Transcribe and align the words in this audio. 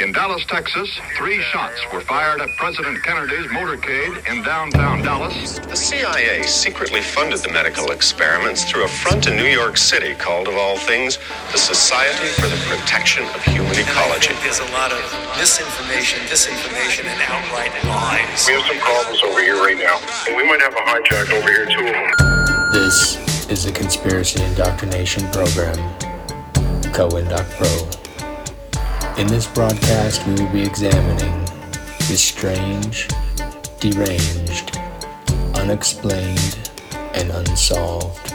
In 0.00 0.10
Dallas, 0.10 0.44
Texas, 0.46 0.90
three 1.16 1.40
shots 1.52 1.78
were 1.92 2.00
fired 2.00 2.40
at 2.40 2.48
President 2.56 3.02
Kennedy's 3.04 3.46
motorcade 3.52 4.26
in 4.26 4.42
downtown 4.42 5.02
Dallas. 5.02 5.58
The 5.58 5.76
CIA 5.76 6.42
secretly 6.42 7.02
funded 7.02 7.40
the 7.40 7.52
medical 7.52 7.92
experiments 7.92 8.64
through 8.64 8.84
a 8.84 8.88
front 8.88 9.28
in 9.28 9.36
New 9.36 9.46
York 9.46 9.76
City 9.76 10.14
called, 10.14 10.48
of 10.48 10.54
all 10.54 10.78
things, 10.78 11.18
the 11.52 11.58
Society 11.58 12.28
for 12.40 12.48
the 12.48 12.56
Protection 12.66 13.24
of 13.24 13.44
Human 13.44 13.78
Ecology. 13.78 14.34
There's 14.42 14.60
a 14.60 14.72
lot 14.72 14.92
of 14.92 15.02
misinformation, 15.38 16.20
disinformation, 16.26 17.04
and 17.04 17.20
outright 17.28 17.72
lies. 17.84 18.48
We 18.48 18.54
have 18.54 18.66
some 18.66 18.78
problems 18.78 19.22
over 19.22 19.40
here 19.40 19.56
right 19.56 19.76
now. 19.76 20.00
And 20.26 20.36
we 20.36 20.42
might 20.48 20.60
have 20.60 20.72
a 20.72 20.84
hijack 20.88 21.30
over 21.30 21.48
here, 21.48 21.66
two 21.66 21.86
of 21.86 21.92
them. 21.92 22.72
This 22.72 23.18
is 23.50 23.64
the 23.64 23.72
Conspiracy 23.72 24.42
Indoctrination 24.42 25.30
Program, 25.30 25.76
CoIndoc 26.92 27.48
Pro. 27.56 28.01
In 29.18 29.26
this 29.26 29.46
broadcast, 29.46 30.26
we 30.26 30.32
will 30.34 30.52
be 30.52 30.62
examining 30.62 31.44
the 32.08 32.16
strange, 32.16 33.08
deranged, 33.78 34.78
unexplained, 35.54 36.70
and 37.12 37.30
unsolved. 37.30 38.32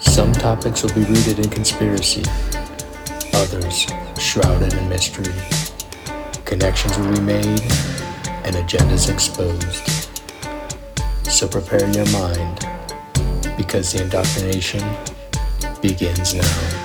Some 0.00 0.32
topics 0.32 0.82
will 0.82 0.92
be 0.92 1.04
rooted 1.04 1.38
in 1.38 1.48
conspiracy, 1.50 2.24
others 3.32 3.86
shrouded 4.18 4.74
in 4.74 4.88
mystery. 4.88 5.32
Connections 6.44 6.98
will 6.98 7.12
be 7.12 7.20
made 7.20 7.62
and 8.44 8.56
agendas 8.56 9.08
exposed. 9.08 10.10
So 11.30 11.46
prepare 11.46 11.88
your 11.90 12.10
mind 12.10 12.66
because 13.56 13.92
the 13.92 14.02
indoctrination 14.02 14.82
begins 15.80 16.34
now. 16.34 16.83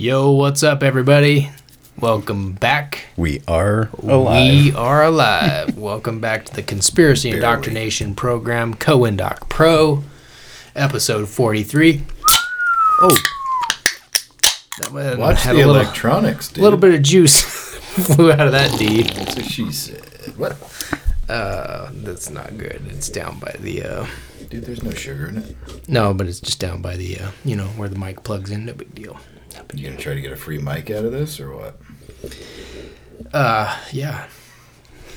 Yo, 0.00 0.30
what's 0.30 0.62
up, 0.62 0.84
everybody? 0.84 1.50
Welcome 1.98 2.52
back. 2.52 3.06
We 3.16 3.42
are 3.48 3.88
alive. 4.00 4.64
We 4.64 4.72
are 4.72 5.02
alive. 5.02 5.76
Welcome 5.76 6.20
back 6.20 6.44
to 6.44 6.54
the 6.54 6.62
Conspiracy 6.62 7.30
Indoctrination 7.30 8.14
Program, 8.14 8.74
CoIndoc 8.74 9.48
Pro, 9.48 10.04
episode 10.76 11.28
43. 11.28 12.02
Oh. 13.00 13.16
That 14.92 15.18
Watch 15.18 15.42
had 15.42 15.56
the 15.56 15.62
a 15.62 15.66
little, 15.66 15.74
electronics, 15.74 16.46
dude. 16.46 16.58
A 16.58 16.62
little 16.62 16.78
bit 16.78 16.94
of 16.94 17.02
juice 17.02 17.42
flew 17.80 18.30
out 18.30 18.46
of 18.46 18.52
that 18.52 18.78
D. 18.78 19.02
That's 19.02 19.34
what 19.34 19.46
she 19.46 19.72
said. 19.72 20.04
What? 20.36 20.56
Uh, 21.28 21.90
that's 21.92 22.30
not 22.30 22.56
good. 22.56 22.82
It's 22.90 23.08
down 23.08 23.40
by 23.40 23.56
the, 23.58 23.82
uh, 23.82 24.06
Dude, 24.48 24.64
there's 24.64 24.84
no 24.84 24.92
sugar 24.92 25.26
in 25.26 25.38
it. 25.38 25.88
no, 25.88 26.14
but 26.14 26.28
it's 26.28 26.38
just 26.38 26.60
down 26.60 26.82
by 26.82 26.94
the, 26.94 27.18
uh, 27.18 27.30
you 27.44 27.56
know, 27.56 27.66
where 27.70 27.88
the 27.88 27.98
mic 27.98 28.22
plugs 28.22 28.52
in. 28.52 28.64
No 28.64 28.74
big 28.74 28.94
deal. 28.94 29.18
You 29.74 29.84
gonna 29.88 30.00
try 30.00 30.14
to 30.14 30.20
get 30.20 30.32
a 30.32 30.36
free 30.36 30.58
mic 30.58 30.90
out 30.90 31.04
of 31.04 31.12
this 31.12 31.40
or 31.40 31.54
what? 31.54 31.80
Uh, 33.32 33.78
yeah. 33.92 34.26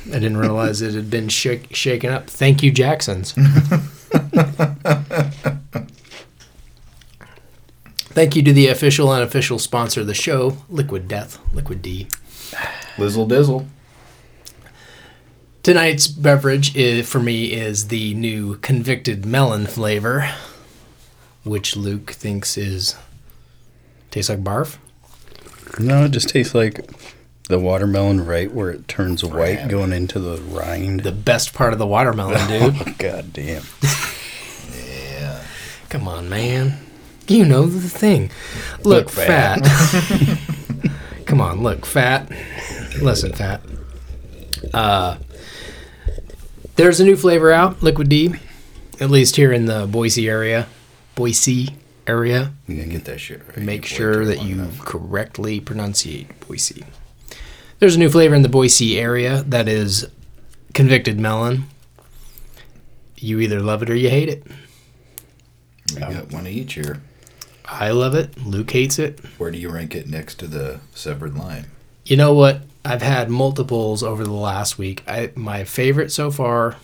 I 0.08 0.14
didn't 0.14 0.38
realize 0.38 0.82
it 0.82 0.94
had 0.94 1.10
been 1.10 1.30
shak- 1.30 1.76
shaken 1.76 2.12
up. 2.12 2.30
Thank 2.30 2.64
you, 2.64 2.72
Jacksons. 2.72 3.34
Thank 8.14 8.36
you 8.36 8.44
to 8.44 8.52
the 8.52 8.68
official 8.68 9.12
and 9.14 9.22
unofficial 9.22 9.58
sponsor 9.58 10.02
of 10.02 10.08
the 10.08 10.14
show, 10.14 10.58
Liquid 10.70 11.08
Death, 11.08 11.40
Liquid 11.54 11.82
D. 11.82 12.08
Lizzle 12.98 13.28
dizzle. 13.28 13.68
Tonight's 15.64 16.08
beverage 16.08 16.76
is, 16.76 17.08
for 17.08 17.20
me 17.20 17.54
is 17.54 17.88
the 17.88 18.14
new 18.16 18.58
convicted 18.58 19.26
melon 19.26 19.66
flavor, 19.66 20.30
which 21.44 21.76
Luke 21.78 22.11
thinks 22.11 22.58
is 22.58 22.95
tastes 24.11 24.30
like 24.30 24.44
barf. 24.44 24.77
No, 25.80 26.05
it 26.05 26.10
just 26.10 26.30
tastes 26.30 26.54
like 26.54 26.82
the 27.48 27.60
watermelon 27.60 28.26
right 28.26 28.52
where 28.52 28.70
it 28.70 28.88
turns 28.88 29.23
white 29.23 29.67
going 29.67 29.94
into 29.94 30.20
the 30.20 30.42
rind. 30.42 31.02
The 31.02 31.11
best 31.11 31.54
part 31.54 31.73
of 31.73 31.80
the 31.80 31.88
watermelon, 31.88 32.48
dude. 32.48 32.76
oh, 32.88 32.95
God 32.98 33.33
damn. 33.33 33.64
yeah. 34.73 35.44
Come 35.89 36.08
on, 36.08 36.30
man. 36.30 36.77
You 37.27 37.45
know 37.45 37.66
the 37.66 37.88
thing. 37.88 38.32
Look, 38.83 39.05
Look, 39.05 39.10
fat. 39.10 39.66
fat. 39.66 40.39
Come 41.26 41.39
on, 41.39 41.64
look, 41.64 41.86
fat. 41.86 42.30
Listen, 43.02 43.32
fat. 43.32 43.61
Uh, 44.73 45.17
there's 46.76 46.99
a 46.99 47.05
new 47.05 47.16
flavor 47.16 47.52
out, 47.52 47.82
Liquid 47.82 48.10
D, 48.10 48.33
at 48.99 49.10
least 49.10 49.36
here 49.36 49.52
in 49.54 49.66
the 49.66 49.88
Boise 49.88 50.28
area. 50.28 50.67
Boise 51.16 51.70
area. 52.08 52.54
You 52.67 52.76
gotta 52.78 52.89
get 52.89 53.06
that 53.06 53.20
shit 53.20 53.42
right. 53.48 53.58
Make 53.58 53.89
Your 53.89 53.98
sure 53.98 54.26
that 54.26 54.44
you 54.44 54.56
enough. 54.56 54.80
correctly 54.80 55.60
pronunciate 55.62 56.28
Boise. 56.48 56.84
There's 57.80 57.95
a 57.95 58.00
new 58.00 58.10
flavor 58.10 58.36
in 58.36 58.42
the 58.42 58.50
Boise 58.50 59.00
area 59.00 59.44
that 59.44 59.67
is 59.67 60.08
convicted 60.73 61.20
melon. 61.20 61.64
You 63.17 63.40
either 63.40 63.60
love 63.60 63.84
it 63.84 63.90
or 63.90 63.95
you 63.95 64.10
hate 64.10 64.30
it. 64.30 64.44
We 65.94 66.00
got 66.00 66.16
um, 66.16 66.30
one 66.30 66.45
of 66.48 66.52
each 66.52 66.73
here. 66.73 67.02
I 67.66 67.92
love 67.92 68.16
it. 68.16 68.38
Luke 68.45 68.72
hates 68.72 69.00
it. 69.00 69.20
Where 69.38 69.52
do 69.52 69.58
you 69.58 69.70
rank 69.70 69.95
it 69.95 70.08
next 70.08 70.36
to 70.40 70.48
the 70.48 70.80
severed 70.94 71.38
lime? 71.38 71.66
You 72.06 72.17
know 72.17 72.34
what? 72.34 72.61
I've 72.84 73.02
had 73.02 73.30
multiples 73.30 74.02
over 74.02 74.23
the 74.23 74.32
last 74.34 74.78
week. 74.78 75.04
I 75.08 75.32
my 75.36 75.64
favorite 75.64 76.11
so 76.11 76.32
far, 76.32 76.78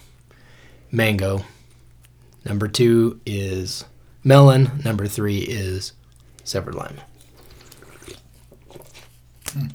mango. 0.92 1.44
Number 2.46 2.68
two 2.68 3.20
is 3.26 3.84
melon. 4.28 4.82
Number 4.84 5.08
three 5.08 5.40
is 5.40 5.94
severed 6.44 6.76
lime. 6.76 6.98
Hmm. 9.54 9.66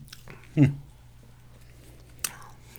Hmm. 0.54 0.64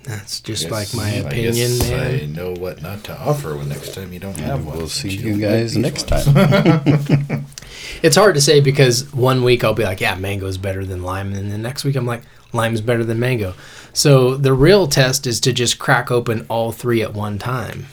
That's 0.03 0.41
just 0.41 0.69
like 0.69 0.94
my 0.94 1.09
Yes, 1.13 1.25
I 1.25 1.28
opinion, 1.29 1.53
guess 1.56 1.89
man. 1.89 2.22
I 2.22 2.25
know 2.25 2.51
what 2.53 2.81
not 2.81 3.06
to 3.06 3.17
offer 3.17 3.56
when 3.56 3.69
next 3.69 3.94
time 3.94 4.11
you 4.11 4.19
don't 4.19 4.38
have 4.39 4.66
one. 4.66 4.78
We'll 4.78 4.88
see 4.89 5.09
you 5.09 5.38
guys 5.38 5.78
next 5.78 6.11
ones. 6.11 6.25
time. 6.25 7.45
It's 8.01 8.16
hard 8.17 8.35
to 8.35 8.41
say 8.41 8.59
because 8.59 9.11
one 9.13 9.44
week 9.44 9.63
I'll 9.63 9.73
be 9.73 9.84
like, 9.84 10.01
yeah, 10.01 10.16
mango's 10.16 10.57
better 10.57 10.85
than 10.85 11.03
lime, 11.03 11.28
and 11.28 11.35
then 11.35 11.50
the 11.50 11.57
next 11.57 11.84
week 11.85 11.95
I'm 11.95 12.05
like, 12.05 12.22
lime's 12.51 12.81
better 12.81 13.03
than 13.03 13.19
mango. 13.19 13.53
So 13.94 14.35
the 14.35 14.53
real 14.53 14.88
test 14.88 15.25
is 15.28 15.40
to 15.41 15.53
just 15.53 15.79
crack 15.79 16.11
open 16.11 16.45
all 16.50 16.72
three 16.72 17.01
at 17.01 17.13
one 17.13 17.40
time. 17.40 17.88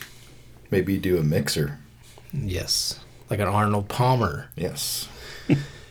Maybe 0.71 0.97
do 0.99 1.17
a 1.19 1.23
mixer. 1.23 1.79
Yes, 2.33 3.00
like 3.31 3.39
an 3.39 3.47
Arnold 3.49 3.89
Palmer. 3.89 4.49
Yes. 4.57 5.09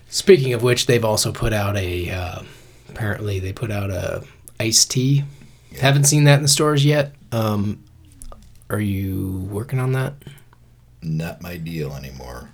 Speaking 0.09 0.53
of 0.53 0.61
which, 0.61 0.85
they've 0.85 1.05
also 1.05 1.31
put 1.31 1.53
out 1.53 1.77
a. 1.77 2.09
Uh, 2.09 2.41
apparently, 2.89 3.39
they 3.39 3.53
put 3.53 3.72
out 3.72 3.89
a 3.89 4.23
iced 4.59 4.91
tea. 4.91 5.23
Haven't 5.79 6.03
seen 6.05 6.25
that 6.25 6.35
in 6.35 6.41
the 6.41 6.47
stores 6.47 6.83
yet. 6.83 7.13
Um, 7.31 7.83
are 8.69 8.79
you 8.79 9.47
working 9.50 9.79
on 9.79 9.94
that? 9.94 10.13
Not 11.01 11.41
my 11.41 11.57
deal 11.57 11.94
anymore. 11.94 12.50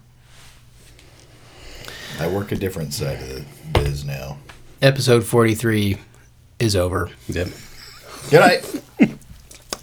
I 2.20 2.28
work 2.28 2.52
a 2.52 2.56
different 2.56 2.94
side 2.94 3.22
of 3.22 3.30
the 3.30 3.46
biz 3.74 4.06
now. 4.06 4.38
Episode 4.82 5.24
forty-three 5.24 5.98
is 6.60 6.76
over. 6.76 7.10
Yep. 7.28 7.48
Good 8.30 8.40
night. 8.40 8.82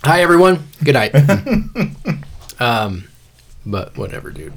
Hi, 0.05 0.21
everyone. 0.23 0.63
Good 0.85 0.95
night. 0.95 1.15
um, 2.61 3.09
but 3.65 3.97
whatever, 3.97 4.31
dude. 4.31 4.53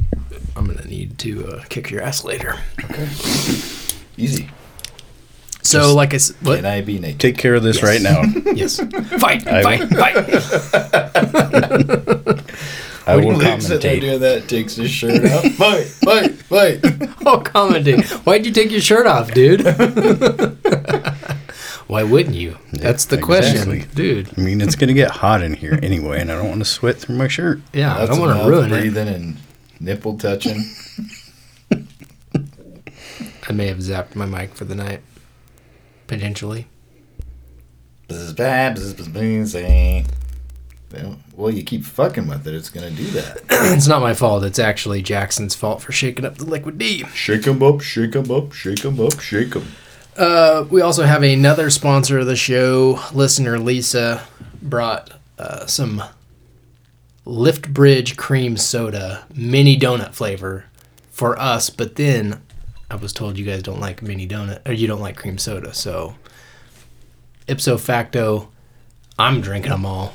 I'm 0.56 0.66
gonna 0.66 0.85
need 0.85 1.18
to 1.19 1.47
uh, 1.47 1.63
kick 1.69 1.91
your 1.91 2.01
ass 2.01 2.23
later. 2.23 2.56
Okay. 2.84 3.03
Easy. 4.18 4.50
So, 5.62 5.96
like 5.96 6.13
I 6.13 6.18
said, 6.18 6.35
what? 6.41 6.57
Can 6.57 6.66
I 6.66 6.81
be 6.81 7.00
naked? 7.00 7.19
Take 7.19 7.38
care 7.40 7.56
of 7.56 7.63
this 7.63 7.81
right 7.81 8.01
now. 8.01 8.22
yes, 8.53 8.78
fight, 9.19 9.48
I- 9.48 9.63
fight, 9.63 9.89
fight. 9.89 10.15
I 13.07 13.18
will 13.18 13.33
Luke 13.36 13.62
sitting 13.62 13.80
there 13.80 13.98
commentate. 13.98 14.01
doing 14.01 14.19
that, 14.21 14.48
takes 14.50 14.75
his 14.75 14.89
shirt 14.89 15.24
off. 15.25 15.44
fight, 15.54 15.86
fight, 15.86 16.31
fight. 16.33 16.80
Oh, 17.25 17.39
commenting. 17.39 18.01
Why'd 18.01 18.45
you 18.48 18.51
take 18.51 18.71
your 18.71 18.81
shirt 18.81 19.06
off, 19.06 19.31
dude? 19.33 19.62
Why 21.88 22.01
wouldn't 22.01 22.36
you? 22.36 22.57
That's 22.74 23.06
the 23.06 23.18
exactly. 23.18 23.80
question, 23.81 23.89
dude. 23.95 24.30
I 24.38 24.42
mean, 24.42 24.59
it's 24.59 24.75
gonna 24.75 24.94
get 24.94 25.12
hot 25.12 25.44
in 25.44 25.54
here 25.54 25.77
anyway, 25.83 26.19
and 26.19 26.31
I 26.31 26.36
don't 26.36 26.48
want 26.50 26.62
to 26.62 26.65
sweat 26.65 26.98
through 26.98 27.15
my 27.15 27.27
shirt. 27.27 27.62
Yeah, 27.74 27.95
I 27.95 28.07
don't 28.07 28.19
want 28.19 28.31
to 28.31 28.38
mouth 28.38 28.48
ruin 28.48 28.65
it. 28.65 28.69
breathing 28.69 29.07
and 29.07 29.38
nipple 29.80 30.18
touching. 30.18 30.63
I 33.48 33.51
may 33.51 33.68
have 33.68 33.77
zapped 33.77 34.16
my 34.16 34.25
mic 34.25 34.56
for 34.56 34.66
the 34.66 34.75
night, 34.75 35.01
potentially. 36.07 36.68
Well, 40.92 41.18
Well, 41.36 41.51
you 41.51 41.63
keep 41.63 41.83
fucking 41.83 42.27
with 42.27 42.48
it, 42.48 42.54
it's 42.56 42.69
gonna 42.69 42.92
do 42.92 43.06
that. 43.12 43.42
it's 43.50 43.88
not 43.88 44.01
my 44.01 44.13
fault. 44.13 44.44
It's 44.44 44.60
actually 44.60 45.01
Jackson's 45.01 45.54
fault 45.56 45.81
for 45.81 45.92
shaking 45.92 46.25
up 46.25 46.38
the 46.38 46.45
liquid 46.45 46.78
D. 46.78 47.04
Shake 47.13 47.45
'em 47.48 47.62
up, 47.62 47.81
shake 47.81 48.16
'em 48.16 48.31
up, 48.31 48.54
shake 48.54 48.86
'em 48.86 49.00
up, 49.00 49.19
shake 49.19 49.56
'em. 49.56 49.66
Uh, 50.16 50.63
we 50.69 50.81
also 50.81 51.04
have 51.04 51.24
another 51.24 51.69
sponsor 51.69 52.19
of 52.19 52.25
the 52.28 52.36
show. 52.38 53.00
Listener 53.13 53.60
Lisa 53.60 54.24
brought 54.62 55.12
uh, 55.38 55.66
some 55.66 56.01
Lift 57.25 57.74
Bridge 57.74 58.18
cream 58.18 58.57
soda, 58.57 59.25
mini 59.33 59.77
donut 59.77 60.13
flavor 60.13 60.66
for 61.10 61.39
us, 61.39 61.69
but 61.69 61.95
then 61.95 62.42
I 62.89 62.95
was 62.95 63.13
told 63.13 63.38
you 63.38 63.45
guys 63.45 63.63
don't 63.63 63.80
like 63.80 64.01
mini 64.01 64.27
donut 64.27 64.68
or 64.68 64.74
you 64.74 64.88
don't 64.88 65.01
like 65.01 65.18
cream 65.18 65.38
soda, 65.38 65.74
so 65.74 66.16
ipso 67.48 67.77
facto, 67.77 68.50
I'm 69.18 69.42
drinking 69.42 69.72
them 69.72 69.86
all. 69.86 70.13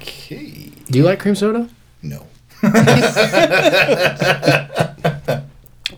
Okay. 0.00 0.70
Do 0.90 0.98
you 0.98 1.04
like 1.04 1.20
cream 1.20 1.34
soda? 1.34 1.68
No. 2.02 2.26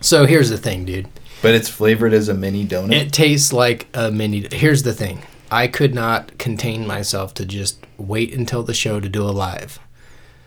So 0.01 0.25
here's 0.25 0.49
the 0.49 0.57
thing, 0.57 0.85
dude. 0.85 1.07
But 1.41 1.53
it's 1.53 1.69
flavored 1.69 2.13
as 2.13 2.29
a 2.29 2.33
mini 2.33 2.65
donut. 2.65 2.93
It 2.93 3.11
tastes 3.11 3.53
like 3.53 3.87
a 3.93 4.11
mini. 4.11 4.47
Here's 4.51 4.83
the 4.83 4.93
thing. 4.93 5.21
I 5.51 5.67
could 5.67 5.93
not 5.95 6.37
contain 6.37 6.85
myself 6.85 7.33
to 7.35 7.45
just 7.45 7.79
wait 7.97 8.33
until 8.33 8.63
the 8.63 8.73
show 8.73 8.99
to 8.99 9.07
do 9.09 9.23
a 9.23 9.31
live. 9.31 9.79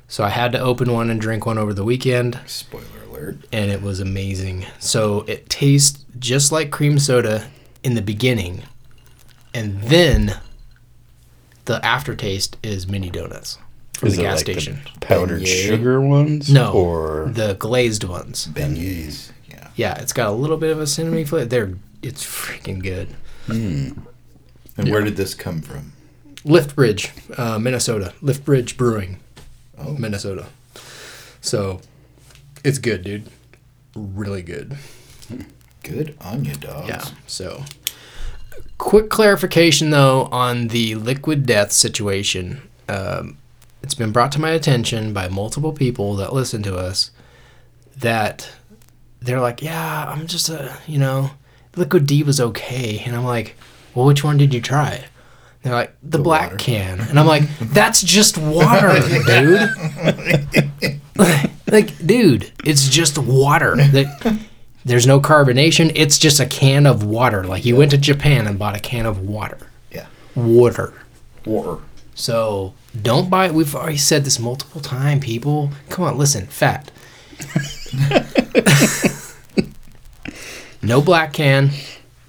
So 0.09 0.25
I 0.25 0.29
had 0.31 0.53
to 0.53 0.61
open 0.61 0.93
one 0.93 1.09
and 1.11 1.21
drink 1.21 1.47
one 1.47 1.57
over 1.59 1.73
the 1.73 1.85
weekend, 1.85 2.39
Spoiler 2.47 2.85
alert. 3.09 3.37
and 3.53 3.71
it 3.71 3.81
was 3.81 4.01
amazing. 4.01 4.67
So 4.79 5.21
it 5.29 5.49
tastes 5.49 6.05
just 6.19 6.51
like 6.53 6.71
cream 6.71 6.99
soda 6.99 7.49
in 7.85 7.95
the 7.95 8.03
beginning, 8.03 8.63
and 9.55 9.81
then 9.83 10.39
the 11.67 11.85
aftertaste 11.87 12.57
is 12.63 12.89
mini 12.89 13.09
donuts 13.09 13.57
from 13.95 14.09
Is 14.09 14.17
the 14.17 14.23
it 14.23 14.25
gas 14.25 14.37
like 14.39 14.47
the 14.47 14.53
station. 14.61 14.81
powdered 15.01 15.43
Beignet? 15.43 15.67
sugar 15.69 16.01
ones? 16.01 16.51
no, 16.53 16.73
Or 16.73 17.31
the 17.33 17.55
glazed 17.55 18.03
ones. 18.05 18.49
Beignets. 18.49 19.31
Yeah. 19.49 19.69
Yeah, 19.77 19.95
it's 20.01 20.13
got 20.13 20.29
a 20.29 20.33
little 20.33 20.57
bit 20.57 20.73
of 20.73 20.81
a 20.81 20.87
cinnamon 20.87 21.25
flavor. 21.25 21.47
They're 21.47 21.75
it's 22.03 22.25
freaking 22.25 22.83
good. 22.83 23.09
Hmm. 23.47 23.91
And 24.77 24.91
where 24.91 25.03
did 25.03 25.17
this 25.17 25.35
come 25.35 25.61
from? 25.63 25.93
Lift 26.45 26.75
Bridge, 26.75 27.11
uh, 27.37 27.59
Minnesota. 27.59 28.15
Lift 28.23 28.45
Bridge 28.45 28.77
Brewing, 28.77 29.19
Oh. 29.79 29.93
Minnesota. 29.93 30.47
So 31.41 31.81
it's 32.65 32.79
good, 32.79 33.03
dude. 33.03 33.25
Really 33.95 34.43
good. 34.43 34.77
Good 35.83 36.17
on 36.21 36.45
you, 36.45 36.55
dogs. 36.55 36.89
Yeah. 36.89 37.05
So 37.27 37.65
quick 38.79 39.11
clarification 39.11 39.91
though 39.91 40.25
on 40.33 40.69
the 40.69 40.95
liquid 40.95 41.45
death 41.47 41.73
situation. 41.73 42.63
Um, 42.89 43.37
it's 43.83 43.95
been 43.95 44.13
brought 44.13 44.33
to 44.33 44.41
my 44.41 44.51
attention 44.51 45.13
by 45.13 45.29
multiple 45.29 45.73
people 45.73 46.15
that 46.17 46.33
listen 46.35 46.63
to 46.65 46.77
us 46.77 47.11
that 47.97 48.51
they're 49.21 49.41
like, 49.41 49.63
yeah, 49.63 50.07
I'm 50.09 50.27
just 50.27 50.49
a, 50.49 50.77
you 50.87 50.99
know, 50.99 51.31
liquid 51.77 52.07
D 52.07 52.23
was 52.23 52.41
okay. 52.41 53.03
And 53.05 53.15
I'm 53.17 53.25
like, 53.25 53.57
well, 53.95 54.07
which 54.07 54.25
one 54.25 54.37
did 54.37 54.55
you 54.55 54.61
try? 54.61 55.05
They're 55.63 55.75
like, 55.75 55.95
the, 56.03 56.19
black 56.19 56.53
water. 56.53 56.57
can. 56.57 57.01
And 57.01 57.19
I'm 57.19 57.27
like, 57.27 57.43
that's 57.61 58.03
just 58.03 58.39
water, 58.39 58.99
dude. 59.27 59.69
like, 61.67 62.07
dude, 62.07 62.51
it's 62.65 62.89
just 62.89 63.19
water. 63.19 63.77
There's 64.85 65.07
no 65.07 65.21
carbonation. 65.21 65.93
It's 65.95 66.19
just 66.19 66.41
a 66.41 66.47
can 66.47 66.87
of 66.87 67.05
water. 67.05 67.45
Like 67.45 67.67
you 67.67 67.77
went 67.77 67.91
to 67.91 67.99
Japan 67.99 68.47
and 68.47 68.59
bought 68.59 68.77
a 68.77 68.81
can 68.81 69.05
of 69.05 69.21
water. 69.21 69.59
Yeah. 69.91 70.07
Water. 70.35 70.95
Or 71.45 71.83
So 72.15 72.73
don't 73.01 73.29
buy 73.29 73.47
it. 73.47 73.55
We've 73.55 73.75
already 73.75 73.99
said 73.99 74.25
this 74.25 74.39
multiple 74.39 74.81
times, 74.81 75.23
people. 75.25 75.71
Come 75.91 76.07
on, 76.07 76.17
listen, 76.17 76.47
fat. 76.47 76.91
no 80.83 81.03
black 81.03 81.35
can, 81.35 81.71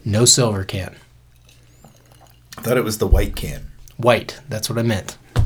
no 0.04 0.26
silver 0.26 0.66
can. 0.66 0.96
I 2.62 2.64
thought 2.64 2.78
it 2.78 2.84
was 2.84 3.00
the 3.00 3.08
white 3.08 3.36
can. 3.36 3.72
White. 3.98 4.40
That's 4.48 4.70
what 4.70 4.78
I 4.78 4.84
meant. 4.84 5.18
I 5.36 5.42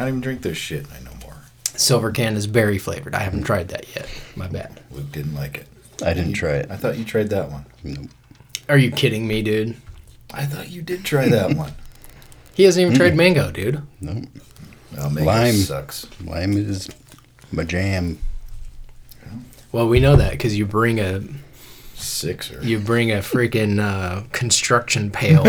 don't 0.00 0.08
even 0.08 0.20
drink 0.20 0.42
this 0.42 0.58
shit. 0.58 0.84
I 0.92 1.02
know 1.02 1.12
more. 1.22 1.34
Silver 1.64 2.10
can 2.10 2.36
is 2.36 2.46
berry 2.46 2.76
flavored. 2.76 3.14
I 3.14 3.20
haven't 3.20 3.44
tried 3.44 3.68
that 3.68 3.86
yet. 3.96 4.06
My 4.36 4.48
bad. 4.48 4.78
Luke 4.90 5.10
didn't 5.12 5.34
like 5.34 5.56
it. 5.56 5.66
I 6.04 6.12
didn't 6.12 6.34
try 6.34 6.56
it. 6.56 6.70
I 6.70 6.76
thought 6.76 6.98
you 6.98 7.06
tried 7.06 7.30
that 7.30 7.50
one. 7.50 7.64
Nope. 7.82 8.10
Are 8.68 8.76
you 8.76 8.90
kidding 8.90 9.26
me, 9.26 9.40
dude? 9.40 9.76
I 10.34 10.44
thought 10.44 10.68
you 10.68 10.82
did 10.82 11.06
try 11.06 11.26
that 11.30 11.52
one. 11.56 11.72
He 12.52 12.64
hasn't 12.64 12.84
even 12.84 12.96
tried 12.98 13.16
mango, 13.16 13.50
dude. 13.50 13.80
No. 14.02 14.22
Oh, 14.98 15.08
mango 15.08 15.24
Lime. 15.24 15.54
sucks. 15.54 16.06
Lime 16.22 16.58
is 16.58 16.90
my 17.50 17.64
jam. 17.64 18.18
Well, 19.72 19.88
we 19.88 20.00
know 20.00 20.16
that 20.16 20.32
because 20.32 20.54
you 20.54 20.66
bring 20.66 21.00
a 21.00 21.22
Sixer. 22.02 22.60
you 22.62 22.78
bring 22.78 23.10
a 23.12 23.16
freaking 23.18 23.80
uh, 23.80 24.22
construction 24.32 25.10
pail, 25.10 25.44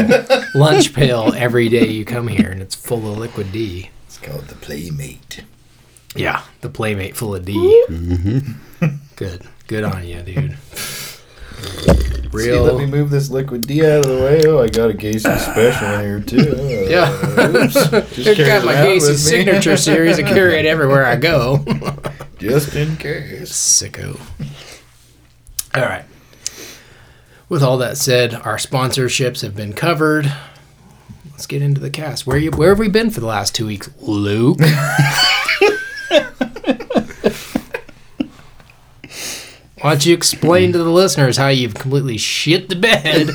lunch 0.56 0.94
pail 0.94 1.34
every 1.36 1.70
day 1.70 1.88
you 1.88 2.06
come 2.06 2.28
here, 2.28 2.50
and 2.52 2.62
it's 2.62 2.76
full 2.76 3.12
of 3.12 3.18
liquid 3.18 3.52
D. 3.52 3.90
It's 4.08 4.18
called 4.18 4.46
the 4.48 4.56
Playmate. 4.56 5.44
Yeah, 6.16 6.44
the 6.62 6.70
Playmate 6.70 7.16
full 7.18 7.34
of 7.36 7.44
D. 7.46 7.54
Mm-hmm. 7.90 8.88
Good, 9.16 9.48
good 9.68 9.84
on 9.84 10.06
you, 10.06 10.22
dude. 10.22 10.58
See, 12.36 12.52
let 12.52 12.78
me 12.78 12.86
move 12.88 13.10
this 13.12 13.30
liquid 13.30 13.62
D 13.62 13.82
out 13.86 14.00
of 14.00 14.06
the 14.08 14.18
way. 14.24 14.42
Oh, 14.48 14.60
I 14.60 14.68
got 14.68 14.90
a 14.90 14.94
Gacy 14.94 15.38
special 15.40 15.88
in 15.88 16.02
here 16.02 16.20
too. 16.20 16.56
Uh, 16.58 16.64
Yeah. 16.90 17.64
oops. 17.64 17.74
Just 18.16 18.38
got 18.40 18.66
my 18.66 18.74
Gacy 18.74 19.16
signature 19.16 19.78
series. 19.78 20.18
I 20.20 20.24
carry 20.24 20.56
it 20.58 20.66
everywhere 20.66 21.06
I 21.06 21.16
go. 21.16 21.64
Just 22.40 22.76
in 22.76 22.98
case. 22.98 23.52
Sicko. 23.52 24.20
All 25.76 25.84
right. 25.84 26.04
With 27.54 27.62
all 27.62 27.78
that 27.78 28.00
said, 28.00 28.34
our 28.34 28.58
sponsorships 28.58 29.44
have 29.44 29.56
been 29.56 29.74
covered. 29.74 30.34
Let's 31.30 31.46
get 31.46 31.62
into 31.62 31.80
the 31.80 31.92
cast. 31.92 32.26
Where 32.26 32.36
you? 32.36 32.50
Where 32.50 32.70
have 32.70 32.80
we 32.80 32.90
been 32.90 33.12
for 33.12 33.20
the 33.20 33.28
last 33.28 33.54
two 33.54 33.68
weeks, 33.68 33.92
Luke? 34.00 34.58
Why 34.60 35.20
don't 39.82 40.04
you 40.04 40.16
explain 40.16 40.72
to 40.72 40.80
the 40.80 40.90
listeners 40.90 41.38
how 41.38 41.50
you've 41.50 41.76
completely 41.76 42.18
shit 42.18 42.70
the 42.70 42.76
bed 42.76 43.30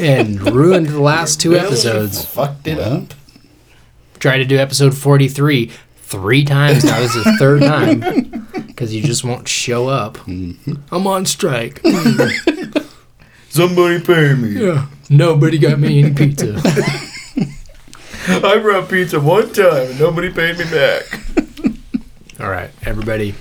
and 0.00 0.40
ruined 0.40 0.86
the 0.86 1.02
last 1.02 1.38
two 1.38 1.54
episodes? 1.54 2.24
Fucked 2.24 2.68
it 2.68 2.78
up. 2.78 3.12
Tried 4.18 4.38
to 4.38 4.46
do 4.46 4.56
episode 4.56 4.96
43 4.96 5.70
three 5.98 6.44
times 6.46 6.84
now. 6.84 7.00
This 7.00 7.14
is 7.14 7.24
the 7.24 7.36
third 7.36 7.60
time 7.60 8.46
because 8.66 8.94
you 8.94 9.02
just 9.02 9.24
won't 9.24 9.46
show 9.46 9.88
up. 9.88 10.16
Mm-hmm. 10.16 10.76
I'm 10.90 11.06
on 11.06 11.26
strike. 11.26 11.82
Somebody 13.48 14.00
pay 14.00 14.34
me. 14.34 14.50
Yeah. 14.50 14.86
Nobody 15.10 15.58
got 15.58 15.78
me 15.78 16.02
any 16.02 16.14
pizza. 16.14 16.60
I 18.28 18.58
brought 18.58 18.90
pizza 18.90 19.18
one 19.18 19.52
time 19.52 19.88
and 19.88 19.98
nobody 19.98 20.30
paid 20.30 20.58
me 20.58 20.64
back. 20.64 21.04
All 22.40 22.50
right, 22.50 22.70
everybody. 22.82 23.34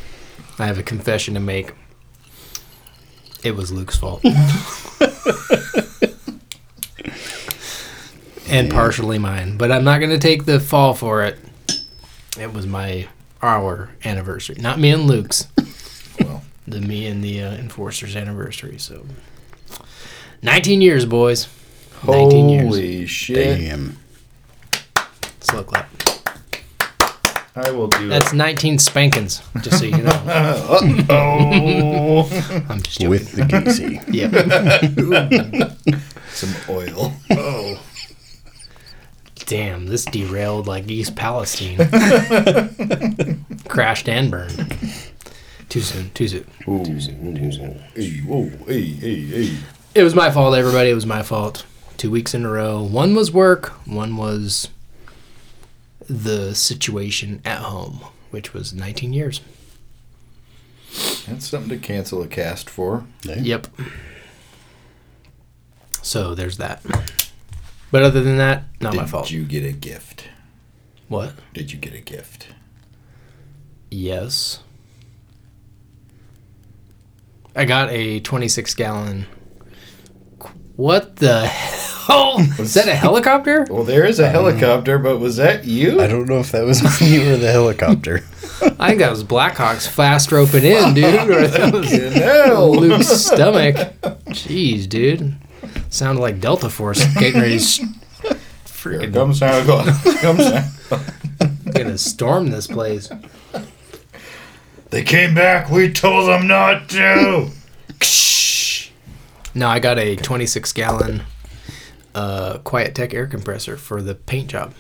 I 0.58 0.66
have 0.66 0.80
a 0.80 0.84
confession 0.84 1.34
to 1.34 1.40
make. 1.42 1.74
It 3.44 3.52
was 3.52 3.72
Luke's 3.72 3.98
fault. 3.98 4.24
and 8.48 8.72
partially 8.72 9.20
mine, 9.20 9.58
but 9.58 9.72
I'm 9.72 9.84
not 9.84 10.00
going 10.00 10.12
to 10.12 10.18
take 10.18 10.46
the 10.46 10.60
fall 10.60 10.94
for 10.94 11.24
it. 11.24 11.38
It 12.40 12.54
was 12.54 12.66
my 12.66 13.08
our 13.42 13.90
anniversary, 14.06 14.56
not 14.60 14.80
me 14.80 14.92
and 14.92 15.04
Luke's. 15.04 15.48
Well. 16.20 16.44
the 16.66 16.80
me 16.82 17.08
and 17.08 17.24
the 17.24 17.44
uh, 17.44 17.52
enforcer's 17.56 18.16
anniversary. 18.16 18.78
So, 18.80 19.06
19 20.42 20.82
years, 20.82 21.06
boys. 21.06 21.48
19 22.06 22.50
years. 22.50 22.66
Holy 22.66 23.06
shit. 23.06 23.60
Damn. 23.60 23.98
Slow 25.40 25.64
clap. 25.64 25.90
I 27.56 27.72
will 27.72 27.88
do 27.88 28.08
that. 28.10 28.20
That's 28.22 28.34
19 28.34 28.78
spankings, 28.78 29.42
just 29.62 29.80
so 29.80 29.86
you 29.86 29.98
know. 29.98 30.24
it. 30.28 31.06
Oh. 31.10 32.66
I'm 32.70 32.84
just 32.84 33.00
joking. 33.00 33.10
With 33.10 33.32
the 33.32 33.42
Gacy. 33.42 34.04
yeah. 35.90 35.98
Some 36.30 36.54
oil. 36.70 37.14
Oh. 37.32 37.82
Damn, 39.48 39.88
this 39.88 40.06
derailed 40.06 40.68
like 40.68 40.88
East 40.88 41.16
Palestine. 41.16 41.78
Crashed 43.68 44.08
and 44.08 44.30
burned. 44.30 44.76
Too 45.70 45.82
soon, 45.82 46.12
too 46.12 46.28
soon. 46.28 46.46
Ooh, 46.68 46.84
ooh, 46.84 47.76
Hey, 47.96 48.20
whoa, 48.20 48.52
hey, 48.68 48.84
hey, 48.84 49.22
hey. 49.22 49.58
It 49.98 50.04
was 50.04 50.14
my 50.14 50.30
fault, 50.30 50.56
everybody. 50.56 50.92
It 50.92 50.94
was 50.94 51.08
my 51.08 51.24
fault. 51.24 51.66
Two 51.98 52.12
weeks 52.12 52.36
in 52.36 52.46
a 52.46 52.52
row. 52.52 52.84
One 52.84 53.16
was 53.16 53.32
work, 53.32 53.70
one 53.88 54.16
was 54.16 54.70
the 56.08 56.54
situation 56.54 57.42
at 57.44 57.58
home, 57.64 58.02
which 58.30 58.54
was 58.54 58.76
19 58.76 59.12
years. 59.12 59.42
That's 61.28 61.48
something 61.48 61.70
to 61.70 61.78
cancel 61.80 62.22
a 62.22 62.28
cast 62.28 62.70
for. 62.70 63.08
Yep. 63.24 63.66
So 66.04 66.36
there's 66.36 66.58
that. 66.58 66.84
But 67.90 68.04
other 68.04 68.22
than 68.22 68.38
that, 68.38 68.66
not 68.80 68.94
my 68.94 69.02
Did 69.02 69.10
fault. 69.10 69.32
you 69.32 69.46
get 69.46 69.66
a 69.66 69.72
gift? 69.72 70.26
What? 71.08 71.34
Did 71.56 71.72
you 71.72 71.80
get 71.80 71.96
a 71.96 72.02
gift? 72.02 72.50
Yes. 73.90 74.60
I 77.56 77.66
got 77.66 77.90
a 77.90 78.20
26 78.20 78.76
gallon 78.76 79.26
What 80.78 81.18
the 81.18 81.46
hell? 82.08 82.38
Is 82.60 82.74
that 82.76 82.88
a 82.88 82.96
helicopter? 82.96 83.66
Well, 83.70 83.84
there 83.84 84.06
is 84.06 84.20
a 84.20 84.30
helicopter, 84.30 84.98
but 85.00 85.18
was 85.20 85.36
that 85.38 85.66
you? 85.66 86.00
I 86.02 86.08
don't 86.08 86.28
know 86.30 86.40
if 86.40 86.52
that 86.54 86.64
was 86.66 86.82
me 87.02 87.28
or 87.28 87.36
the 87.38 87.52
helicopter. 87.52 88.24
I 88.80 88.90
think 88.90 89.00
that 89.00 89.10
was 89.12 89.24
Blackhawks 89.24 89.88
fast 89.88 90.32
roping 90.32 90.64
in, 90.64 90.94
dude. 90.94 91.30
Or 91.30 91.48
that 91.48 91.74
was 91.74 91.92
hell. 91.92 92.72
Luke's 92.76 93.08
stomach. 93.08 93.76
Jeez, 94.30 94.88
dude. 94.88 95.36
Sounded 95.90 96.22
like 96.22 96.40
Delta 96.40 96.70
Force 96.70 97.04
getting 97.16 97.42
ready 97.42 97.58
to 97.58 97.64
s- 97.64 97.78
Here 97.78 98.38
freaking 98.66 99.14
comes 99.14 99.40
Santa 99.40 99.66
Claus. 99.66 100.20
Comes 100.22 100.44
Santa. 100.46 101.52
gonna 101.74 101.98
storm 101.98 102.50
this 102.50 102.68
place. 102.68 103.10
They 104.90 105.04
came 105.04 105.34
back. 105.36 105.70
We 105.70 105.92
told 105.92 106.30
them 106.30 106.48
not 106.48 106.88
to. 106.90 107.50
No, 109.58 109.68
I 109.68 109.80
got 109.80 109.98
a 109.98 110.16
26 110.16 110.72
gallon 110.74 111.24
uh, 112.14 112.60
Quiet 112.60 112.94
Tech 112.94 113.12
air 113.12 113.26
compressor 113.26 113.76
for 113.76 114.04
the 114.04 114.14
paint 114.14 114.50
job. 114.52 114.76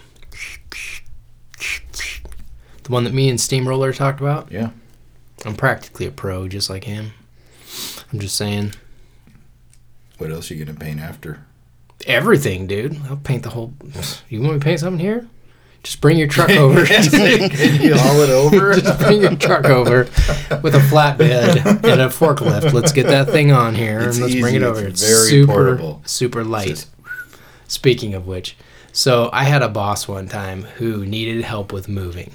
The 2.84 2.91
one 2.91 3.03
that 3.03 3.13
me 3.13 3.27
and 3.27 3.41
Steamroller 3.41 3.91
talked 3.91 4.22
about. 4.22 4.51
Yeah. 4.51 4.69
I'm 5.46 5.55
practically 5.55 6.05
a 6.05 6.12
pro, 6.12 6.48
just 6.48 6.69
like 6.69 6.84
him. 6.84 7.13
I'm 8.13 8.19
just 8.19 8.36
saying 8.36 8.74
What 10.19 10.31
else 10.31 10.50
you 10.51 10.63
gonna 10.63 10.77
paint 10.77 11.00
after? 11.00 11.43
everything, 12.05 12.67
dude. 12.67 12.96
I'll 13.10 13.17
paint 13.17 13.41
the 13.41 13.50
whole. 13.50 13.74
You 14.29 14.41
want 14.41 14.53
me 14.53 14.60
to 14.60 14.63
paint 14.63 14.79
something 14.79 15.00
here? 15.00 15.27
Just 15.88 16.01
bring 16.01 16.17
your 16.17 16.27
truck 16.27 16.50
over. 16.65 16.86
Can 16.86 17.82
you 17.82 17.96
haul 17.98 18.20
it 18.20 18.29
over? 18.29 18.74
Just 18.79 19.00
bring 19.00 19.22
your 19.22 19.38
truck 19.38 19.63
over 19.65 20.00
with 20.62 20.75
a 20.75 20.79
flatbed 20.91 21.65
and 21.65 22.01
a 22.01 22.08
forklift. 22.10 22.74
Let's 22.74 22.91
get 22.91 23.06
that 23.08 23.29
thing 23.29 23.53
on 23.53 23.74
here 23.74 24.01
It's 24.01 24.17
and 24.17 24.25
let's 24.25 24.38
bring 24.41 24.56
it 24.56 24.63
over. 24.63 24.82
It's 24.86 25.01
It's 25.01 25.10
very 25.10 25.29
super, 25.29 25.53
portable. 25.53 26.01
super 26.06 26.44
light. 26.44 26.67
Just- 26.67 26.89
Speaking 27.70 28.13
of 28.15 28.27
which, 28.27 28.58
so 28.91 29.29
I 29.32 29.46
had 29.46 29.62
a 29.62 29.70
boss 29.70 30.10
one 30.10 30.27
time 30.27 30.63
who 30.63 31.06
needed 31.06 31.44
help 31.46 31.72
with 31.72 31.88
moving. 31.88 32.34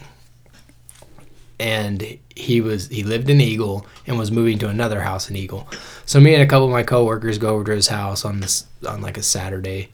And 1.61 2.18
he 2.35 2.61
was 2.62 2.88
he 2.88 3.02
lived 3.02 3.28
in 3.30 3.38
Eagle 3.40 3.87
and 4.06 4.18
was 4.18 4.30
moving 4.32 4.59
to 4.61 4.68
another 4.68 5.00
house 5.02 5.28
in 5.30 5.37
Eagle. 5.37 5.68
So 6.06 6.21
me 6.21 6.32
and 6.35 6.42
a 6.42 6.47
couple 6.47 6.64
of 6.66 6.73
my 6.73 6.82
coworkers 6.85 7.37
go 7.38 7.50
over 7.54 7.64
to 7.64 7.73
his 7.76 7.88
house 7.88 8.25
on 8.25 8.40
this 8.40 8.64
on 8.88 9.00
like 9.02 9.16
a 9.18 9.23
Saturday 9.23 9.90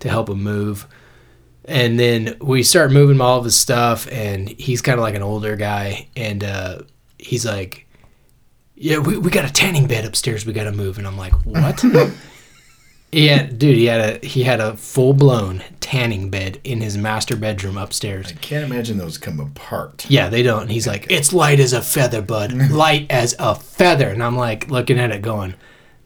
to 0.00 0.08
help 0.08 0.28
him 0.30 0.42
move. 0.42 0.86
And 1.64 1.98
then 1.98 2.36
we 2.40 2.62
start 2.62 2.90
moving 2.90 3.20
all 3.20 3.38
of 3.38 3.44
his 3.44 3.56
stuff 3.56 4.08
and 4.10 4.48
he's 4.48 4.82
kind 4.82 4.98
of 4.98 5.02
like 5.02 5.14
an 5.14 5.22
older 5.22 5.54
guy 5.56 6.08
and 6.16 6.42
uh, 6.42 6.80
he's 7.18 7.46
like 7.46 7.86
yeah, 8.82 8.98
we, 8.98 9.16
we 9.16 9.30
got 9.30 9.48
a 9.48 9.52
tanning 9.52 9.86
bed 9.86 10.04
upstairs. 10.04 10.44
We 10.44 10.52
got 10.52 10.64
to 10.64 10.72
move, 10.72 10.98
and 10.98 11.06
I'm 11.06 11.16
like, 11.16 11.32
what? 11.46 11.84
yeah, 13.12 13.44
dude, 13.44 13.76
he 13.76 13.84
had 13.84 14.00
a 14.24 14.26
he 14.26 14.42
had 14.42 14.60
a 14.60 14.76
full 14.76 15.14
blown 15.14 15.62
tanning 15.78 16.30
bed 16.30 16.60
in 16.64 16.80
his 16.80 16.98
master 16.98 17.36
bedroom 17.36 17.78
upstairs. 17.78 18.26
I 18.28 18.32
can't 18.32 18.64
imagine 18.64 18.98
those 18.98 19.18
come 19.18 19.38
apart. 19.38 20.04
Yeah, 20.08 20.28
they 20.28 20.42
don't. 20.42 20.62
And 20.62 20.72
he's 20.72 20.88
like, 20.88 21.06
it's 21.10 21.32
light 21.32 21.60
as 21.60 21.72
a 21.72 21.80
feather, 21.80 22.22
bud. 22.22 22.52
Light 22.72 23.06
as 23.08 23.36
a 23.38 23.54
feather. 23.54 24.08
And 24.08 24.20
I'm 24.20 24.36
like 24.36 24.68
looking 24.68 24.98
at 24.98 25.12
it, 25.12 25.22
going, 25.22 25.54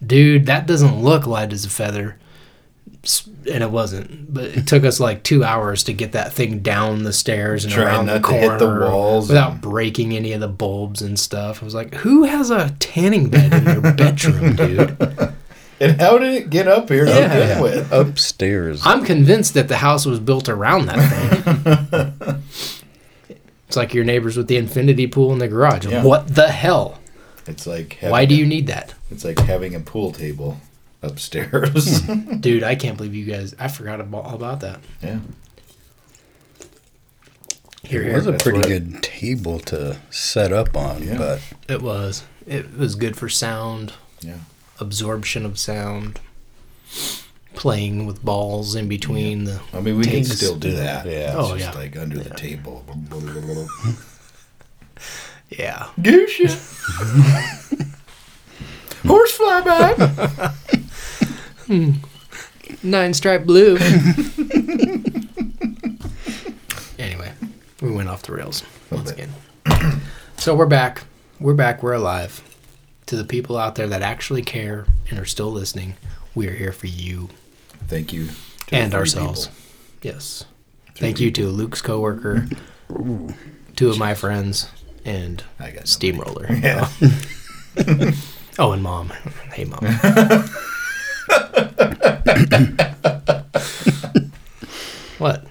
dude, 0.05 0.45
that 0.45 0.67
doesn't 0.67 1.01
look 1.01 1.25
light 1.25 1.53
as 1.53 1.65
a 1.65 1.69
feather. 1.69 2.19
S- 3.07 3.27
And 3.49 3.63
it 3.63 3.71
wasn't. 3.71 4.33
But 4.33 4.45
it 4.45 4.67
took 4.67 4.83
us 4.83 4.99
like 4.99 5.23
two 5.23 5.41
hours 5.43 5.83
to 5.85 5.93
get 5.93 6.11
that 6.11 6.33
thing 6.33 6.59
down 6.59 7.03
the 7.03 7.13
stairs 7.13 7.63
and 7.63 7.73
Trying 7.73 7.87
around 7.87 8.05
the 8.07 8.13
not 8.19 8.23
to 8.23 8.29
corner 8.29 8.49
hit 8.51 8.59
the 8.59 8.79
walls 8.91 9.29
without 9.29 9.51
and- 9.53 9.61
breaking 9.61 10.13
any 10.13 10.33
of 10.33 10.41
the 10.41 10.49
bulbs 10.49 11.01
and 11.01 11.17
stuff. 11.17 11.61
I 11.61 11.65
was 11.65 11.73
like, 11.73 11.93
who 11.95 12.23
has 12.25 12.49
a 12.51 12.75
tanning 12.79 13.29
bed 13.29 13.53
in 13.53 13.63
their 13.63 13.93
bedroom, 13.93 14.55
dude? 14.57 14.97
And 15.79 16.01
how 16.01 16.17
did 16.17 16.33
it 16.33 16.49
get 16.49 16.67
up 16.67 16.89
here 16.89 17.05
to 17.05 17.11
Yeah. 17.11 17.27
begin 17.47 17.61
with? 17.63 17.91
Upstairs. 17.93 18.81
I'm 18.83 19.05
convinced 19.05 19.53
that 19.53 19.67
the 19.69 19.77
house 19.77 20.05
was 20.05 20.19
built 20.19 20.49
around 20.49 20.87
that 20.87 22.41
thing. 22.43 22.43
it's 23.67 23.77
like 23.77 23.93
your 23.93 24.03
neighbors 24.03 24.35
with 24.37 24.47
the 24.47 24.57
infinity 24.57 25.07
pool 25.07 25.31
in 25.33 25.39
the 25.39 25.47
garage. 25.47 25.85
Yeah. 25.85 26.03
What 26.03 26.33
the 26.33 26.49
hell? 26.49 26.99
It's 27.45 27.65
like 27.65 27.97
Why 28.01 28.25
do 28.25 28.35
a- 28.35 28.37
you 28.39 28.45
need 28.45 28.67
that? 28.67 28.93
It's 29.11 29.23
like 29.23 29.39
having 29.39 29.75
a 29.75 29.79
pool 29.79 30.11
table 30.11 30.57
upstairs. 31.07 32.01
Dude, 32.39 32.63
I 32.63 32.75
can't 32.75 32.97
believe 32.97 33.15
you 33.15 33.25
guys. 33.25 33.55
I 33.59 33.67
forgot 33.67 33.99
about, 33.99 34.33
about 34.33 34.59
that. 34.61 34.79
yeah. 35.01 35.19
Here, 37.83 38.03
It 38.03 38.13
was 38.15 38.25
here. 38.25 38.35
a 38.35 38.37
pretty 38.37 38.59
what- 38.59 38.67
good 38.67 39.01
table 39.03 39.59
to 39.61 39.97
set 40.11 40.51
up 40.51 40.75
on, 40.75 41.03
Yeah. 41.03 41.17
but 41.17 41.41
It 41.69 41.81
was. 41.81 42.23
It 42.45 42.77
was 42.77 42.95
good 42.95 43.15
for 43.17 43.29
sound, 43.29 43.93
Yeah. 44.21 44.37
absorption 44.79 45.45
of 45.45 45.57
sound, 45.57 46.19
playing 47.55 48.05
with 48.05 48.23
balls 48.23 48.75
in 48.75 48.87
between 48.87 49.45
the. 49.45 49.61
I 49.73 49.79
mean, 49.81 49.97
we 49.97 50.05
can 50.05 50.23
still 50.25 50.55
do 50.57 50.71
that. 50.73 51.05
Yeah. 51.05 51.33
Oh, 51.35 51.53
It's 51.53 51.63
just 51.63 51.75
yeah. 51.75 51.79
like 51.81 51.97
under 51.97 52.19
the 52.19 52.29
table. 52.35 52.85
Yeah. 55.49 55.87
Goosha. 55.99 56.49
Horsefly 59.05 59.61
bag. 59.63 60.51
Hmm. 61.67 61.91
Nine 62.83 63.13
stripe 63.13 63.45
blue. 63.45 63.77
anyway, 66.99 67.31
we 67.81 67.91
went 67.91 68.09
off 68.09 68.23
the 68.23 68.33
rails 68.33 68.63
once 68.91 69.11
bit. 69.11 69.29
again. 69.65 70.01
so 70.37 70.55
we're 70.55 70.65
back. 70.65 71.03
We're 71.39 71.53
back. 71.53 71.83
We're 71.83 71.93
alive. 71.93 72.43
To 73.07 73.15
the 73.15 73.23
people 73.23 73.57
out 73.57 73.75
there 73.75 73.87
that 73.87 74.01
actually 74.01 74.41
care 74.41 74.85
and 75.09 75.17
are 75.19 75.25
still 75.25 75.51
listening, 75.51 75.95
we 76.35 76.47
are 76.47 76.53
here 76.53 76.73
for 76.73 76.87
you 76.87 77.29
Thank 77.87 78.11
you. 78.11 78.27
to 78.27 78.33
the 78.69 78.75
and 78.75 78.91
three 78.91 78.99
ourselves. 78.99 79.47
people. 79.47 79.59
Yes. 80.01 80.45
Thank 80.95 81.19
you 81.21 81.31
to 81.31 81.47
Luke's 81.47 81.81
coworker, 81.81 82.47
two 83.75 83.89
of 83.89 83.97
my 83.99 84.13
friends, 84.15 84.69
and 85.05 85.43
I 85.59 85.71
got 85.71 85.87
Steamroller. 85.87 86.47
Yeah. 86.51 86.89
Oh, 88.59 88.71
and 88.71 88.81
mom. 88.81 89.09
Hey, 89.53 89.65
mom. 89.65 89.79
what? 95.17 95.45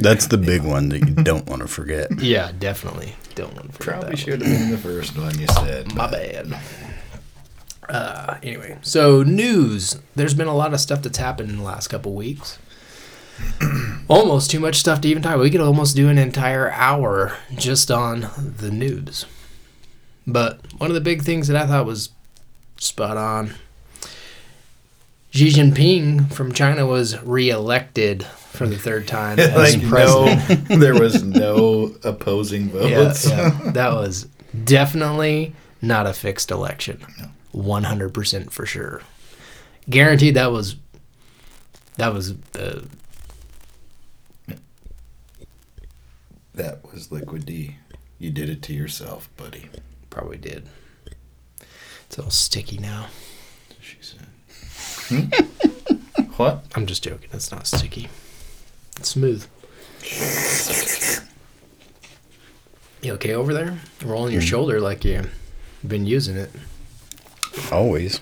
that's 0.00 0.26
the 0.26 0.38
big 0.44 0.62
one 0.62 0.88
that 0.90 1.00
you 1.06 1.14
don't 1.14 1.46
want 1.48 1.62
to 1.62 1.68
forget. 1.68 2.20
Yeah, 2.20 2.52
definitely. 2.58 3.14
Don't 3.34 3.54
want 3.54 3.66
to 3.66 3.72
forget 3.72 3.88
Probably 3.94 4.10
that. 4.10 4.16
should 4.18 4.42
have 4.42 4.58
been 4.58 4.70
the 4.70 4.78
first 4.78 5.16
one 5.16 5.38
you 5.38 5.46
said. 5.48 5.94
My 5.94 6.10
but 6.10 6.12
bad. 6.12 6.60
Uh, 7.88 8.38
anyway, 8.42 8.78
so 8.82 9.22
news. 9.22 9.98
There's 10.14 10.34
been 10.34 10.46
a 10.46 10.54
lot 10.56 10.72
of 10.72 10.80
stuff 10.80 11.02
that's 11.02 11.18
happened 11.18 11.50
in 11.50 11.56
the 11.58 11.62
last 11.62 11.88
couple 11.88 12.14
weeks. 12.14 12.58
almost 14.08 14.50
too 14.50 14.60
much 14.60 14.76
stuff 14.76 15.00
to 15.00 15.08
even 15.08 15.22
talk. 15.22 15.34
about. 15.34 15.42
We 15.42 15.50
could 15.50 15.60
almost 15.60 15.96
do 15.96 16.08
an 16.08 16.18
entire 16.18 16.70
hour 16.70 17.36
just 17.54 17.90
on 17.90 18.28
the 18.58 18.70
news. 18.70 19.26
But 20.26 20.60
one 20.78 20.90
of 20.90 20.94
the 20.94 21.00
big 21.00 21.22
things 21.22 21.48
that 21.48 21.56
I 21.56 21.66
thought 21.66 21.86
was 21.86 22.10
spot 22.76 23.16
on. 23.16 23.54
Xi 25.32 25.48
Jinping 25.48 26.32
from 26.32 26.52
China 26.52 26.86
was 26.86 27.20
re-elected 27.22 28.24
for 28.24 28.66
the 28.66 28.76
third 28.76 29.08
time 29.08 29.38
as 29.40 29.76
like 29.76 29.82
no, 29.82 30.34
there 30.78 30.94
was 30.98 31.22
no 31.22 31.94
opposing 32.04 32.68
Yeah, 32.74 33.04
votes. 33.04 33.28
yeah, 33.28 33.48
that 33.72 33.92
was 33.94 34.26
definitely 34.64 35.54
not 35.80 36.06
a 36.06 36.12
fixed 36.12 36.50
election. 36.50 37.00
One 37.52 37.84
hundred 37.84 38.12
percent 38.14 38.52
for 38.52 38.66
sure. 38.66 39.02
Guaranteed 39.88 40.34
that 40.34 40.52
was 40.52 40.76
that 41.96 42.12
was 42.14 42.34
uh, 42.58 42.82
That 46.54 46.84
was 46.92 47.10
Liquid 47.10 47.46
D. 47.46 47.76
You 48.18 48.30
did 48.30 48.50
it 48.50 48.62
to 48.64 48.74
yourself, 48.74 49.28
buddy. 49.36 49.68
probably 50.10 50.36
did. 50.36 50.68
It's 52.06 52.18
all 52.18 52.30
sticky 52.30 52.76
now. 52.78 53.06
She 55.08 55.28
what? 56.36 56.64
I'm 56.74 56.86
just 56.86 57.02
joking. 57.04 57.28
It's 57.32 57.50
not 57.50 57.66
sticky. 57.66 58.08
It's 58.98 59.10
smooth. 59.10 59.46
You 63.02 63.14
okay 63.14 63.34
over 63.34 63.52
there? 63.52 63.78
Rolling 64.04 64.32
your 64.32 64.42
hmm. 64.42 64.46
shoulder 64.46 64.80
like 64.80 65.04
you've 65.04 65.32
been 65.86 66.06
using 66.06 66.36
it. 66.36 66.50
Always. 67.70 68.20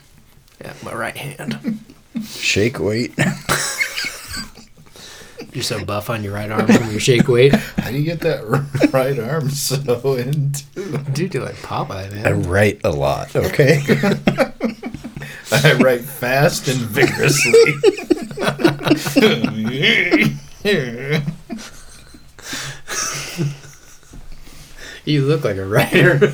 Yeah, 0.60 0.74
my 0.82 0.94
right 0.94 1.16
hand. 1.16 1.80
Shake 2.24 2.78
weight. 2.78 3.12
You're 5.52 5.64
so 5.64 5.84
buff 5.84 6.10
on 6.10 6.22
your 6.22 6.34
right 6.34 6.50
arm 6.50 6.68
from 6.68 6.90
your 6.90 7.00
shake 7.00 7.26
weight. 7.26 7.52
How 7.52 7.90
do 7.90 7.96
you 7.96 8.04
get 8.04 8.20
that 8.20 8.90
right 8.92 9.18
arm 9.18 9.50
so 9.50 10.14
into? 10.14 10.62
Dude, 11.12 11.34
you're 11.34 11.44
like 11.44 11.56
Popeye, 11.56 12.12
man. 12.12 12.26
I 12.26 12.30
write 12.32 12.80
a 12.84 12.90
lot, 12.90 13.34
okay? 13.34 13.82
I 15.52 15.74
write 15.74 16.02
fast 16.02 16.68
and 16.68 16.78
vigorously. 16.78 17.74
You 25.04 25.22
look 25.22 25.44
like 25.44 25.56
a 25.56 25.66
writer. 25.66 26.32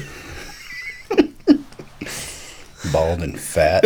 Bald 2.93 3.23
and 3.23 3.39
fat. 3.39 3.85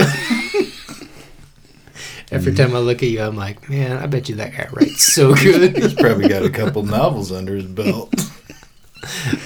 Every 2.32 2.54
time 2.54 2.74
I 2.74 2.78
look 2.78 3.02
at 3.02 3.08
you, 3.08 3.20
I'm 3.22 3.36
like, 3.36 3.68
man, 3.68 3.98
I 3.98 4.06
bet 4.06 4.28
you 4.28 4.36
that 4.36 4.52
guy 4.52 4.68
writes 4.72 5.12
so 5.12 5.34
good. 5.34 5.76
He's 5.76 5.94
probably 5.94 6.28
got 6.28 6.44
a 6.44 6.50
couple 6.50 6.82
novels 6.84 7.30
under 7.32 7.56
his 7.56 7.66
belt. 7.66 8.12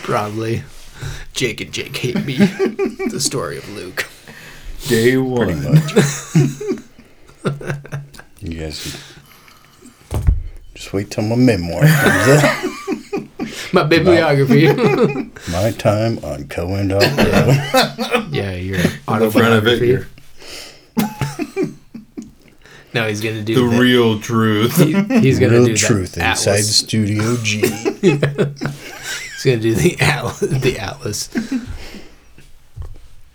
Probably. 0.02 0.62
Jake 1.32 1.60
and 1.60 1.72
Jake 1.72 1.96
hate 1.96 2.24
me. 2.24 2.36
the 2.36 3.20
story 3.20 3.58
of 3.58 3.68
Luke. 3.70 4.06
Day 4.88 5.16
one. 5.16 5.46
Pretty 5.46 5.68
much. 5.68 5.92
you 8.40 8.58
guys 8.60 8.96
just 10.74 10.92
wait 10.92 11.10
till 11.10 11.24
my 11.24 11.36
memoir 11.36 11.80
comes 11.80 12.28
out. 12.44 12.70
My 13.72 13.82
bibliography. 13.84 14.66
My 15.50 15.70
time 15.72 16.18
on 16.18 16.44
CoIndoc. 16.44 17.02
yeah, 18.32 18.52
your 18.52 18.78
On 19.08 19.20
the 19.20 19.30
front 19.30 19.54
of 19.54 19.66
it, 19.66 19.82
autobiography. 19.82 20.10
No, 22.94 23.08
he's 23.08 23.20
gonna 23.20 23.42
do 23.42 23.54
the 23.56 23.62
that. 23.68 23.80
real 23.80 24.20
truth. 24.20 24.76
He- 24.76 24.92
he's 25.20 25.40
gonna 25.40 25.54
Real 25.54 25.66
do 25.66 25.76
truth 25.76 26.12
that 26.12 26.30
inside 26.32 26.50
Atlas. 26.52 26.76
Studio 26.76 27.36
G. 27.42 27.60
He's 27.68 28.18
gonna 29.44 29.56
do 29.58 29.74
the 29.74 29.96
atlas. 30.00 30.38
The 30.40 30.78
atlas. 30.78 31.28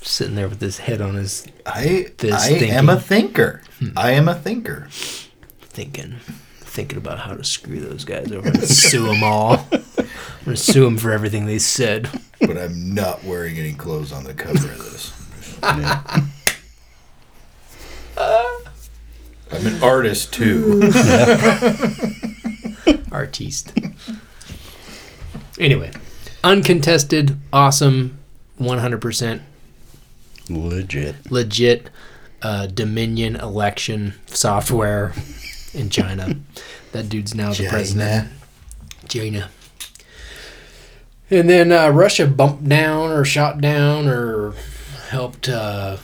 Sitting 0.09 0.33
there 0.33 0.49
with 0.49 0.59
his 0.59 0.79
head 0.79 1.01
on 1.01 1.13
his 1.13 1.45
I 1.67 2.07
This 2.17 2.33
I 2.33 2.47
thinking. 2.49 2.71
am 2.71 2.89
a 2.89 2.99
thinker. 2.99 3.61
Hmm. 3.77 3.89
I 3.95 4.11
am 4.11 4.27
a 4.27 4.33
thinker. 4.33 4.87
thinking, 4.89 6.15
thinking 6.61 6.97
about 6.97 7.19
how 7.19 7.35
to 7.35 7.43
screw 7.43 7.79
those 7.79 8.05
guys 8.05 8.31
over 8.31 8.47
and 8.49 8.63
sue 8.63 9.05
them 9.07 9.23
all. 9.23 9.67
I'm 9.71 9.83
gonna 10.45 10.57
sue 10.57 10.83
them 10.83 10.97
for 10.97 11.11
everything 11.11 11.45
they 11.45 11.59
said. 11.59 12.09
But 12.41 12.57
I'm 12.57 12.95
not 12.95 13.23
wearing 13.23 13.59
any 13.59 13.73
clothes 13.73 14.11
on 14.11 14.23
the 14.23 14.33
cover 14.33 14.71
of 14.71 14.79
this. 14.79 15.13
I'm 19.51 19.65
an 19.67 19.83
artist 19.83 20.33
too. 20.33 20.91
Artiste. 23.11 23.73
Anyway, 25.59 25.91
uncontested, 26.43 27.37
awesome, 27.53 28.17
100% 28.59 29.41
Legit. 30.49 31.31
legit 31.31 31.89
uh, 32.41 32.67
Dominion 32.67 33.35
election 33.35 34.13
software 34.27 35.13
in 35.73 35.89
China. 35.89 36.35
That 36.91 37.09
dude's 37.09 37.35
now 37.35 37.53
the 37.53 37.67
president. 37.67 38.29
China. 39.07 39.49
And 41.29 41.47
then 41.49 41.71
uh, 41.71 41.89
Russia 41.89 42.25
bumped 42.25 42.67
down 42.67 43.11
or 43.11 43.23
shot 43.23 43.61
down 43.61 44.07
or 44.07 44.53
helped 45.09 45.47
uh, 45.47 45.97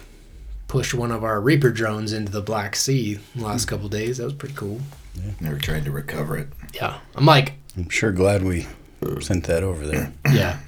push 0.68 0.94
one 0.94 1.12
of 1.12 1.24
our 1.24 1.42
Reaper 1.42 1.72
drones 1.72 2.14
into 2.14 2.32
the 2.32 2.42
Black 2.42 2.76
Sea 2.76 3.20
the 3.36 3.44
last 3.44 3.66
couple 3.66 3.90
days. 3.90 4.18
That 4.18 4.26
was 4.26 4.34
pretty 4.34 4.56
cool. 4.56 4.82
Yeah. 5.16 5.32
Never 5.40 5.58
tried 5.58 5.86
to 5.86 5.92
recover 5.92 6.38
it. 6.38 6.50
Yeah. 6.74 7.00
I'm 7.16 7.26
like, 7.26 7.54
I'm 7.76 7.90
sure 7.90 8.12
glad 8.12 8.44
we 8.44 8.68
sent 9.22 9.46
that 9.46 9.64
over 9.64 9.88
there. 9.88 10.14
yeah. 10.32 10.60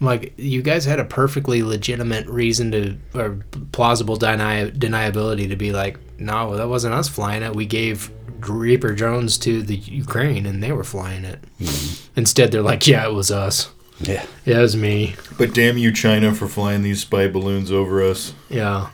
I'm 0.00 0.06
like, 0.06 0.32
you 0.38 0.62
guys 0.62 0.86
had 0.86 0.98
a 0.98 1.04
perfectly 1.04 1.62
legitimate 1.62 2.26
reason 2.26 2.72
to, 2.72 2.96
or 3.14 3.44
plausible 3.72 4.16
deny, 4.16 4.70
deniability 4.70 5.48
to 5.50 5.56
be 5.56 5.72
like, 5.72 5.98
no, 6.18 6.56
that 6.56 6.68
wasn't 6.68 6.94
us 6.94 7.08
flying 7.08 7.42
it. 7.42 7.54
We 7.54 7.66
gave 7.66 8.10
Reaper 8.40 8.94
drones 8.94 9.36
to 9.38 9.62
the 9.62 9.76
Ukraine 9.76 10.46
and 10.46 10.62
they 10.62 10.72
were 10.72 10.84
flying 10.84 11.24
it. 11.24 11.40
Mm-hmm. 11.60 12.18
Instead, 12.18 12.50
they're 12.50 12.62
like, 12.62 12.86
yeah, 12.86 13.06
it 13.06 13.12
was 13.12 13.30
us. 13.30 13.70
Yeah. 14.00 14.24
Yeah, 14.46 14.58
it 14.60 14.62
was 14.62 14.76
me. 14.76 15.16
But 15.36 15.52
damn 15.52 15.76
you, 15.76 15.92
China, 15.92 16.34
for 16.34 16.48
flying 16.48 16.82
these 16.82 17.02
spy 17.02 17.28
balloons 17.28 17.70
over 17.70 18.02
us. 18.02 18.32
Yeah. 18.48 18.88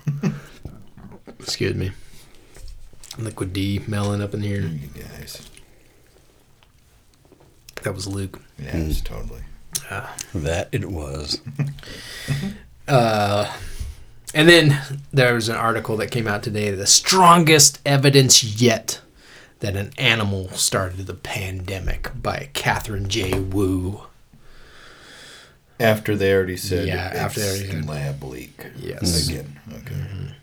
Excuse 1.39 1.77
me. 1.77 1.93
Liquid 3.17 3.53
D 3.53 3.81
melon 3.87 4.21
up 4.21 4.35
in 4.35 4.43
here. 4.43 4.61
You 4.61 4.89
guys. 4.89 5.49
That 7.83 7.95
was 7.95 8.09
Luke. 8.09 8.43
Yeah, 8.59 8.77
it's 8.77 9.01
mm. 9.01 9.05
totally. 9.05 9.43
That 10.35 10.69
it 10.73 10.91
was. 10.91 11.41
Uh, 12.89 13.53
and 14.33 14.49
then 14.49 14.81
there 15.13 15.35
was 15.35 15.49
an 15.49 15.57
article 15.57 15.97
that 15.97 16.13
came 16.13 16.29
out 16.29 16.41
today 16.45 16.71
the 16.71 16.87
strongest 16.87 17.81
evidence 17.85 18.45
yet 18.45 19.01
that 19.59 19.75
an 19.75 19.91
animal 19.99 20.49
started 20.51 21.05
the 21.09 21.15
pandemic 21.15 22.11
by 22.23 22.49
Katherine 22.53 23.09
J. 23.09 23.41
Wu. 23.41 24.03
After 25.81 26.15
they 26.15 26.33
already 26.33 26.57
said 26.57 26.87
Yeah, 26.87 27.09
it's 27.09 27.17
after 27.19 27.41
they 27.41 27.49
already 27.49 27.71
said- 27.73 27.89
lab 27.89 28.23
leak. 28.23 28.67
Yes. 28.77 29.29
Again. 29.29 29.59
Okay. 29.79 30.35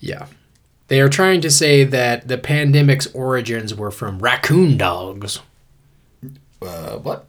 Yeah. 0.00 0.26
They 0.86 1.02
are 1.02 1.10
trying 1.10 1.42
to 1.42 1.50
say 1.50 1.84
that 1.84 2.28
the 2.28 2.38
pandemic's 2.38 3.08
origins 3.08 3.74
were 3.74 3.90
from 3.90 4.20
raccoon 4.20 4.78
dogs. 4.78 5.40
Uh, 6.62 6.96
what? 6.96 7.26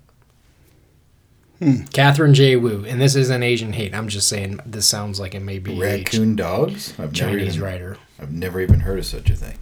Katherine 1.92 2.34
J. 2.34 2.56
Wu, 2.56 2.86
and 2.86 3.02
this 3.02 3.16
is 3.16 3.30
an 3.30 3.44
Asian 3.44 3.74
hate. 3.74 3.94
I'm 3.94 4.08
just 4.08 4.30
saying 4.30 4.62
this 4.66 4.88
sounds 4.88 5.20
like 5.20 5.36
it 5.36 5.42
may 5.42 5.60
be 5.60 5.76
a 5.76 5.80
Raccoon 5.80 6.36
dogs? 6.38 6.94
I've 6.94 7.14
never 7.14 7.14
Chinese 7.14 7.56
even, 7.56 7.68
writer. 7.68 7.98
I've 8.20 8.32
never 8.32 8.62
even 8.62 8.80
heard 8.82 9.00
of 9.00 9.06
such 9.06 9.30
a 9.30 9.36
thing. 9.36 9.58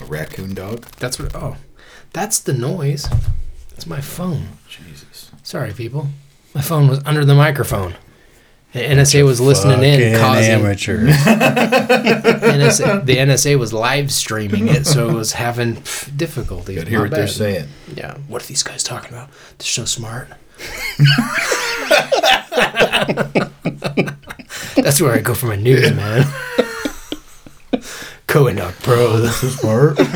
A 0.00 0.04
raccoon 0.04 0.54
dog? 0.54 0.84
That's 0.98 1.18
what. 1.18 1.34
Oh, 1.34 1.56
that's 2.12 2.38
the 2.38 2.52
noise. 2.52 3.08
That's 3.70 3.86
my 3.86 4.00
phone. 4.00 4.48
Jesus. 4.68 5.32
Sorry, 5.42 5.72
people. 5.72 6.06
My 6.54 6.60
phone 6.60 6.86
was 6.88 7.00
under 7.04 7.24
the 7.24 7.34
microphone. 7.34 7.96
The 8.72 8.80
NSA 8.80 9.24
was 9.24 9.40
listening 9.40 9.82
in, 9.82 10.18
causing 10.18 10.52
amateurs. 10.52 11.10
NSA, 11.16 13.04
the 13.06 13.16
NSA 13.16 13.58
was 13.58 13.72
live 13.72 14.12
streaming 14.12 14.68
it, 14.68 14.86
so 14.86 15.08
it 15.08 15.14
was 15.14 15.32
having 15.32 15.76
pff, 15.76 16.14
difficulties. 16.16 16.76
Gotta 16.76 16.90
hear 16.90 17.00
what 17.00 17.10
they're 17.10 17.26
saying. 17.26 17.68
Yeah. 17.94 18.18
What 18.28 18.44
are 18.44 18.46
these 18.46 18.62
guys 18.62 18.82
talking 18.82 19.08
about? 19.08 19.30
They're 19.56 19.66
so 19.66 19.86
smart. 19.86 20.28
That's 24.76 25.00
where 25.00 25.12
I 25.14 25.20
go 25.20 25.34
for 25.34 25.46
my 25.46 25.56
news, 25.56 25.92
man. 25.94 26.22
CoIndoc 28.26 28.82
Pro. 28.82 29.06
Oh, 29.08 29.16
this 29.18 29.42
is 29.42 29.58
smart. 29.58 29.98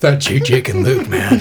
That 0.00 0.18
Jake, 0.20 0.44
Jake, 0.44 0.68
and 0.68 0.84
Luke, 0.84 1.08
man. 1.08 1.40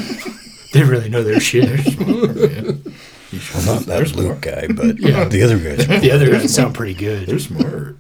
They 0.74 0.84
really 0.84 1.10
know 1.10 1.24
their 1.24 1.40
shit. 1.40 1.70
well, 2.00 3.66
Not 3.66 3.84
that 3.86 4.14
Luke 4.16 4.42
guy, 4.42 4.68
but 4.68 5.00
Yeah. 5.00 5.26
the 5.26 5.44
other 5.44 5.60
guys. 5.60 5.86
The 5.88 6.12
other 6.12 6.32
guys 6.32 6.54
sound 6.54 6.74
pretty 6.74 6.96
good. 6.96 7.28
They're 7.28 7.40
smart. 7.40 7.98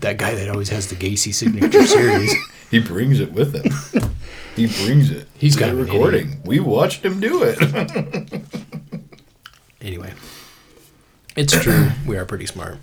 That 0.00 0.16
guy 0.18 0.34
that 0.34 0.48
always 0.48 0.68
has 0.70 0.88
the 0.88 0.96
Gacy 0.96 1.32
signature 1.34 1.86
series. 1.86 2.34
He 2.70 2.80
brings 2.80 3.18
it 3.18 3.32
with 3.32 3.54
him. 3.54 4.12
He 4.54 4.66
brings 4.66 5.10
it. 5.10 5.26
He's 5.38 5.56
got 5.56 5.70
a 5.70 5.74
recording. 5.74 6.42
We 6.44 6.60
watched 6.60 7.02
him 7.02 7.18
do 7.18 7.42
it. 7.42 8.42
Anyway, 9.80 10.12
it's 11.36 11.52
true. 11.58 11.90
We 12.04 12.16
are 12.18 12.24
pretty 12.26 12.46
smart. 12.46 12.78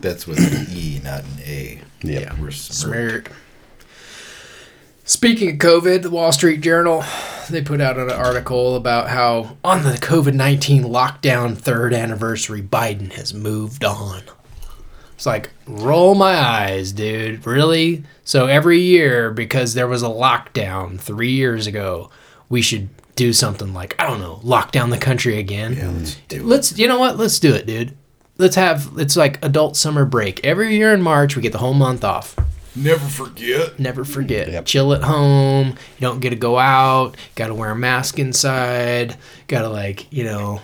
That's 0.00 0.26
with 0.26 0.38
an 0.38 0.66
E, 0.74 1.00
not 1.04 1.20
an 1.20 1.38
A. 1.44 1.80
Yep. 2.02 2.22
Yeah. 2.22 2.40
We're 2.40 2.50
smart. 2.50 3.26
Smart. 3.26 3.28
Speaking 5.12 5.50
of 5.50 5.56
COVID, 5.58 6.00
the 6.00 6.08
Wall 6.08 6.32
Street 6.32 6.62
Journal, 6.62 7.04
they 7.50 7.60
put 7.60 7.82
out 7.82 7.98
an 7.98 8.08
article 8.08 8.76
about 8.76 9.10
how 9.10 9.58
on 9.62 9.82
the 9.82 9.90
COVID 9.90 10.32
19 10.32 10.84
lockdown 10.84 11.54
third 11.54 11.92
anniversary, 11.92 12.62
Biden 12.62 13.12
has 13.12 13.34
moved 13.34 13.84
on. 13.84 14.22
It's 15.12 15.26
like, 15.26 15.50
roll 15.66 16.14
my 16.14 16.32
eyes, 16.32 16.92
dude. 16.92 17.46
Really? 17.46 18.04
So 18.24 18.46
every 18.46 18.80
year, 18.80 19.30
because 19.30 19.74
there 19.74 19.86
was 19.86 20.02
a 20.02 20.06
lockdown 20.06 20.98
three 20.98 21.32
years 21.32 21.66
ago, 21.66 22.08
we 22.48 22.62
should 22.62 22.88
do 23.14 23.34
something 23.34 23.74
like, 23.74 23.94
I 23.98 24.06
don't 24.06 24.18
know, 24.18 24.40
lock 24.42 24.72
down 24.72 24.88
the 24.88 24.96
country 24.96 25.38
again. 25.38 25.74
Yeah, 25.74 25.90
let's 25.90 26.14
do 26.26 26.42
Let's, 26.42 26.78
you 26.78 26.88
know 26.88 26.98
what? 26.98 27.18
Let's 27.18 27.38
do 27.38 27.52
it, 27.52 27.66
dude. 27.66 27.94
Let's 28.38 28.56
have, 28.56 28.88
it's 28.96 29.18
like 29.18 29.44
adult 29.44 29.76
summer 29.76 30.06
break. 30.06 30.42
Every 30.42 30.74
year 30.74 30.94
in 30.94 31.02
March, 31.02 31.36
we 31.36 31.42
get 31.42 31.52
the 31.52 31.58
whole 31.58 31.74
month 31.74 32.02
off. 32.02 32.34
Never 32.74 33.06
forget. 33.06 33.78
Never 33.78 34.04
forget. 34.04 34.48
Yep. 34.50 34.64
Chill 34.66 34.92
at 34.94 35.02
home. 35.02 35.68
You 35.68 36.00
don't 36.00 36.20
get 36.20 36.30
to 36.30 36.36
go 36.36 36.58
out. 36.58 37.16
Got 37.34 37.48
to 37.48 37.54
wear 37.54 37.70
a 37.70 37.76
mask 37.76 38.18
inside. 38.18 39.16
Got 39.46 39.62
to 39.62 39.68
like, 39.68 40.10
you 40.12 40.24
know. 40.24 40.60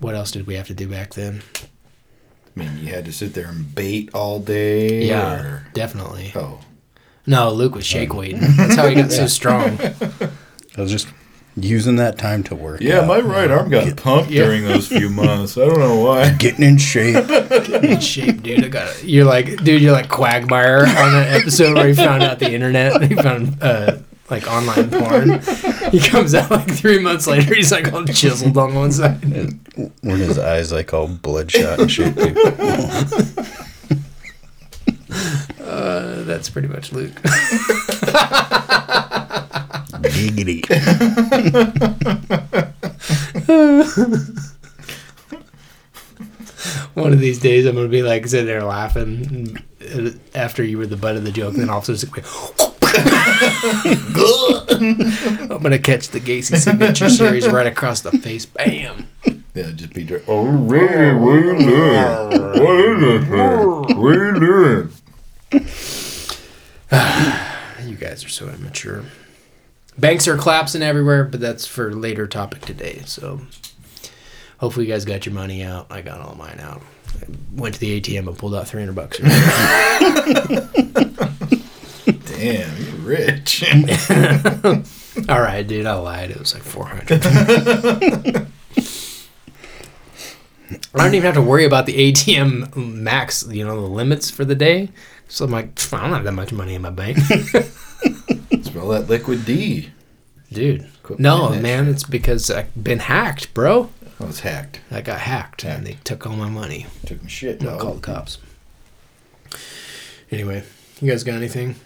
What 0.00 0.14
else 0.14 0.30
did 0.30 0.46
we 0.46 0.54
have 0.54 0.66
to 0.68 0.74
do 0.74 0.88
back 0.88 1.14
then? 1.14 1.42
I 2.56 2.60
mean, 2.60 2.78
you 2.78 2.86
had 2.92 3.04
to 3.06 3.12
sit 3.12 3.34
there 3.34 3.46
and 3.48 3.74
bait 3.74 4.10
all 4.14 4.38
day. 4.40 5.04
Yeah, 5.06 5.40
or- 5.42 5.66
definitely. 5.74 6.32
Oh, 6.34 6.60
No, 7.26 7.50
Luke 7.52 7.74
was 7.74 7.86
shake 7.86 8.10
um, 8.10 8.16
weighting. 8.18 8.40
That's 8.56 8.76
how 8.76 8.86
he 8.86 8.94
got 8.94 9.12
so 9.12 9.26
strong. 9.28 9.78
I 10.76 10.80
was 10.80 10.90
just 10.90 11.08
using 11.56 11.96
that 11.96 12.18
time 12.18 12.42
to 12.44 12.54
work. 12.54 12.80
yeah. 12.80 13.00
out. 13.00 13.06
My 13.06 13.20
right 13.20 13.50
arm 13.50 13.70
got 13.70 13.96
pumped 13.96 14.30
Yeah. 14.30 14.44
during 14.44 14.64
those 14.64 14.88
few 14.88 15.08
months. 15.22 15.56
I 15.56 15.66
don't 15.66 15.78
know 15.78 16.00
why. 16.00 16.32
Getting 16.34 16.64
in 16.64 16.78
shape. 16.78 17.26
Getting 17.28 17.92
In 17.92 18.00
shape, 18.00 18.42
dude. 18.42 18.64
I 18.64 18.68
got 18.68 19.04
You're 19.04 19.24
like, 19.24 19.62
dude, 19.62 19.80
you're 19.82 19.92
like 19.92 20.08
Quagmire 20.08 20.80
on 20.80 21.12
that 21.12 21.40
episode 21.40 21.74
where 21.74 21.86
he 21.88 21.94
found 21.94 22.22
out 22.22 22.38
the 22.38 22.50
internet. 22.52 23.00
He 23.02 23.14
found 23.14 23.62
uh, 23.62 23.98
like 24.30 24.46
online 24.50 24.90
porn. 24.90 25.40
he 25.92 26.00
comes 26.00 26.34
out 26.34 26.50
like 26.50 26.70
three 26.70 26.98
months 26.98 27.26
later. 27.26 27.54
He's 27.54 27.70
like 27.70 27.92
all 27.92 28.04
chiseled 28.04 28.56
on 28.58 28.74
one 28.74 28.90
side. 28.90 29.22
When 30.00 30.18
his 30.18 30.38
eyes 30.38 30.72
like 30.72 30.92
all 30.94 31.06
bloodshot 31.08 31.78
and 31.80 31.90
shit. 31.92 32.14
Dude. 32.16 32.36
Uh, 35.60 36.22
that's 36.24 36.50
pretty 36.50 36.68
much 36.68 36.92
Luke. 36.92 37.12
Giggity. 40.10 40.64
One 46.94 47.12
of 47.12 47.18
these 47.20 47.38
days, 47.40 47.66
I'm 47.66 47.74
gonna 47.74 47.88
be 47.88 48.02
like 48.02 48.26
sitting 48.26 48.46
there 48.46 48.62
laughing 48.62 49.58
after 50.34 50.62
you 50.62 50.78
were 50.78 50.86
the 50.86 50.96
butt 50.96 51.16
of 51.16 51.24
the 51.24 51.32
joke, 51.32 51.52
and 51.54 51.62
then 51.62 51.68
all 51.70 51.78
of 51.78 51.88
a 51.88 51.96
sudden, 51.96 52.08
it's 52.16 52.16
like, 52.16 52.24
I'm 55.50 55.62
gonna 55.62 55.78
catch 55.78 56.08
the 56.08 56.20
Gacy 56.20 56.56
signature 56.56 57.08
series 57.10 57.48
right 57.48 57.66
across 57.66 58.00
the 58.02 58.12
face. 58.12 58.46
Bam! 58.46 59.08
Yeah, 59.54 59.70
just 59.72 59.92
be 59.92 60.04
dr- 60.04 60.24
Oh, 60.28 60.44
really? 60.46 61.14
What 61.14 61.32
are 61.32 61.44
you 61.44 61.58
doing? 61.58 61.94
What 62.64 62.80
is 62.80 63.00
this? 63.28 63.96
What 63.96 64.16
are 64.16 64.24
you 64.24 64.40
doing? 64.40 64.90
You 67.88 67.96
guys 67.96 68.24
are 68.24 68.28
so 68.28 68.48
immature. 68.48 69.04
Banks 69.96 70.26
are 70.26 70.36
collapsing 70.36 70.82
everywhere, 70.82 71.24
but 71.24 71.40
that's 71.40 71.66
for 71.66 71.92
later 71.92 72.26
topic 72.26 72.62
today. 72.62 73.02
So 73.06 73.40
hopefully 74.58 74.86
you 74.86 74.92
guys 74.92 75.04
got 75.04 75.24
your 75.24 75.34
money 75.34 75.62
out. 75.62 75.86
I 75.90 76.02
got 76.02 76.20
all 76.20 76.34
mine 76.34 76.58
out. 76.60 76.82
I 77.22 77.26
went 77.54 77.74
to 77.74 77.80
the 77.80 78.00
ATM 78.00 78.26
and 78.26 78.36
pulled 78.36 78.54
out 78.54 78.66
300 78.66 78.94
bucks. 78.94 79.18
Damn, 82.26 82.76
you're 82.82 82.96
rich. 82.96 83.64
all 85.28 85.40
right, 85.40 85.62
dude, 85.66 85.86
I 85.86 85.94
lied. 85.94 86.30
It 86.30 86.38
was 86.40 86.54
like 86.54 86.64
400. 86.64 88.46
I 90.96 91.04
don't 91.04 91.14
even 91.14 91.26
have 91.26 91.34
to 91.34 91.42
worry 91.42 91.64
about 91.64 91.86
the 91.86 92.12
ATM 92.12 92.74
max, 92.76 93.46
you 93.48 93.64
know, 93.64 93.80
the 93.80 93.86
limits 93.86 94.30
for 94.30 94.44
the 94.44 94.54
day. 94.54 94.90
So 95.28 95.44
I'm 95.44 95.50
like, 95.50 95.78
I 95.92 96.00
don't 96.00 96.12
have 96.12 96.24
that 96.24 96.32
much 96.32 96.52
money 96.52 96.74
in 96.74 96.82
my 96.82 96.90
bank. 96.90 97.18
Smell 98.74 98.88
that 98.88 99.08
liquid 99.08 99.44
D. 99.44 99.90
Dude. 100.52 100.88
Quit 101.04 101.20
No, 101.20 101.50
man, 101.50 101.86
it's 101.86 102.02
because 102.02 102.50
I've 102.50 102.74
been 102.82 102.98
hacked, 102.98 103.54
bro. 103.54 103.90
I 104.18 104.24
was 104.24 104.40
hacked. 104.40 104.80
I 104.90 105.00
got 105.00 105.20
hacked, 105.20 105.64
and 105.64 105.86
they 105.86 105.98
took 106.02 106.26
all 106.26 106.34
my 106.34 106.48
money. 106.48 106.86
Took 107.06 107.22
my 107.22 107.28
shit. 107.28 107.64
I 107.64 107.78
called 107.78 107.98
the 107.98 108.00
cops. 108.00 108.38
Anyway, 110.32 110.64
you 111.00 111.08
guys 111.08 111.22
got 111.22 111.36
anything? 111.36 111.76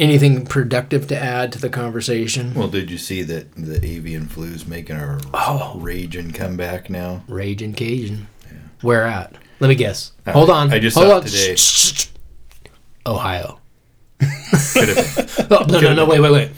Anything 0.00 0.44
productive 0.44 1.06
to 1.08 1.16
add 1.16 1.52
to 1.52 1.60
the 1.60 1.68
conversation? 1.68 2.54
Well, 2.54 2.66
did 2.66 2.90
you 2.90 2.98
see 2.98 3.22
that 3.22 3.54
the 3.54 3.76
avian 3.86 4.26
flu's 4.26 4.66
making 4.66 4.96
a 4.96 5.20
Oh. 5.32 5.74
raging 5.78 6.32
comeback 6.32 6.90
now? 6.90 7.22
Rage 7.28 7.62
and 7.62 7.76
Cajun. 7.76 8.26
Where 8.80 9.04
at? 9.04 9.36
Let 9.60 9.68
me 9.68 9.76
guess. 9.76 10.10
Uh, 10.26 10.32
Hold 10.32 10.50
on. 10.50 10.72
I 10.72 10.80
just 10.80 10.96
Hold 10.96 11.08
saw 11.08 11.16
on. 11.18 11.22
today. 11.22 11.54
Shh, 11.54 11.60
shh, 11.60 11.92
shh. 11.94 12.06
Ohio. 13.06 13.60
Could 14.74 14.88
have 14.88 15.46
Oh, 15.50 15.64
no, 15.68 15.80
no, 15.80 15.94
no. 15.94 16.04
Wait, 16.06 16.20
wait, 16.20 16.32
wait. 16.32 16.50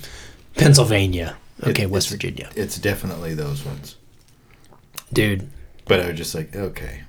Pennsylvania. 0.57 1.37
Okay, 1.63 1.85
It- 1.85 1.91
West 1.91 2.07
it's- 2.07 2.13
Virginia. 2.23 2.51
It's 2.57 2.79
definitely 2.79 3.35
those 3.35 3.65
ones. 3.65 3.97
Dude. 5.13 5.49
But 5.87 6.01
I 6.01 6.09
was 6.09 6.17
just 6.17 6.35
like, 6.35 6.55
okay. 6.57 7.03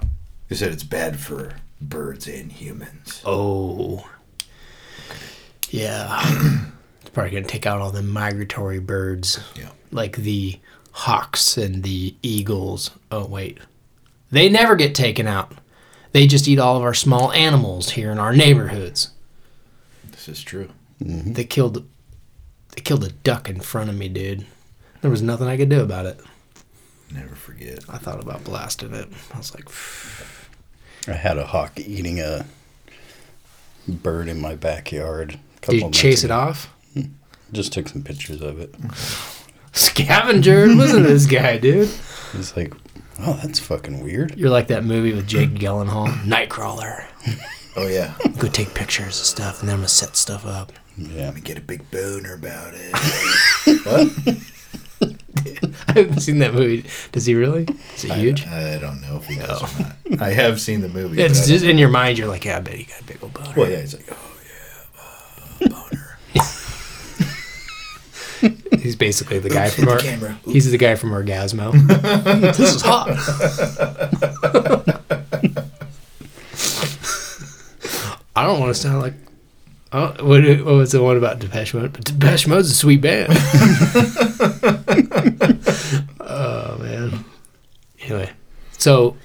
You 0.50 0.56
said 0.56 0.72
it's 0.72 0.84
bad 0.84 1.20
for 1.20 1.54
birds 1.82 2.28
and 2.28 2.52
humans. 2.52 3.22
Oh. 3.26 4.08
Yeah. 5.70 6.22
it's 7.02 7.10
probably 7.12 7.32
going 7.32 7.44
to 7.44 7.50
take 7.50 7.66
out 7.66 7.82
all 7.82 7.92
the 7.92 8.04
migratory 8.04 8.80
birds. 8.80 9.40
Yeah. 9.56 9.70
Like 9.92 10.18
the 10.18 10.60
hawks 10.92 11.58
and 11.58 11.84
the 11.84 12.16
eagles. 12.22 12.92
Oh, 13.12 13.26
wait. 13.26 13.60
They 14.32 14.50
never 14.50 14.76
get 14.76 14.96
taken 14.96 15.28
out. 15.28 15.54
They 16.12 16.28
just 16.28 16.48
eat 16.48 16.60
all 16.60 16.78
of 16.78 16.84
our 16.84 16.94
small 16.94 17.32
animals 17.34 17.90
here 17.92 18.12
in 18.12 18.20
our 18.20 18.34
neighborhoods. 18.36 19.10
This 20.26 20.40
is 20.40 20.44
true. 20.44 20.70
Mm-hmm. 21.04 21.34
They 21.34 21.44
killed 21.44 21.88
they 22.76 22.82
killed 22.82 23.04
a 23.04 23.12
duck 23.12 23.48
in 23.50 23.60
front 23.60 23.90
of 23.90 23.96
me, 23.96 24.10
dude. 24.10 24.46
There 25.02 25.12
was 25.12 25.22
nothing 25.22 25.48
I 25.48 25.56
could 25.56 25.70
do 25.70 25.82
about 25.82 26.08
it. 26.08 26.20
Never 27.14 27.36
forget. 27.36 27.80
I 27.88 27.98
thought 27.98 28.22
about 28.22 28.44
blasting 28.44 28.94
it. 28.94 29.08
I 29.34 29.38
was 29.38 29.54
like, 29.54 29.70
I 31.08 31.18
had 31.18 31.38
a 31.38 31.46
hawk 31.46 31.80
eating 31.80 32.20
a 32.20 32.46
bird 33.88 34.28
in 34.28 34.42
my 34.42 34.56
backyard. 34.56 35.34
a 35.34 35.34
did 35.34 35.62
couple 35.62 35.76
you 35.76 35.82
months 35.82 36.00
chase 36.00 36.24
it 36.24 36.32
off? 36.32 36.74
Hmm. 36.94 37.04
Just 37.52 37.72
took 37.72 37.88
some 37.88 38.02
pictures 38.02 38.42
of 38.42 38.60
it. 38.60 38.74
Scavenger, 39.74 40.66
listen 40.76 41.04
to 41.04 41.10
this 41.10 41.28
guy, 41.28 41.60
dude. 41.60 41.90
It's 42.34 42.58
like, 42.58 42.74
oh, 43.20 43.40
that's 43.44 43.60
fucking 43.60 44.04
weird. 44.04 44.36
You're 44.36 44.50
like 44.50 44.68
that 44.68 44.84
movie 44.84 45.14
with 45.14 45.28
Jake 45.28 45.52
Gyllenhaal, 45.52 46.08
Nightcrawler. 46.24 47.06
Oh, 47.78 47.88
yeah. 47.88 48.14
Go 48.38 48.48
take 48.48 48.74
pictures 48.74 49.20
of 49.20 49.26
stuff, 49.26 49.60
and 49.60 49.68
then 49.70 49.74
I'm 49.76 49.80
gonna 49.82 49.88
set 49.90 50.16
stuff 50.16 50.46
up. 50.46 50.72
Yeah. 50.98 51.26
Let 51.26 51.36
me 51.36 51.42
get 51.42 51.58
a 51.58 51.62
big 51.62 51.90
boner 51.92 52.34
about 52.36 52.74
it. 52.76 52.92
what? 53.86 54.38
I 55.90 55.92
haven't 56.00 56.20
seen 56.22 56.40
that 56.40 56.54
movie. 56.54 56.86
Does 57.12 57.26
he 57.26 57.36
really? 57.36 57.68
Is 57.96 58.06
it 58.06 58.12
huge? 58.14 58.48
I, 58.48 58.76
I 58.76 58.78
don't 58.80 59.02
know 59.02 59.18
if 59.18 59.26
he 59.28 59.36
does 59.36 59.62
or 59.62 59.68
not. 60.10 60.22
I 60.22 60.32
have 60.32 60.62
seen 60.62 60.80
the 60.82 60.88
movie. 60.88 61.22
It's 61.22 61.46
just 61.48 61.64
don't- 61.64 61.72
in 61.72 61.78
your 61.78 61.90
mind. 61.90 62.18
You're 62.18 62.30
like, 62.30 62.46
yeah, 62.46 62.58
I 62.58 62.60
bet 62.62 62.76
he 62.76 62.86
got 62.86 63.02
a 63.02 63.04
big 63.04 63.18
old 63.22 63.34
boner. 63.34 63.54
well, 63.58 63.70
yeah, 63.70 63.82
he's 63.82 63.94
like, 63.96 64.08
oh, 64.10 64.18
yeah, 65.62 65.68
uh, 65.68 65.70
boner. 65.70 66.18
He's 68.80 68.96
basically 68.96 69.40
the 69.40 69.50
guy 69.50 69.70
from 69.70 69.86
hit 69.86 69.92
our. 69.92 69.98
the 69.98 70.04
camera. 70.04 70.40
He's 70.46 70.70
the 70.72 70.78
guy 70.78 70.96
from 70.96 71.10
Orgazmo. 71.12 71.72
this 72.56 72.60
is 72.60 72.82
hot. 72.84 73.10
I 78.36 78.44
don't 78.46 78.60
want 78.60 78.74
to 78.76 78.80
sound 78.82 79.02
like. 79.02 79.14
I 79.92 80.08
what, 80.22 80.44
what 80.44 80.66
was 80.66 80.92
the 80.92 81.02
one 81.02 81.16
about 81.18 81.40
Depeche 81.40 81.74
Mode? 81.74 81.94
But 81.94 82.04
Depeche 82.06 82.48
Mode's 82.48 82.70
a 82.72 82.76
sweet 82.76 83.02
band. 83.02 83.32
oh 86.20 86.78
man. 86.80 87.24
Anyway, 88.02 88.30
so 88.78 89.16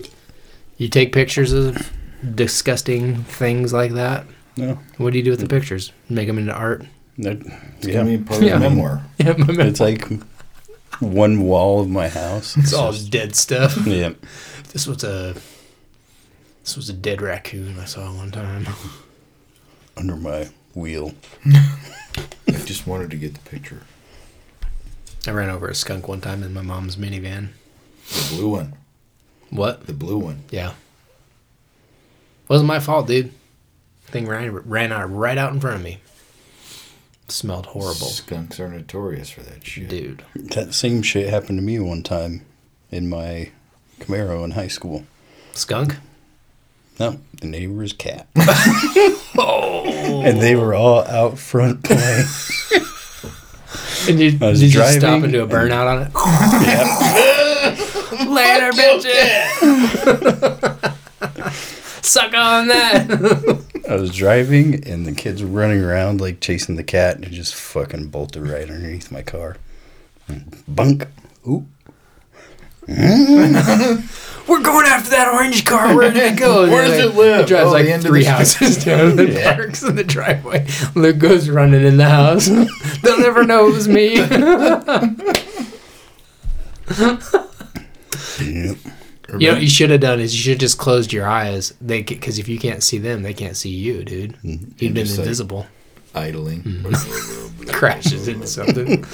you 0.77 0.88
take 0.88 1.12
pictures 1.12 1.53
of 1.53 1.90
disgusting 2.35 3.25
things 3.25 3.73
like 3.73 3.92
that. 3.92 4.27
No. 4.57 4.79
What 4.99 5.12
do 5.12 5.18
you 5.18 5.25
do 5.25 5.31
with 5.31 5.40
the 5.40 5.46
pictures? 5.49 5.92
Make 6.09 6.27
them 6.27 6.38
into 6.38 6.53
art? 6.55 6.85
That, 7.18 7.38
It's 7.79 7.87
yeah. 7.88 7.94
gonna 7.94 8.16
be 8.16 8.18
part 8.25 8.40
of 8.40 8.46
Yeah. 8.49 8.59
memoir. 8.59 9.03
Yeah, 9.18 9.33
my 9.37 9.53
man. 9.53 9.66
It's 9.68 9.81
like 9.81 10.07
one 11.01 11.40
wall 11.42 11.81
of 11.81 11.88
my 11.88 12.09
house. 12.09 12.57
It's 12.57 12.73
all 12.73 12.92
dead 12.92 13.35
stuff. 13.37 13.77
Yeah. 13.87 14.12
This 14.73 14.87
was 14.87 15.03
a 15.05 15.35
this 16.64 16.77
was 16.77 16.88
a 16.88 16.92
dead 16.92 17.20
raccoon 17.23 17.79
I 17.79 17.85
saw 17.85 18.12
one 18.12 18.31
time. 18.31 18.66
Under 19.96 20.16
my 20.16 20.49
wheel. 20.75 21.14
I 21.46 22.62
just 22.64 22.87
wanted 22.87 23.11
to 23.11 23.16
get 23.16 23.35
the 23.35 23.51
picture. 23.51 23.83
I 25.27 25.33
ran 25.33 25.51
over 25.51 25.68
a 25.68 25.75
skunk 25.75 26.09
one 26.09 26.20
time 26.20 26.42
in 26.42 26.55
my 26.55 26.62
mom's 26.62 26.96
minivan. 26.96 27.49
The 28.09 28.35
blue 28.37 28.49
one. 28.51 28.75
What? 29.51 29.87
The 29.87 29.92
blue 29.92 30.18
one. 30.18 30.44
Yeah. 30.51 30.73
Wasn't 32.49 32.66
my 32.68 32.79
fault, 32.81 33.07
dude. 33.07 33.33
Thing 34.07 34.27
ran 34.27 34.51
ran 34.53 34.92
out 34.92 35.12
right 35.12 35.38
out 35.38 35.53
in 35.53 35.61
front 35.61 35.77
of 35.77 35.83
me. 35.83 35.99
Smelled 37.29 37.66
horrible, 37.66 38.09
Skunks 38.09 38.59
are 38.59 38.68
notorious 38.68 39.31
for 39.31 39.42
that 39.42 39.64
shit. 39.64 39.88
dude. 39.88 40.25
That 40.35 40.75
same 40.75 41.01
shit 41.03 41.29
happened 41.31 41.59
to 41.59 41.62
me 41.62 41.79
one 41.79 42.03
time 42.03 42.44
in 42.90 43.09
my 43.09 43.51
Camaro 44.01 44.42
in 44.42 44.53
high 44.53 44.66
school. 44.66 45.05
Skunk? 45.53 45.96
No, 47.00 47.18
the 47.40 47.46
neighbor's 47.46 47.92
cat. 47.94 48.28
And 50.20 50.38
they 50.42 50.54
were 50.54 50.74
all 50.74 51.02
out 51.04 51.38
front 51.38 51.82
playing. 51.82 52.26
And 54.06 54.20
you, 54.20 54.38
I 54.40 54.50
was 54.50 54.60
did 54.60 54.74
you 54.74 54.82
stop 54.82 55.00
driving 55.00 55.24
and 55.24 55.32
do 55.32 55.40
a 55.40 55.44
and- 55.44 55.50
burnout 55.52 55.86
on 55.86 56.02
it? 56.02 56.12
yeah. 56.66 58.30
Later, 58.30 58.70
bitches. 58.72 59.14
Suck 62.04 62.34
on 62.34 62.68
that. 62.68 63.64
I 63.88 63.94
was 63.94 64.14
driving 64.14 64.86
and 64.86 65.06
the 65.06 65.12
kids 65.12 65.42
were 65.42 65.48
running 65.48 65.82
around 65.82 66.20
like 66.20 66.40
chasing 66.40 66.76
the 66.76 66.84
cat 66.84 67.16
and 67.16 67.24
it 67.24 67.30
just 67.30 67.54
fucking 67.54 68.08
bolted 68.08 68.46
right 68.46 68.68
underneath 68.68 69.10
my 69.10 69.22
car. 69.22 69.56
Bunk. 70.68 71.06
Ooh. 71.48 71.66
We're 74.48 74.62
going 74.62 74.85
after 74.87 75.11
that 75.11 75.31
orange 75.33 75.64
car. 75.64 75.94
Where 75.96 76.11
did 76.11 76.33
it 76.33 76.38
go? 76.38 76.62
And 76.64 76.72
Where 76.72 76.88
they're 76.88 76.98
does 77.03 77.14
like- 77.14 77.14
it 77.14 77.18
live? 77.18 77.46
drives 77.46 77.66
Oh, 77.68 77.70
like 77.72 77.85
the 77.85 77.92
end 77.92 78.05
of 78.05 78.09
three 78.11 78.24
the 78.24 78.31
houses 78.31 78.85
down 78.85 79.00
and 79.11 79.18
then 79.18 79.55
parks 79.57 79.83
in 79.85 79.94
the 79.94 80.03
driveway. 80.03 80.66
Luke 80.96 81.18
goes 81.18 81.48
running 81.48 81.85
in 81.85 81.96
the 81.98 82.09
house. 82.09 82.46
They'll 82.46 83.20
never 83.20 83.44
know 83.44 83.68
it 83.68 83.74
was 83.74 83.87
me. 83.88 84.16
Yep. 88.40 88.76
you 89.38 89.46
know 89.46 89.53
what 89.53 89.62
you 89.62 89.68
should 89.68 89.90
have 89.90 90.00
done 90.00 90.18
is 90.18 90.35
you 90.35 90.40
should 90.42 90.50
have 90.55 90.59
just 90.61 90.79
closed 90.79 91.12
your 91.12 91.26
eyes. 91.29 91.72
They 91.81 92.03
because 92.03 92.38
if 92.40 92.48
you 92.48 92.59
can't 92.59 92.83
see 92.83 92.98
them, 92.98 93.22
they 93.22 93.35
can't 93.35 93.57
see 93.57 93.70
you, 93.70 94.03
dude. 94.05 94.33
Mm-hmm. 94.38 94.72
You've 94.79 94.94
been 94.94 95.07
just 95.07 95.18
like- 95.18 95.26
invisible. 95.26 95.66
idling. 96.14 96.62
Mm-hmm. 96.64 97.68
crashes 97.70 98.26
into 98.26 98.46
something. 98.48 99.05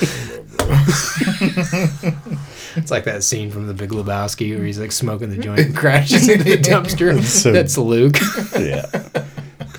It's 2.77 2.91
like 2.91 3.05
that 3.05 3.25
scene 3.25 3.51
from 3.51 3.67
The 3.67 3.75
Big 3.75 3.91
Lebowski 3.91 4.55
where 4.57 4.65
he's 4.65 4.79
like 4.79 4.93
smoking 4.93 5.31
the 5.31 5.39
joint 5.39 5.61
and 5.67 5.77
crashes 5.77 6.29
into 6.29 6.45
the 6.45 6.57
dumpster. 6.59 7.23
So- 7.23 7.53
That's 7.53 7.77
Luke, 7.79 8.17
Yeah. 8.59 8.87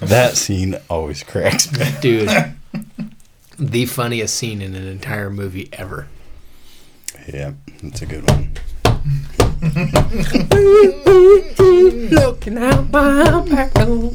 that 0.01 0.36
scene 0.36 0.75
always 0.89 1.23
cracks 1.23 1.71
me. 1.71 1.86
dude. 2.01 2.29
The 3.60 3.86
funniest 3.88 4.36
scene 4.36 4.62
in 4.62 4.75
an 4.75 4.88
entire 4.88 5.29
movie 5.29 5.69
ever. 5.73 6.07
Yeah, 7.33 7.53
that's 7.81 8.01
a 8.01 8.05
good 8.05 8.29
one. 8.29 8.51
Looking 12.10 12.57
out 12.60 12.89
my 12.91 13.41
window. 13.43 14.12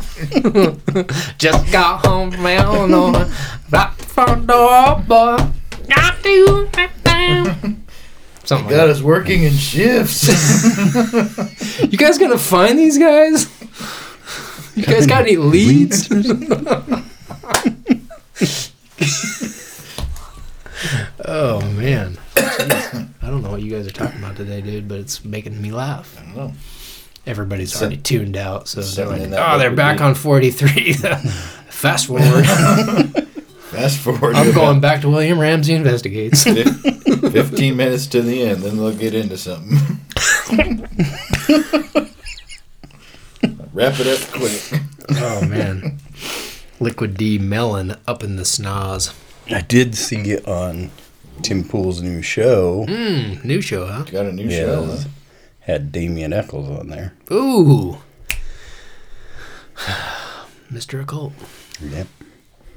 Just 1.39 1.73
got 1.73 2.07
home 2.07 2.31
from 2.31 2.47
Illinois. 2.47 3.31
Right 3.71 3.93
front 3.99 4.47
door, 4.47 5.03
boy. 5.07 5.37
Got 5.89 6.23
to 6.23 6.69
Something 8.45 8.67
like 8.67 8.77
Got 8.77 8.89
us 8.91 9.01
working 9.03 9.45
in 9.45 9.53
shifts. 9.53 10.29
You 11.93 11.99
guys 11.99 12.19
gonna 12.19 12.39
find 12.39 12.79
these 12.79 12.99
guys? 12.99 13.47
You 14.75 14.85
guys 14.85 15.07
got 15.07 15.23
any 15.23 15.37
leads? 15.37 16.09
oh 21.25 21.61
man. 21.73 22.17
Jeez. 22.35 23.09
I 23.23 23.27
don't 23.31 23.43
know 23.43 23.51
what 23.51 23.63
you 23.63 23.71
guys 23.71 23.87
are 23.87 23.91
talking 23.91 24.19
about 24.19 24.37
today, 24.37 24.61
dude, 24.63 24.89
but 24.89 24.99
it's 24.99 25.25
making 25.25 25.61
me 25.61 25.71
laugh. 25.71 26.17
I 26.19 26.23
don't 26.25 26.37
know. 26.37 26.53
Everybody's 27.27 27.79
already 27.81 27.99
tuned 27.99 28.37
out, 28.37 28.67
so 28.69 28.81
they're 28.81 28.89
something 28.89 29.13
like, 29.19 29.23
in 29.23 29.31
that 29.31 29.55
"Oh, 29.55 29.59
they're 29.59 29.71
liquid 29.71 29.77
back 29.77 29.99
deep." 29.99 30.07
on 30.07 30.15
43." 30.15 30.93
Fast 31.69 32.07
forward. 32.07 32.45
Fast 33.73 33.99
forward. 33.99 34.35
I'm 34.37 34.53
going 34.55 34.81
back 34.81 35.01
to 35.03 35.09
William 35.09 35.39
Ramsey 35.39 35.73
investigates. 35.75 36.45
15 36.45 37.77
minutes 37.77 38.07
to 38.09 38.21
the 38.23 38.43
end, 38.43 38.63
then 38.63 38.77
they'll 38.77 38.95
get 38.95 39.15
into 39.15 39.37
something. 39.39 39.99
Wrap 43.73 43.95
it 43.99 44.07
up 44.07 44.21
quick. 44.33 44.81
oh 45.23 45.45
man, 45.47 45.99
Liquid 46.79 47.17
D 47.17 47.39
melon 47.39 47.97
up 48.07 48.23
in 48.23 48.37
the 48.37 48.43
snaz. 48.43 49.15
I 49.51 49.63
did 49.63 49.95
see 49.97 50.21
it 50.31 50.47
on 50.47 50.91
Tim 51.43 51.65
Pool's 51.65 52.03
new 52.03 52.21
show. 52.23 52.85
Mm, 52.87 53.43
new 53.45 53.61
show, 53.63 53.87
huh? 53.87 54.03
Got 54.05 54.27
a 54.27 54.33
new 54.33 54.45
Yeah, 54.45 54.59
show. 54.59 54.83
it 54.83 54.87
was- 54.89 55.07
had 55.61 55.91
Damien 55.93 56.33
Echols 56.33 56.69
on 56.69 56.89
there. 56.89 57.15
Ooh, 57.31 57.99
Mr. 60.73 61.01
Occult. 61.01 61.33
Yep. 61.81 62.07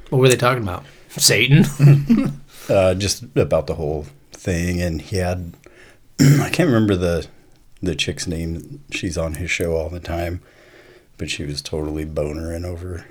What 0.10 0.20
were 0.20 0.30
they 0.30 0.36
talking 0.36 0.63
about? 0.63 0.86
Satan. 1.10 1.65
Uh, 2.68 2.96
just 2.96 3.22
about 3.36 3.68
the 3.68 3.76
whole 3.76 4.08
thing, 4.32 4.82
and 4.82 5.00
he 5.00 5.18
had 5.18 5.54
I 6.20 6.50
can't 6.52 6.65
remember 6.68 6.96
the 6.96 7.28
the 7.80 7.94
chick's 7.94 8.26
name. 8.26 8.84
She's 8.89 9.20
on 9.20 9.36
his 9.36 9.52
show 9.52 9.76
all 9.78 9.88
the 9.89 10.00
time, 10.00 10.41
but 11.20 11.30
she 11.30 11.44
was 11.46 11.62
totally 11.62 12.06
bonering 12.06 12.65
over. 12.65 13.06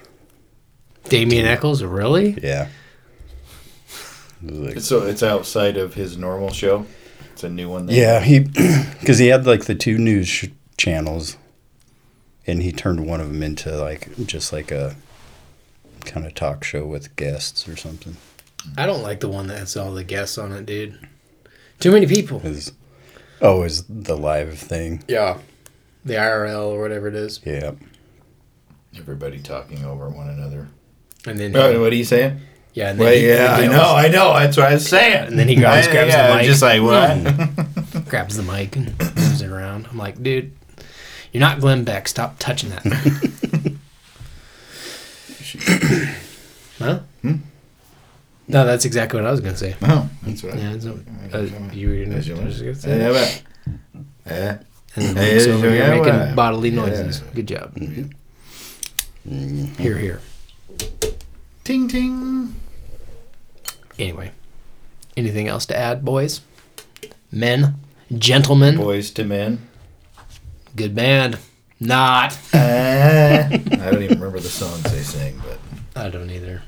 Damien 1.09 1.47
Echols, 1.47 1.85
really? 1.85 2.31
Yeah. 2.43 2.67
It 4.45 4.53
like- 4.53 4.81
So 4.81 5.05
it's 5.05 5.23
outside 5.23 5.77
of 5.77 5.95
his 5.95 6.17
normal 6.17 6.51
show. 6.51 6.85
It's 7.33 7.45
a 7.45 7.49
new 7.49 7.69
one. 7.69 7.87
Then. 7.87 7.95
Yeah, 7.95 8.19
he 8.25 8.41
because 9.01 9.19
he 9.19 9.29
had 9.29 9.47
like 9.47 9.67
the 9.67 9.77
two 9.77 9.99
news 9.99 10.27
sh- 10.27 10.47
channels, 10.77 11.37
and 12.45 12.61
he 12.61 12.73
turned 12.73 13.07
one 13.07 13.21
of 13.21 13.29
them 13.29 13.45
into 13.45 13.71
like 13.77 14.09
just 14.27 14.53
like 14.53 14.73
a 14.73 14.97
kind 16.05 16.27
of 16.27 16.35
talk 16.35 16.65
show 16.65 16.85
with 16.87 17.15
guests 17.17 17.69
or 17.69 17.77
something. 17.77 18.17
I 18.79 18.87
don't 18.87 19.03
like 19.03 19.21
the 19.21 19.29
one 19.29 19.47
that 19.49 19.59
has 19.59 19.77
all 19.77 19.93
the 19.93 20.05
guests 20.05 20.39
on 20.39 20.53
it, 20.53 20.65
dude. 20.67 20.99
Too 21.81 21.93
many 21.93 22.07
people. 22.07 22.41
Is 22.47 22.73
oh, 23.41 23.63
is 23.63 23.85
the 23.89 24.17
live 24.17 24.59
thing? 24.59 25.03
Yeah. 25.09 25.39
The 26.05 26.15
IRL 26.15 26.69
or 26.69 26.81
whatever 26.81 27.09
it 27.09 27.15
is. 27.15 27.41
Yeah, 27.45 27.73
Everybody 28.97 29.39
talking 29.41 29.85
over 29.85 30.09
one 30.09 30.29
another. 30.29 30.69
And 31.27 31.39
then 31.39 31.57
Oh, 31.57 31.81
what 31.81 31.93
are 31.93 31.97
you 31.97 32.05
saying? 32.05 32.41
yeah, 32.75 32.91
and 32.91 32.99
then 33.01 33.05
Well, 33.07 33.15
he- 33.15 33.27
yeah, 33.29 33.57
he 33.59 33.65
I 33.65 33.69
know, 33.69 33.95
I 33.95 34.09
know. 34.09 34.33
That's 34.39 34.57
what 34.57 34.67
I 34.71 34.75
was 34.75 34.87
saying. 34.89 35.29
And 35.29 35.39
then 35.39 35.49
he 35.49 35.55
goes, 35.57 35.65
I- 35.87 35.91
grabs 35.91 36.09
yeah, 36.11 36.29
the 36.31 36.37
mic. 36.37 36.47
Just 36.47 36.63
like 36.63 36.83
what? 36.83 38.05
grabs 38.09 38.37
the 38.37 38.43
mic 38.43 38.77
and 38.77 38.99
moves 39.17 39.41
it 39.43 39.51
around. 39.51 39.87
I'm 39.91 39.97
like, 39.99 40.23
dude, 40.23 40.53
you're 41.33 41.41
not 41.41 41.61
Glenn 41.61 41.85
Beck. 41.85 42.07
Stop 42.09 42.37
touching 42.39 42.71
that. 42.71 42.85
huh? 46.85 47.01
No, 48.47 48.67
that's 48.67 48.85
exactly 48.85 49.19
what 49.21 49.27
I 49.27 49.31
was 49.31 49.41
gonna 49.41 49.57
say. 49.57 49.75
oh, 49.83 50.09
that's 50.23 50.43
what. 50.43 50.57
Yeah, 50.59 50.73
uh, 51.33 51.41
you 51.73 51.89
were 51.89 52.05
gonna, 52.05 52.15
That's 52.17 52.29
I 52.29 52.35
what- 52.35 52.45
was 52.45 52.61
gonna 52.61 52.75
say. 52.75 52.99
Yeah, 53.01 53.41
yeah. 54.27 54.59
And 54.97 55.19
Hey, 55.19 55.35
Luke's 55.35 55.47
over 55.49 55.75
yeah, 55.75 55.99
making 56.01 56.35
bodily 56.37 56.69
yeah. 56.69 56.77
noises. 56.77 57.21
Good 57.35 57.49
job. 57.49 57.77
Here, 59.79 59.97
here. 59.99 60.21
Ting 61.65 61.89
ting. 61.89 62.55
Anyway, 63.99 64.33
anything 65.17 65.49
else 65.49 65.65
to 65.67 65.77
add, 65.77 66.05
boys? 66.05 66.43
Men, 67.33 67.77
gentlemen, 68.17 68.77
Boys 68.77 69.11
to 69.13 69.25
men. 69.25 69.67
good 70.77 70.95
band. 70.95 71.39
Not. 71.81 72.35
Uh, 72.53 72.57
I 73.51 73.57
don't 73.91 74.03
even 74.03 74.19
remember 74.21 74.39
the 74.41 74.49
songs 74.49 74.83
they 74.85 75.03
sang, 75.03 75.41
but 75.45 75.59
I 76.01 76.09
don't 76.11 76.31
either. 76.31 76.63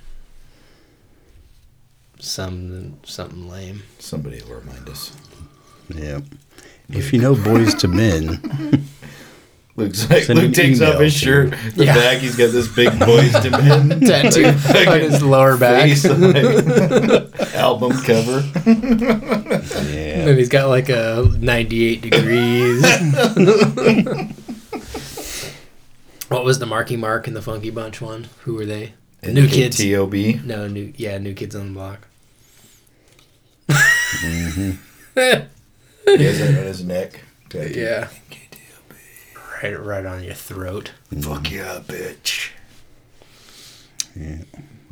Some 2.26 2.98
something 3.04 3.48
lame. 3.48 3.82
somebody 3.98 4.42
will 4.42 4.56
remind 4.56 4.88
us. 4.88 5.12
yeah. 5.94 6.20
If 6.88 7.12
you 7.12 7.20
know 7.20 7.34
boys 7.34 7.74
to 7.76 7.88
men, 7.88 8.40
Luke's 9.76 10.08
like, 10.10 10.24
Send 10.24 10.38
Luke 10.40 10.52
takes 10.54 10.80
off 10.80 10.98
his 11.00 11.12
shirt, 11.12 11.54
the 11.74 11.84
Yeah. 11.84 11.94
back. 11.94 12.18
He's 12.18 12.34
got 12.36 12.50
this 12.52 12.66
big 12.68 12.98
boys 12.98 13.32
to 13.32 13.50
men 13.50 14.00
Tattoo 14.00 14.44
on 14.90 15.00
his 15.00 15.22
lower 15.22 15.56
back. 15.56 15.82
face, 15.88 16.04
like, 16.04 17.54
album 17.54 17.92
cover. 18.02 18.42
yeah, 18.66 20.26
And 20.28 20.38
he's 20.38 20.48
got 20.48 20.68
like 20.68 20.88
a 20.88 21.28
98 21.38 22.00
degrees. 22.02 22.82
what 26.28 26.44
was 26.44 26.58
the 26.58 26.66
Marky 26.66 26.96
Mark 26.96 27.26
and 27.26 27.36
the 27.36 27.42
Funky 27.42 27.70
Bunch 27.70 28.00
one? 28.00 28.28
Who 28.44 28.54
were 28.54 28.66
they? 28.66 28.94
New 29.22 29.48
Kids. 29.48 29.76
T.O.B. 29.76 30.40
No, 30.44 30.66
new 30.68 30.92
yeah, 30.96 31.18
New 31.18 31.34
Kids 31.34 31.54
on 31.56 31.68
the 31.68 31.72
Block. 31.72 32.06
Mm-hmm. 33.68 34.70
He 35.14 36.24
has 36.24 36.38
that 36.38 36.58
on 36.58 36.66
his 36.66 36.84
neck. 36.84 37.20
Yeah. 37.52 38.08
Right, 39.62 39.72
right 39.80 40.04
on 40.06 40.22
your 40.22 40.34
throat. 40.34 40.92
Fuck 41.20 41.50
yeah, 41.50 41.80
bitch. 41.86 42.50
yeah. 44.14 44.42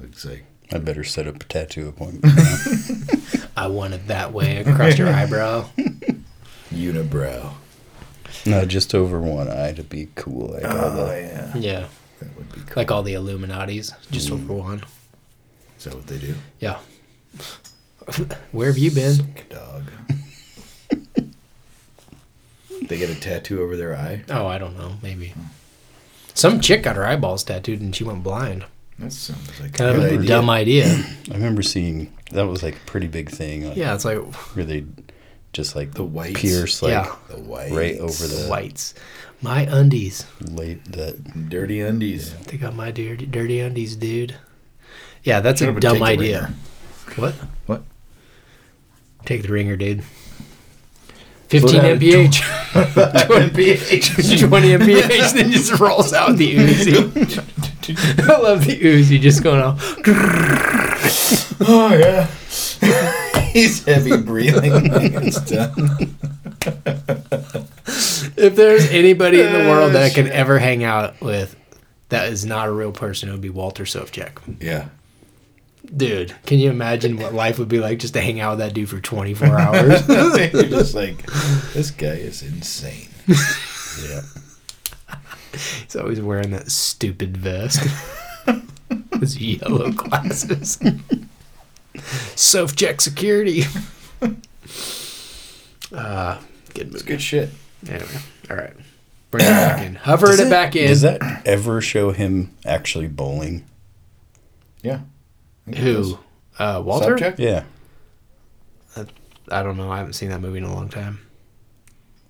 Looks 0.00 0.24
like 0.24 0.44
I 0.72 0.78
better 0.78 1.04
set 1.04 1.26
up 1.28 1.36
a 1.36 1.44
tattoo 1.44 1.88
appointment. 1.88 2.34
I 3.56 3.66
want 3.68 3.94
it 3.94 4.06
that 4.08 4.32
way 4.32 4.58
across 4.58 4.98
your 4.98 5.08
eyebrow. 5.08 5.68
unibrow. 6.72 7.52
no, 8.46 8.64
just 8.64 8.94
over 8.94 9.20
one 9.20 9.48
eye 9.50 9.72
to 9.72 9.84
be 9.84 10.08
cool. 10.14 10.48
Like 10.54 10.64
all 10.64 10.76
Oh 10.76 11.06
the, 11.06 11.20
yeah, 11.20 11.56
Yeah, 11.56 11.86
that 12.20 12.36
would 12.36 12.52
be 12.52 12.60
cool. 12.60 12.72
like 12.76 12.90
all 12.90 13.02
the 13.02 13.14
Illuminati's, 13.14 13.92
just 14.10 14.30
over 14.30 14.54
mm. 14.54 14.64
one. 14.64 14.84
Is 15.78 15.84
that 15.84 15.94
what 15.94 16.06
they 16.06 16.18
do? 16.18 16.34
Yeah. 16.60 16.78
Where 18.52 18.68
have 18.68 18.78
you 18.78 18.90
been? 18.90 19.14
Sick 19.14 19.48
dog. 19.48 19.84
they 22.88 22.98
get 22.98 23.10
a 23.10 23.14
tattoo 23.18 23.62
over 23.62 23.76
their 23.76 23.96
eye. 23.96 24.24
Oh, 24.28 24.46
I 24.46 24.58
don't 24.58 24.76
know. 24.76 24.92
Maybe. 25.02 25.32
Some 26.34 26.60
chick 26.60 26.82
got 26.82 26.96
her 26.96 27.06
eyeballs 27.06 27.44
tattooed 27.44 27.80
and 27.80 27.94
she 27.94 28.04
went 28.04 28.22
blind. 28.22 28.64
That 28.98 29.12
sounds 29.12 29.60
like 29.60 29.72
Kind 29.74 29.90
a 29.90 29.94
of 29.94 30.02
a 30.04 30.14
idea. 30.14 30.28
dumb 30.28 30.50
idea. 30.50 30.86
I 31.30 31.34
remember 31.34 31.62
seeing 31.62 32.12
that 32.32 32.46
was 32.46 32.62
like 32.62 32.76
a 32.76 32.80
pretty 32.86 33.06
big 33.08 33.30
thing. 33.30 33.66
Like, 33.68 33.76
Yeah, 33.76 33.94
it's 33.94 34.04
like 34.04 34.18
where 34.54 34.64
they 34.64 34.84
just 35.52 35.74
like 35.76 35.94
The 35.94 36.04
whites. 36.04 36.40
pierce 36.40 36.82
like 36.82 36.90
Yeah. 36.92 37.14
The 37.28 37.38
white, 37.40 37.72
right 37.72 37.98
over 37.98 38.26
the 38.26 38.46
whites. 38.48 38.94
My 39.40 39.62
undies. 39.62 40.26
late 40.40 40.84
that. 40.92 41.48
dirty 41.48 41.80
undies. 41.80 42.34
They 42.44 42.56
got 42.56 42.74
my 42.74 42.90
dirty, 42.90 43.26
dirty 43.26 43.60
undies, 43.60 43.96
dude. 43.96 44.36
Yeah, 45.22 45.40
that's 45.40 45.60
Should've 45.60 45.76
a 45.76 45.80
dumb 45.80 46.02
idea. 46.02 46.52
What? 47.16 47.34
What? 47.66 47.82
Take 49.24 49.42
the 49.42 49.48
ringer, 49.48 49.76
dude. 49.76 50.04
15 51.48 51.80
mph. 51.80 52.40
20 53.26 53.50
mph. 53.50 54.48
20 54.48 54.78
mph. 54.78 55.32
Then 55.34 55.50
just 55.50 55.78
rolls 55.78 56.12
out 56.12 56.36
the 56.36 56.56
Uzi. 56.56 56.94
I 58.30 58.38
love 58.40 58.64
the 58.64 58.78
Uzi 58.80 59.20
just 59.20 59.42
going 59.42 59.60
off. 59.60 59.96
Oh 61.66 61.94
yeah. 61.94 62.26
He's 63.52 63.84
heavy 63.84 64.16
breathing 64.16 64.72
it's 65.22 65.40
done. 65.42 66.16
If 68.36 68.56
there's 68.56 68.88
anybody 68.90 69.40
in 69.40 69.52
the 69.52 69.64
oh, 69.64 69.70
world 69.70 69.92
that 69.92 70.02
I 70.02 70.10
Oh, 70.10 70.14
can 70.14 70.26
ever 70.28 70.58
hang 70.58 70.82
out 70.82 71.20
with 71.20 71.54
that 72.08 72.28
is 72.28 72.44
not 72.44 72.66
a 72.68 72.72
real 72.72 72.90
person, 72.90 73.28
it 73.28 73.32
would 73.32 73.40
be 73.40 73.50
Walter 73.50 73.84
Sobchak. 73.84 74.38
Yeah. 74.60 74.88
Dude, 75.84 76.34
can 76.46 76.58
you 76.58 76.70
imagine 76.70 77.16
what 77.18 77.34
life 77.34 77.58
would 77.58 77.68
be 77.68 77.78
like 77.78 77.98
just 77.98 78.14
to 78.14 78.20
hang 78.20 78.40
out 78.40 78.52
with 78.52 78.58
that 78.60 78.74
dude 78.74 78.88
for 78.88 79.00
24 79.00 79.48
hours? 79.60 80.08
You're 80.08 80.64
just 80.64 80.94
like, 80.94 81.24
this 81.72 81.90
guy 81.90 82.06
is 82.14 82.42
insane. 82.42 83.08
Yeah. 83.28 84.22
He's 85.52 85.94
always 85.96 86.20
wearing 86.20 86.50
that 86.50 86.70
stupid 86.70 87.36
vest. 87.36 87.80
His 89.20 89.40
yellow 89.40 89.90
glasses. 89.92 90.78
Sobchak 91.94 93.00
security. 93.00 93.62
Uh, 95.92 96.40
good 96.74 96.86
movie. 96.86 96.94
It's 96.96 97.02
good 97.02 97.22
shit. 97.22 97.50
Anyway, 97.88 98.08
all 98.50 98.56
right. 98.56 98.72
Bring 99.30 99.44
it 99.44 99.48
back 99.48 99.82
in. 99.86 99.94
Hovered 99.94 100.26
Does 100.26 100.40
it 100.40 100.50
back 100.50 100.74
in. 100.74 100.88
Does 100.88 101.02
that 101.02 101.42
ever 101.46 101.80
show 101.80 102.10
him 102.10 102.50
actually 102.64 103.06
bowling? 103.06 103.64
Yeah. 104.82 105.00
Who? 105.76 106.18
Uh, 106.58 106.82
Walter? 106.84 107.16
Sobchak? 107.16 107.38
Yeah. 107.38 107.64
I 109.50 109.62
don't 109.62 109.76
know. 109.76 109.90
I 109.90 109.98
haven't 109.98 110.14
seen 110.14 110.30
that 110.30 110.40
movie 110.40 110.58
in 110.58 110.64
a 110.64 110.72
long 110.74 110.88
time. 110.88 111.20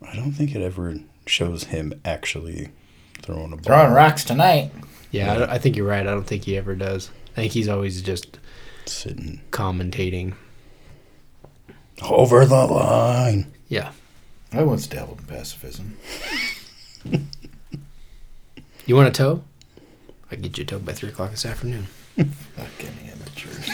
I 0.02 0.16
don't 0.16 0.32
think 0.32 0.54
it 0.54 0.62
ever 0.62 0.96
shows 1.26 1.64
him 1.64 2.00
actually 2.04 2.70
throwing 3.22 3.52
a 3.52 3.56
ball. 3.56 3.62
Throwing 3.64 3.92
rocks 3.92 4.24
tonight. 4.24 4.72
Yeah, 5.12 5.32
I 5.32 5.54
I, 5.54 5.58
think 5.58 5.76
you're 5.76 5.86
right. 5.86 6.00
I 6.06 6.10
don't 6.10 6.26
think 6.26 6.44
he 6.44 6.56
ever 6.56 6.74
does. 6.74 7.10
I 7.32 7.42
think 7.42 7.52
he's 7.52 7.68
always 7.68 8.02
just 8.02 8.38
Sitting 8.86 9.40
commentating. 9.50 10.34
over 12.02 12.44
the 12.44 12.64
line. 12.66 13.52
Yeah. 13.68 13.92
I 14.52 14.62
once 14.62 14.86
dabbled 14.86 15.20
in 15.20 15.26
pacifism. 15.26 15.96
You 18.86 18.96
want 18.96 19.08
a 19.08 19.12
toe? 19.12 19.42
I 20.30 20.36
get 20.36 20.58
you 20.58 20.62
a 20.62 20.66
toe 20.66 20.78
by 20.78 20.92
3 20.92 21.08
o'clock 21.10 21.30
this 21.30 21.46
afternoon. 21.46 21.86
Fucking 22.16 22.94
amateurs. 23.34 23.70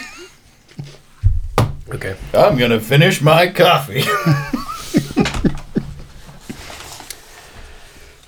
Okay. 1.88 2.16
I'm 2.34 2.56
gonna 2.56 2.80
finish 2.80 3.20
my 3.20 3.48
coffee. 3.48 4.02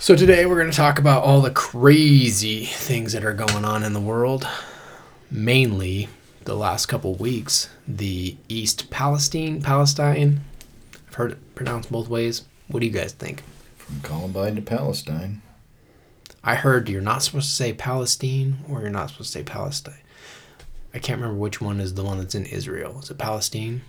So 0.02 0.16
today 0.16 0.46
we're 0.46 0.58
going 0.58 0.68
to 0.68 0.76
talk 0.76 0.98
about 0.98 1.22
all 1.22 1.40
the 1.40 1.52
crazy 1.52 2.64
things 2.64 3.12
that 3.12 3.24
are 3.24 3.32
going 3.32 3.64
on 3.64 3.84
in 3.84 3.92
the 3.92 4.00
world. 4.00 4.44
Mainly 5.30 6.08
the 6.42 6.56
last 6.56 6.86
couple 6.86 7.14
weeks, 7.14 7.68
the 7.86 8.36
East 8.48 8.90
Palestine, 8.90 9.62
Palestine. 9.62 10.40
I've 11.06 11.14
heard 11.14 11.30
it 11.30 11.54
pronounced 11.54 11.92
both 11.92 12.08
ways. 12.08 12.42
What 12.66 12.80
do 12.80 12.86
you 12.86 12.92
guys 12.92 13.12
think? 13.12 13.44
From 13.76 14.00
Columbine 14.00 14.56
to 14.56 14.62
Palestine. 14.62 15.40
I 16.42 16.56
heard 16.56 16.88
you're 16.88 17.00
not 17.00 17.22
supposed 17.22 17.50
to 17.50 17.54
say 17.54 17.72
Palestine 17.72 18.58
or 18.68 18.80
you're 18.80 18.90
not 18.90 19.10
supposed 19.10 19.32
to 19.32 19.38
say 19.38 19.44
Palestine. 19.44 20.01
I 20.94 20.98
can't 20.98 21.20
remember 21.20 21.38
which 21.40 21.60
one 21.60 21.80
is 21.80 21.94
the 21.94 22.04
one 22.04 22.18
that's 22.18 22.34
in 22.34 22.44
Israel. 22.46 23.00
Is 23.02 23.10
it 23.10 23.18
Palestine? 23.18 23.82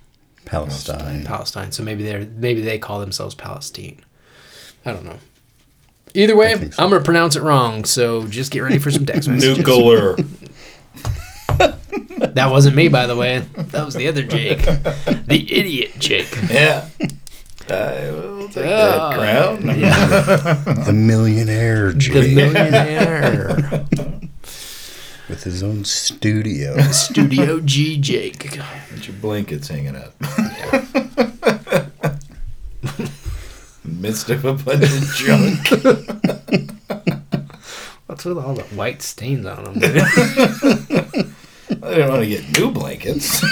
Palestine. 0.46 1.24
Palestine. 1.26 1.72
So 1.72 1.84
maybe 1.84 2.04
they're 2.04 2.26
maybe 2.26 2.62
they 2.62 2.78
call 2.78 3.00
themselves 3.00 3.36
Palestine. 3.36 4.00
I 4.86 4.92
don't 4.94 5.06
know. 5.06 5.18
Either 6.14 6.36
way, 6.36 6.56
so. 6.70 6.84
I'm 6.84 6.90
gonna 6.90 7.04
pronounce 7.04 7.36
it 7.36 7.42
wrong. 7.42 7.86
So 7.86 8.28
just 8.28 8.52
get 8.52 8.60
ready 8.62 8.78
for 8.78 8.92
some 8.92 9.06
text 9.06 9.28
messages. 9.30 9.58
Nuclear. 9.60 10.16
That 12.34 12.50
wasn't 12.50 12.76
me, 12.76 12.88
by 12.88 13.06
the 13.06 13.16
way. 13.16 13.40
That 13.56 13.86
was 13.86 13.94
the 13.94 14.08
other 14.08 14.24
Jake, 14.24 14.64
the 14.64 15.46
idiot 15.52 15.92
Jake. 16.00 16.36
yeah. 16.50 16.88
I 17.70 18.10
will 18.12 18.50
take 18.50 18.66
Ah, 18.66 19.10
that 19.10 19.16
crown. 19.16 19.80
Yeah, 19.80 20.54
The 20.86 20.94
millionaire 20.94 21.94
Jake. 21.94 22.14
the 22.14 22.36
millionaire 22.36 23.86
with 25.30 25.44
his 25.44 25.64
own 25.64 25.86
studio. 25.86 26.78
Studio 26.92 27.60
G 27.60 27.98
Jake. 27.98 28.52
Get 28.52 29.08
your 29.08 29.16
blankets 29.22 29.68
hanging 29.68 29.96
up. 29.96 30.14
Midst 33.86 34.30
of 34.30 34.46
a 34.46 34.54
bunch 34.54 34.84
of 34.84 35.16
junk. 35.16 35.68
What's 38.08 38.26
with 38.26 38.38
all 38.38 38.54
the 38.54 38.64
white 38.76 39.02
stains 39.02 39.46
on 39.46 39.64
them? 39.64 39.80
Dude? 39.80 39.98
I 41.84 41.90
didn't 41.90 42.10
want 42.10 42.22
to 42.24 42.28
get 42.28 42.58
new 42.58 42.72
blankets. 42.72 43.44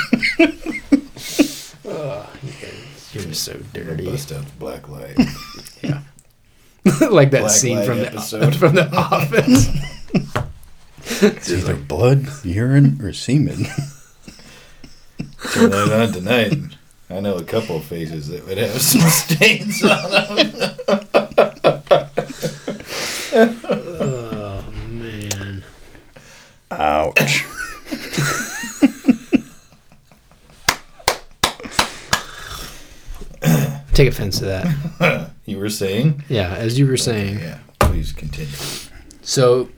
Oh, 1.85 2.29
you're 3.13 3.23
just 3.23 3.43
so 3.43 3.57
dirty. 3.73 4.05
Bust 4.05 4.31
out 4.31 4.45
the 4.45 4.51
black 4.59 4.87
light. 4.89 5.17
like 7.11 7.31
that 7.31 7.41
Black 7.41 7.51
scene 7.51 7.83
from 7.83 7.99
the 7.99 8.07
episode. 8.07 8.55
from 8.55 8.75
the 8.75 8.89
Office. 8.95 9.67
It's 11.05 11.49
either 11.51 11.75
blood, 11.75 12.27
urine, 12.43 12.99
or 13.01 13.13
semen. 13.13 13.65
Turn 15.53 15.69
that 15.71 15.91
on 16.07 16.13
tonight. 16.13 16.53
I 17.09 17.19
know 17.19 17.35
a 17.35 17.43
couple 17.43 17.77
of 17.77 17.83
faces 17.83 18.27
that 18.29 18.45
would 18.47 18.57
have 18.57 18.81
some 18.81 19.01
stains 19.09 19.83
on 19.83 20.11
them. 20.11 20.81
Oh 23.33 24.63
man. 24.89 25.63
Ouch. 26.71 27.45
Take 33.93 34.07
offense 34.07 34.39
to 34.39 34.45
that. 34.45 35.27
You 35.45 35.57
were 35.57 35.69
saying? 35.69 36.23
Yeah, 36.29 36.53
as 36.53 36.79
you 36.79 36.87
were 36.87 36.95
saying. 36.95 37.39
Yeah. 37.39 37.57
Please 37.79 38.13
continue. 38.13 38.53
So, 39.21 39.69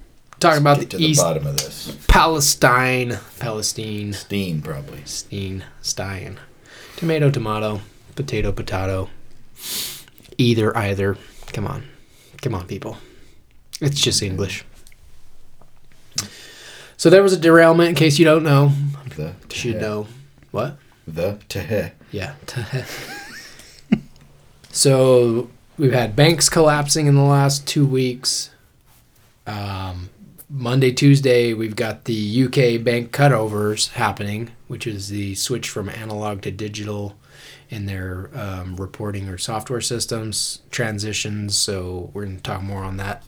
talking 0.44 0.62
about 0.62 0.80
Get 0.80 0.90
the, 0.90 0.90
to 0.92 0.98
the 0.98 1.06
East 1.06 1.22
bottom 1.22 1.48
of 1.48 1.58
this. 1.58 1.98
Palestine, 2.08 3.18
Palestine, 3.40 4.14
Steen, 4.14 4.62
probably. 4.62 5.04
Steen, 5.06 5.64
Stein, 5.82 6.40
tomato, 6.98 7.32
tomato, 7.32 7.82
potato, 8.16 8.52
potato. 8.52 9.10
Either, 10.38 10.76
either. 10.78 11.18
Come 11.54 11.66
on, 11.66 11.86
come 12.42 12.54
on, 12.54 12.68
people. 12.68 12.98
It's 13.82 14.00
just 14.00 14.22
English. 14.22 14.66
So 16.98 17.10
there 17.10 17.24
was 17.24 17.34
a 17.34 17.40
derailment. 17.40 17.90
In 17.90 17.96
case 17.96 18.20
you 18.20 18.26
don't 18.26 18.44
know, 18.44 18.72
The 19.16 19.34
should 19.50 19.82
know. 19.82 20.08
What? 20.52 20.78
The 21.08 21.40
teh. 21.50 21.90
Yeah. 22.12 22.36
so 24.72 25.50
we've 25.78 25.92
had 25.92 26.16
banks 26.16 26.50
collapsing 26.50 27.08
in 27.08 27.16
the 27.16 27.24
last 27.24 27.68
two 27.68 27.86
weeks. 27.86 28.52
Um, 29.46 30.10
Monday, 30.56 30.92
Tuesday, 30.92 31.52
we've 31.52 31.76
got 31.76 32.06
the 32.06 32.44
UK 32.44 32.84
bank 32.84 33.12
cutovers 33.12 33.94
happening, 33.94 34.52
which 34.68 34.86
is 34.86 35.10
the 35.10 35.34
switch 35.34 35.68
from 35.68 35.90
analog 35.90 36.44
to 36.44 36.52
digital 36.52 37.18
in 37.72 37.88
their 37.88 38.30
um, 38.36 38.76
reporting 38.76 39.28
or 39.28 39.40
software 39.40 39.82
systems 39.82 40.62
transitions. 40.70 41.58
So 41.58 42.12
we're 42.14 42.26
going 42.26 42.38
to 42.38 42.44
talk 42.44 42.62
more 42.62 42.84
on 42.84 42.98
that 42.98 43.24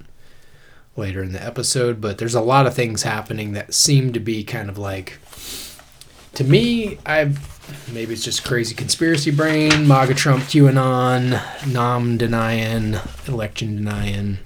later 0.96 1.24
in 1.24 1.32
the 1.34 1.44
episode. 1.44 2.00
But 2.00 2.20
there's 2.20 2.36
a 2.36 2.42
lot 2.42 2.68
of 2.68 2.76
things 2.76 3.02
happening 3.02 3.54
that 3.54 3.74
seem 3.74 4.14
to 4.14 4.20
be 4.20 4.44
kind 4.44 4.70
of 4.70 4.78
like, 4.78 5.18
to 6.36 6.44
me, 6.44 7.00
I've 7.08 7.90
maybe 7.92 8.14
it's 8.14 8.24
just 8.24 8.46
crazy 8.46 8.76
conspiracy 8.76 9.32
brain, 9.32 9.88
MAGA 9.88 10.14
Trump, 10.14 10.44
QAnon, 10.44 11.74
nom 11.74 12.18
denying, 12.18 12.98
election 13.28 13.78
denying. 13.78 14.38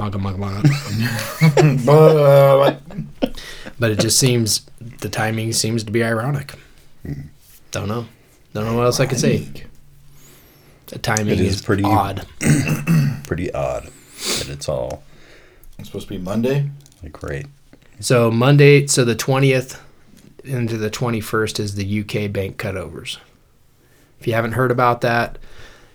But 1.84 2.16
uh, 2.16 2.76
But 3.78 3.90
it 3.90 3.98
just 4.00 4.18
seems 4.18 4.62
the 5.00 5.08
timing 5.08 5.52
seems 5.52 5.84
to 5.84 5.90
be 5.92 6.02
ironic. 6.04 6.52
Hmm. 7.04 7.12
Don't 7.70 7.88
know. 7.88 8.06
Don't 8.52 8.64
know 8.66 8.74
what 8.76 8.84
else 8.84 9.00
I 9.00 9.06
could 9.06 9.20
say. 9.20 9.46
The 10.86 10.98
timing 10.98 11.34
It 11.34 11.40
is 11.40 11.56
is, 11.56 11.62
pretty- 11.62 11.84
odd. 11.84 12.26
Pretty 13.24 13.52
odd 13.54 13.84
that 14.38 14.48
it's 14.48 14.68
all 14.68 15.04
it's 15.78 15.88
supposed 15.88 16.08
to 16.08 16.14
be 16.14 16.18
Monday. 16.18 16.68
like 17.02 17.12
great. 17.12 17.46
So 18.00 18.30
Monday, 18.30 18.86
so 18.88 19.04
the 19.04 19.14
twentieth 19.14 19.80
into 20.44 20.76
the 20.76 20.90
twenty 20.90 21.20
first 21.20 21.60
is 21.60 21.76
the 21.76 22.00
UK 22.00 22.32
bank 22.32 22.56
cutovers. 22.56 23.18
If 24.18 24.26
you 24.26 24.32
haven't 24.34 24.52
heard 24.52 24.70
about 24.72 25.00
that, 25.02 25.38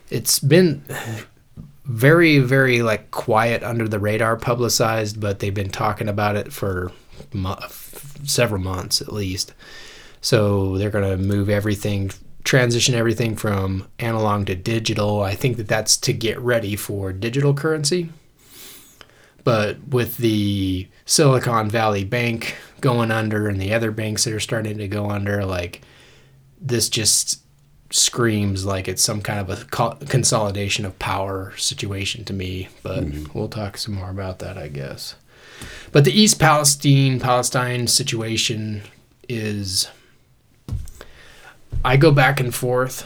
it's 0.09 0.39
been 0.39 0.83
very, 1.85 2.39
very 2.39 2.81
like 2.81 3.11
quiet 3.11 3.63
under 3.63 3.87
the 3.87 3.99
radar 3.99 4.35
publicized, 4.35 5.19
but 5.19 5.39
they've 5.39 5.53
been 5.53 5.69
talking 5.69 6.09
about 6.09 6.35
it 6.35 6.51
for 6.51 6.91
mo- 7.33 7.59
several 8.23 8.61
months 8.61 9.01
at 9.01 9.13
least. 9.13 9.53
So 10.21 10.77
they're 10.77 10.89
going 10.89 11.09
to 11.09 11.23
move 11.23 11.49
everything, 11.49 12.11
transition 12.43 12.95
everything 12.95 13.35
from 13.35 13.87
analog 13.99 14.47
to 14.47 14.55
digital. 14.55 15.21
I 15.21 15.35
think 15.35 15.57
that 15.57 15.67
that's 15.67 15.97
to 15.97 16.13
get 16.13 16.39
ready 16.39 16.75
for 16.75 17.13
digital 17.13 17.53
currency. 17.53 18.09
But 19.43 19.89
with 19.89 20.17
the 20.17 20.87
Silicon 21.05 21.69
Valley 21.69 22.03
Bank 22.03 22.55
going 22.81 23.11
under 23.11 23.47
and 23.47 23.61
the 23.61 23.75
other 23.75 23.91
banks 23.91 24.23
that 24.23 24.33
are 24.33 24.39
starting 24.39 24.79
to 24.79 24.87
go 24.87 25.11
under, 25.11 25.45
like 25.45 25.81
this 26.59 26.89
just 26.89 27.44
screams 27.95 28.65
like 28.65 28.89
it's 28.89 29.01
some 29.01 29.21
kind 29.21 29.39
of 29.39 29.49
a 29.49 29.65
co- 29.65 29.97
consolidation 30.09 30.85
of 30.85 30.99
power 30.99 31.55
situation 31.57 32.25
to 32.25 32.33
me. 32.33 32.67
But 32.83 33.05
mm-hmm. 33.05 33.37
we'll 33.37 33.47
talk 33.47 33.77
some 33.77 33.95
more 33.95 34.09
about 34.09 34.39
that, 34.39 34.57
I 34.57 34.67
guess. 34.67 35.15
But 35.91 36.03
the 36.03 36.11
East 36.11 36.39
Palestine 36.39 37.19
Palestine 37.19 37.87
situation 37.87 38.81
is 39.29 39.87
I 41.83 41.95
go 41.97 42.11
back 42.11 42.39
and 42.39 42.53
forth 42.53 43.05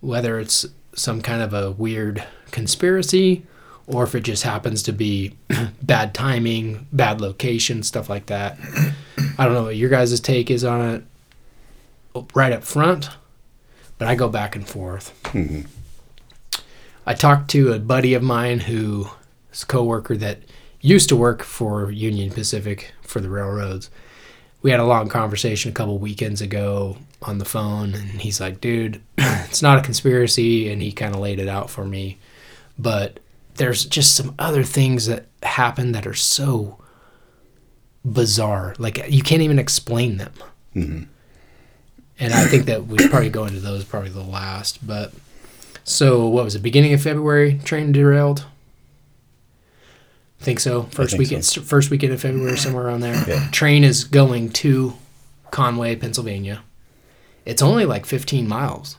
whether 0.00 0.38
it's 0.38 0.64
some 0.94 1.20
kind 1.20 1.42
of 1.42 1.52
a 1.52 1.70
weird 1.70 2.24
conspiracy 2.52 3.44
or 3.86 4.04
if 4.04 4.14
it 4.14 4.20
just 4.20 4.44
happens 4.44 4.82
to 4.84 4.92
be 4.92 5.36
bad 5.82 6.14
timing, 6.14 6.86
bad 6.90 7.20
location, 7.20 7.82
stuff 7.82 8.08
like 8.08 8.26
that. 8.26 8.58
I 9.38 9.44
don't 9.44 9.52
know 9.52 9.64
what 9.64 9.76
your 9.76 9.90
guys' 9.90 10.18
take 10.20 10.50
is 10.50 10.64
on 10.64 10.94
it 10.94 12.24
right 12.34 12.52
up 12.52 12.64
front, 12.64 13.10
but 13.98 14.08
I 14.08 14.14
go 14.14 14.28
back 14.28 14.56
and 14.56 14.66
forth. 14.66 15.12
I 17.06 17.14
talked 17.14 17.50
to 17.50 17.72
a 17.72 17.78
buddy 17.78 18.14
of 18.14 18.22
mine 18.22 18.60
who 18.60 19.08
is 19.52 19.62
a 19.62 19.66
coworker 19.66 20.16
that 20.16 20.40
used 20.80 21.08
to 21.08 21.16
work 21.16 21.42
for 21.42 21.90
Union 21.90 22.30
Pacific 22.30 22.92
for 23.02 23.20
the 23.20 23.30
railroads. 23.30 23.90
We 24.62 24.70
had 24.70 24.80
a 24.80 24.84
long 24.84 25.08
conversation 25.08 25.70
a 25.70 25.74
couple 25.74 25.98
weekends 25.98 26.40
ago 26.40 26.96
on 27.22 27.38
the 27.38 27.44
phone, 27.44 27.94
and 27.94 28.20
he's 28.20 28.40
like, 28.40 28.60
"Dude, 28.60 29.00
it's 29.18 29.62
not 29.62 29.78
a 29.78 29.82
conspiracy," 29.82 30.70
and 30.70 30.82
he 30.82 30.92
kind 30.92 31.14
of 31.14 31.20
laid 31.20 31.38
it 31.38 31.48
out 31.48 31.70
for 31.70 31.84
me. 31.84 32.18
But 32.78 33.20
there's 33.54 33.84
just 33.84 34.14
some 34.16 34.34
other 34.38 34.64
things 34.64 35.06
that 35.06 35.26
happen 35.42 35.92
that 35.92 36.06
are 36.06 36.14
so 36.14 36.78
bizarre, 38.04 38.74
like 38.78 39.00
you 39.08 39.22
can't 39.22 39.42
even 39.42 39.58
explain 39.58 40.16
them. 40.16 40.32
Mm-hmm. 40.74 41.02
And 42.18 42.32
I 42.32 42.44
think 42.46 42.66
that 42.66 42.86
we 42.86 42.96
probably 43.08 43.28
go 43.28 43.44
into 43.44 43.60
those 43.60 43.84
probably 43.84 44.10
the 44.10 44.22
last, 44.22 44.86
but. 44.86 45.12
So 45.84 46.26
what 46.26 46.44
was 46.44 46.54
it? 46.54 46.62
Beginning 46.62 46.92
of 46.94 47.02
February, 47.02 47.60
train 47.62 47.92
derailed. 47.92 48.44
Think 50.40 50.60
so. 50.60 50.82
First 50.84 51.12
think 51.12 51.20
weekend, 51.20 51.44
so. 51.44 51.60
first 51.60 51.90
weekend 51.90 52.12
of 52.12 52.20
February, 52.20 52.58
somewhere 52.58 52.86
around 52.86 53.00
there. 53.00 53.22
Yeah. 53.28 53.48
Train 53.50 53.84
is 53.84 54.04
going 54.04 54.50
to 54.50 54.94
Conway, 55.50 55.96
Pennsylvania. 55.96 56.62
It's 57.44 57.62
only 57.62 57.84
like 57.84 58.04
15 58.04 58.48
miles 58.48 58.98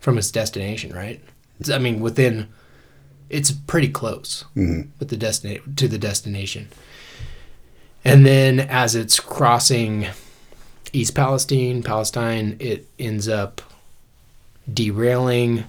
from 0.00 0.18
its 0.18 0.30
destination, 0.30 0.92
right? 0.92 1.20
It's- 1.60 1.74
I 1.74 1.78
mean, 1.78 2.00
within. 2.00 2.48
It's 3.30 3.50
pretty 3.50 3.88
close 3.88 4.44
mm-hmm. 4.54 4.90
with 4.98 5.08
the 5.08 5.16
destination 5.16 5.74
to 5.76 5.88
the 5.88 5.98
destination. 5.98 6.68
And 8.04 8.26
then 8.26 8.60
as 8.60 8.94
it's 8.94 9.18
crossing 9.18 10.08
East 10.92 11.14
Palestine, 11.14 11.82
Palestine, 11.82 12.56
it 12.60 12.86
ends 12.98 13.28
up 13.28 13.60
derailing, 14.72 15.64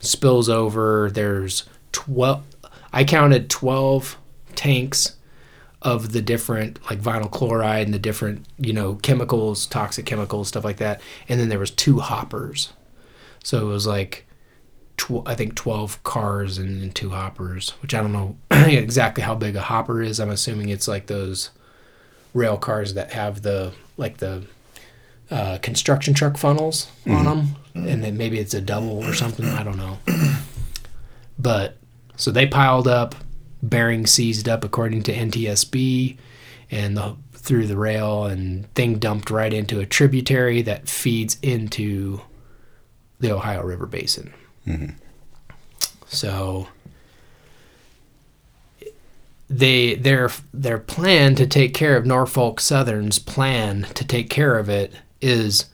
spills 0.00 0.48
over. 0.48 1.10
There's 1.12 1.64
12, 1.92 2.42
I 2.92 3.04
counted 3.04 3.50
12 3.50 4.16
tanks 4.54 5.16
of 5.82 6.12
the 6.12 6.20
different, 6.20 6.78
like 6.90 7.00
vinyl 7.00 7.30
chloride 7.30 7.86
and 7.86 7.94
the 7.94 7.98
different, 7.98 8.46
you 8.58 8.72
know, 8.72 8.94
chemicals, 8.96 9.66
toxic 9.66 10.04
chemicals, 10.06 10.48
stuff 10.48 10.64
like 10.64 10.76
that. 10.78 11.00
And 11.28 11.40
then 11.40 11.48
there 11.48 11.58
was 11.58 11.70
two 11.70 12.00
hoppers. 12.00 12.72
So 13.42 13.60
it 13.60 13.70
was 13.70 13.86
like, 13.86 14.26
tw- 14.96 15.26
I 15.26 15.34
think 15.34 15.54
12 15.54 16.02
cars 16.02 16.58
and, 16.58 16.82
then 16.82 16.90
two 16.90 17.10
hoppers, 17.10 17.70
which 17.80 17.94
I 17.94 18.00
don't 18.00 18.12
know 18.12 18.36
exactly 18.50 19.24
how 19.24 19.34
big 19.34 19.56
a 19.56 19.62
hopper 19.62 20.02
is. 20.02 20.20
I'm 20.20 20.30
assuming 20.30 20.68
it's 20.68 20.88
like 20.88 21.06
those 21.06 21.50
rail 22.34 22.58
cars 22.58 22.94
that 22.94 23.12
have 23.12 23.42
the, 23.42 23.72
like 23.96 24.18
the, 24.18 24.44
uh, 25.30 25.58
construction 25.58 26.14
truck 26.14 26.36
funnels 26.36 26.88
on 27.06 27.24
them, 27.24 27.56
and 27.74 28.02
then 28.02 28.16
maybe 28.16 28.38
it's 28.38 28.54
a 28.54 28.60
double 28.60 29.04
or 29.04 29.14
something. 29.14 29.46
I 29.46 29.62
don't 29.62 29.76
know. 29.76 29.98
But 31.38 31.76
so 32.16 32.30
they 32.30 32.46
piled 32.46 32.88
up, 32.88 33.14
bearing 33.62 34.06
seized 34.06 34.48
up 34.48 34.64
according 34.64 35.04
to 35.04 35.14
NTSB, 35.14 36.18
and 36.70 36.96
the, 36.96 37.16
through 37.32 37.66
the 37.66 37.76
rail, 37.76 38.24
and 38.24 38.72
thing 38.74 38.98
dumped 38.98 39.30
right 39.30 39.52
into 39.52 39.80
a 39.80 39.86
tributary 39.86 40.62
that 40.62 40.88
feeds 40.88 41.38
into 41.42 42.20
the 43.20 43.32
Ohio 43.32 43.62
River 43.62 43.86
Basin. 43.86 44.32
So 46.06 46.68
they 49.48 49.94
their 49.94 50.30
their 50.52 50.78
plan 50.78 51.34
to 51.36 51.46
take 51.46 51.74
care 51.74 51.96
of 51.96 52.06
Norfolk 52.06 52.60
Southern's 52.60 53.18
plan 53.18 53.86
to 53.94 54.04
take 54.04 54.28
care 54.30 54.58
of 54.58 54.68
it 54.68 54.92
is 55.20 55.66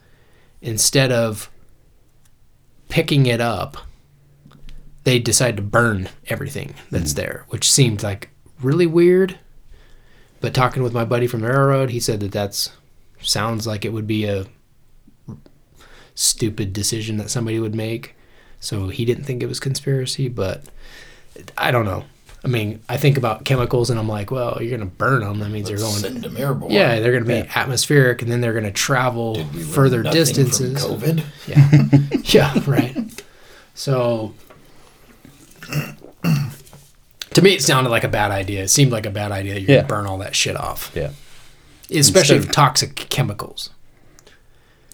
instead 0.60 1.12
of 1.12 1.50
picking 2.88 3.26
it 3.26 3.40
up, 3.40 3.76
they 5.04 5.18
decide 5.18 5.56
to 5.56 5.62
burn 5.62 6.08
everything 6.26 6.74
that's 6.90 7.12
hmm. 7.12 7.16
there, 7.16 7.44
which 7.48 7.70
seemed 7.70 8.02
like 8.02 8.30
really 8.60 8.86
weird. 8.86 9.38
But 10.40 10.54
talking 10.54 10.82
with 10.82 10.92
my 10.92 11.04
buddy 11.04 11.26
from 11.26 11.40
the 11.40 11.48
railroad, 11.48 11.90
he 11.90 12.00
said 12.00 12.20
that 12.20 12.32
that's 12.32 12.70
sounds 13.22 13.66
like 13.66 13.84
it 13.84 13.92
would 13.92 14.06
be 14.06 14.24
a 14.24 14.46
stupid 16.14 16.72
decision 16.72 17.16
that 17.16 17.30
somebody 17.30 17.58
would 17.58 17.74
make. 17.74 18.14
So 18.60 18.88
he 18.88 19.04
didn't 19.04 19.24
think 19.24 19.42
it 19.42 19.48
was 19.48 19.60
conspiracy, 19.60 20.28
but 20.28 20.64
I 21.56 21.70
don't 21.70 21.84
know. 21.84 22.04
I 22.44 22.48
mean, 22.48 22.80
I 22.88 22.96
think 22.96 23.18
about 23.18 23.44
chemicals 23.44 23.90
and 23.90 23.98
I'm 23.98 24.06
like, 24.08 24.30
well, 24.30 24.58
you're 24.60 24.76
going 24.76 24.88
to 24.88 24.94
burn 24.96 25.20
them. 25.22 25.40
That 25.40 25.48
means 25.50 25.66
they're 25.68 25.78
going 25.78 25.92
Send 25.94 26.22
them 26.22 26.36
airborne. 26.36 26.70
yeah, 26.70 27.00
they're 27.00 27.10
going 27.12 27.24
to 27.24 27.28
be 27.44 27.48
atmospheric, 27.56 28.22
and 28.22 28.30
then 28.30 28.40
they're 28.40 28.52
going 28.52 28.64
to 28.64 28.70
travel 28.70 29.34
Did 29.34 29.52
we 29.52 29.60
learn 29.64 29.68
further 29.72 30.02
from 30.04 30.12
distances. 30.12 30.74
COVID. 30.84 31.24
Yeah, 31.48 32.54
yeah, 32.54 32.62
right. 32.70 33.24
So, 33.74 34.34
to 37.30 37.42
me, 37.42 37.54
it 37.54 37.62
sounded 37.62 37.90
like 37.90 38.04
a 38.04 38.08
bad 38.08 38.30
idea. 38.30 38.62
It 38.62 38.68
seemed 38.68 38.92
like 38.92 39.06
a 39.06 39.10
bad 39.10 39.32
idea. 39.32 39.54
You're 39.54 39.60
Yeah. 39.62 39.66
going 39.76 39.82
to 39.82 39.88
burn 39.88 40.06
all 40.06 40.18
that 40.18 40.34
shit 40.36 40.56
off, 40.56 40.92
Yeah. 40.94 41.10
especially 41.90 42.36
Instead 42.36 42.52
toxic 42.54 42.94
chemicals. 42.94 43.70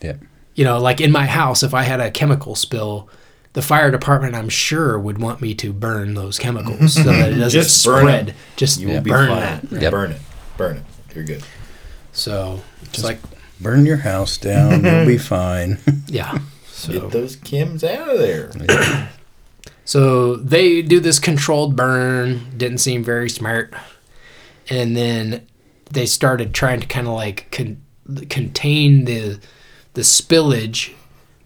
Yeah. 0.01 0.15
You 0.55 0.65
know, 0.65 0.79
like 0.81 1.01
in 1.01 1.13
my 1.13 1.27
house, 1.27 1.63
if 1.63 1.75
I 1.75 1.83
had 1.83 2.01
a 2.01 2.11
chemical 2.11 2.55
spill, 2.55 3.09
the 3.55 3.63
fire 3.63 3.91
department, 3.91 4.35
I'm 4.35 4.49
sure, 4.49 4.99
would 4.99 5.19
want 5.19 5.41
me 5.43 5.55
to 5.57 5.73
burn 5.73 6.15
those 6.15 6.39
chemicals 6.39 6.95
so 6.95 7.03
that 7.05 7.33
it 7.33 7.35
doesn't 7.39 7.51
Just 7.61 7.85
burn 7.85 8.01
spread. 8.01 8.29
it. 8.31 8.35
Just 8.57 8.81
You 8.81 8.89
will 8.89 9.01
be 9.03 9.11
burn 9.11 9.29
fine. 9.29 9.41
that. 9.41 9.83
Yep. 9.83 9.91
Burn 9.91 10.11
it. 10.13 10.21
Burn 10.57 10.77
it. 10.79 10.83
You're 11.15 11.25
good. 11.25 11.45
So 12.13 12.63
it's 12.85 13.05
like, 13.05 13.19
Burn 13.61 13.87
your 13.87 13.99
house 13.99 14.39
down. 14.39 14.85
You'll 14.85 15.07
be 15.07 15.19
fine. 15.37 15.79
yeah. 16.07 16.39
So 16.73 16.93
Get 16.95 17.11
those 17.13 17.37
chems 17.37 17.85
out 17.85 18.09
of 18.09 18.19
there. 18.19 18.51
So 19.85 20.35
they 20.35 20.83
do 20.83 20.99
this 20.99 21.21
controlled 21.21 21.77
burn, 21.77 22.41
didn't 22.57 22.79
seem 22.79 23.05
very 23.05 23.31
smart. 23.31 23.73
And 24.69 24.97
then 24.97 25.47
they 25.93 26.07
started 26.07 26.53
trying 26.55 26.81
to 26.81 26.87
kind 26.89 27.07
of 27.07 27.15
like 27.15 27.49
con- 27.53 27.81
contain 28.29 29.05
the 29.05 29.39
the 29.95 30.01
spillage 30.03 30.93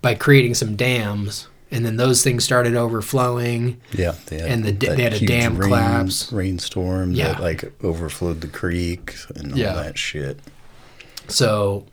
by 0.01 0.15
creating 0.15 0.55
some 0.55 0.75
dams. 0.75 1.49
And 1.71 1.85
then 1.85 1.97
those 1.97 2.23
things 2.23 2.45
started 2.45 2.77
overflowing. 2.77 3.81
Yeah. 3.93 4.15
They 4.27 4.39
had, 4.39 4.51
And 4.51 4.65
the 4.65 4.73
they 4.73 5.03
had 5.03 5.15
a 5.15 5.27
dam 5.27 5.57
rain, 5.57 5.69
collapse. 5.69 6.33
Rainstorm 6.33 7.13
Yeah. 7.13 7.33
that 7.33 7.41
like 7.41 7.73
overflowed 7.83 8.41
the 8.41 8.47
creek 8.47 9.15
and 9.35 9.53
all 9.53 9.59
Yeah. 9.59 9.75
that 9.75 9.99
shit. 9.99 10.39
So 11.29 11.87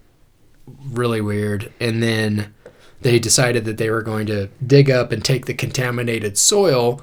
really 0.91 1.21
weird. 1.21 1.71
And 1.79 2.03
then 2.03 2.53
they 3.01 3.17
decided 3.19 3.65
that 3.65 3.77
they 3.77 3.89
were 3.89 4.03
going 4.03 4.27
to 4.27 4.47
dig 4.65 4.89
up 4.91 5.11
and 5.11 5.25
take 5.25 5.47
the 5.47 5.53
contaminated 5.55 6.37
soil, 6.37 7.01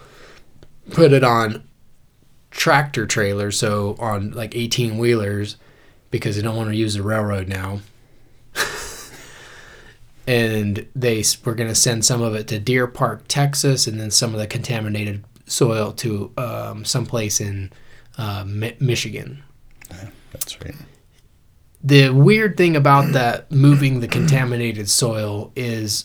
put 0.93 1.13
it 1.13 1.25
on 1.25 1.65
tractor 2.53 3.05
trailers, 3.07 3.59
so 3.59 3.97
on 3.99 4.31
like 4.31 4.55
18 4.57 4.97
wheelers, 4.97 5.57
because 6.11 6.37
they 6.37 6.43
don't 6.43 6.57
want 6.57 6.71
to 6.71 6.77
use 6.77 6.95
the 6.95 7.03
railroad 7.03 7.49
now. 7.49 7.81
And 10.31 10.87
they 10.95 11.25
were 11.45 11.57
going 11.57 11.69
to 11.69 11.75
send 11.75 12.05
some 12.05 12.23
of 12.23 12.37
it 12.37 12.47
to 12.47 12.61
Deer 12.61 12.87
Park, 12.87 13.25
Texas, 13.27 13.89
and 13.89 13.99
then 13.99 14.13
some 14.13 14.33
of 14.33 14.39
the 14.39 14.47
contaminated 14.47 15.25
soil 15.47 15.91
to 15.91 16.33
um, 16.37 16.85
someplace 16.85 17.41
in 17.41 17.73
uh, 18.17 18.45
Mi- 18.47 18.77
Michigan 18.79 19.43
That's 20.31 20.61
right. 20.61 20.77
the 21.83 22.11
weird 22.11 22.57
thing 22.57 22.77
about 22.77 23.13
that 23.13 23.51
moving 23.51 23.99
the 23.99 24.07
contaminated 24.07 24.89
soil 24.89 25.51
is 25.57 26.05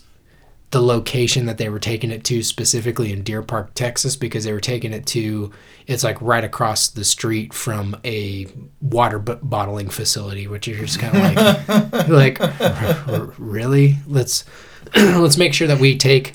the 0.75 0.81
location 0.81 1.45
that 1.45 1.57
they 1.57 1.69
were 1.69 1.79
taking 1.79 2.11
it 2.11 2.25
to 2.25 2.43
specifically 2.43 3.13
in 3.13 3.23
Deer 3.23 3.41
Park, 3.41 3.73
Texas 3.75 4.17
because 4.17 4.43
they 4.43 4.51
were 4.51 4.59
taking 4.59 4.91
it 4.91 5.05
to 5.05 5.49
it's 5.87 6.03
like 6.03 6.21
right 6.21 6.43
across 6.43 6.89
the 6.89 7.05
street 7.05 7.53
from 7.53 7.95
a 8.03 8.45
water 8.81 9.17
b- 9.17 9.35
bottling 9.41 9.87
facility 9.87 10.47
which 10.47 10.67
you're 10.67 10.79
just 10.83 10.99
kind 10.99 11.15
of 11.15 11.23
like 11.23 12.07
like 12.09 12.41
"R- 12.41 13.03
r- 13.07 13.33
really 13.37 13.95
let's 14.05 14.43
let's 14.97 15.37
make 15.37 15.53
sure 15.53 15.65
that 15.67 15.79
we 15.79 15.97
take 15.97 16.33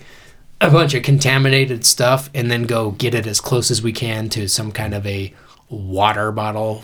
a 0.63 0.71
bunch 0.71 0.95
of 0.95 1.03
contaminated 1.03 1.85
stuff 1.85 2.31
and 2.35 2.51
then 2.51 2.63
go 2.63 2.93
get 2.93 3.15
it 3.15 3.27
as 3.27 3.43
close 3.43 3.71
as 3.71 3.83
we 3.83 3.93
can 3.93 4.31
to 4.31 4.49
some 4.49 4.73
kind 4.73 4.95
of 4.95 5.07
a 5.07 5.35
water 5.69 6.33
bottle 6.33 6.83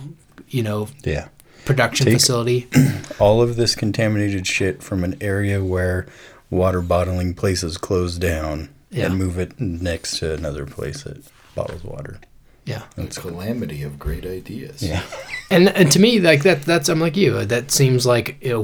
you 0.49 0.63
know 0.63 0.89
Yeah. 1.05 1.29
production 1.65 2.05
Take- 2.05 2.17
facility. 2.17 2.69
All 3.19 3.41
of 3.41 3.57
this 3.57 3.75
contaminated 3.75 4.47
shit 4.47 4.83
from 4.83 5.03
an 5.05 5.17
area 5.23 5.65
where 5.65 6.07
water 6.51 6.81
bottling 6.81 7.35
places 7.35 7.77
close 7.79 8.17
down 8.19 8.69
Yeah. 8.91 9.07
and 9.07 9.19
move 9.19 9.39
it 9.39 9.59
next 9.61 10.19
to 10.19 10.33
another 10.35 10.67
place 10.67 11.03
that 11.05 11.19
bottles 11.55 11.83
water. 11.85 12.19
Yeah. 12.65 12.83
The 12.97 13.07
calamity 13.09 13.83
of 13.83 13.99
great 13.99 14.25
ideas. 14.27 14.83
Yeah. 14.83 15.03
And 15.49 15.69
and 15.69 15.93
to 15.93 16.01
me 16.01 16.19
like 16.19 16.43
that 16.43 16.63
that's 16.63 16.89
I'm 16.89 16.99
like 16.99 17.17
you. 17.17 17.45
That 17.45 17.71
seems 17.71 18.05
like 18.05 18.37
a, 18.45 18.55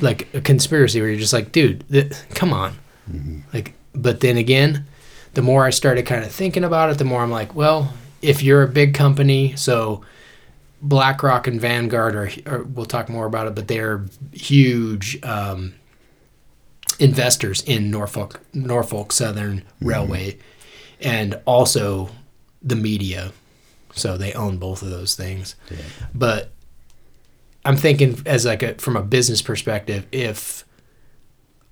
like 0.00 0.26
a 0.34 0.40
conspiracy 0.40 1.00
where 1.00 1.08
you're 1.08 1.20
just 1.20 1.32
like, 1.32 1.52
dude, 1.52 1.84
th- 1.88 2.12
come 2.34 2.52
on. 2.52 2.76
Like, 3.54 3.74
but 3.94 4.18
then 4.18 4.36
again, 4.36 4.84
the 5.34 5.42
more 5.42 5.64
I 5.64 5.70
started 5.70 6.04
kind 6.04 6.24
of 6.24 6.32
thinking 6.32 6.64
about 6.64 6.90
it, 6.90 6.98
the 6.98 7.04
more 7.04 7.22
I'm 7.22 7.30
like, 7.30 7.54
well, 7.54 7.94
if 8.22 8.42
you're 8.42 8.64
a 8.64 8.68
big 8.68 8.92
company, 8.94 9.54
so 9.54 10.02
BlackRock 10.82 11.46
and 11.46 11.60
Vanguard 11.60 12.16
are, 12.16 12.30
are 12.46 12.64
we'll 12.64 12.86
talk 12.86 13.08
more 13.08 13.26
about 13.26 13.46
it, 13.46 13.54
but 13.54 13.68
they're 13.68 14.04
huge 14.32 15.18
um, 15.22 15.72
investors 17.02 17.62
in 17.62 17.90
Norfolk 17.90 18.40
Norfolk 18.54 19.12
Southern 19.12 19.58
mm-hmm. 19.58 19.86
Railway, 19.86 20.38
and 21.00 21.38
also 21.44 22.08
the 22.62 22.76
media. 22.76 23.32
So 23.94 24.16
they 24.16 24.32
own 24.32 24.56
both 24.56 24.80
of 24.82 24.88
those 24.88 25.14
things. 25.14 25.54
But 26.14 26.52
I'm 27.64 27.76
thinking 27.76 28.22
as 28.24 28.46
like 28.46 28.62
a 28.62 28.74
from 28.74 28.96
a 28.96 29.02
business 29.02 29.42
perspective, 29.42 30.06
if 30.12 30.64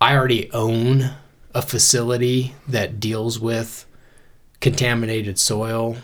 I 0.01 0.17
already 0.17 0.51
own 0.53 1.13
a 1.55 1.63
facility 1.63 2.55
that 2.69 3.01
deals 3.01 3.39
with 3.39 3.87
contaminated 4.61 5.39
soil, 5.39 5.97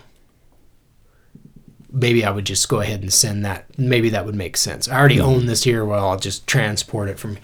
maybe 1.91 2.23
I 2.25 2.31
would 2.31 2.45
just 2.45 2.67
go 2.69 2.79
ahead 2.79 3.01
and 3.01 3.13
send 3.13 3.45
that. 3.45 3.77
Maybe 3.77 4.09
that 4.09 4.25
would 4.25 4.35
make 4.35 4.57
sense. 4.57 4.87
I 4.87 4.97
already 4.97 5.19
own 5.19 5.45
this 5.45 5.63
here. 5.63 5.85
Well, 5.85 6.07
I'll 6.07 6.17
just 6.17 6.47
transport 6.47 7.09
it 7.09 7.19
from 7.19 7.37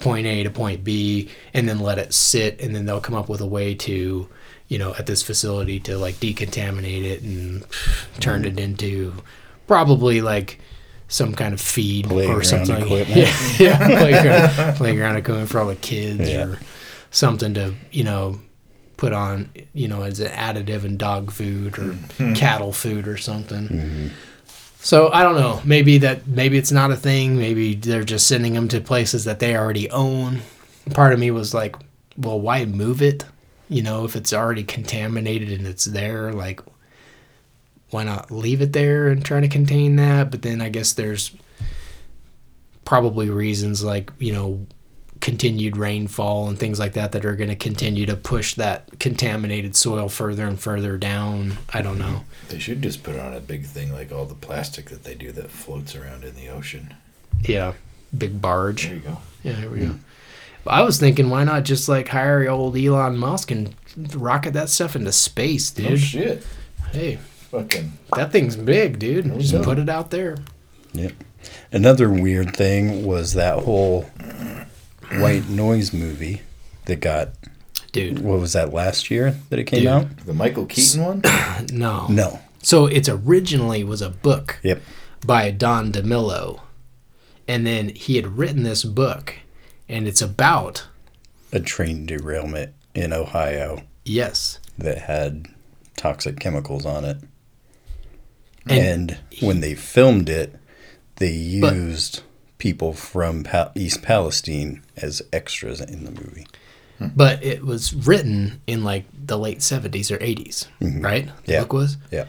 point 0.00 0.26
A 0.26 0.42
to 0.42 0.50
point 0.50 0.82
B 0.84 1.30
and 1.54 1.68
then 1.68 1.80
let 1.80 1.98
it 1.98 2.12
sit, 2.12 2.60
and 2.60 2.74
then 2.74 2.86
they'll 2.86 3.00
come 3.00 3.14
up 3.14 3.28
with 3.28 3.40
a 3.40 3.46
way 3.46 3.74
to, 3.74 4.28
you 4.68 4.78
know, 4.78 4.94
at 4.94 5.06
this 5.06 5.22
facility 5.22 5.80
to 5.80 5.98
like 5.98 6.16
decontaminate 6.16 7.04
it 7.04 7.22
and 7.22 7.64
turn 8.20 8.44
it 8.44 8.58
into 8.58 9.14
probably 9.66 10.20
like 10.20 10.58
some 11.08 11.34
kind 11.34 11.52
of 11.52 11.60
feed 11.60 12.10
or 12.10 12.42
something. 12.42 12.76
equipment. 12.82 13.16
Yeah, 13.16 13.36
yeah, 13.58 13.98
playground, 13.98 14.76
playground 14.76 15.16
equipment 15.16 15.48
for 15.48 15.60
all 15.60 15.66
the 15.66 15.76
kids 15.76 16.28
Yeah. 16.28 16.46
or 16.46 16.58
something 17.10 17.54
to 17.54 17.74
you 17.90 18.04
know 18.04 18.38
put 18.96 19.12
on 19.12 19.50
you 19.72 19.88
know 19.88 20.02
as 20.02 20.20
an 20.20 20.30
additive 20.30 20.84
in 20.84 20.96
dog 20.96 21.32
food 21.32 21.78
or 21.78 21.92
hmm. 21.92 22.34
cattle 22.34 22.72
food 22.72 23.08
or 23.08 23.16
something. 23.16 23.68
Mm-hmm. 23.68 24.08
So 24.82 25.10
I 25.12 25.22
don't 25.22 25.36
know. 25.36 25.60
Maybe 25.64 25.98
that 25.98 26.26
maybe 26.26 26.56
it's 26.56 26.72
not 26.72 26.90
a 26.90 26.96
thing. 26.96 27.36
Maybe 27.36 27.74
they're 27.74 28.04
just 28.04 28.26
sending 28.26 28.54
them 28.54 28.68
to 28.68 28.80
places 28.80 29.24
that 29.24 29.38
they 29.38 29.56
already 29.56 29.90
own. 29.90 30.40
Part 30.94 31.12
of 31.12 31.18
me 31.18 31.30
was 31.30 31.52
like, 31.52 31.76
well, 32.16 32.40
why 32.40 32.64
move 32.64 33.02
it? 33.02 33.24
You 33.68 33.82
know, 33.82 34.04
if 34.04 34.16
it's 34.16 34.32
already 34.32 34.64
contaminated 34.64 35.52
and 35.52 35.66
it's 35.66 35.84
there, 35.84 36.32
like, 36.32 36.60
why 37.90 38.04
not 38.04 38.30
leave 38.30 38.62
it 38.62 38.72
there 38.72 39.08
and 39.08 39.24
try 39.24 39.40
to 39.40 39.48
contain 39.48 39.96
that? 39.96 40.30
But 40.30 40.42
then 40.42 40.60
I 40.60 40.70
guess 40.70 40.92
there's 40.92 41.32
probably 42.84 43.30
reasons 43.30 43.84
like 43.84 44.10
you 44.18 44.32
know 44.32 44.66
continued 45.20 45.76
rainfall 45.76 46.48
and 46.48 46.58
things 46.58 46.78
like 46.78 46.94
that 46.94 47.12
that 47.12 47.24
are 47.24 47.36
going 47.36 47.50
to 47.50 47.56
continue 47.56 48.06
to 48.06 48.16
push 48.16 48.54
that 48.54 48.98
contaminated 48.98 49.76
soil 49.76 50.08
further 50.08 50.46
and 50.46 50.58
further 50.58 50.96
down. 50.96 51.58
I 51.72 51.82
don't 51.82 51.98
know. 51.98 52.24
They 52.48 52.58
should 52.58 52.82
just 52.82 53.02
put 53.02 53.18
on 53.18 53.34
a 53.34 53.40
big 53.40 53.64
thing 53.64 53.92
like 53.92 54.12
all 54.12 54.24
the 54.24 54.34
plastic 54.34 54.90
that 54.90 55.04
they 55.04 55.14
do 55.14 55.32
that 55.32 55.50
floats 55.50 55.94
around 55.94 56.24
in 56.24 56.34
the 56.34 56.48
ocean. 56.48 56.94
Yeah, 57.42 57.74
big 58.16 58.40
barge. 58.40 58.86
There 58.86 58.94
you 58.96 59.00
go. 59.00 59.18
Yeah, 59.42 59.52
there 59.60 59.70
we 59.70 59.80
go. 59.80 59.94
But 60.64 60.74
I 60.74 60.82
was 60.82 60.98
thinking, 60.98 61.30
why 61.30 61.44
not 61.44 61.64
just 61.64 61.88
like 61.88 62.08
hire 62.08 62.48
old 62.48 62.76
Elon 62.76 63.16
Musk 63.16 63.50
and 63.50 63.74
rocket 64.14 64.52
that 64.54 64.68
stuff 64.68 64.96
into 64.96 65.12
space, 65.12 65.72
oh, 65.78 65.82
dude? 65.82 65.92
Oh 65.92 65.96
shit! 65.96 66.46
hey, 66.92 67.18
Fucking 67.50 67.92
that 68.14 68.30
thing's 68.30 68.54
big, 68.54 69.00
dude. 69.00 69.24
Just 69.40 69.52
go. 69.52 69.62
put 69.62 69.78
it 69.80 69.88
out 69.88 70.10
there. 70.10 70.36
Yep. 70.92 71.12
Another 71.72 72.08
weird 72.08 72.54
thing 72.54 73.04
was 73.04 73.34
that 73.34 73.64
whole 73.64 74.08
white 75.18 75.48
noise 75.48 75.92
movie 75.92 76.42
that 76.86 77.00
got 77.00 77.30
Dude, 77.92 78.20
what 78.20 78.38
was 78.38 78.52
that 78.52 78.72
last 78.72 79.10
year 79.10 79.34
that 79.48 79.58
it 79.58 79.64
came 79.64 79.80
Dude. 79.80 79.88
out? 79.88 80.16
the 80.26 80.32
Michael 80.32 80.66
Keaton 80.66 81.04
one. 81.04 81.22
no. 81.72 82.06
No. 82.08 82.38
So 82.62 82.86
it's 82.86 83.08
originally 83.08 83.82
was 83.82 84.00
a 84.02 84.10
book 84.10 84.58
Yep. 84.62 84.80
by 85.26 85.50
Don 85.50 85.90
DeLillo. 85.90 86.60
And 87.48 87.66
then 87.66 87.88
he 87.88 88.14
had 88.16 88.38
written 88.38 88.62
this 88.62 88.84
book 88.84 89.34
and 89.88 90.06
it's 90.06 90.22
about 90.22 90.86
A 91.52 91.58
train 91.58 92.06
derailment 92.06 92.74
in 92.94 93.12
Ohio 93.12 93.82
yes. 94.04 94.60
that 94.78 94.98
had 94.98 95.46
toxic 95.96 96.38
chemicals 96.38 96.86
on 96.86 97.04
it. 97.04 97.16
And 98.68 99.10
And, 99.10 99.18
when 99.40 99.60
they 99.60 99.74
filmed 99.74 100.28
it, 100.28 100.54
they 101.16 101.58
But- 101.60 101.74
used 101.74 102.22
people 102.60 102.92
from 102.92 103.42
pa- 103.42 103.72
East 103.74 104.02
Palestine 104.02 104.82
as 104.96 105.20
extras 105.32 105.80
in 105.80 106.04
the 106.04 106.10
movie. 106.12 106.46
but 107.16 107.42
it 107.42 107.64
was 107.64 107.92
written 107.94 108.60
in 108.66 108.84
like 108.84 109.06
the 109.26 109.38
late 109.38 109.58
70s 109.60 110.10
or 110.10 110.18
80s, 110.18 110.66
right? 111.02 111.24
The 111.26 111.30
Mm-hmm. 111.32 111.50
Yeah. 111.50 111.60
book 111.62 111.72
was. 111.72 111.96
Yeah. 112.12 112.26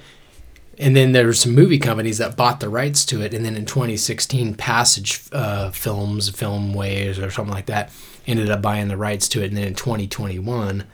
And 0.80 0.96
then 0.96 1.12
there 1.12 1.26
were 1.28 1.34
some 1.34 1.54
movie 1.54 1.78
companies 1.78 2.18
that 2.20 2.36
bought 2.38 2.60
the 2.62 2.70
rights 2.70 3.06
to 3.08 3.22
it. 3.22 3.34
And 3.36 3.46
then 3.46 3.56
in 3.56 3.66
2016, 3.66 4.56
Passage 4.56 5.22
uh, 5.34 5.70
Films, 5.72 6.32
Filmways, 6.32 7.22
or 7.22 7.30
something 7.30 7.54
like 7.54 7.68
that, 7.68 7.92
ended 8.26 8.50
up 8.50 8.62
buying 8.64 8.88
the 8.88 8.98
rights 8.98 9.28
to 9.30 9.44
it. 9.44 9.48
And 9.50 9.58
then 9.58 9.68
in 9.68 9.76
2021, 9.76 10.86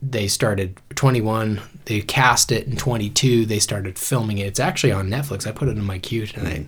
they 0.00 0.26
started 0.28 0.78
21. 0.94 1.60
They 1.86 2.00
cast 2.00 2.50
it 2.52 2.66
in 2.68 2.76
22. 2.76 3.44
They 3.44 3.58
started 3.58 3.98
filming 3.98 4.38
it. 4.38 4.46
It's 4.46 4.60
actually 4.60 4.92
on 4.92 5.08
Netflix. 5.10 5.46
I 5.46 5.52
put 5.52 5.68
it 5.68 5.76
in 5.76 5.84
my 5.84 5.98
queue 5.98 6.26
tonight. 6.26 6.66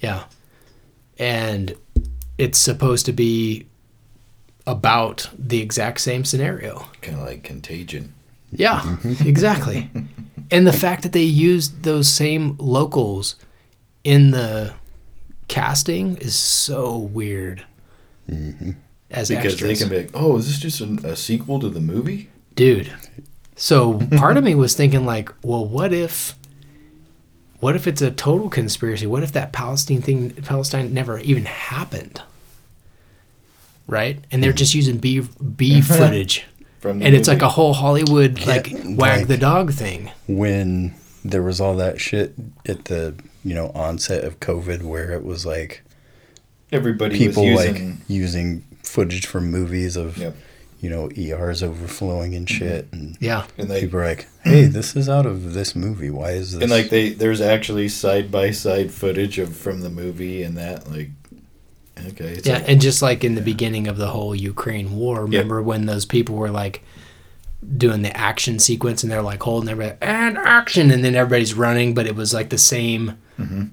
Yeah, 0.00 0.24
and 1.18 1.74
it's 2.38 2.58
supposed 2.58 3.06
to 3.06 3.12
be 3.12 3.66
about 4.66 5.28
the 5.38 5.60
exact 5.60 6.00
same 6.00 6.24
scenario. 6.24 6.86
kind 7.00 7.18
of 7.18 7.24
like 7.26 7.42
Contagion. 7.42 8.12
Yeah, 8.50 8.96
exactly. 9.24 9.90
and 10.50 10.66
the 10.66 10.72
fact 10.72 11.02
that 11.02 11.12
they 11.12 11.22
used 11.22 11.82
those 11.82 12.08
same 12.08 12.56
locals 12.58 13.36
in 14.04 14.30
the 14.30 14.74
casting 15.48 16.16
is 16.18 16.34
so 16.34 16.96
weird. 16.98 17.64
Mm-hmm. 18.30 18.72
As 19.10 19.28
Because 19.28 19.52
extras. 19.52 19.78
they 19.78 19.84
can 19.84 19.88
be 19.88 19.96
like, 20.02 20.10
oh, 20.14 20.36
is 20.36 20.46
this 20.46 20.58
just 20.58 20.80
a, 20.80 21.10
a 21.12 21.16
sequel 21.16 21.60
to 21.60 21.68
the 21.68 21.80
movie? 21.80 22.28
dude. 22.56 22.90
So 23.54 23.98
part 24.16 24.36
of 24.36 24.44
me 24.44 24.54
was 24.54 24.74
thinking 24.74 25.04
like, 25.06 25.30
well, 25.42 25.64
what 25.64 25.92
if, 25.92 26.34
what 27.60 27.76
if 27.76 27.86
it's 27.86 28.02
a 28.02 28.10
total 28.10 28.48
conspiracy? 28.48 29.06
What 29.06 29.22
if 29.22 29.32
that 29.32 29.52
Palestine 29.52 30.02
thing, 30.02 30.30
Palestine 30.30 30.92
never 30.92 31.18
even 31.20 31.44
happened? 31.44 32.22
Right, 33.86 34.18
and 34.32 34.42
they're 34.42 34.50
mm-hmm. 34.50 34.56
just 34.56 34.74
using 34.74 34.98
B 34.98 35.20
B 35.56 35.80
footage, 35.82 36.44
From 36.80 36.98
the 36.98 37.06
and 37.06 37.14
it's 37.14 37.28
like 37.28 37.42
a 37.42 37.48
whole 37.48 37.72
Hollywood 37.72 38.44
like 38.46 38.72
wag 38.72 39.20
like- 39.20 39.28
the 39.28 39.36
dog 39.36 39.72
thing. 39.72 40.10
When 40.26 40.94
there 41.24 41.42
was 41.42 41.60
all 41.60 41.76
that 41.76 42.00
shit 42.00 42.34
at 42.66 42.86
the, 42.86 43.14
you 43.44 43.54
know, 43.54 43.70
onset 43.74 44.24
of 44.24 44.40
COVID 44.40 44.82
where 44.82 45.12
it 45.12 45.24
was 45.24 45.46
like 45.46 45.82
everybody 46.72 47.18
people 47.18 47.44
was 47.44 47.56
like 47.56 47.68
using. 47.68 48.00
using 48.08 48.64
footage 48.82 49.26
from 49.26 49.50
movies 49.50 49.96
of 49.96 50.16
Yep. 50.16 50.36
You 50.80 50.90
know 50.90 51.10
ERs 51.16 51.62
overflowing 51.62 52.34
and 52.34 52.46
mm-hmm. 52.46 52.58
shit. 52.58 52.88
And 52.92 53.16
Yeah, 53.20 53.46
And 53.58 53.68
they 53.68 53.80
people 53.82 54.00
are 54.00 54.04
like 54.04 54.28
hey 54.44 54.64
this 54.64 54.96
is 54.96 55.08
out 55.08 55.26
of 55.26 55.54
this 55.54 55.74
movie. 55.74 56.10
Why 56.10 56.32
is 56.32 56.52
this 56.52 56.62
and 56.62 56.70
like 56.70 56.90
they 56.90 57.10
there's 57.10 57.40
actually 57.40 57.88
side 57.88 58.30
by 58.30 58.50
side 58.50 58.92
footage 58.92 59.38
of 59.38 59.56
from 59.56 59.80
the 59.80 59.90
movie 59.90 60.42
and 60.42 60.56
that 60.56 60.90
like 60.90 61.10
okay 62.08 62.34
it's 62.34 62.46
yeah, 62.46 62.54
like, 62.54 62.68
and 62.68 62.80
just 62.80 63.02
like 63.02 63.24
in 63.24 63.34
the 63.34 63.40
beginning 63.40 63.88
of 63.88 63.96
the 63.96 64.08
whole 64.08 64.34
Ukraine 64.34 64.96
war, 64.96 65.22
remember 65.22 65.62
when 65.62 65.86
those 65.86 66.04
people 66.04 66.36
were 66.36 66.50
like 66.50 66.82
doing 67.76 68.02
the 68.02 68.16
action 68.16 68.58
sequence 68.58 69.02
and 69.02 69.10
they're 69.10 69.22
like 69.22 69.42
holding 69.42 69.68
everybody 69.68 69.96
and 70.02 70.36
action, 70.38 70.90
and 70.90 71.02
then 71.02 71.14
everybody's 71.14 71.54
running, 71.54 71.94
but 71.94 72.06
it 72.06 72.14
was 72.14 72.34
like 72.34 72.50
the 72.50 72.58
same 72.58 73.18
mm-hmm. 73.38 73.64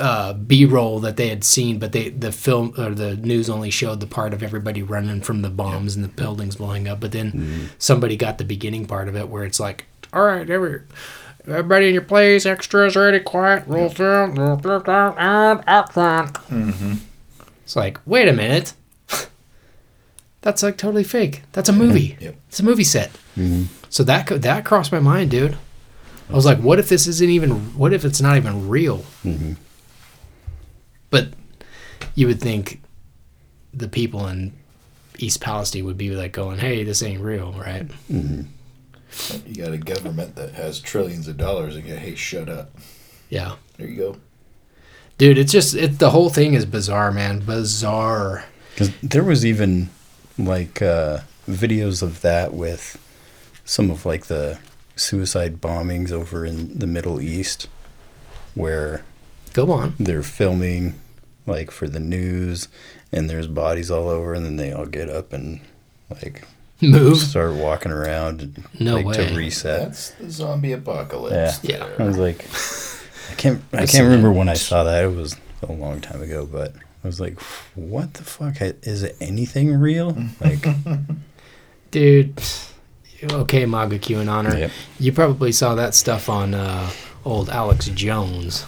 Uh, 0.00 0.32
B 0.32 0.64
roll 0.64 0.98
that 1.00 1.16
they 1.16 1.28
had 1.28 1.44
seen, 1.44 1.78
but 1.78 1.92
they 1.92 2.08
the 2.08 2.32
film 2.32 2.74
or 2.76 2.90
the 2.90 3.16
news 3.16 3.48
only 3.50 3.70
showed 3.70 4.00
the 4.00 4.06
part 4.06 4.32
of 4.32 4.42
everybody 4.42 4.82
running 4.82 5.20
from 5.20 5.42
the 5.42 5.50
bombs 5.50 5.94
and 5.94 6.04
the 6.04 6.08
buildings 6.08 6.56
blowing 6.56 6.88
up, 6.88 7.00
but 7.00 7.12
then 7.12 7.32
mm-hmm. 7.32 7.66
somebody 7.78 8.16
got 8.16 8.38
the 8.38 8.44
beginning 8.44 8.86
part 8.86 9.08
of 9.08 9.16
it 9.16 9.28
where 9.28 9.44
it's 9.44 9.60
like, 9.60 9.86
all 10.12 10.24
right, 10.24 10.48
every. 10.48 10.82
Everybody 11.46 11.88
in 11.88 11.94
your 11.94 12.02
place, 12.02 12.44
extras 12.44 12.96
ready, 12.96 13.18
quiet, 13.18 13.66
roll 13.66 13.88
through, 13.88 14.24
and 14.24 14.38
action. 15.66 16.34
Mm-hmm. 16.50 16.94
It's 17.64 17.74
like, 17.74 17.98
wait 18.04 18.28
a 18.28 18.32
minute. 18.34 18.74
That's 20.42 20.62
like 20.62 20.76
totally 20.76 21.04
fake. 21.04 21.42
That's 21.52 21.68
a 21.68 21.72
movie. 21.72 22.16
Yep. 22.20 22.36
It's 22.48 22.60
a 22.60 22.64
movie 22.64 22.84
set. 22.84 23.10
Mm-hmm. 23.36 23.64
So 23.88 24.04
that 24.04 24.26
that 24.26 24.64
crossed 24.64 24.92
my 24.92 25.00
mind, 25.00 25.30
dude. 25.30 25.56
I 26.28 26.32
was 26.32 26.44
like, 26.44 26.58
what 26.58 26.78
if 26.78 26.88
this 26.88 27.06
isn't 27.06 27.30
even? 27.30 27.76
What 27.76 27.92
if 27.92 28.04
it's 28.04 28.20
not 28.20 28.36
even 28.36 28.68
real? 28.68 29.04
But 31.10 31.28
you 32.14 32.26
would 32.26 32.40
think 32.40 32.80
the 33.74 33.88
people 33.88 34.26
in 34.26 34.52
East 35.18 35.40
Palestine 35.40 35.84
would 35.84 35.98
be 35.98 36.10
like 36.10 36.32
going, 36.32 36.58
"Hey, 36.58 36.84
this 36.84 37.02
ain't 37.02 37.20
real, 37.20 37.52
right?" 37.52 37.90
you 38.08 38.46
got 39.56 39.72
a 39.72 39.78
government 39.78 40.36
that 40.36 40.54
has 40.54 40.80
trillions 40.80 41.26
of 41.26 41.36
dollars 41.36 41.74
and 41.74 41.84
go 41.84 41.96
hey 41.96 42.14
shut 42.14 42.48
up 42.48 42.70
Yeah, 43.28 43.56
there 43.76 43.88
you 43.88 43.96
go 43.96 44.16
dude. 45.20 45.36
It's 45.36 45.52
just 45.52 45.74
it. 45.74 45.98
The 45.98 46.10
whole 46.10 46.30
thing 46.30 46.54
is 46.54 46.64
bizarre, 46.64 47.12
man. 47.12 47.40
Bizarre. 47.40 48.46
because 48.72 48.90
there 49.02 49.22
was 49.22 49.44
even 49.46 49.90
like 50.38 50.80
uh, 50.80 51.20
videos 51.48 52.02
of 52.02 52.22
that 52.22 52.54
with 52.54 52.98
some 53.64 53.90
of 53.90 54.06
like 54.06 54.26
the 54.26 54.58
suicide 54.96 55.60
bombings 55.60 56.10
over 56.10 56.44
in 56.46 56.76
the 56.78 56.86
Middle 56.86 57.20
East, 57.20 57.68
where 58.54 59.04
Go 59.52 59.70
on. 59.72 59.94
they're 59.98 60.22
filming 60.22 60.94
like 61.46 61.70
for 61.70 61.88
the 61.88 62.00
news, 62.00 62.68
and 63.12 63.28
there's 63.28 63.46
bodies 63.46 63.90
all 63.90 64.08
over, 64.08 64.34
and 64.34 64.44
then 64.44 64.56
they 64.56 64.72
all 64.72 64.86
get 64.86 65.08
up 65.08 65.32
and 65.32 65.60
like 66.10 66.44
Move. 66.80 67.18
start 67.18 67.54
walking 67.54 67.92
around, 67.92 68.40
and, 68.42 68.64
No 68.80 68.96
like 68.96 69.06
way. 69.06 69.26
to 69.28 69.34
reset. 69.36 69.80
That's 69.86 70.10
the 70.12 70.30
zombie 70.30 70.72
apocalypse. 70.72 71.62
Yeah. 71.64 71.78
Yeah. 71.78 71.88
I 71.98 72.04
was 72.04 72.16
like, 72.18 72.44
I 73.30 73.34
can't, 73.34 73.62
I 73.72 73.86
can't 73.86 74.04
remember 74.04 74.30
when 74.32 74.48
I 74.48 74.54
saw 74.54 74.84
that. 74.84 75.04
It 75.04 75.14
was 75.14 75.36
a 75.66 75.72
long 75.72 76.00
time 76.00 76.22
ago, 76.22 76.46
but 76.50 76.74
I 77.04 77.06
was 77.06 77.20
like, 77.20 77.40
what 77.74 78.14
the 78.14 78.24
fuck? 78.24 78.60
Is 78.60 79.02
it 79.02 79.16
anything 79.20 79.74
real? 79.74 80.16
Like, 80.40 80.64
Dude. 81.90 82.40
Okay, 83.22 83.66
MAGA 83.66 83.98
QAnoner. 83.98 84.58
Yep. 84.58 84.70
You 84.98 85.12
probably 85.12 85.52
saw 85.52 85.74
that 85.74 85.94
stuff 85.94 86.28
on 86.30 86.54
uh, 86.54 86.88
old 87.24 87.48
Alex 87.50 87.86
Jones. 87.88 88.64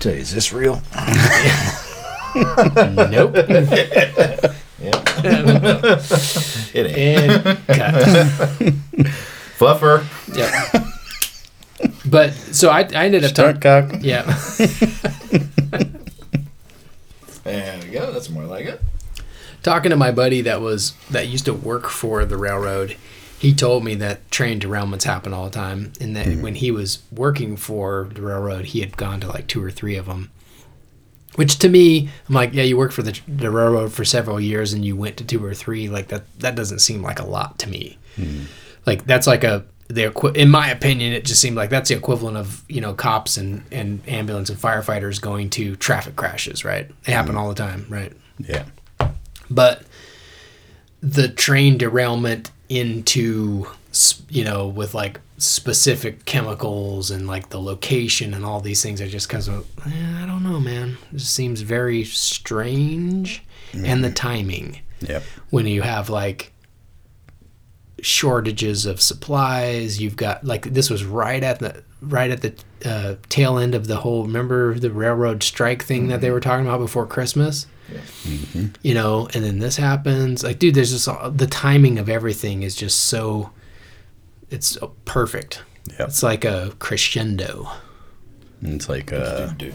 tell 0.00 0.12
you, 0.14 0.20
is 0.20 0.32
this 0.34 0.52
real? 0.52 0.82
nope. 3.10 3.34
It 6.74 6.86
ain't. 6.96 7.46
and 7.46 7.66
cut. 7.68 7.92
Fluffer. 9.58 10.04
Yep. 10.34 10.50
But 12.06 12.32
so 12.32 12.70
I, 12.70 12.80
I 12.80 13.04
ended 13.04 13.24
up 13.24 13.32
talking. 13.32 13.60
Stunt 13.60 13.90
cock. 13.92 14.00
Yeah. 14.02 14.24
There 17.44 17.80
we 17.82 17.90
go. 17.90 18.12
That's 18.12 18.30
more 18.30 18.44
like 18.44 18.66
it. 18.66 18.80
talking 19.64 19.90
to 19.90 19.96
my 19.96 20.12
buddy 20.12 20.42
that 20.42 20.60
was 20.60 20.92
that 21.10 21.26
used 21.28 21.44
to 21.46 21.52
work 21.52 21.88
for 21.88 22.24
the 22.24 22.36
railroad 22.36 22.96
he 23.42 23.52
told 23.52 23.82
me 23.82 23.96
that 23.96 24.30
train 24.30 24.60
derailments 24.60 25.02
happen 25.02 25.32
all 25.32 25.44
the 25.44 25.50
time 25.50 25.92
and 26.00 26.14
that 26.14 26.26
mm-hmm. 26.26 26.42
when 26.42 26.54
he 26.54 26.70
was 26.70 27.02
working 27.10 27.56
for 27.56 28.08
the 28.14 28.22
railroad 28.22 28.66
he 28.66 28.80
had 28.80 28.96
gone 28.96 29.20
to 29.20 29.26
like 29.26 29.48
two 29.48 29.62
or 29.62 29.70
three 29.70 29.96
of 29.96 30.06
them 30.06 30.30
which 31.34 31.58
to 31.58 31.68
me 31.68 32.08
i'm 32.28 32.34
like 32.34 32.54
yeah 32.54 32.62
you 32.62 32.76
worked 32.76 32.94
for 32.94 33.02
the, 33.02 33.20
the 33.26 33.50
railroad 33.50 33.92
for 33.92 34.04
several 34.04 34.40
years 34.40 34.72
and 34.72 34.84
you 34.84 34.94
went 34.94 35.16
to 35.16 35.24
two 35.24 35.44
or 35.44 35.54
three 35.54 35.88
like 35.88 36.08
that 36.08 36.22
that 36.38 36.54
doesn't 36.54 36.78
seem 36.78 37.02
like 37.02 37.18
a 37.18 37.24
lot 37.24 37.58
to 37.58 37.68
me. 37.68 37.98
Mm-hmm. 38.16 38.44
Like 38.86 39.04
that's 39.06 39.26
like 39.26 39.44
a 39.44 39.64
the 39.88 40.06
equi- 40.06 40.38
in 40.38 40.48
my 40.48 40.70
opinion 40.70 41.12
it 41.12 41.24
just 41.24 41.40
seemed 41.40 41.56
like 41.56 41.70
that's 41.70 41.88
the 41.88 41.96
equivalent 41.96 42.36
of 42.36 42.64
you 42.68 42.80
know 42.80 42.94
cops 42.94 43.36
and 43.36 43.64
and 43.72 44.06
ambulance 44.08 44.50
and 44.50 44.58
firefighters 44.58 45.20
going 45.20 45.50
to 45.50 45.76
traffic 45.76 46.16
crashes 46.16 46.64
right? 46.64 46.90
They 47.04 47.12
happen 47.12 47.32
mm-hmm. 47.32 47.38
all 47.38 47.48
the 47.48 47.54
time 47.54 47.86
right? 47.88 48.12
Yeah. 48.38 48.64
but 49.50 49.82
the 51.00 51.28
train 51.28 51.78
derailment 51.78 52.50
into 52.72 53.66
you 54.30 54.42
know 54.44 54.66
with 54.66 54.94
like 54.94 55.20
specific 55.36 56.24
chemicals 56.24 57.10
and 57.10 57.26
like 57.26 57.50
the 57.50 57.60
location 57.60 58.32
and 58.32 58.44
all 58.44 58.60
these 58.60 58.82
things 58.82 59.00
I 59.02 59.08
just 59.08 59.28
because 59.28 59.48
of 59.48 59.66
eh, 59.86 60.22
i 60.22 60.26
don't 60.26 60.42
know 60.42 60.58
man. 60.60 60.96
It 61.12 61.16
just 61.18 61.34
seems 61.34 61.60
very 61.60 62.04
strange. 62.04 63.42
And 63.74 64.04
the 64.04 64.10
timing. 64.10 64.80
Yep. 65.00 65.22
when 65.50 65.66
you 65.66 65.82
have 65.82 66.08
like 66.10 66.52
shortages 68.02 68.84
of 68.84 69.00
supplies. 69.00 70.00
You've 70.02 70.16
got 70.16 70.44
like 70.44 70.64
this 70.74 70.90
was 70.90 71.04
right 71.04 71.42
at 71.42 71.60
the 71.60 71.82
right 72.02 72.30
at 72.30 72.42
the 72.42 72.54
uh, 72.84 73.14
tail 73.28 73.56
end 73.58 73.74
of 73.74 73.86
the 73.86 73.96
whole 73.96 74.24
remember 74.24 74.74
the 74.78 74.90
railroad 74.90 75.42
strike 75.42 75.82
thing 75.84 76.08
that 76.08 76.20
they 76.20 76.30
were 76.30 76.40
talking 76.40 76.66
about 76.66 76.80
before 76.80 77.06
christmas? 77.06 77.66
Mm-hmm. 78.24 78.66
You 78.82 78.94
know 78.94 79.28
and 79.34 79.44
then 79.44 79.60
this 79.60 79.76
happens. 79.76 80.42
Like 80.42 80.58
dude 80.58 80.74
there's 80.74 80.90
just 80.90 81.06
all- 81.08 81.30
the 81.30 81.46
timing 81.46 81.98
of 81.98 82.08
everything 82.08 82.62
is 82.64 82.74
just 82.74 83.00
so 83.00 83.50
it's 84.50 84.76
perfect. 85.04 85.62
Yep. 85.98 86.08
it's 86.08 86.22
like 86.22 86.44
a 86.44 86.72
crescendo. 86.80 87.68
And 88.60 88.74
it's 88.74 88.88
like 88.88 89.12
a 89.12 89.54
Dude. 89.56 89.74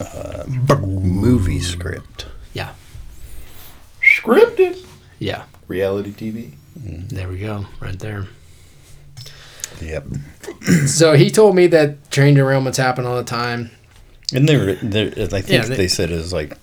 Uh, 0.00 0.44
movie 0.46 1.60
script. 1.60 2.26
yeah. 2.54 2.72
Scripted. 4.02 4.84
yeah 5.18 5.44
Reality 5.70 6.10
TV. 6.12 6.50
there 7.08 7.28
we 7.28 7.38
go 7.38 7.64
right 7.80 7.98
there 7.98 8.26
Yep. 9.80 10.04
so 10.86 11.14
he 11.14 11.30
told 11.30 11.54
me 11.54 11.66
that 11.68 12.10
train 12.10 12.34
derailments 12.34 12.76
happen 12.76 13.06
all 13.06 13.16
the 13.16 13.22
time 13.24 13.70
And 14.34 14.48
they're, 14.48 14.74
they're 14.74 15.12
I 15.16 15.26
think 15.40 15.48
Yeah, 15.48 15.64
they- 15.66 15.76
they, 15.76 15.88
said 15.88 16.10
it 16.10 16.16
was 16.16 16.32
like 16.32 16.56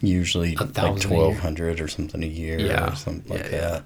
usually 0.00 0.54
like 0.56 0.72
thousand 0.72 1.10
a 1.10 1.14
year. 1.14 1.18
twelve 1.18 1.38
hundred 1.38 1.80
or 1.80 1.88
something 1.88 2.22
a 2.22 2.26
year 2.26 2.58
Yeah. 2.58 2.92
or 2.92 2.96
something 2.96 3.30
like 3.32 3.50
Yeah, 3.50 3.56
yeah. 3.56 3.80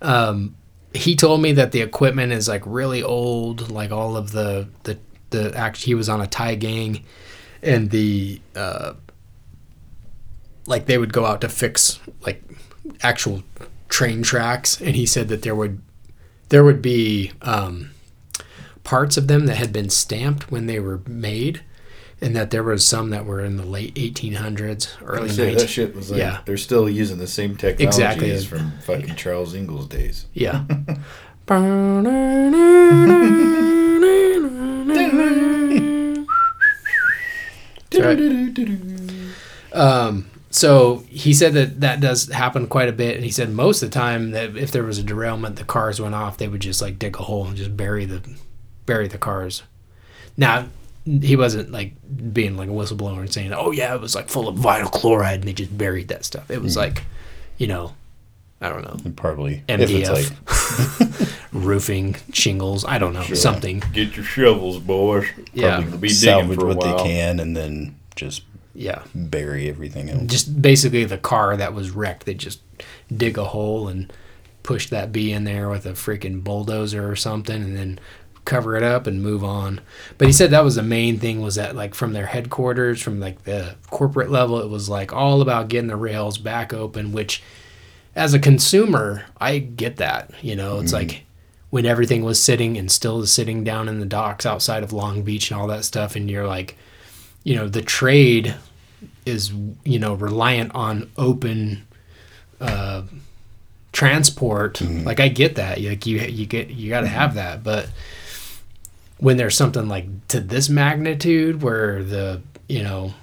that. 0.00 0.50
he 0.94 1.14
told 1.16 1.40
me 1.40 1.52
that 1.52 1.72
the 1.72 1.80
equipment 1.82 2.32
is 2.32 2.48
like 2.48 2.62
really 2.66 3.02
old 3.02 3.70
like 3.70 3.90
all 3.92 4.16
of 4.16 4.32
the 4.32 4.68
the 4.82 4.98
the 5.30 5.56
act 5.56 5.78
he 5.84 5.94
was 5.94 6.08
on 6.08 6.20
a 6.20 6.26
tie 6.26 6.54
gang 6.56 7.02
and 7.62 7.90
the 7.90 8.40
uh 8.56 8.92
like 10.66 10.86
they 10.86 10.98
would 10.98 11.12
go 11.12 11.24
out 11.26 11.40
to 11.40 11.48
fix 11.48 11.98
like 12.26 12.42
actual 13.02 13.42
train 13.88 14.22
tracks 14.22 14.80
and 14.80 14.96
he 14.96 15.06
said 15.06 15.28
that 15.28 15.42
there 15.42 15.54
would 15.54 15.80
there 16.48 16.64
would 16.64 16.80
be 16.80 17.30
um 17.42 17.90
parts 18.84 19.16
of 19.16 19.28
them 19.28 19.46
that 19.46 19.56
had 19.56 19.72
been 19.72 19.90
stamped 19.90 20.50
when 20.50 20.66
they 20.66 20.80
were 20.80 21.00
made 21.06 21.62
and 22.20 22.34
that 22.36 22.50
there 22.50 22.62
was 22.62 22.86
some 22.86 23.10
that 23.10 23.26
were 23.26 23.40
in 23.40 23.56
the 23.56 23.66
late 23.66 23.94
1800s 23.94 24.88
early 25.04 25.28
19 25.28 25.56
that 25.58 25.68
shit 25.68 25.94
was 25.94 26.10
like 26.10 26.18
yeah. 26.18 26.40
they're 26.44 26.56
still 26.56 26.88
using 26.88 27.18
the 27.18 27.26
same 27.26 27.56
technology 27.56 27.84
Exactly. 27.84 28.30
as 28.30 28.46
from 28.46 28.72
fucking 28.82 29.16
Charles 29.16 29.54
Ingalls 29.54 29.88
days. 29.88 30.26
Yeah. 30.32 30.64
Right. 37.94 38.18
Um, 39.74 40.26
so 40.52 40.98
he 41.08 41.32
said 41.32 41.54
that 41.54 41.80
that 41.80 42.00
does 42.00 42.28
happen 42.28 42.66
quite 42.66 42.88
a 42.88 42.92
bit, 42.92 43.16
and 43.16 43.24
he 43.24 43.30
said 43.30 43.50
most 43.50 43.82
of 43.82 43.90
the 43.90 43.98
time 43.98 44.32
that 44.32 44.56
if 44.56 44.70
there 44.70 44.84
was 44.84 44.98
a 44.98 45.02
derailment, 45.02 45.56
the 45.56 45.64
cars 45.64 46.00
went 46.00 46.14
off, 46.14 46.36
they 46.36 46.46
would 46.46 46.60
just 46.60 46.82
like 46.82 46.98
dig 46.98 47.16
a 47.16 47.22
hole 47.22 47.46
and 47.46 47.56
just 47.56 47.76
bury 47.76 48.04
the 48.04 48.22
bury 48.86 49.08
the 49.08 49.18
cars. 49.18 49.62
Now 50.36 50.66
he 51.04 51.36
wasn't 51.36 51.72
like 51.72 51.94
being 52.32 52.56
like 52.58 52.68
a 52.68 52.72
whistleblower 52.72 53.20
and 53.20 53.32
saying, 53.32 53.52
"Oh 53.54 53.70
yeah, 53.70 53.94
it 53.94 54.00
was 54.00 54.14
like 54.14 54.28
full 54.28 54.46
of 54.46 54.56
vinyl 54.56 54.92
chloride," 54.92 55.40
and 55.40 55.44
they 55.44 55.54
just 55.54 55.76
buried 55.76 56.08
that 56.08 56.24
stuff. 56.24 56.50
It 56.50 56.60
was 56.60 56.74
hmm. 56.74 56.80
like, 56.80 57.04
you 57.56 57.66
know, 57.66 57.94
I 58.60 58.68
don't 58.68 58.82
know, 58.82 58.96
And 59.04 59.16
probably 59.16 59.64
if 59.66 59.80
it's 59.80 60.08
MDF, 60.08 61.18
like 61.18 61.38
roofing, 61.52 62.16
shingles. 62.32 62.84
I 62.84 62.98
don't 62.98 63.14
know, 63.14 63.22
something. 63.22 63.82
Get 63.92 64.16
your 64.16 64.24
shovels, 64.24 64.78
boys. 64.78 65.26
Yeah. 65.52 65.80
Probably 65.80 65.98
be 65.98 66.08
digging 66.08 66.14
salvage 66.14 66.58
for 66.58 66.66
a 66.66 66.68
what 66.68 66.76
while. 66.76 66.98
they 66.98 67.02
can 67.02 67.40
and 67.40 67.56
then 67.56 67.96
just 68.14 68.42
Yeah, 68.74 69.02
bury 69.14 69.68
everything 69.68 70.08
else. 70.08 70.24
just 70.26 70.62
basically 70.62 71.04
the 71.04 71.18
car 71.18 71.56
that 71.56 71.74
was 71.74 71.90
wrecked. 71.90 72.24
They 72.24 72.34
just 72.34 72.60
dig 73.14 73.36
a 73.36 73.44
hole 73.44 73.88
and 73.88 74.12
push 74.62 74.88
that 74.88 75.12
bee 75.12 75.32
in 75.32 75.44
there 75.44 75.68
with 75.68 75.84
a 75.86 75.92
freaking 75.92 76.42
bulldozer 76.42 77.10
or 77.10 77.16
something, 77.16 77.62
and 77.62 77.76
then 77.76 78.00
cover 78.44 78.76
it 78.76 78.82
up 78.82 79.06
and 79.06 79.22
move 79.22 79.44
on. 79.44 79.80
But 80.18 80.26
he 80.26 80.32
said 80.32 80.50
that 80.50 80.64
was 80.64 80.74
the 80.74 80.82
main 80.82 81.18
thing 81.18 81.40
was 81.40 81.56
that 81.56 81.76
like 81.76 81.94
from 81.94 82.12
their 82.12 82.26
headquarters, 82.26 83.00
from 83.00 83.20
like 83.20 83.44
the 83.44 83.76
corporate 83.90 84.30
level, 84.30 84.60
it 84.60 84.68
was 84.68 84.88
like 84.88 85.12
all 85.12 85.42
about 85.42 85.68
getting 85.68 85.88
the 85.88 85.96
rails 85.96 86.38
back 86.38 86.72
open. 86.72 87.12
Which, 87.12 87.42
as 88.16 88.34
a 88.34 88.38
consumer, 88.38 89.26
I 89.40 89.58
get 89.58 89.96
that. 89.96 90.30
You 90.42 90.56
know, 90.56 90.80
it's 90.80 90.92
mm-hmm. 90.92 91.08
like 91.08 91.24
when 91.70 91.86
everything 91.86 92.22
was 92.24 92.42
sitting 92.42 92.76
and 92.76 92.90
still 92.90 93.22
is 93.22 93.32
sitting 93.32 93.64
down 93.64 93.88
in 93.88 94.00
the 94.00 94.06
docks 94.06 94.44
outside 94.44 94.82
of 94.82 94.92
Long 94.92 95.22
Beach 95.22 95.50
and 95.50 95.60
all 95.60 95.68
that 95.68 95.84
stuff, 95.84 96.16
and 96.16 96.30
you're 96.30 96.46
like, 96.46 96.76
you 97.44 97.56
know, 97.56 97.68
the 97.68 97.82
trade 97.82 98.54
is 99.26 99.52
you 99.84 99.98
know 99.98 100.14
reliant 100.14 100.74
on 100.74 101.10
open 101.16 101.86
uh, 102.60 103.02
transport. 103.92 104.80
Like 104.80 105.20
I 105.20 105.28
get 105.28 105.56
that, 105.56 105.80
like 105.80 106.06
you 106.06 106.18
you 106.18 106.46
get 106.46 106.70
you 106.70 106.88
got 106.88 107.02
to 107.02 107.08
have 107.08 107.34
that, 107.34 107.62
but 107.62 107.88
when 109.18 109.36
there's 109.36 109.56
something 109.56 109.88
like 109.88 110.06
to 110.28 110.40
this 110.40 110.68
magnitude 110.68 111.62
where 111.62 112.02
the 112.02 112.42
you 112.68 112.82
know 112.82 113.14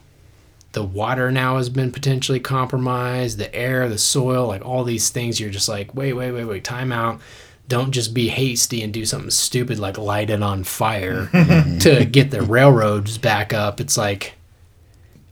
the 0.74 0.84
water 0.84 1.32
now 1.32 1.58
has 1.58 1.70
been 1.70 1.92
potentially 1.92 2.40
compromised, 2.40 3.38
the 3.38 3.54
air, 3.56 3.90
the 3.90 3.98
soil, 3.98 4.48
like 4.48 4.64
all 4.64 4.84
these 4.84 5.10
things, 5.10 5.40
you're 5.40 5.50
just 5.50 5.68
like, 5.68 5.96
wait, 5.96 6.14
wait, 6.14 6.32
wait, 6.32 6.46
wait, 6.46 6.64
time 6.64 6.92
out. 6.92 7.20
Don't 7.70 7.92
just 7.92 8.14
be 8.14 8.28
hasty 8.28 8.84
and 8.84 8.94
do 8.94 9.06
something 9.06 9.30
stupid 9.30 9.80
like 9.80 9.98
light 9.98 10.30
it 10.30 10.44
on 10.44 10.66
fire 10.66 11.26
mm-hmm. 11.32 11.78
to 11.78 12.04
get 12.04 12.32
the 12.32 12.42
railroads 12.42 13.18
back 13.18 13.54
up. 13.54 13.80
It's 13.80 13.98
like, 13.98 14.34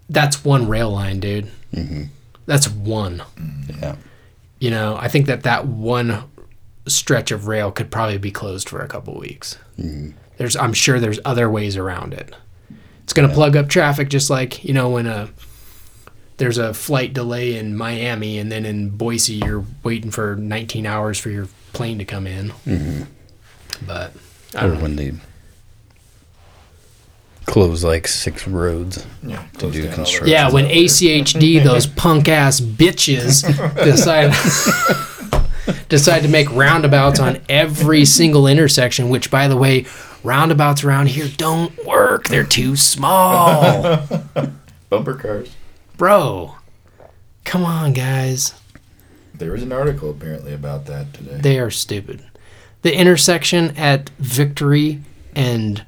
that's 0.09 0.45
one 0.45 0.69
rail 0.69 0.91
line, 0.91 1.19
dude. 1.19 1.51
Mm-hmm. 1.73 2.03
That's 2.45 2.69
one. 2.69 3.23
yeah. 3.81 3.97
You 4.59 4.71
know, 4.71 4.95
I 4.97 5.09
think 5.09 5.25
that 5.25 5.43
that 5.43 5.67
one 5.67 6.23
stretch 6.87 7.31
of 7.31 7.47
rail 7.47 7.71
could 7.71 7.91
probably 7.91 8.17
be 8.17 8.31
closed 8.31 8.69
for 8.69 8.79
a 8.79 8.87
couple 8.87 9.19
weeks. 9.19 9.57
Mm-hmm. 9.77 10.11
There's, 10.37 10.55
I'm 10.55 10.73
sure 10.73 10.99
there's 10.99 11.19
other 11.25 11.49
ways 11.49 11.75
around 11.75 12.13
it. 12.13 12.33
It's 13.03 13.13
going 13.13 13.27
to 13.27 13.33
plug 13.33 13.55
up 13.55 13.69
traffic, 13.69 14.09
just 14.09 14.29
like 14.29 14.65
you 14.65 14.73
know 14.73 14.89
when 14.89 15.07
a 15.07 15.29
there's 16.37 16.57
a 16.57 16.73
flight 16.73 17.13
delay 17.13 17.57
in 17.57 17.75
Miami, 17.75 18.37
and 18.37 18.51
then 18.51 18.65
in 18.65 18.89
Boise, 18.89 19.35
you're 19.35 19.63
waiting 19.81 20.11
for 20.11 20.35
19 20.35 20.85
hours 20.85 21.17
for 21.17 21.29
your 21.29 21.47
plane 21.73 21.97
to 21.99 22.05
come 22.05 22.27
in. 22.27 22.49
Mm-hmm. 22.65 23.03
But 23.85 24.13
I 24.55 24.65
Or 24.65 24.69
don't 24.69 24.73
know. 24.77 24.81
when 24.83 24.95
they 24.95 25.11
close 27.45 27.83
like 27.83 28.07
six 28.07 28.47
roads 28.47 29.05
Yeah, 29.23 29.43
to 29.59 29.71
do 29.71 29.81
the 29.83 29.87
construction. 29.93 30.27
Yeah, 30.27 30.51
when. 30.51 30.65
ACHD, 30.65 31.63
those 31.63 31.87
punk 31.87 32.27
ass 32.27 32.59
bitches 32.59 33.43
decide 33.83 34.33
decide 35.89 36.21
to 36.23 36.27
make 36.27 36.51
roundabouts 36.51 37.19
on 37.19 37.39
every 37.49 38.05
single 38.05 38.47
intersection. 38.47 39.09
Which, 39.09 39.31
by 39.31 39.47
the 39.47 39.55
way, 39.57 39.85
roundabouts 40.23 40.83
around 40.83 41.07
here 41.09 41.29
don't 41.37 41.85
work. 41.85 42.27
They're 42.27 42.43
too 42.43 42.75
small, 42.75 44.07
bumper 44.89 45.13
cars. 45.15 45.55
bro. 45.97 46.55
Come 47.45 47.63
on, 47.63 47.93
guys. 47.93 48.53
There 49.37 49.51
was 49.51 49.63
an 49.63 49.71
article 49.71 50.09
apparently 50.09 50.53
about 50.53 50.85
that 50.85 51.13
today. 51.13 51.37
They 51.41 51.59
are 51.59 51.69
stupid. 51.71 52.23
The 52.81 52.95
intersection 52.95 53.75
at 53.77 54.09
Victory 54.19 55.01
and 55.35 55.85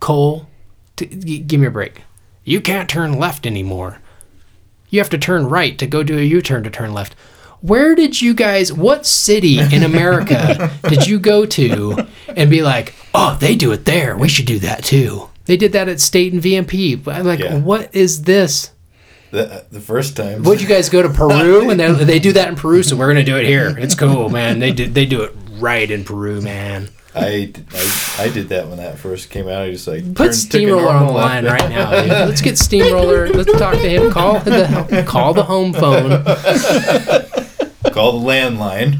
Cole, 0.00 0.48
t- 0.96 1.06
g- 1.06 1.38
give 1.38 1.60
me 1.60 1.66
a 1.66 1.70
break. 1.70 2.02
You 2.44 2.60
can't 2.60 2.88
turn 2.88 3.18
left 3.18 3.46
anymore. 3.46 3.98
You 4.90 5.00
have 5.00 5.10
to 5.10 5.18
turn 5.18 5.46
right 5.46 5.76
to 5.78 5.86
go 5.86 6.02
do 6.02 6.18
a 6.18 6.22
U 6.22 6.42
turn 6.42 6.62
to 6.64 6.70
turn 6.70 6.92
left. 6.92 7.14
Where 7.60 7.94
did 7.94 8.20
you 8.20 8.34
guys, 8.34 8.72
what 8.72 9.06
city 9.06 9.58
in 9.58 9.82
America 9.82 10.70
did 10.88 11.06
you 11.06 11.18
go 11.18 11.46
to 11.46 12.06
and 12.28 12.50
be 12.50 12.62
like, 12.62 12.94
oh, 13.14 13.38
they 13.40 13.56
do 13.56 13.72
it 13.72 13.86
there. 13.86 14.16
We 14.16 14.28
should 14.28 14.44
do 14.46 14.58
that 14.58 14.84
too? 14.84 15.30
They 15.46 15.56
did 15.56 15.72
that 15.72 15.88
at 15.88 16.00
State 16.00 16.32
and 16.34 16.42
VMP. 16.42 17.02
But 17.02 17.16
I'm 17.16 17.24
like, 17.24 17.40
Yeah. 17.40 17.58
what 17.58 17.94
is 17.94 18.22
this? 18.22 18.70
The, 19.34 19.64
the 19.70 19.80
first 19.80 20.16
time. 20.16 20.42
Would 20.44 20.60
you 20.62 20.68
guys 20.68 20.88
go 20.88 21.02
to 21.02 21.08
Peru 21.08 21.68
and 21.70 21.78
they, 21.78 21.92
they 22.04 22.18
do 22.18 22.32
that 22.32 22.48
in 22.48 22.56
Peru? 22.56 22.82
So 22.82 22.96
we're 22.96 23.08
gonna 23.08 23.24
do 23.24 23.36
it 23.36 23.46
here. 23.46 23.74
It's 23.78 23.94
cool, 23.94 24.28
man. 24.28 24.58
They 24.60 24.72
do 24.72 24.86
they 24.86 25.06
do 25.06 25.22
it 25.22 25.32
right 25.58 25.90
in 25.90 26.04
Peru, 26.04 26.40
man. 26.40 26.88
I, 27.16 27.50
did- 27.52 27.66
I 27.72 28.24
I 28.24 28.28
did 28.28 28.48
that 28.48 28.66
when 28.68 28.78
that 28.78 28.98
first 28.98 29.30
came 29.30 29.46
out. 29.48 29.62
I 29.62 29.70
just 29.70 29.86
like 29.86 30.02
Put 30.14 30.16
turned- 30.24 30.34
Steamroller 30.34 30.88
on 30.88 31.06
the 31.06 31.12
line 31.12 31.44
right 31.44 31.68
now, 31.70 31.90
dude. 31.90 32.08
Let's 32.28 32.40
get 32.42 32.58
Steamroller. 32.58 33.28
Let's 33.28 33.52
talk 33.52 33.74
to 33.74 33.88
him. 33.88 34.10
Call 34.10 34.40
the 34.40 35.04
call 35.06 35.32
the 35.34 35.44
home 35.44 35.72
phone. 35.72 36.24
Call 37.92 38.18
the 38.18 38.26
landline. 38.26 38.98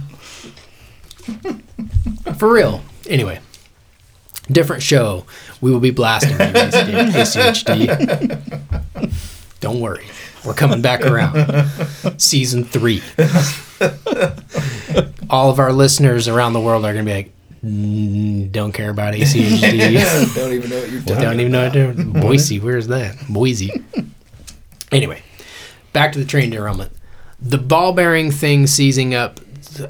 For 2.38 2.52
real. 2.52 2.82
Anyway, 3.08 3.40
different 4.50 4.82
show. 4.84 5.26
We 5.60 5.72
will 5.72 5.80
be 5.80 5.90
blasting 5.90 6.32
you, 6.32 6.36
ACHD. 7.16 8.38
Don't 9.60 9.80
worry. 9.80 10.06
We're 10.44 10.54
coming 10.54 10.82
back 10.82 11.02
around. 11.02 11.68
Season 12.18 12.64
three. 12.64 13.02
All 15.30 15.50
of 15.50 15.58
our 15.58 15.72
listeners 15.72 16.28
around 16.28 16.52
the 16.52 16.60
world 16.60 16.84
are 16.84 16.92
going 16.92 17.04
to 17.04 17.10
be 17.10 17.16
like, 17.16 17.32
"Mm, 17.64 18.52
don't 18.52 18.72
care 18.72 18.90
about 18.90 19.14
ACHD. 19.14 20.34
Don't 20.34 20.52
even 20.52 20.70
know 20.70 20.80
what 20.80 20.90
you're 20.90 21.00
talking 21.00 21.22
Don't 21.22 21.40
even 21.40 21.52
know 21.52 21.64
what 21.64 21.72
do. 21.72 22.20
Boise, 22.20 22.60
where's 22.60 22.88
that? 22.88 23.16
Boise. 23.28 23.72
Anyway, 24.92 25.22
back 25.92 26.12
to 26.12 26.18
the 26.18 26.24
train 26.24 26.50
derailment. 26.50 26.92
The 27.40 27.58
ball 27.58 27.92
bearing 27.92 28.30
thing 28.30 28.66
seizing 28.66 29.14
up, 29.14 29.40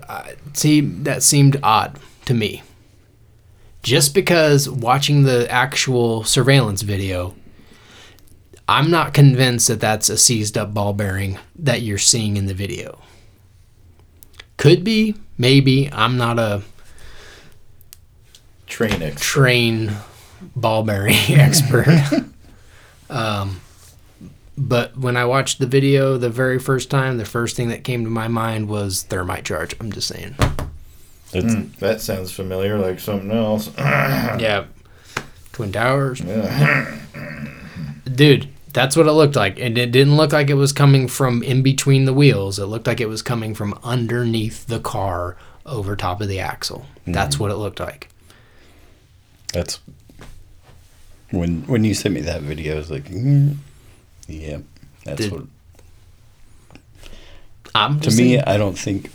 uh, 0.08 0.28
see, 0.54 0.80
that 0.80 1.22
seemed 1.22 1.58
odd 1.62 1.98
to 2.26 2.34
me. 2.34 2.62
Just 3.82 4.14
because 4.14 4.68
watching 4.68 5.24
the 5.24 5.50
actual 5.50 6.24
surveillance 6.24 6.80
video, 6.82 7.34
I'm 8.68 8.90
not 8.90 9.12
convinced 9.12 9.68
that 9.68 9.80
that's 9.80 10.08
a 10.08 10.16
seized 10.16 10.56
up 10.56 10.72
ball 10.72 10.92
bearing 10.94 11.38
that 11.56 11.82
you're 11.82 11.98
seeing 11.98 12.36
in 12.36 12.46
the 12.46 12.54
video. 12.54 12.98
Could 14.56 14.84
be, 14.84 15.14
maybe. 15.36 15.90
I'm 15.92 16.16
not 16.16 16.38
a 16.38 16.62
Train 18.66 19.02
X. 19.02 19.20
train 19.20 19.92
ball 20.56 20.82
bearing 20.82 21.14
expert. 21.28 21.86
um, 23.10 23.60
but 24.56 24.96
when 24.96 25.16
I 25.16 25.24
watched 25.26 25.58
the 25.58 25.66
video 25.66 26.16
the 26.16 26.30
very 26.30 26.58
first 26.58 26.90
time, 26.90 27.18
the 27.18 27.24
first 27.24 27.56
thing 27.56 27.68
that 27.68 27.84
came 27.84 28.04
to 28.04 28.10
my 28.10 28.28
mind 28.28 28.68
was 28.68 29.02
thermite 29.02 29.44
charge. 29.44 29.76
I'm 29.80 29.92
just 29.92 30.08
saying. 30.08 30.36
It's, 31.32 31.54
Mm, 31.54 31.74
that 31.80 32.00
sounds 32.00 32.30
familiar, 32.32 32.78
like 32.78 33.00
something 33.00 33.30
else. 33.32 33.68
Yeah. 33.78 34.64
Twin 35.52 35.72
Towers. 35.72 36.20
Yeah. 36.20 36.96
Dude, 38.12 38.48
that's 38.74 38.96
what 38.96 39.06
it 39.06 39.12
looked 39.12 39.36
like. 39.36 39.58
And 39.58 39.78
it 39.78 39.90
didn't 39.92 40.16
look 40.16 40.32
like 40.32 40.50
it 40.50 40.54
was 40.54 40.72
coming 40.72 41.08
from 41.08 41.42
in 41.42 41.62
between 41.62 42.04
the 42.04 42.12
wheels. 42.12 42.58
It 42.58 42.66
looked 42.66 42.86
like 42.86 43.00
it 43.00 43.08
was 43.08 43.22
coming 43.22 43.54
from 43.54 43.78
underneath 43.82 44.66
the 44.66 44.80
car 44.80 45.36
over 45.64 45.96
top 45.96 46.20
of 46.20 46.28
the 46.28 46.40
axle. 46.40 46.84
That's 47.06 47.38
what 47.40 47.50
it 47.50 47.56
looked 47.56 47.80
like. 47.80 48.10
that's 49.52 49.80
when 51.30 51.62
when 51.66 51.84
you 51.84 51.94
sent 51.94 52.14
me 52.14 52.20
that 52.22 52.42
video. 52.42 52.74
I 52.74 52.76
was 52.78 52.90
like, 52.90 53.04
mm, 53.04 53.56
yeah, 54.28 54.58
that's 55.04 55.22
Did- 55.22 55.32
what. 55.32 55.42
I'm 57.74 57.98
To 58.00 58.10
me, 58.10 58.16
saying- 58.16 58.42
I 58.46 58.56
don't 58.56 58.78
think 58.78 59.10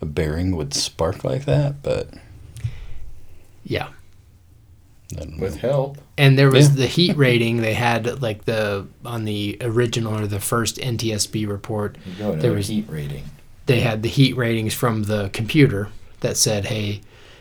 a 0.00 0.06
bearing 0.06 0.56
would 0.56 0.74
spark 0.74 1.24
like 1.24 1.44
that, 1.46 1.82
but 1.82 2.08
yeah. 3.64 3.88
I 5.20 5.24
know. 5.24 5.36
With 5.38 5.56
help. 5.56 5.98
And 6.20 6.38
there 6.38 6.50
was 6.50 6.68
Yeah. 6.68 6.76
the 6.82 6.86
heat 6.96 7.16
rating 7.16 7.54
they 7.68 7.74
had 7.74 8.00
like 8.22 8.40
the 8.44 8.86
on 9.04 9.24
the 9.24 9.56
original 9.60 10.12
or 10.20 10.26
the 10.26 10.40
first 10.52 10.74
NTSB 10.92 11.48
report 11.56 11.90
go 12.18 12.36
there 12.36 12.52
was 12.52 12.68
heat 12.68 12.86
rating. 12.88 13.24
they 13.66 13.80
had 13.80 14.02
the 14.02 14.08
heat 14.18 14.34
ratings 14.36 14.74
from 14.74 14.94
the 15.04 15.30
computer 15.32 15.82
that 16.20 16.36
said 16.36 16.62
hey 16.66 17.00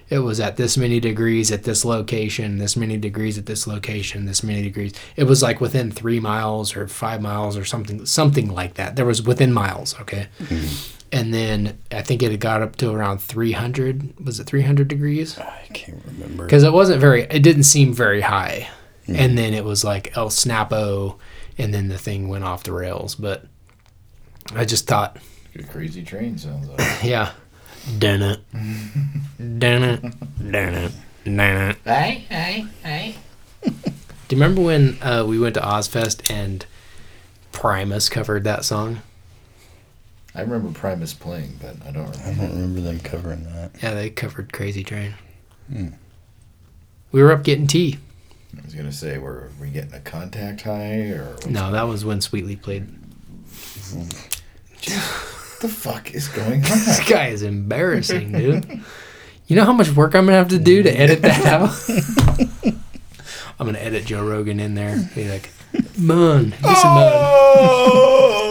it 0.09 0.19
was 0.29 0.39
at 0.39 0.55
this 0.57 0.75
many 0.77 0.99
degrees 0.99 1.51
at 1.51 1.63
this 1.69 1.81
location 1.85 2.57
this 2.57 2.75
many 2.83 2.97
degrees 2.97 3.37
at 3.37 3.45
this 3.45 3.67
location 3.67 4.25
this 4.25 4.41
many 4.43 4.61
degrees 4.69 4.93
it 5.15 5.25
was 5.25 5.39
like 5.47 5.59
within 5.61 5.91
3 5.91 6.19
miles 6.19 6.75
or 6.75 6.87
5 6.87 7.21
miles 7.21 7.57
or 7.57 7.65
something 7.65 8.05
something 8.05 8.47
like 8.59 8.73
that 8.79 8.95
there 8.95 9.05
was 9.05 9.21
within 9.21 9.51
miles 9.53 9.89
okay 10.01 10.27
mm-hmm. 10.39 10.65
And 11.11 11.33
then 11.33 11.79
I 11.91 12.01
think 12.01 12.21
it 12.21 12.31
had 12.31 12.39
got 12.39 12.61
up 12.61 12.75
to 12.77 12.91
around 12.91 13.19
300 13.19 14.25
was 14.25 14.39
it 14.39 14.45
300 14.45 14.87
degrees? 14.87 15.37
I 15.39 15.67
can't 15.73 16.03
remember. 16.05 16.45
because 16.45 16.63
it 16.63 16.73
wasn't 16.73 17.01
very 17.01 17.23
it 17.23 17.41
didn't 17.41 17.63
seem 17.63 17.93
very 17.93 18.21
high. 18.21 18.69
And 19.07 19.35
then 19.35 19.55
it 19.55 19.65
was 19.65 19.83
like 19.83 20.15
el 20.15 20.29
snapo 20.29 21.17
and 21.57 21.73
then 21.73 21.87
the 21.87 21.97
thing 21.97 22.29
went 22.29 22.43
off 22.43 22.63
the 22.63 22.71
rails. 22.73 23.15
But 23.15 23.45
i 24.55 24.65
just 24.65 24.87
thought 24.87 25.17
Good 25.53 25.69
crazy 25.69 26.03
train 26.03 26.37
sounds 26.37 26.69
like. 26.69 26.79
yeah. 27.03 27.31
Dun 27.97 28.21
it. 28.21 28.39
Dun 28.53 29.83
it. 29.83 30.01
Dun 30.51 30.75
it. 30.75 30.91
Dun 31.23 31.37
it. 31.37 31.77
Hey, 31.83 32.25
hey, 32.29 32.67
hey. 32.83 33.15
do 33.63 33.71
you 33.71 34.41
remember 34.41 34.61
when 34.61 35.01
uh, 35.01 35.25
we 35.27 35.39
went 35.39 35.55
to 35.55 35.61
Ozzfest 35.61 36.29
and 36.29 36.65
primus 37.51 38.09
covered 38.09 38.43
that 38.43 38.63
song 38.63 39.01
I 40.39 40.43
remember 40.43 40.71
Primus 40.77 41.13
playing, 41.13 41.59
but 41.61 41.75
I 41.85 41.91
don't 41.91 42.07
I 42.19 42.29
remember. 42.29 42.41
don't 42.41 42.51
remember 42.55 42.81
them 42.81 42.99
covering 42.99 43.43
that. 43.53 43.71
yeah 43.81 43.93
they 43.93 44.09
covered 44.09 44.53
crazy 44.53 44.83
train 44.83 45.13
hmm. 45.71 45.87
we 47.11 47.21
were 47.21 47.31
up 47.31 47.43
getting 47.43 47.67
tea 47.67 47.97
I 48.57 48.65
was 48.65 48.73
gonna 48.73 48.91
say, 48.91 49.17
were 49.19 49.51
we 49.61 49.69
getting 49.69 49.93
a 49.93 49.99
contact 49.99 50.61
high 50.61 51.09
or 51.11 51.35
no 51.47 51.71
that 51.71 51.83
was 51.83 52.03
when 52.05 52.21
sweetly 52.21 52.55
played 52.55 52.87
the 55.61 55.67
fuck 55.67 56.13
is 56.13 56.27
going 56.29 56.63
on? 56.63 56.69
This 56.85 57.07
guy 57.07 57.27
is 57.27 57.41
embarrassing, 57.43 58.31
dude. 58.31 58.81
You 59.47 59.55
know 59.55 59.65
how 59.65 59.73
much 59.73 59.91
work 59.91 60.15
I'm 60.15 60.25
gonna 60.25 60.37
have 60.37 60.49
to 60.49 60.59
do 60.59 60.83
to 60.83 60.89
edit 60.89 61.21
that 61.23 61.45
out? 61.47 61.75
I'm 63.59 63.65
gonna 63.65 63.79
edit 63.79 64.05
Joe 64.05 64.23
Rogan 64.25 64.59
in 64.59 64.75
there. 64.75 64.97
Be 65.15 65.29
like, 65.29 65.49
"Mon, 65.97 66.51
listen, 66.51 66.63
mon." 66.63 67.11
Oh! 67.13 68.43
I'm 68.45 68.48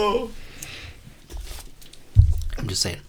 just 2.69 2.81
saying. 2.81 3.01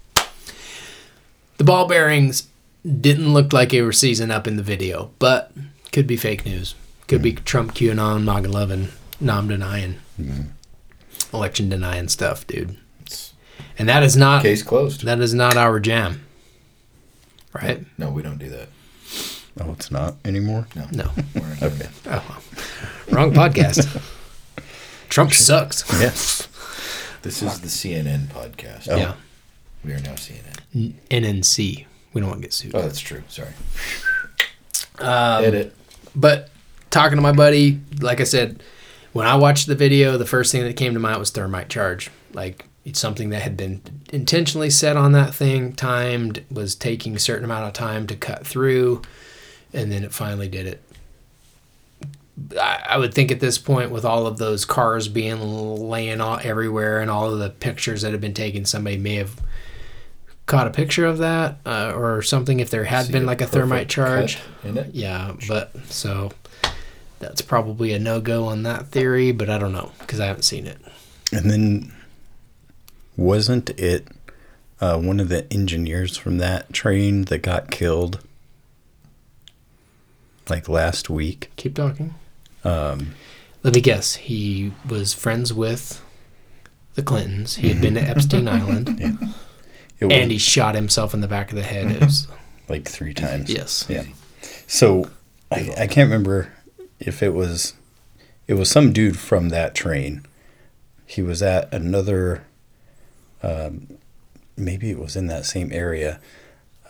The 1.58 1.64
ball 1.64 1.86
bearings 1.86 2.48
didn't 2.84 3.32
look 3.32 3.52
like 3.52 3.70
they 3.70 3.82
were 3.82 3.92
seizing 3.92 4.30
up 4.30 4.46
in 4.46 4.56
the 4.56 4.62
video, 4.62 5.10
but 5.18 5.52
could 5.92 6.06
be 6.06 6.16
fake 6.16 6.46
news. 6.46 6.74
Could 7.06 7.22
be 7.22 7.34
mm. 7.34 7.44
Trump 7.44 7.74
QAnon, 7.74 8.24
MAGA 8.24 8.48
loving, 8.48 8.88
nom 9.20 9.48
denying, 9.48 9.96
mm-hmm. 10.20 11.36
election 11.36 11.68
denying 11.68 12.08
stuff, 12.08 12.46
dude. 12.46 12.76
And 13.78 13.88
that 13.88 14.02
is 14.02 14.16
not 14.16 14.42
Case 14.42 14.62
closed. 14.62 15.04
that 15.04 15.20
is 15.20 15.34
not 15.34 15.56
our 15.56 15.80
jam, 15.80 16.24
right? 17.52 17.84
No, 17.98 18.10
we 18.10 18.22
don't 18.22 18.38
do 18.38 18.48
that. 18.50 18.68
Oh, 19.60 19.72
it's 19.72 19.90
not 19.90 20.16
anymore. 20.24 20.66
No, 20.74 20.86
No. 20.92 21.10
we're 21.34 21.48
not 21.48 21.58
doing 21.58 21.76
that. 21.78 21.90
Oh, 22.06 22.24
well. 22.28 23.16
wrong 23.16 23.32
podcast. 23.32 24.00
Trump 25.08 25.32
sucks. 25.32 25.84
Yes. 26.00 26.46
This 27.22 27.42
is 27.42 27.60
the 27.60 27.68
CNN 27.68 28.28
podcast. 28.28 28.88
Oh. 28.90 28.96
Yeah. 28.96 29.14
We 29.84 29.92
are 29.92 30.00
now 30.00 30.12
CNN. 30.12 30.58
N- 30.74 30.98
NNC. 31.10 31.86
We 32.12 32.20
don't 32.20 32.28
want 32.30 32.40
to 32.42 32.46
get 32.46 32.52
sued. 32.52 32.74
Oh, 32.74 32.82
that's 32.82 33.00
true. 33.00 33.22
Sorry. 33.28 33.50
Um, 34.98 35.44
Edit. 35.44 35.74
But 36.14 36.50
talking 36.90 37.16
to 37.16 37.22
my 37.22 37.32
buddy, 37.32 37.80
like 38.00 38.20
I 38.20 38.24
said, 38.24 38.62
when 39.12 39.26
I 39.26 39.36
watched 39.36 39.66
the 39.66 39.74
video, 39.74 40.16
the 40.18 40.26
first 40.26 40.52
thing 40.52 40.62
that 40.64 40.76
came 40.76 40.92
to 40.94 41.00
mind 41.00 41.18
was 41.18 41.30
thermite 41.30 41.68
charge. 41.68 42.10
Like 42.32 42.66
it's 42.84 43.00
something 43.00 43.30
that 43.30 43.42
had 43.42 43.56
been 43.56 43.80
intentionally 44.12 44.70
set 44.70 44.96
on 44.96 45.12
that 45.12 45.34
thing, 45.34 45.72
timed, 45.72 46.44
was 46.50 46.74
taking 46.74 47.16
a 47.16 47.18
certain 47.18 47.44
amount 47.44 47.66
of 47.66 47.72
time 47.72 48.06
to 48.08 48.16
cut 48.16 48.46
through, 48.46 49.02
and 49.72 49.90
then 49.90 50.04
it 50.04 50.12
finally 50.12 50.48
did 50.48 50.66
it. 50.66 50.82
I, 52.58 52.84
I 52.90 52.98
would 52.98 53.12
think 53.14 53.30
at 53.30 53.40
this 53.40 53.58
point, 53.58 53.90
with 53.90 54.04
all 54.04 54.26
of 54.26 54.38
those 54.38 54.64
cars 54.64 55.08
being 55.08 55.40
laying 55.40 56.20
all 56.20 56.38
everywhere 56.42 57.00
and 57.00 57.10
all 57.10 57.30
of 57.32 57.38
the 57.38 57.50
pictures 57.50 58.02
that 58.02 58.12
have 58.12 58.20
been 58.20 58.34
taken, 58.34 58.64
somebody 58.64 58.96
may 58.96 59.16
have 59.16 59.40
caught 60.50 60.66
a 60.66 60.70
picture 60.70 61.06
of 61.06 61.18
that 61.18 61.58
uh, 61.64 61.92
or 61.94 62.22
something. 62.22 62.58
If 62.60 62.70
there 62.70 62.84
had 62.84 63.06
See 63.06 63.12
been 63.12 63.24
like 63.24 63.40
a 63.40 63.46
thermite 63.46 63.88
charge, 63.88 64.38
in 64.64 64.76
it. 64.76 64.94
yeah, 64.94 65.34
but 65.48 65.70
so 65.86 66.32
that's 67.20 67.40
probably 67.40 67.92
a 67.92 67.98
no 67.98 68.20
go 68.20 68.46
on 68.46 68.64
that 68.64 68.88
theory, 68.88 69.30
but 69.30 69.48
I 69.48 69.58
don't 69.58 69.72
know 69.72 69.92
because 70.00 70.18
I 70.18 70.26
haven't 70.26 70.42
seen 70.42 70.66
it. 70.66 70.78
And 71.32 71.48
then 71.50 71.92
wasn't 73.16 73.70
it 73.78 74.08
uh, 74.80 74.98
one 74.98 75.20
of 75.20 75.28
the 75.28 75.50
engineers 75.52 76.16
from 76.16 76.38
that 76.38 76.72
train 76.72 77.26
that 77.26 77.38
got 77.38 77.70
killed 77.70 78.18
like 80.48 80.68
last 80.68 81.08
week? 81.08 81.52
Keep 81.54 81.76
talking. 81.76 82.14
Um, 82.64 83.14
Let 83.62 83.74
me 83.76 83.80
guess. 83.80 84.16
He 84.16 84.72
was 84.88 85.14
friends 85.14 85.54
with 85.54 86.02
the 86.94 87.02
Clintons. 87.04 87.56
He 87.56 87.68
had 87.68 87.80
been 87.80 87.94
to 87.94 88.00
Epstein 88.08 88.48
Island, 88.48 89.00
it 89.00 89.20
was 89.20 89.34
and 90.00 90.30
he 90.30 90.38
shot 90.38 90.74
himself 90.74 91.14
in 91.14 91.20
the 91.20 91.28
back 91.28 91.50
of 91.50 91.56
the 91.56 91.62
head. 91.62 91.90
It 91.90 92.00
was, 92.00 92.28
like 92.68 92.88
three 92.88 93.14
times. 93.14 93.50
yes. 93.50 93.84
Yeah. 93.88 94.04
So 94.66 95.10
I, 95.50 95.72
I 95.76 95.86
can't 95.86 96.08
remember 96.08 96.52
if 96.98 97.22
it 97.22 97.34
was 97.34 97.74
it 98.46 98.54
was 98.54 98.70
some 98.70 98.92
dude 98.92 99.18
from 99.18 99.48
that 99.48 99.74
train. 99.74 100.24
He 101.04 101.22
was 101.22 101.42
at 101.42 101.72
another 101.74 102.44
um, 103.42 103.98
maybe 104.56 104.90
it 104.90 104.98
was 104.98 105.16
in 105.16 105.26
that 105.26 105.46
same 105.46 105.72
area. 105.72 106.20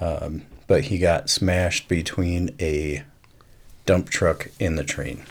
Um, 0.01 0.43
but 0.67 0.85
he 0.85 0.99
got 0.99 1.31
smashed 1.31 1.89
between 1.89 2.55
a 2.61 3.03
dump 3.87 4.09
truck 4.09 4.51
and 4.61 4.79
the 4.79 4.85
train. 4.85 5.25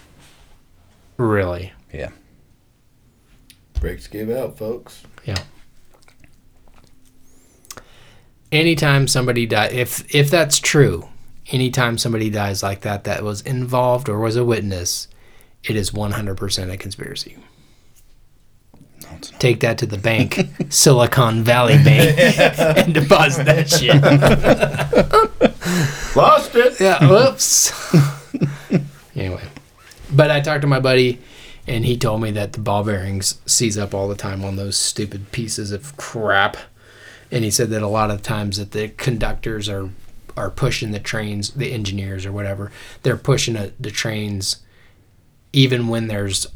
Really. 1.18 1.74
Yeah. 1.94 2.10
Brakes 3.80 4.08
gave 4.08 4.30
out, 4.30 4.58
folks. 4.58 5.04
Yeah. 5.24 5.42
Anytime 8.52 9.08
somebody 9.08 9.46
dies, 9.46 9.72
if 9.74 10.16
if 10.16 10.32
that's 10.32 10.60
true, 10.60 11.08
anytime 11.52 11.98
somebody 11.98 12.30
dies 12.30 12.64
like 12.64 12.82
that, 12.82 13.04
that 13.04 13.24
was 13.24 13.42
involved 13.42 14.10
or 14.10 14.20
was 14.20 14.36
a 14.36 14.44
witness, 14.44 15.08
it 15.64 15.76
is 15.76 15.94
one 15.94 16.12
hundred 16.12 16.38
percent 16.38 16.72
a 16.72 16.78
conspiracy. 16.78 17.38
No, 19.02 19.10
it's 19.18 19.32
not. 19.32 19.40
Take 19.40 19.60
that 19.60 19.78
to 19.80 19.86
the 19.86 19.98
bank, 19.98 20.40
Silicon 20.70 21.44
Valley 21.44 21.78
Bank, 21.84 22.18
and 22.60 22.94
deposit 22.94 23.46
that 23.46 23.70
shit. 23.70 24.02
Lost 26.16 26.56
it. 26.56 26.80
Yeah. 26.80 27.08
Whoops. 27.08 27.72
anyway, 29.16 29.44
but 30.12 30.32
I 30.32 30.42
talked 30.42 30.62
to 30.62 30.68
my 30.68 30.80
buddy, 30.80 31.20
and 31.68 31.86
he 31.86 31.98
told 31.98 32.22
me 32.22 32.32
that 32.32 32.54
the 32.54 32.60
ball 32.60 32.84
bearings 32.84 33.40
seize 33.46 33.78
up 33.78 33.94
all 33.94 34.08
the 34.08 34.16
time 34.16 34.44
on 34.44 34.56
those 34.56 34.76
stupid 34.76 35.32
pieces 35.32 35.72
of 35.72 35.96
crap, 35.98 36.58
and 37.32 37.44
he 37.44 37.52
said 37.52 37.70
that 37.70 37.82
a 37.82 37.88
lot 37.88 38.12
of 38.12 38.22
times 38.22 38.58
that 38.58 38.72
the 38.72 38.90
conductors 38.90 39.70
are 39.70 39.90
are 40.38 40.50
pushing 40.50 40.92
the 40.92 41.00
trains, 41.00 41.52
the 41.52 41.74
engineers 41.74 42.26
or 42.26 42.32
whatever, 42.32 42.72
they're 43.04 43.18
pushing 43.18 43.58
a, 43.58 43.72
the 43.80 43.92
trains, 43.92 44.58
even 45.52 45.90
when 45.90 46.08
there's 46.08 46.48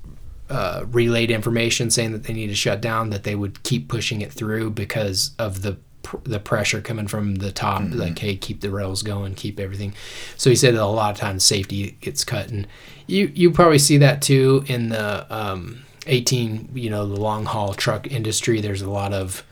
uh, 0.49 0.86
relayed 0.89 1.32
information 1.32 1.89
saying 1.89 2.11
that 2.13 2.24
they 2.24 2.34
need 2.34 2.47
to 2.47 2.55
shut 2.55 2.80
down, 2.80 3.09
that 3.09 3.24
they 3.24 3.36
would 3.36 3.61
keep 3.63 3.88
pushing 3.88 4.21
it 4.21 4.32
through 4.32 4.69
because 4.69 5.32
of 5.38 5.63
the 5.63 5.78
pr- 6.03 6.17
the 6.24 6.39
pressure 6.39 6.80
coming 6.80 7.07
from 7.07 7.36
the 7.36 7.51
top. 7.51 7.82
Like, 7.91 8.19
hey, 8.19 8.38
keep 8.38 8.61
the 8.61 8.69
rails 8.69 9.03
going, 9.03 9.36
keep 9.36 9.59
everything. 9.59 9.93
So 10.38 10.49
he 10.49 10.55
said 10.55 10.76
that 10.76 10.84
a 10.84 10.86
lot 10.86 11.11
of 11.11 11.17
times 11.17 11.43
safety 11.43 11.97
gets 12.01 12.24
cut, 12.24 12.49
and 12.49 12.67
you 13.07 13.32
you 13.34 13.51
probably 13.51 13.80
see 13.80 13.97
that 13.97 14.21
too 14.21 14.63
in 14.67 14.89
the 14.89 15.26
um, 15.34 15.84
18, 16.07 16.69
you 16.74 16.89
know, 16.89 17.07
the 17.07 17.19
long 17.19 17.45
haul 17.45 17.74
truck 17.74 18.07
industry. 18.07 18.61
There's 18.61 18.82
a 18.82 18.89
lot 18.89 19.13
of 19.13 19.43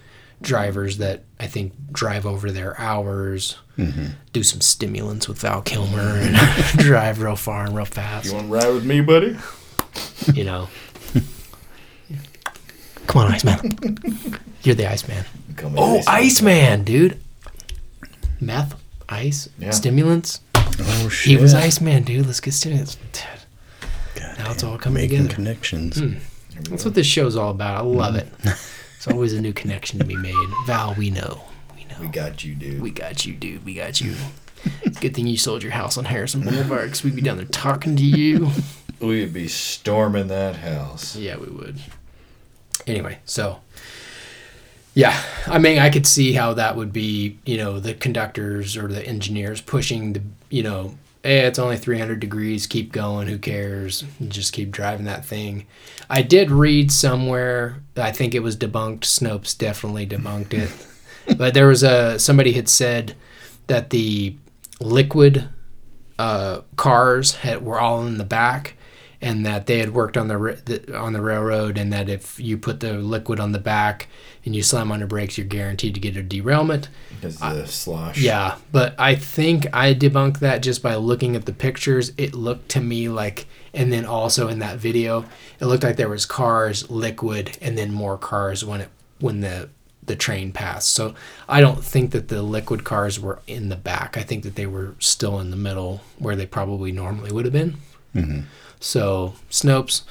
drivers 0.42 0.98
that 0.98 1.24
I 1.40 1.48
think 1.48 1.74
drive 1.92 2.26
over 2.26 2.52
their 2.52 2.80
hours, 2.80 3.58
mm-hmm. 3.78 4.08
do 4.34 4.44
some 4.44 4.62
stimulants 4.62 5.28
with 5.28 5.40
Val 5.40 5.62
Kilmer, 5.62 6.00
and 6.00 6.36
drive 6.78 7.22
real 7.22 7.36
far 7.36 7.66
and 7.66 7.76
real 7.76 7.86
fast 7.86 8.28
You 8.28 8.34
want 8.34 8.48
to 8.48 8.54
ride 8.54 8.74
with 8.74 8.86
me, 8.86 9.02
buddy? 9.02 9.38
you 10.34 10.44
know. 10.44 10.68
Come 13.08 13.24
on, 13.26 13.32
Iceman. 13.34 14.38
You're 14.64 14.76
the 14.76 14.90
Iceman. 14.90 15.26
Call 15.58 15.70
me 15.72 15.76
Oh, 15.80 15.98
Iceman. 16.08 16.14
Iceman, 16.54 16.84
dude. 16.86 17.20
Meth, 18.40 18.80
ice, 19.10 19.50
Yeah. 19.60 19.72
stimulants. 19.72 20.40
Oh 20.56 21.10
shit. 21.10 21.32
He 21.32 21.38
was 21.38 21.54
Iceman, 21.54 22.04
dude. 22.04 22.26
Let's 22.26 22.40
get 22.40 22.54
stimulants. 22.54 22.96
Dude, 24.16 24.24
now 24.38 24.52
it's 24.52 24.64
all 24.64 24.78
coming 24.78 25.04
making 25.04 25.18
together. 25.24 25.36
connections. 25.36 26.00
Hmm. 26.00 26.14
That's 26.70 26.86
what 26.86 26.94
this 26.94 27.08
show's 27.08 27.36
all 27.36 27.52
about. 27.52 27.78
I 27.78 27.82
love 27.82 28.16
mm. 28.16 28.20
it. 28.20 28.58
It's 29.02 29.08
always 29.08 29.34
a 29.34 29.42
new 29.42 29.52
connection 29.52 29.98
to 29.98 30.06
be 30.06 30.16
made. 30.16 30.36
Val, 30.68 30.94
we 30.94 31.10
know. 31.10 31.42
We 31.76 31.86
know. 31.86 31.96
We 32.00 32.06
got 32.06 32.44
you, 32.44 32.54
dude. 32.54 32.84
We 32.84 32.92
got 32.92 33.26
you, 33.26 33.34
dude. 33.34 33.66
We 33.66 33.74
got 33.74 34.00
you. 34.00 34.14
Good 35.00 35.16
thing 35.16 35.26
you 35.26 35.38
sold 35.38 35.64
your 35.64 35.72
house 35.72 35.98
on 35.98 36.06
Harrison 36.06 36.42
Boulevard 36.42 36.84
because 36.84 37.04
we'd 37.04 37.16
be 37.16 37.24
down 37.24 37.38
there 37.38 37.48
talking 37.48 37.96
to 37.96 38.04
you. 38.04 38.52
We'd 39.00 39.34
be 39.34 39.48
storming 39.48 40.28
that 40.28 40.58
house. 40.58 41.16
Yeah, 41.16 41.38
we 41.38 41.48
would. 41.48 41.80
Anyway, 42.86 43.18
so 43.26 43.62
yeah, 44.94 45.20
I 45.48 45.58
mean, 45.58 45.80
I 45.80 45.90
could 45.90 46.06
see 46.06 46.34
how 46.34 46.54
that 46.54 46.76
would 46.76 46.94
be, 46.94 47.40
you 47.44 47.58
know, 47.58 47.80
the 47.80 47.96
conductors 47.96 48.78
or 48.78 48.88
the 48.88 49.04
engineers 49.04 49.62
pushing 49.62 50.14
the, 50.14 50.22
you 50.52 50.62
know, 50.62 50.96
hey, 51.24 51.40
it's 51.40 51.58
only 51.58 51.78
300 51.78 52.20
degrees, 52.20 52.68
keep 52.68 52.92
going, 52.92 53.28
who 53.28 53.40
cares? 53.40 54.04
Just 54.28 54.54
keep 54.54 54.70
driving 54.70 55.08
that 55.08 55.26
thing. 55.26 55.66
I 56.08 56.22
did 56.22 56.52
read 56.52 56.92
somewhere, 56.92 57.81
I 57.96 58.12
think 58.12 58.34
it 58.34 58.44
was 58.44 58.56
debunked. 58.56 59.02
Snopes 59.02 59.58
definitely 59.58 60.08
debunked 60.08 60.54
it. 60.54 61.38
but 61.38 61.54
there 61.54 61.68
was 61.68 61.84
a 61.84 62.20
somebody 62.20 62.54
had 62.54 62.70
said 62.70 63.16
that 63.68 63.90
the 63.90 64.36
liquid 64.80 65.50
uh, 66.18 66.62
cars 66.76 67.36
had, 67.36 67.64
were 67.64 67.80
all 67.80 68.06
in 68.06 68.18
the 68.18 68.24
back, 68.24 68.76
and 69.22 69.46
that 69.46 69.66
they 69.66 69.80
had 69.80 69.94
worked 69.94 70.18
on 70.18 70.28
the, 70.28 70.62
the 70.66 70.98
on 70.98 71.14
the 71.14 71.22
railroad, 71.22 71.78
and 71.78 71.92
that 71.92 72.10
if 72.10 72.40
you 72.40 72.58
put 72.58 72.80
the 72.80 72.94
liquid 72.94 73.40
on 73.40 73.52
the 73.52 73.60
back 73.60 74.08
and 74.46 74.56
you 74.56 74.64
slam 74.64 74.92
on 74.92 75.00
the 75.02 75.06
brakes, 75.06 75.38
you're 75.38 75.48
guaranteed 75.48 75.94
to 75.94 76.00
get 76.00 76.18
a 76.18 76.24
derailment. 76.24 76.90
Because 77.10 77.38
the 77.38 77.66
slosh. 77.68 78.18
Yeah, 78.18 78.58
but 78.72 78.96
I 79.00 79.16
think 79.16 79.68
I 79.74 79.94
debunked 79.94 80.40
that 80.40 80.62
just 80.62 80.82
by 80.82 80.96
looking 80.96 81.36
at 81.36 81.46
the 81.46 81.54
pictures. 81.54 82.12
It 82.18 82.34
looked 82.34 82.70
to 82.70 82.82
me 82.82 83.10
like, 83.10 83.46
and 83.74 83.94
then 83.94 84.06
also 84.06 84.48
in 84.48 84.60
that 84.60 84.78
video, 84.78 85.26
it 85.60 85.66
looked 85.66 85.84
like 85.84 85.98
there 85.98 86.10
was 86.10 86.26
cars, 86.26 86.90
liquid, 86.90 87.58
and 87.62 87.78
then 87.78 87.92
more 87.92 88.18
cars 88.18 88.66
when 88.66 88.82
it 88.82 88.90
when 89.20 89.42
the 89.42 89.70
the 90.04 90.16
train 90.16 90.52
passed. 90.52 90.92
So 90.92 91.14
I 91.48 91.62
don't 91.62 91.84
think 91.84 92.12
that 92.12 92.28
the 92.28 92.42
liquid 92.42 92.84
cars 92.84 93.20
were 93.20 93.40
in 93.48 93.70
the 93.70 93.76
back. 93.76 94.18
I 94.18 94.24
think 94.24 94.44
that 94.44 94.56
they 94.56 94.66
were 94.66 94.96
still 95.00 95.40
in 95.40 95.52
the 95.52 95.58
middle 95.58 96.02
where 96.18 96.36
they 96.36 96.46
probably 96.46 96.92
normally 96.92 97.32
would 97.32 97.46
have 97.46 97.54
been. 97.54 97.76
Mm-hmm. 98.16 98.42
So 98.80 99.36
Snopes, 99.50 100.02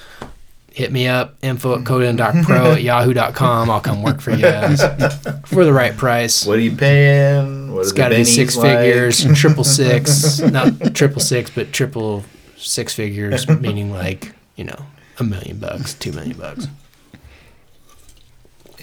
hit 0.73 0.91
me 0.91 1.07
up, 1.07 1.35
info 1.41 1.73
at 1.73 1.81
mm-hmm. 1.83 1.93
codin.pro 1.93 2.71
at 2.73 2.81
yahoo.com. 2.83 3.69
I'll 3.69 3.81
come 3.81 4.01
work 4.03 4.21
for 4.21 4.31
you 4.31 4.41
guys 4.41 4.81
for 5.45 5.65
the 5.65 5.73
right 5.73 5.95
price. 5.95 6.45
What 6.45 6.57
are 6.57 6.61
you 6.61 6.75
paying? 6.75 7.73
What 7.73 7.81
It's 7.81 7.91
are 7.91 7.95
got 7.95 8.09
to 8.09 8.15
be 8.15 8.23
six 8.23 8.55
like? 8.55 8.77
figures, 8.77 9.23
triple 9.39 9.63
six, 9.63 10.39
not 10.51 10.95
triple 10.95 11.21
six, 11.21 11.49
but 11.49 11.71
triple 11.71 12.23
six 12.57 12.93
figures, 12.93 13.47
meaning 13.47 13.91
like 13.91 14.33
you 14.55 14.63
know 14.63 14.85
a 15.19 15.23
million 15.23 15.59
bucks, 15.59 15.93
two 15.93 16.11
million 16.13 16.37
bucks, 16.37 16.67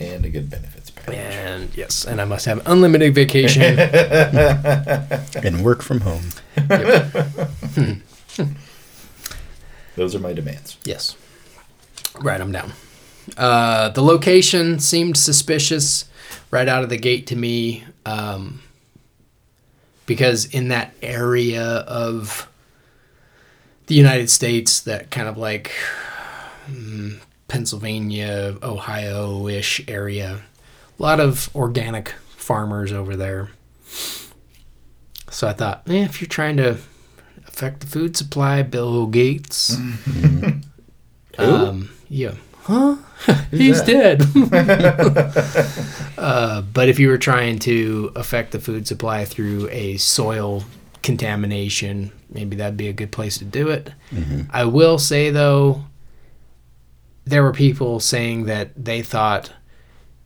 And 0.00 0.24
a 0.24 0.28
good 0.28 0.50
benefits 0.50 0.90
package. 0.90 1.14
and 1.14 1.76
yes, 1.76 2.04
and 2.04 2.20
I 2.20 2.24
must 2.24 2.44
have 2.46 2.60
unlimited 2.66 3.14
vacation. 3.14 3.62
And 5.42 5.64
work 5.64 5.82
from 5.82 6.00
home. 6.02 6.24
Hmm. 6.56 7.92
Hmm. 8.36 8.52
Those 9.96 10.14
are 10.14 10.20
my 10.20 10.32
demands. 10.32 10.76
yes, 10.84 11.16
write 12.22 12.38
them 12.38 12.52
down. 12.52 12.72
Uh, 13.36 13.90
the 13.90 14.02
location 14.02 14.78
seemed 14.78 15.16
suspicious 15.16 16.06
right 16.50 16.68
out 16.68 16.82
of 16.82 16.88
the 16.88 16.96
gate 16.96 17.26
to 17.26 17.36
me, 17.36 17.84
um, 18.06 18.62
because 20.06 20.46
in 20.46 20.68
that 20.68 20.94
area 21.02 21.62
of 21.62 22.48
the 23.86 23.94
United 23.94 24.30
States, 24.30 24.80
that 24.80 25.10
kind 25.10 25.28
of 25.28 25.36
like 25.36 25.72
mm, 26.70 27.18
Pennsylvania, 27.48 28.56
Ohio 28.62 29.46
ish 29.48 29.82
area. 29.88 30.42
A 30.98 31.02
lot 31.02 31.20
of 31.20 31.54
organic 31.54 32.10
farmers 32.36 32.92
over 32.92 33.14
there. 33.14 33.50
So 35.30 35.46
I 35.46 35.52
thought, 35.52 35.82
eh, 35.88 36.04
if 36.04 36.20
you're 36.20 36.28
trying 36.28 36.56
to 36.56 36.78
affect 37.46 37.80
the 37.80 37.86
food 37.86 38.16
supply, 38.16 38.62
Bill 38.62 39.06
Gates, 39.06 39.76
Um, 41.38 41.90
yeah. 42.08 42.34
Huh? 42.62 42.96
He's 43.50 43.80
dead. 43.82 44.22
uh, 46.18 46.62
but 46.62 46.88
if 46.88 46.98
you 46.98 47.08
were 47.08 47.18
trying 47.18 47.58
to 47.60 48.12
affect 48.14 48.52
the 48.52 48.60
food 48.60 48.86
supply 48.86 49.24
through 49.24 49.68
a 49.70 49.96
soil 49.96 50.64
contamination, 51.02 52.12
maybe 52.30 52.56
that'd 52.56 52.76
be 52.76 52.88
a 52.88 52.92
good 52.92 53.10
place 53.10 53.38
to 53.38 53.44
do 53.44 53.68
it. 53.68 53.90
I 54.50 54.64
will 54.64 54.98
say 54.98 55.30
though, 55.30 55.84
there 57.24 57.42
were 57.42 57.52
people 57.52 58.00
saying 58.00 58.44
that 58.46 58.72
they 58.76 59.02
thought, 59.02 59.52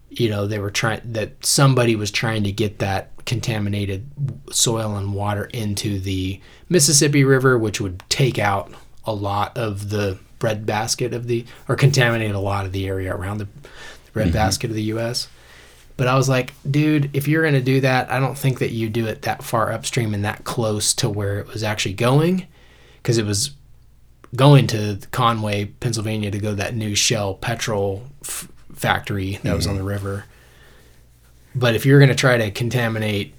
you 0.08 0.28
know, 0.28 0.46
they 0.46 0.58
were 0.58 0.70
trying 0.70 1.00
that 1.04 1.44
somebody 1.44 1.96
was 1.96 2.10
trying 2.10 2.44
to 2.44 2.52
get 2.52 2.78
that 2.78 3.10
contaminated 3.24 4.08
soil 4.50 4.96
and 4.96 5.14
water 5.14 5.44
into 5.46 6.00
the 6.00 6.40
Mississippi 6.68 7.24
River, 7.24 7.56
which 7.58 7.80
would 7.80 8.02
take 8.08 8.38
out 8.38 8.72
a 9.04 9.14
lot 9.14 9.56
of 9.56 9.90
the 9.90 10.18
bread 10.42 10.66
basket 10.66 11.14
of 11.14 11.28
the 11.28 11.46
or 11.68 11.76
contaminate 11.76 12.34
a 12.34 12.38
lot 12.40 12.66
of 12.66 12.72
the 12.72 12.88
area 12.88 13.14
around 13.14 13.38
the, 13.38 13.44
the 13.44 14.10
bread 14.12 14.26
mm-hmm. 14.26 14.34
basket 14.34 14.70
of 14.70 14.74
the 14.74 14.82
U.S. 14.94 15.28
But 15.96 16.08
I 16.08 16.16
was 16.16 16.28
like, 16.28 16.52
dude, 16.68 17.14
if 17.14 17.28
you're 17.28 17.42
going 17.42 17.54
to 17.54 17.62
do 17.62 17.80
that, 17.82 18.10
I 18.10 18.18
don't 18.18 18.36
think 18.36 18.58
that 18.58 18.72
you 18.72 18.88
do 18.88 19.06
it 19.06 19.22
that 19.22 19.44
far 19.44 19.70
upstream 19.70 20.14
and 20.14 20.24
that 20.24 20.42
close 20.42 20.94
to 20.94 21.08
where 21.08 21.38
it 21.38 21.46
was 21.46 21.62
actually 21.62 21.94
going, 21.94 22.48
because 22.96 23.18
it 23.18 23.24
was 23.24 23.52
going 24.34 24.66
to 24.66 24.98
Conway, 25.12 25.66
Pennsylvania, 25.66 26.32
to 26.32 26.38
go 26.38 26.50
to 26.50 26.56
that 26.56 26.74
new 26.74 26.96
Shell 26.96 27.34
petrol 27.34 28.02
f- 28.22 28.48
factory 28.74 29.38
that 29.44 29.54
was 29.54 29.68
on 29.68 29.74
mm-hmm. 29.74 29.84
the 29.84 29.88
river. 29.88 30.24
But 31.54 31.76
if 31.76 31.86
you're 31.86 32.00
going 32.00 32.08
to 32.08 32.16
try 32.16 32.36
to 32.36 32.50
contaminate, 32.50 33.32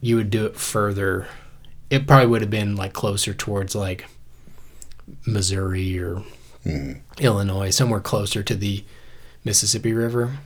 you 0.00 0.16
would 0.16 0.30
do 0.30 0.44
it 0.46 0.56
further. 0.56 1.28
It 1.88 2.08
probably 2.08 2.26
would 2.26 2.40
have 2.40 2.50
been 2.50 2.74
like 2.74 2.94
closer 2.94 3.32
towards 3.32 3.76
like 3.76 4.06
Missouri 5.24 5.98
or 6.00 6.24
Illinois, 7.20 7.70
somewhere 7.70 8.00
closer 8.00 8.42
to 8.42 8.54
the 8.54 8.84
Mississippi 9.44 9.92
River. 9.92 10.38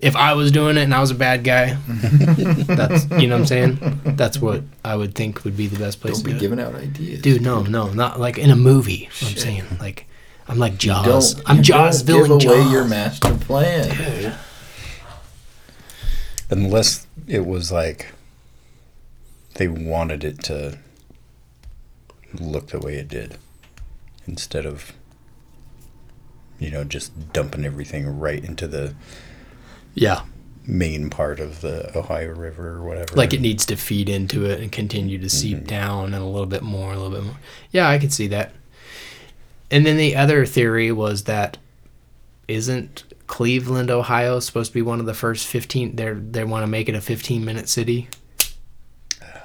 If 0.00 0.16
I 0.16 0.32
was 0.32 0.50
doing 0.50 0.78
it 0.78 0.82
and 0.82 0.94
I 0.94 1.00
was 1.00 1.10
a 1.10 1.14
bad 1.14 1.44
guy, 1.44 1.74
that's 1.86 3.04
you 3.20 3.28
know 3.28 3.34
what 3.34 3.40
I'm 3.42 3.46
saying. 3.46 4.00
That's 4.16 4.38
what 4.40 4.62
I 4.82 4.96
would 4.96 5.14
think 5.14 5.44
would 5.44 5.56
be 5.58 5.66
the 5.66 5.78
best 5.78 6.00
place 6.00 6.14
Don't 6.14 6.22
to 6.22 6.24
be 6.24 6.30
do 6.32 6.36
it. 6.36 6.40
giving 6.40 6.60
out 6.60 6.74
ideas. 6.74 7.20
Dude, 7.20 7.42
no, 7.42 7.62
no, 7.62 7.92
not 7.92 8.18
like 8.18 8.38
in 8.38 8.50
a 8.50 8.56
movie. 8.56 9.08
I'm 9.22 9.36
saying 9.36 9.64
like 9.78 10.06
I'm 10.48 10.58
like 10.58 10.78
Jaws. 10.78 11.34
Don't, 11.34 11.50
I'm 11.50 11.56
you 11.58 11.62
Jaws 11.62 12.02
don't 12.02 12.24
villain 12.24 12.38
give 12.38 12.50
away 12.50 12.62
Jaws. 12.62 12.72
your 12.72 12.84
master 12.86 13.34
plan. 13.34 13.96
dude. 14.22 14.34
Unless 16.48 17.06
it 17.28 17.46
was 17.46 17.70
like 17.70 18.06
they 19.54 19.68
wanted 19.68 20.24
it 20.24 20.42
to 20.44 20.78
look 22.40 22.68
the 22.68 22.78
way 22.80 22.96
it 22.96 23.08
did 23.08 23.36
instead 24.26 24.64
of 24.64 24.92
you 26.60 26.70
know 26.70 26.84
just 26.84 27.32
dumping 27.32 27.64
everything 27.64 28.20
right 28.20 28.44
into 28.44 28.68
the 28.68 28.94
yeah, 29.94 30.22
main 30.66 31.10
part 31.10 31.40
of 31.40 31.62
the 31.62 31.96
Ohio 31.98 32.32
River 32.32 32.76
or 32.76 32.82
whatever. 32.82 33.16
like 33.16 33.32
it 33.32 33.40
needs 33.40 33.66
to 33.66 33.76
feed 33.76 34.08
into 34.08 34.44
it 34.44 34.60
and 34.60 34.70
continue 34.70 35.18
to 35.18 35.28
seep 35.28 35.58
mm-hmm. 35.58 35.66
down 35.66 36.14
and 36.14 36.22
a 36.22 36.26
little 36.26 36.46
bit 36.46 36.62
more, 36.62 36.92
a 36.92 36.96
little 36.96 37.10
bit 37.10 37.24
more. 37.24 37.38
Yeah, 37.72 37.88
I 37.88 37.98
could 37.98 38.12
see 38.12 38.28
that. 38.28 38.52
And 39.70 39.86
then 39.86 39.96
the 39.96 40.16
other 40.16 40.46
theory 40.46 40.92
was 40.92 41.24
that 41.24 41.58
isn't 42.46 43.04
Cleveland, 43.26 43.90
Ohio, 43.90 44.40
supposed 44.40 44.72
to 44.72 44.74
be 44.74 44.82
one 44.82 45.00
of 45.00 45.06
the 45.06 45.14
first 45.14 45.46
15? 45.46 45.96
They 45.96 46.12
they 46.12 46.44
want 46.44 46.62
to 46.64 46.66
make 46.66 46.88
it 46.88 46.94
a 46.94 47.00
15 47.00 47.44
minute 47.44 47.68
city, 47.68 48.08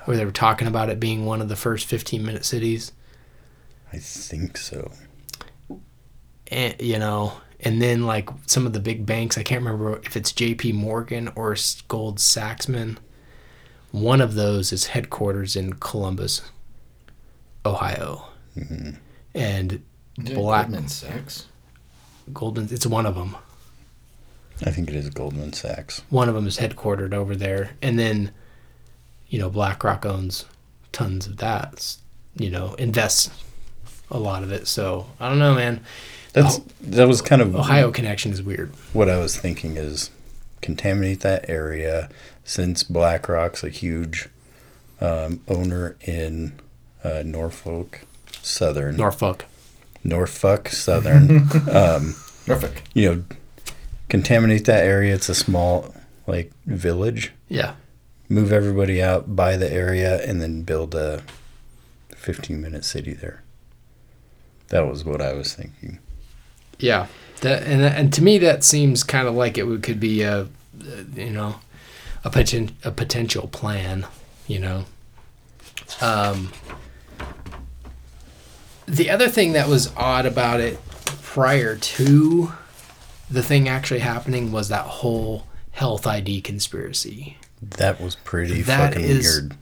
where 0.06 0.18
they 0.18 0.26
were 0.26 0.32
talking 0.32 0.68
about 0.68 0.90
it 0.90 1.00
being 1.00 1.26
one 1.26 1.42
of 1.42 1.50
the 1.50 1.56
first 1.56 1.86
15 1.86 2.26
minute 2.26 2.46
cities. 2.46 2.92
I 3.94 3.98
think 3.98 4.58
so. 4.58 4.92
And 6.48 6.76
you 6.80 7.00
know, 7.00 7.34
and 7.60 7.82
then 7.82 8.06
like 8.06 8.30
some 8.46 8.66
of 8.66 8.74
the 8.74 8.80
big 8.80 9.06
banks, 9.06 9.38
I 9.38 9.44
can't 9.44 9.64
remember 9.64 10.00
if 10.04 10.16
it's 10.16 10.32
J.P. 10.32 10.74
Morgan 10.74 11.32
or 11.36 11.54
S- 11.54 11.82
Gold 11.88 12.18
Sachsman. 12.18 12.98
One 13.92 14.22
of 14.22 14.36
those 14.36 14.74
is 14.74 14.88
headquarters 14.88 15.56
in 15.56 15.74
Columbus, 15.74 16.42
Ohio, 17.66 18.28
mm-hmm. 18.58 18.92
and 19.34 19.82
Black 20.18 20.70
Goldman 20.70 20.90
Sachs. 20.90 21.48
Goldman. 22.34 22.68
It's 22.72 22.86
one 22.86 23.06
of 23.06 23.16
them. 23.16 23.38
I 24.66 24.72
think 24.72 24.90
it 24.90 24.96
is 24.96 25.10
Goldman 25.10 25.54
Sachs. 25.54 26.02
One 26.10 26.30
of 26.30 26.36
them 26.36 26.48
is 26.48 26.58
headquartered 26.58 27.14
over 27.14 27.36
there, 27.36 27.72
and 27.82 28.00
then, 28.00 28.32
you 29.28 29.40
know, 29.40 29.50
BlackRock 29.50 30.06
owns 30.06 30.46
tons 30.92 31.28
of 31.28 31.38
that. 31.38 31.98
You 32.38 32.50
know, 32.50 32.74
invests 32.76 33.30
a 34.12 34.20
lot 34.20 34.44
of 34.44 34.52
it. 34.52 34.68
So 34.68 35.08
I 35.20 35.30
don't 35.30 35.40
know, 35.40 35.56
man. 35.56 35.84
That's 36.36 36.60
that 36.82 37.08
was 37.08 37.22
kind 37.22 37.42
of 37.42 37.56
Ohio 37.56 37.92
connection 37.92 38.32
is 38.32 38.44
weird. 38.44 38.72
what 38.94 39.10
I 39.10 39.18
was 39.18 39.38
thinking 39.38 39.78
is 39.78 40.10
contaminate 40.62 41.22
that 41.22 41.50
area 41.50 42.10
since 42.44 42.84
BlackRock's 42.84 43.64
a 43.64 43.70
huge 43.70 44.30
um, 45.02 45.42
owner 45.48 45.96
in 46.02 46.54
uh, 47.04 47.24
Norfolk 47.26 48.02
Southern 48.42 48.98
Norfolk. 48.98 49.46
Norfolk 50.04 50.70
Southern. 50.70 51.48
Norfolk. 52.48 52.82
you 52.94 53.10
know, 53.16 53.24
contaminate 54.10 54.66
that 54.66 54.84
area. 54.84 55.16
It's 55.16 55.30
a 55.30 55.36
small 55.36 55.96
like 56.28 56.52
village. 56.66 57.32
Yeah. 57.50 57.76
Move 58.30 58.52
everybody 58.52 59.02
out, 59.02 59.36
buy 59.36 59.56
the 59.58 59.72
area, 59.72 60.24
and 60.28 60.42
then 60.42 60.64
build 60.64 60.96
a 60.96 61.22
15 62.16 62.60
minute 62.62 62.84
city 62.86 63.14
there. 63.14 63.44
That 64.70 64.88
was 64.88 65.06
what 65.06 65.22
I 65.22 65.34
was 65.34 65.54
thinking. 65.54 66.00
Yeah, 66.80 67.08
that 67.42 67.64
and 67.64 67.82
and 67.84 68.14
to 68.14 68.24
me 68.24 68.38
that 68.40 68.64
seems 68.64 69.04
kind 69.04 69.28
of 69.28 69.34
like 69.36 69.58
it 69.58 69.66
could 69.84 70.00
be 70.00 70.22
a, 70.24 70.48
you 71.16 71.30
know, 71.32 71.56
a 72.24 72.30
poten- 72.30 72.74
a 72.84 72.92
potential 72.92 73.48
plan, 73.48 74.06
you 74.48 74.60
know. 74.60 74.86
Um, 76.02 76.52
the 78.88 79.10
other 79.10 79.28
thing 79.28 79.54
that 79.54 79.68
was 79.68 79.92
odd 79.96 80.26
about 80.26 80.60
it 80.60 80.80
prior 81.22 81.76
to 81.76 82.52
the 83.30 83.42
thing 83.44 83.68
actually 83.68 84.00
happening 84.02 84.52
was 84.52 84.70
that 84.70 84.86
whole 84.86 85.48
health 85.72 86.06
ID 86.06 86.42
conspiracy. 86.42 87.38
That 87.62 88.00
was 88.00 88.16
pretty 88.16 88.62
That 88.62 88.94
fucking 88.94 89.06
is- 89.10 89.26
weird. 89.42 89.58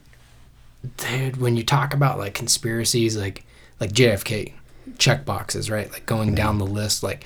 dude 0.97 1.37
when 1.37 1.55
you 1.55 1.63
talk 1.63 1.93
about 1.93 2.19
like 2.19 2.33
conspiracies 2.33 3.15
like 3.15 3.45
like 3.79 3.93
jfk 3.93 4.51
check 4.97 5.25
boxes 5.25 5.69
right? 5.69 5.91
Like 5.91 6.05
going 6.05 6.29
mm-hmm. 6.29 6.35
down 6.35 6.57
the 6.57 6.65
list 6.65 7.03
like 7.03 7.25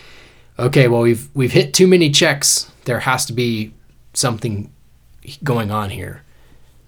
okay 0.59 0.87
well 0.87 1.01
we've 1.01 1.29
we've 1.33 1.51
hit 1.51 1.73
too 1.73 1.87
many 1.87 2.09
checks. 2.09 2.71
There 2.85 3.01
has 3.01 3.25
to 3.25 3.33
be 3.33 3.73
something 4.13 4.71
going 5.43 5.71
on 5.71 5.89
here. 5.89 6.23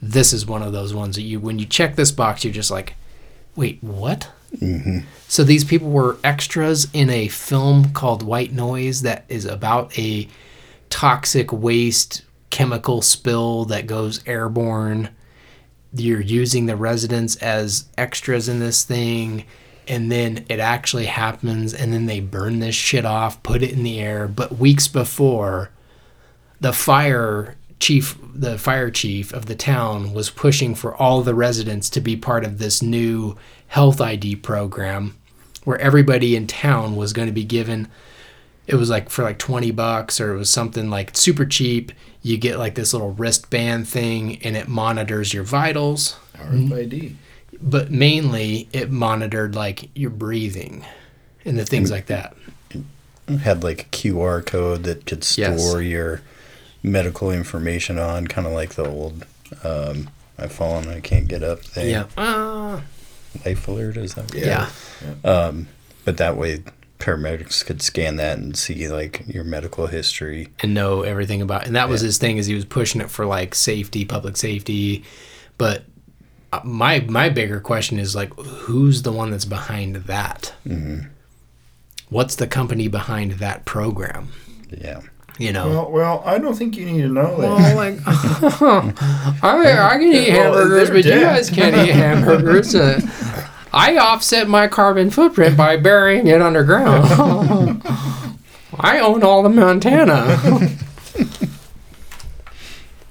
This 0.01 0.31
is 0.31 0.45
one 0.45 0.63
of 0.63 0.71
those 0.71 0.93
ones 0.93 1.15
that 1.15 1.23
you 1.23 1.39
when 1.39 1.59
you 1.59 1.65
check 1.65 1.95
this 1.95 2.11
box 2.11 2.43
you're 2.43 2.53
just 2.53 2.71
like 2.71 2.95
wait 3.55 3.83
what? 3.83 4.29
Mm-hmm. 4.57 4.99
So 5.27 5.43
these 5.43 5.63
people 5.63 5.89
were 5.89 6.17
extras 6.23 6.87
in 6.93 7.09
a 7.09 7.27
film 7.27 7.91
called 7.91 8.23
white 8.23 8.51
noise 8.51 9.01
that 9.01 9.25
is 9.27 9.45
about 9.45 9.97
a 9.99 10.27
toxic 10.89 11.51
waste 11.51 12.23
chemical 12.49 13.01
spill 13.01 13.65
that 13.65 13.85
goes 13.85 14.25
airborne. 14.25 15.09
You're 15.93 16.21
using 16.21 16.65
the 16.65 16.75
residents 16.75 17.35
as 17.37 17.85
extras 17.97 18.49
in 18.49 18.59
this 18.59 18.83
thing 18.83 19.45
and 19.89 20.11
then 20.11 20.45
it 20.47 20.59
actually 20.59 21.07
happens 21.07 21.73
and 21.73 21.91
then 21.91 22.05
they 22.05 22.19
burn 22.19 22.59
this 22.59 22.75
shit 22.75 23.05
off 23.05 23.41
put 23.43 23.63
it 23.63 23.71
in 23.71 23.83
the 23.83 23.99
air. 23.99 24.27
But 24.27 24.57
weeks 24.57 24.87
before 24.87 25.71
the 26.61 26.73
fire 26.73 27.55
chief 27.79 28.17
the 28.33 28.57
fire 28.57 28.91
chief 28.91 29.33
of 29.33 29.47
the 29.47 29.55
town 29.55 30.13
was 30.13 30.29
pushing 30.29 30.75
for 30.75 30.95
all 30.95 31.21
the 31.21 31.33
residents 31.33 31.89
to 31.89 32.01
be 32.01 32.15
part 32.15 32.45
of 32.45 32.57
this 32.57 32.81
new 32.81 33.35
health 33.67 33.99
ID 33.99 34.35
program 34.37 35.17
where 35.63 35.79
everybody 35.79 36.35
in 36.35 36.47
town 36.47 36.95
was 36.95 37.13
going 37.13 37.27
to 37.27 37.33
be 37.33 37.43
given 37.43 37.89
it 38.69 38.75
was 38.75 38.89
like 38.89 39.09
for 39.09 39.23
like 39.23 39.39
20 39.39 39.71
bucks 39.71 40.21
or 40.21 40.35
it 40.35 40.37
was 40.37 40.49
something 40.51 40.91
like 40.91 41.17
super 41.17 41.43
cheap. 41.43 41.91
You 42.21 42.37
get 42.37 42.59
like 42.59 42.75
this 42.75 42.93
little 42.93 43.13
wristband 43.13 43.87
thing 43.87 44.43
and 44.43 44.55
it 44.55 44.67
monitors 44.67 45.33
your 45.33 45.43
vitals. 45.43 46.17
RFID. 46.35 47.15
But 47.61 47.91
mainly 47.91 48.67
it 48.73 48.89
monitored 48.91 49.55
like 49.55 49.89
your 49.95 50.09
breathing 50.09 50.85
and 51.45 51.57
the 51.59 51.65
things 51.65 51.91
like 51.91 52.05
that 52.07 52.35
Had 53.41 53.63
like 53.63 53.81
a 53.81 53.85
QR 53.89 54.45
code 54.45 54.83
that 54.83 55.05
could 55.05 55.25
Yes. 55.37 55.61
store 55.63 55.81
your 55.81 56.21
medical 56.81 57.29
information 57.31 57.99
on, 57.99 58.27
kind 58.27 58.47
of 58.47 58.53
like 58.53 58.75
the 58.75 58.87
old 58.87 59.25
um, 59.63 60.09
I've 60.37 60.51
fallen, 60.53 60.87
I 60.87 60.99
can't 61.01 61.27
get 61.27 61.43
up 61.43 61.59
thing. 61.61 61.89
yeah 61.89 62.05
Ah. 62.17 62.81
Life 63.45 63.67
alert, 63.67 63.97
is 63.97 64.13
that? 64.15 64.33
yeah 64.33 64.69
But 66.05 66.17
that 66.17 66.37
way, 66.37 66.63
paramedics 66.97 67.63
could 67.65 67.81
scan 67.81 68.15
that 68.17 68.37
and 68.37 68.57
see 68.57 68.87
like 68.89 69.23
your 69.27 69.43
medical 69.43 69.87
history. 69.87 70.47
and 70.61 70.73
know 70.73 71.01
everything 71.03 71.41
about 71.41 71.65
and 71.67 71.75
that 71.75 71.87
was 71.89 72.01
his 72.01 72.17
thing 72.17 72.37
is 72.37 72.45
he 72.47 72.55
was 72.55 72.65
pushing 72.65 72.99
it 73.01 73.09
for 73.09 73.25
like 73.25 73.53
safety 73.55 74.03
public 74.05 74.35
safety 74.37 75.03
but 75.57 75.83
my 76.63 76.99
my 77.01 77.29
bigger 77.29 77.59
question 77.59 77.99
is 77.99 78.15
like 78.15 78.33
who's 78.33 79.03
the 79.03 79.11
one 79.11 79.31
that's 79.31 79.45
behind 79.45 79.95
that 79.95 80.53
what's 82.09 82.35
the 82.35 82.47
company 82.47 82.87
behind 82.87 83.33
that 83.33 83.65
program? 83.65 84.29
Yeah. 84.69 85.01
You 85.37 85.53
know, 85.53 85.69
Well, 85.69 85.91
well, 85.91 86.23
I 86.25 86.37
don't 86.37 86.55
think 86.55 86.75
you 86.75 86.85
need 86.85 87.01
to 87.03 87.07
know 87.07 87.39
that. 87.39 87.47
Well, 87.47 87.75
like, 87.77 87.97
I, 89.41 89.93
I 89.93 89.97
can 89.97 90.11
eat 90.11 90.29
hamburgers, 90.29 90.89
they're 90.89 90.97
but 90.97 91.05
you 91.05 91.19
guys 91.21 91.49
can't 91.49 91.77
eat 91.77 91.93
hamburgers. 91.93 92.75
Uh, 92.75 92.99
I 93.71 93.95
offset 93.97 94.49
my 94.49 94.67
carbon 94.67 95.09
footprint 95.09 95.55
by 95.55 95.77
burying 95.77 96.27
it 96.27 96.41
underground. 96.41 97.05
I 98.81 98.99
own 98.99 99.23
all 99.23 99.41
the 99.41 99.49
Montana. 99.49 100.37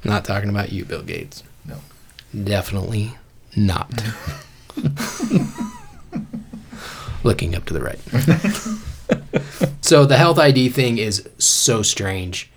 not 0.05 0.27
talking 0.27 0.51
about 0.51 0.71
you, 0.71 0.85
Bill 0.85 1.03
Gates. 1.03 1.45
No. 1.65 1.77
Definitely 2.45 3.17
not. 3.59 3.91
Looking 7.25 7.55
up 7.55 7.65
to 7.67 7.75
the 7.75 7.83
right. 7.83 7.99
so 9.83 10.07
the 10.07 10.17
health 10.17 10.39
ID 10.39 10.69
thing 10.71 10.99
is 10.99 11.29
so 11.39 11.83
strange, 11.83 12.51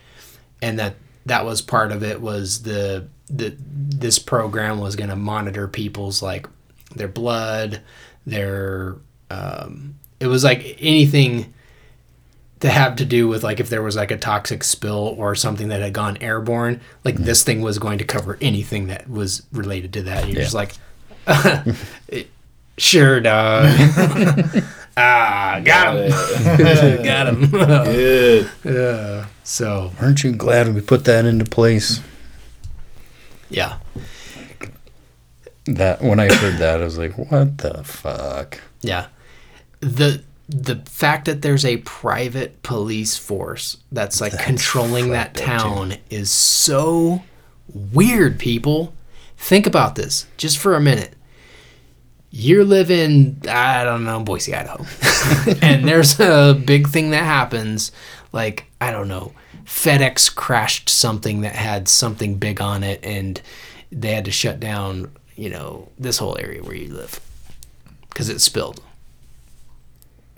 and 0.62 0.78
that 0.80 0.96
that 1.26 1.46
was 1.46 1.62
part 1.62 1.92
of 1.92 2.04
it 2.04 2.22
was 2.22 2.64
the 2.64 3.08
the 3.28 3.56
this 3.60 4.20
program 4.20 4.80
was 4.80 4.96
going 4.96 5.10
to 5.10 5.16
monitor 5.16 5.68
people's 5.68 6.22
like 6.22 6.48
their 6.96 7.08
blood, 7.08 7.82
their 8.26 8.98
um, 9.30 9.96
it 10.20 10.28
was 10.28 10.44
like 10.44 10.78
anything 10.80 11.54
to 12.62 12.70
have 12.70 12.96
to 12.98 13.06
do 13.06 13.28
with 13.28 13.44
like 13.44 13.60
if 13.60 13.70
there 13.70 13.82
was 13.82 13.96
like 13.96 14.12
a 14.12 14.18
toxic 14.18 14.64
spill 14.64 15.16
or 15.18 15.34
something 15.34 15.70
that 15.70 15.82
had 15.82 15.94
gone 15.94 16.18
airborne, 16.18 16.80
like 17.04 17.16
this 17.16 17.44
thing 17.44 17.62
was 17.62 17.80
going 17.80 17.98
to 17.98 18.06
cover 18.06 18.38
anything 18.40 18.88
that 18.88 19.10
was 19.10 19.42
related 19.52 19.92
to 19.94 20.04
that. 20.04 20.28
You're 20.28 20.42
just 20.42 20.54
like, 20.54 20.74
sure, 22.78 23.20
dog. 23.20 23.66
ah, 24.98 25.62
got 25.64 25.98
him, 25.98 27.04
got 27.04 27.28
him. 27.28 27.50
Good. 27.52 28.50
yeah. 28.64 29.26
So 29.44 29.92
Aren't 30.00 30.24
you 30.24 30.32
glad 30.34 30.74
we 30.74 30.82
put 30.82 31.06
that 31.06 31.26
into 31.26 31.46
place? 31.46 32.00
yeah, 33.50 33.78
That 35.66 36.02
when 36.02 36.20
I 36.20 36.34
heard 36.34 36.58
that, 36.60 36.80
I 36.82 36.84
was 36.86 36.98
like, 36.98 37.18
"What 37.18 37.58
the 37.60 37.84
fuck?" 37.84 38.60
yeah. 38.82 39.08
The 39.82 40.24
the 40.48 40.78
fact 40.86 41.26
that 41.26 41.42
there's 41.42 41.66
a 41.66 41.78
private 41.78 42.62
police 42.64 43.18
force 43.18 43.78
that's 43.92 44.20
like 44.22 44.38
controlling 44.40 45.10
that 45.12 45.38
fucked 45.38 45.50
up, 45.50 45.62
too. 45.62 45.70
town 45.70 45.94
is 46.10 46.30
so 46.32 47.24
weird. 47.74 48.38
People, 48.40 48.94
think 49.42 49.66
about 49.68 49.96
this 49.96 50.28
just 50.38 50.58
for 50.58 50.76
a 50.76 50.82
minute. 50.82 51.16
You're 52.30 52.64
living, 52.64 53.42
I 53.50 53.84
don't 53.84 54.06
know, 54.06 54.22
Boise, 54.22 54.56
Idaho, 54.56 54.86
and 55.62 55.86
there's 55.86 56.18
a 56.20 56.54
big 56.54 56.88
thing 56.88 57.10
that 57.10 57.26
happens. 57.26 57.92
Like 58.32 58.68
I 58.80 58.92
don't 58.92 59.10
know, 59.10 59.34
FedEx 59.66 60.34
crashed 60.34 60.88
something 60.88 61.42
that 61.42 61.56
had 61.56 61.90
something 61.90 62.36
big 62.36 62.62
on 62.62 62.84
it, 62.84 63.04
and 63.04 63.42
they 63.92 64.14
had 64.14 64.26
to 64.26 64.32
shut 64.32 64.62
down. 64.62 65.12
You 65.36 65.50
know, 65.50 65.90
this 66.00 66.20
whole 66.20 66.38
area 66.38 66.64
where 66.64 66.76
you 66.76 66.94
live 66.94 67.20
because 68.08 68.30
it 68.30 68.40
spilled. 68.40 68.82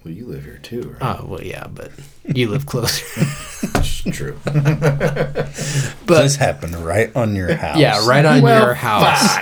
Well, 0.03 0.13
you 0.13 0.25
live 0.25 0.43
here 0.43 0.59
too, 0.61 0.95
right? 0.99 1.19
Oh 1.21 1.25
well, 1.25 1.41
yeah, 1.43 1.67
but 1.67 1.91
you 2.25 2.49
live 2.49 2.65
closer. 2.65 3.05
That's 3.73 4.03
true. 4.11 4.37
but 4.45 5.53
this 6.05 6.35
happened 6.35 6.75
right 6.75 7.15
on 7.15 7.35
your 7.35 7.53
house. 7.55 7.77
yeah, 7.77 8.05
right 8.07 8.25
on 8.25 8.41
Well, 8.41 8.65
your 8.65 8.73
house. 8.73 9.37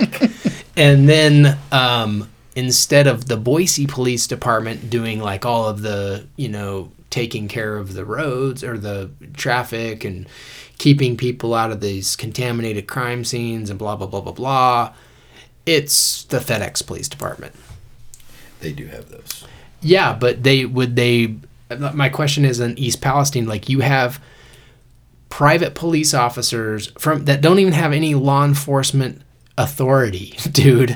And 0.77 1.09
then 1.09 1.57
um, 1.71 2.29
instead 2.55 3.07
of 3.07 3.25
the 3.27 3.37
Boise 3.37 3.87
Police 3.87 4.27
Department 4.27 4.89
doing 4.89 5.19
like 5.19 5.45
all 5.45 5.67
of 5.67 5.81
the, 5.81 6.27
you 6.37 6.47
know, 6.49 6.91
taking 7.09 7.47
care 7.47 7.77
of 7.77 7.93
the 7.93 8.05
roads 8.05 8.63
or 8.63 8.77
the 8.77 9.09
traffic 9.33 10.03
and 10.03 10.27
keeping 10.77 11.17
people 11.17 11.53
out 11.53 11.71
of 11.71 11.81
these 11.81 12.15
contaminated 12.15 12.87
crime 12.87 13.23
scenes 13.25 13.69
and 13.69 13.77
blah 13.79 13.95
blah 13.95 14.07
blah 14.07 14.21
blah 14.21 14.31
blah, 14.31 14.93
it's 15.65 16.23
the 16.25 16.37
FedEx 16.37 16.85
Police 16.85 17.09
Department. 17.09 17.55
they 18.59 18.71
do 18.71 18.85
have 18.87 19.09
those. 19.09 19.43
Yeah, 19.81 20.13
but 20.13 20.43
they 20.43 20.65
would 20.65 20.95
they. 20.95 21.35
My 21.93 22.09
question 22.09 22.43
is 22.45 22.59
in 22.59 22.77
East 22.77 23.01
Palestine, 23.01 23.47
like 23.47 23.69
you 23.69 23.79
have 23.79 24.21
private 25.29 25.73
police 25.73 26.13
officers 26.13 26.87
from 26.99 27.25
that 27.25 27.41
don't 27.41 27.59
even 27.59 27.73
have 27.73 27.93
any 27.93 28.13
law 28.13 28.43
enforcement 28.45 29.21
authority, 29.57 30.37
dude, 30.51 30.95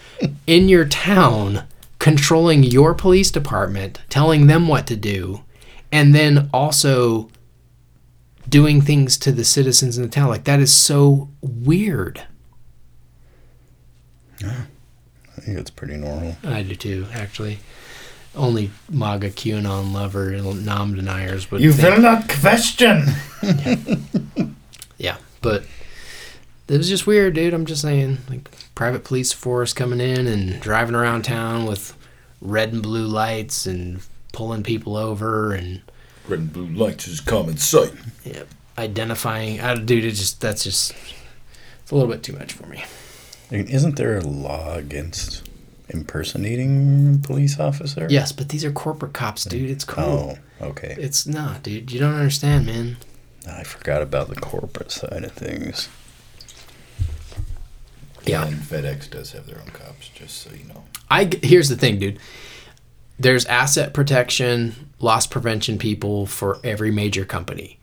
in 0.46 0.68
your 0.68 0.84
town, 0.84 1.64
controlling 1.98 2.62
your 2.62 2.94
police 2.94 3.30
department, 3.30 4.00
telling 4.08 4.46
them 4.48 4.68
what 4.68 4.86
to 4.88 4.96
do, 4.96 5.42
and 5.90 6.14
then 6.14 6.50
also 6.52 7.30
doing 8.48 8.80
things 8.80 9.16
to 9.18 9.32
the 9.32 9.44
citizens 9.44 9.96
in 9.96 10.04
the 10.04 10.10
town. 10.10 10.28
Like 10.28 10.44
that 10.44 10.60
is 10.60 10.72
so 10.74 11.28
weird. 11.40 12.22
Yeah. 14.40 14.64
I 15.36 15.40
think 15.40 15.58
it's 15.58 15.70
pretty 15.70 15.96
normal. 15.96 16.36
I 16.44 16.62
do 16.62 16.74
too, 16.74 17.06
actually. 17.12 17.58
Only 18.36 18.70
MAGA 18.90 19.30
QAnon 19.30 19.92
lover 19.94 20.30
and 20.30 20.64
nom 20.66 20.94
deniers 20.94 21.50
would 21.50 21.60
You 21.62 21.72
think- 21.72 21.94
will 21.96 22.02
not 22.02 22.28
question. 22.28 23.06
Yeah, 24.98 25.16
but 25.42 25.64
it 26.68 26.78
was 26.78 26.88
just 26.88 27.06
weird, 27.06 27.34
dude. 27.34 27.52
I'm 27.52 27.66
just 27.66 27.82
saying, 27.82 28.18
like 28.30 28.50
private 28.74 29.04
police 29.04 29.32
force 29.32 29.72
coming 29.74 30.00
in 30.00 30.26
and 30.26 30.58
driving 30.60 30.94
around 30.94 31.22
town 31.24 31.66
with 31.66 31.94
red 32.40 32.72
and 32.72 32.82
blue 32.82 33.06
lights 33.06 33.66
and 33.66 34.00
pulling 34.32 34.62
people 34.62 34.96
over 34.96 35.52
and 35.52 35.82
Red 36.28 36.38
and 36.40 36.52
blue 36.52 36.66
lights 36.66 37.06
is 37.08 37.20
common 37.20 37.56
sight. 37.58 37.92
yeah, 38.24 38.44
identifying. 38.78 39.60
I, 39.60 39.74
dude, 39.74 40.04
it 40.04 40.12
just 40.12 40.40
that's 40.40 40.64
just 40.64 40.92
it's 41.82 41.90
a 41.90 41.94
little 41.94 42.10
bit 42.10 42.22
too 42.22 42.32
much 42.32 42.52
for 42.54 42.66
me. 42.66 42.84
I 43.50 43.56
mean, 43.56 43.68
Isn't 43.68 43.96
there 43.96 44.16
a 44.18 44.22
law 44.22 44.74
against 44.74 45.48
impersonating 45.96 47.20
police 47.22 47.58
officer? 47.58 48.06
Yes, 48.10 48.32
but 48.32 48.48
these 48.50 48.64
are 48.64 48.72
corporate 48.72 49.12
cops, 49.12 49.44
mm. 49.44 49.50
dude. 49.50 49.70
It's 49.70 49.84
cool. 49.84 50.38
Oh, 50.60 50.66
okay. 50.68 50.94
It's 50.98 51.26
not, 51.26 51.62
dude. 51.62 51.90
You 51.90 52.00
don't 52.00 52.14
understand, 52.14 52.66
man. 52.66 52.96
I 53.48 53.62
forgot 53.62 54.02
about 54.02 54.28
the 54.28 54.36
corporate 54.36 54.90
side 54.90 55.24
of 55.24 55.32
things. 55.32 55.88
Yeah. 58.24 58.46
And 58.46 58.56
FedEx 58.56 59.08
does 59.10 59.32
have 59.32 59.46
their 59.46 59.60
own 59.60 59.68
cops, 59.68 60.08
just 60.08 60.38
so 60.38 60.50
you 60.50 60.64
know. 60.64 60.84
I 61.10 61.30
here's 61.42 61.68
the 61.68 61.76
thing, 61.76 61.98
dude. 61.98 62.18
There's 63.18 63.46
asset 63.46 63.94
protection, 63.94 64.90
loss 64.98 65.26
prevention 65.26 65.78
people 65.78 66.26
for 66.26 66.58
every 66.64 66.90
major 66.90 67.24
company. 67.24 67.78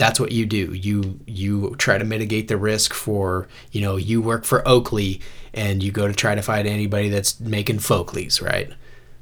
That's 0.00 0.18
what 0.18 0.32
you 0.32 0.46
do. 0.46 0.72
You 0.72 1.20
you 1.26 1.74
try 1.76 1.98
to 1.98 2.06
mitigate 2.06 2.48
the 2.48 2.56
risk 2.56 2.94
for, 2.94 3.48
you 3.70 3.82
know, 3.82 3.96
you 3.96 4.22
work 4.22 4.46
for 4.46 4.66
Oakley 4.66 5.20
and 5.52 5.82
you 5.82 5.92
go 5.92 6.08
to 6.08 6.14
try 6.14 6.34
to 6.34 6.40
find 6.40 6.66
anybody 6.66 7.10
that's 7.10 7.38
making 7.38 7.80
Folkleys, 7.80 8.40
right? 8.40 8.72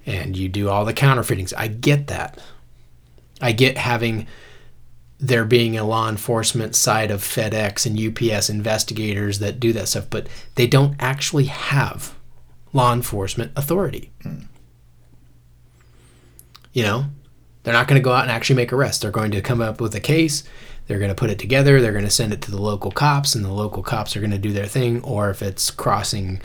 And 0.06 0.36
you 0.36 0.48
do 0.48 0.68
all 0.68 0.84
the 0.84 0.94
counterfeitings. 0.94 1.52
I 1.56 1.66
get 1.66 2.06
that. 2.06 2.40
I 3.40 3.50
get 3.50 3.76
having 3.76 4.28
there 5.18 5.44
being 5.44 5.76
a 5.76 5.82
law 5.82 6.08
enforcement 6.08 6.76
side 6.76 7.10
of 7.10 7.22
FedEx 7.22 7.84
and 7.84 7.98
UPS 7.98 8.48
investigators 8.48 9.40
that 9.40 9.58
do 9.58 9.72
that 9.72 9.88
stuff, 9.88 10.06
but 10.08 10.28
they 10.54 10.68
don't 10.68 10.94
actually 11.00 11.46
have 11.46 12.14
law 12.72 12.92
enforcement 12.92 13.50
authority. 13.56 14.12
Hmm. 14.22 14.42
You 16.72 16.84
know, 16.84 17.06
they're 17.68 17.76
not 17.76 17.86
going 17.86 18.00
to 18.00 18.04
go 18.04 18.12
out 18.12 18.22
and 18.22 18.30
actually 18.30 18.56
make 18.56 18.72
arrests. 18.72 19.02
They're 19.02 19.10
going 19.10 19.30
to 19.32 19.42
come 19.42 19.60
up 19.60 19.78
with 19.78 19.94
a 19.94 20.00
case. 20.00 20.42
They're 20.86 20.98
going 20.98 21.10
to 21.10 21.14
put 21.14 21.28
it 21.28 21.38
together. 21.38 21.82
They're 21.82 21.92
going 21.92 22.06
to 22.06 22.10
send 22.10 22.32
it 22.32 22.40
to 22.40 22.50
the 22.50 22.62
local 22.62 22.90
cops, 22.90 23.34
and 23.34 23.44
the 23.44 23.52
local 23.52 23.82
cops 23.82 24.16
are 24.16 24.20
going 24.20 24.30
to 24.30 24.38
do 24.38 24.54
their 24.54 24.64
thing. 24.64 25.02
Or 25.02 25.28
if 25.28 25.42
it's 25.42 25.70
crossing 25.70 26.40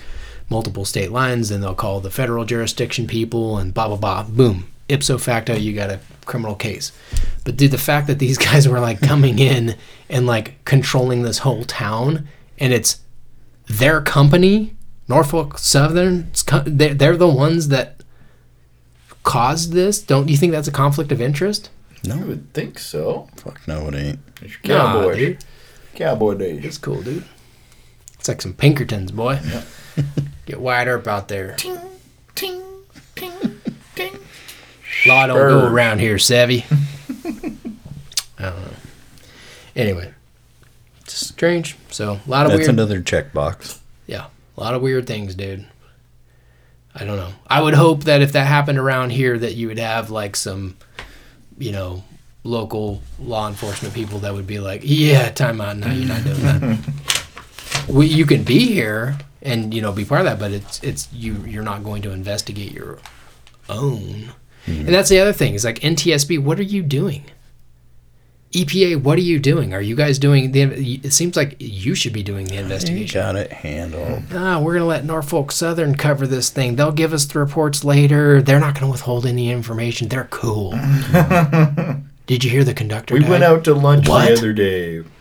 multiple 0.50 0.84
state 0.84 1.14
lines, 1.14 1.48
then 1.48 1.62
they'll 1.62 1.76
call 1.76 2.02
the 2.02 2.12
federal 2.12 2.44
jurisdiction 2.44 3.08
people 3.08 3.58
and 3.58 3.74
blah, 3.74 3.88
blah, 3.88 3.96
blah. 3.96 4.24
Boom. 4.24 4.68
Ipso 4.90 5.18
facto, 5.18 5.56
you 5.56 5.72
got 5.72 5.92
a 5.92 6.02
criminal 6.26 6.56
case. 6.56 6.92
But 7.46 7.56
dude, 7.56 7.72
the 7.72 7.78
fact 7.78 8.08
that 8.08 8.20
these 8.20 8.38
guys 8.50 8.68
were 8.68 8.82
like 8.82 9.00
coming 9.00 9.40
in 9.40 9.78
and 10.10 10.28
like 10.28 10.66
controlling 10.66 11.22
this 11.22 11.38
whole 11.38 11.64
town, 11.64 12.28
and 12.58 12.74
it's 12.74 13.00
their 13.68 14.02
company, 14.02 14.76
Norfolk 15.08 15.58
Southern, 15.58 16.28
it's 16.32 16.44
co- 16.44 16.64
they're, 16.66 16.94
they're 16.94 17.16
the 17.16 17.30
ones 17.30 17.70
that 17.70 18.03
caused 19.24 19.72
this. 19.74 20.02
Don't 20.02 20.30
you 20.30 20.38
think 20.38 20.52
that's 20.52 20.68
a 20.68 20.72
conflict 20.72 21.12
of 21.12 21.22
interest? 21.22 21.70
No, 22.06 22.16
I 22.16 22.24
would 22.24 22.54
think 22.54 22.80
so. 22.80 23.30
Fuck 23.38 23.62
no, 23.68 23.88
it 23.88 23.96
ain't. 23.96 24.20
It's 24.42 24.52
your 24.54 24.78
cowboy. 24.78 25.10
Nah, 25.10 25.16
dude. 25.16 25.46
Cowboy 25.96 26.34
days. 26.36 26.66
It's 26.66 26.78
cool, 26.78 27.02
dude. 27.02 27.24
It's 28.16 28.28
like 28.28 28.42
some 28.42 28.54
Pinkertons, 28.54 29.12
boy. 29.12 29.40
Get 30.46 30.60
wired 30.60 30.88
up 30.88 31.08
out 31.08 31.28
there. 31.30 31.56
Ting, 31.56 31.78
ting, 32.36 32.62
ting, 33.16 33.32
ting. 33.96 34.20
Law 35.06 35.28
don't 35.28 35.38
go 35.38 35.60
Sure. 35.62 35.70
around 35.72 36.00
here, 36.00 36.18
savvy. 36.20 36.66
I 37.26 38.44
don't 38.50 38.62
know. 38.62 38.74
Anyway, 39.76 40.14
it's 41.02 41.14
strange. 41.28 41.78
So 41.90 42.20
a 42.26 42.30
lot 42.30 42.46
of 42.46 42.52
That's 42.52 42.60
weird. 42.62 42.70
another 42.72 43.02
checkbox. 43.02 43.80
Yeah, 44.08 44.26
a 44.58 44.62
lot 44.62 44.74
of 44.74 44.82
weird 44.82 45.08
things, 45.08 45.36
dude. 45.36 45.66
I 46.96 47.06
don't 47.06 47.18
know. 47.18 47.34
I 47.48 47.62
would 47.62 47.74
hope 47.74 48.04
that 48.04 48.22
if 48.22 48.34
that 48.34 48.46
happened 48.46 48.78
around 48.78 49.12
here, 49.12 49.38
that 49.38 49.56
you 49.56 49.68
would 49.68 49.80
have 49.80 50.10
like 50.10 50.36
some 50.36 50.78
you 51.58 51.72
know, 51.72 52.04
local 52.44 53.02
law 53.20 53.48
enforcement 53.48 53.94
people 53.94 54.20
that 54.20 54.34
would 54.34 54.48
be 54.48 54.60
like, 54.60 54.82
yeah, 54.84 55.30
time 55.30 55.62
out. 55.62 55.78
No, 55.78 55.88
you're 55.88 56.08
not 56.08 56.24
doing 56.24 56.40
that. 56.42 57.86
we, 57.90 58.08
you 58.08 58.26
can 58.26 58.44
be 58.44 58.68
here 58.68 59.18
and 59.42 59.74
you 59.74 59.82
know 59.82 59.92
be 59.92 60.06
part 60.06 60.22
of 60.22 60.26
that, 60.26 60.40
but 60.40 60.52
it's 60.52 60.82
it's 60.84 61.12
you 61.14 61.44
you're 61.46 61.64
not 61.64 61.84
going 61.84 62.02
to 62.04 62.12
investigate 62.12 62.72
your 62.72 63.00
own. 63.70 64.32
Mm-hmm. 64.66 64.86
And 64.86 64.90
that's 64.90 65.10
the 65.10 65.20
other 65.20 65.34
thing 65.34 65.54
is 65.54 65.66
like 65.66 65.80
NTSB. 65.80 66.42
What 66.42 66.60
are 66.60 66.64
you 66.64 66.84
doing? 66.84 67.26
EPA, 68.54 69.02
what 69.02 69.18
are 69.18 69.22
you 69.22 69.40
doing? 69.40 69.74
Are 69.74 69.82
you 69.82 69.96
guys 69.96 70.20
doing 70.20 70.52
the? 70.52 70.62
It 71.04 71.12
seems 71.12 71.36
like 71.36 71.56
you 71.60 71.96
should 71.96 72.14
be 72.14 72.22
doing 72.24 72.46
the 72.46 72.54
You 72.56 72.60
investigation. 72.62 73.20
got 73.22 73.36
it 73.36 73.52
handled. 73.52 74.24
Ah, 74.32 74.60
we're 74.60 74.74
gonna 74.74 74.86
let 74.86 75.06
Norfolk 75.06 75.52
Southern 75.52 75.96
cover 75.96 76.28
this 76.28 76.50
thing. 76.50 76.76
They'll 76.76 76.92
give 76.92 77.14
us 77.14 77.26
the 77.26 77.40
reports 77.40 77.84
later. 77.84 78.42
They're 78.42 78.60
not 78.60 78.76
gonna 78.80 78.92
withhold 78.92 79.26
any 79.26 79.50
information. 79.50 80.08
They're 80.08 80.28
cool. 80.30 80.72
Did 82.28 82.44
you 82.44 82.50
hear 82.50 82.64
the 82.64 82.74
conductor? 82.76 83.16
We 83.16 83.22
died? 83.22 83.30
went 83.30 83.44
out 83.44 83.64
to 83.66 83.74
lunch 83.74 84.08
What? 84.08 84.28
the 84.28 84.34
other 84.38 84.54
day. 84.54 85.04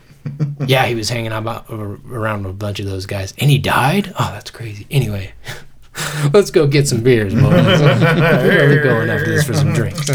Yeah, 0.69 0.87
he 0.87 0.95
was 0.95 1.09
hanging 1.09 1.33
out 1.33 1.43
about, 1.43 1.67
around 1.69 2.47
a 2.47 2.53
bunch 2.53 2.79
of 2.79 2.87
those 2.87 3.07
guys, 3.07 3.35
and 3.39 3.51
he 3.51 3.59
died. 3.59 4.13
Oh, 4.17 4.31
that's 4.33 4.53
crazy. 4.53 4.87
Anyway, 4.89 5.33
let's 6.33 6.53
go 6.53 6.69
get 6.69 6.87
some 6.87 7.01
beers, 7.03 7.35
boys. 7.35 7.43
Where 7.43 8.67
are 8.67 8.69
we 8.69 8.79
going 8.83 9.11
after 9.11 9.35
this 9.35 9.45
for 9.45 9.53
some 9.55 9.73
drinks? 9.73 10.09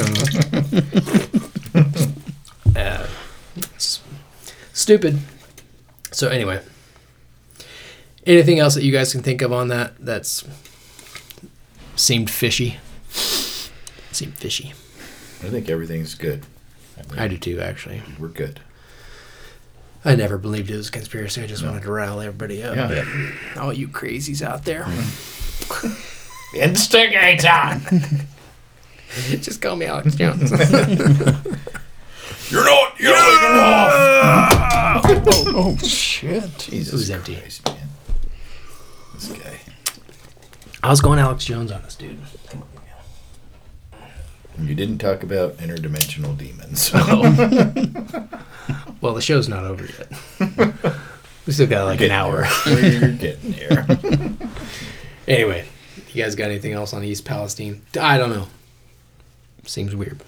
Uh, 2.75 3.07
stupid. 4.73 5.19
So 6.11 6.29
anyway, 6.29 6.61
anything 8.25 8.59
else 8.59 8.75
that 8.75 8.83
you 8.83 8.91
guys 8.91 9.11
can 9.11 9.21
think 9.21 9.41
of 9.41 9.51
on 9.53 9.67
that? 9.69 9.93
That's 9.99 10.43
seemed 11.95 12.29
fishy. 12.29 12.79
Seemed 14.11 14.37
fishy. 14.37 14.73
I 15.43 15.49
think 15.49 15.69
everything's 15.69 16.15
good. 16.15 16.43
I 16.97 17.11
mean, 17.11 17.19
I 17.19 17.27
do 17.27 17.37
too, 17.37 17.59
actually. 17.59 18.01
We're 18.17 18.29
good. 18.29 18.59
I 20.05 20.15
never 20.15 20.37
believed 20.37 20.69
it 20.71 20.77
was 20.77 20.89
a 20.89 20.91
conspiracy. 20.91 21.43
I 21.43 21.47
just 21.47 21.63
wanted 21.63 21.83
to 21.83 21.91
rile 21.91 22.21
everybody 22.21 22.63
up. 22.63 22.75
Yeah. 22.75 23.31
All 23.57 23.73
you 23.73 23.87
crazies 23.87 24.41
out 24.41 24.63
there. 24.63 24.85
Instigate 26.55 27.45
on. 27.45 27.81
Just 29.41 29.61
call 29.61 29.75
me 29.75 29.85
Alex 29.85 30.15
Jones. 30.15 30.51
You're 32.49 32.65
not 32.65 32.99
yelling 32.99 33.51
enough. 33.51 34.53
Oh 35.59 35.75
shit! 35.77 36.57
Jesus 36.57 36.93
was 36.93 37.09
empty. 37.09 37.35
Christ, 37.35 37.65
man. 37.65 37.89
This 39.15 39.27
guy. 39.29 39.59
I 40.83 40.89
was 40.89 41.01
going 41.01 41.19
Alex 41.19 41.45
Jones 41.45 41.71
on 41.71 41.81
this 41.81 41.95
dude. 41.95 42.19
You 44.61 44.75
didn't 44.75 44.99
talk 44.99 45.23
about 45.23 45.57
interdimensional 45.57 46.37
demons. 46.37 46.91
Well, 48.99 49.13
the 49.13 49.21
show's 49.21 49.47
not 49.47 49.63
over 49.63 49.85
yet. 49.85 50.11
we 51.45 51.53
still 51.53 51.67
got 51.67 51.85
like 51.85 52.01
an 52.01 52.09
hour. 52.11 52.47
We're 52.65 53.11
getting 53.11 53.51
there. 53.51 53.85
anyway, 55.27 55.65
you 56.13 56.23
guys 56.23 56.33
got 56.35 56.45
anything 56.49 56.73
else 56.73 56.93
on 56.93 57.03
East 57.03 57.23
Palestine? 57.23 57.83
I 57.99 58.17
don't 58.17 58.31
know. 58.31 58.47
Seems 59.65 59.95
weird. 59.95 60.19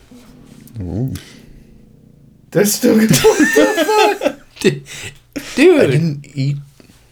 That's 2.51 2.73
still 2.73 2.97
good. 2.97 3.09
Dude, 5.55 5.80
I 5.81 5.88
didn't 5.88 6.26
eat 6.35 6.57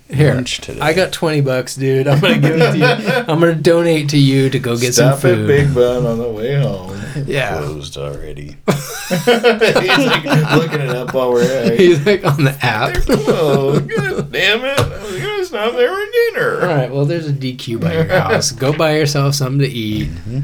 here. 0.09 0.33
lunch 0.33 0.59
today. 0.59 0.79
I 0.79 0.93
got 0.93 1.11
20 1.11 1.41
bucks, 1.41 1.75
dude. 1.75 2.07
I'm 2.07 2.19
going 2.19 2.41
to 2.41 2.47
give 2.47 2.59
it 2.59 2.71
to 2.71 2.77
you. 2.77 2.85
I'm 3.27 3.39
going 3.39 3.55
to 3.55 3.61
donate 3.61 4.09
to 4.09 4.17
you 4.17 4.49
to 4.49 4.59
go 4.59 4.77
get 4.77 4.93
Stop 4.93 5.19
some 5.19 5.41
at. 5.41 5.47
Big 5.47 5.73
Bun 5.73 6.05
on 6.05 6.17
the 6.17 6.29
way 6.29 6.55
home. 6.61 7.01
yeah. 7.25 7.57
closed 7.57 7.97
already. 7.97 8.57
He's 8.67 9.27
like 9.27 10.23
looking 10.55 10.81
it 10.81 10.89
up 10.89 11.13
while 11.13 11.31
we're 11.31 11.43
at. 11.43 11.79
He's 11.79 12.05
like 12.05 12.25
on 12.25 12.43
the 12.43 12.57
app. 12.61 12.97
Oh, 13.09 13.79
God 13.79 14.31
damn 14.31 14.65
it. 14.65 14.79
I 14.79 15.03
was 15.03 15.21
going 15.21 15.39
to 15.39 15.45
stop 15.45 15.73
there 15.73 15.89
for 15.89 16.11
dinner. 16.11 16.57
right, 16.67 16.91
well, 16.91 17.05
there's 17.05 17.27
a 17.27 17.33
DQ 17.33 17.79
by 17.81 17.93
your 17.93 18.05
house. 18.05 18.51
Go 18.51 18.73
buy 18.75 18.97
yourself 18.97 19.35
something 19.35 19.59
to 19.59 19.67
eat. 19.67 20.09
Mm-hmm. 20.09 20.39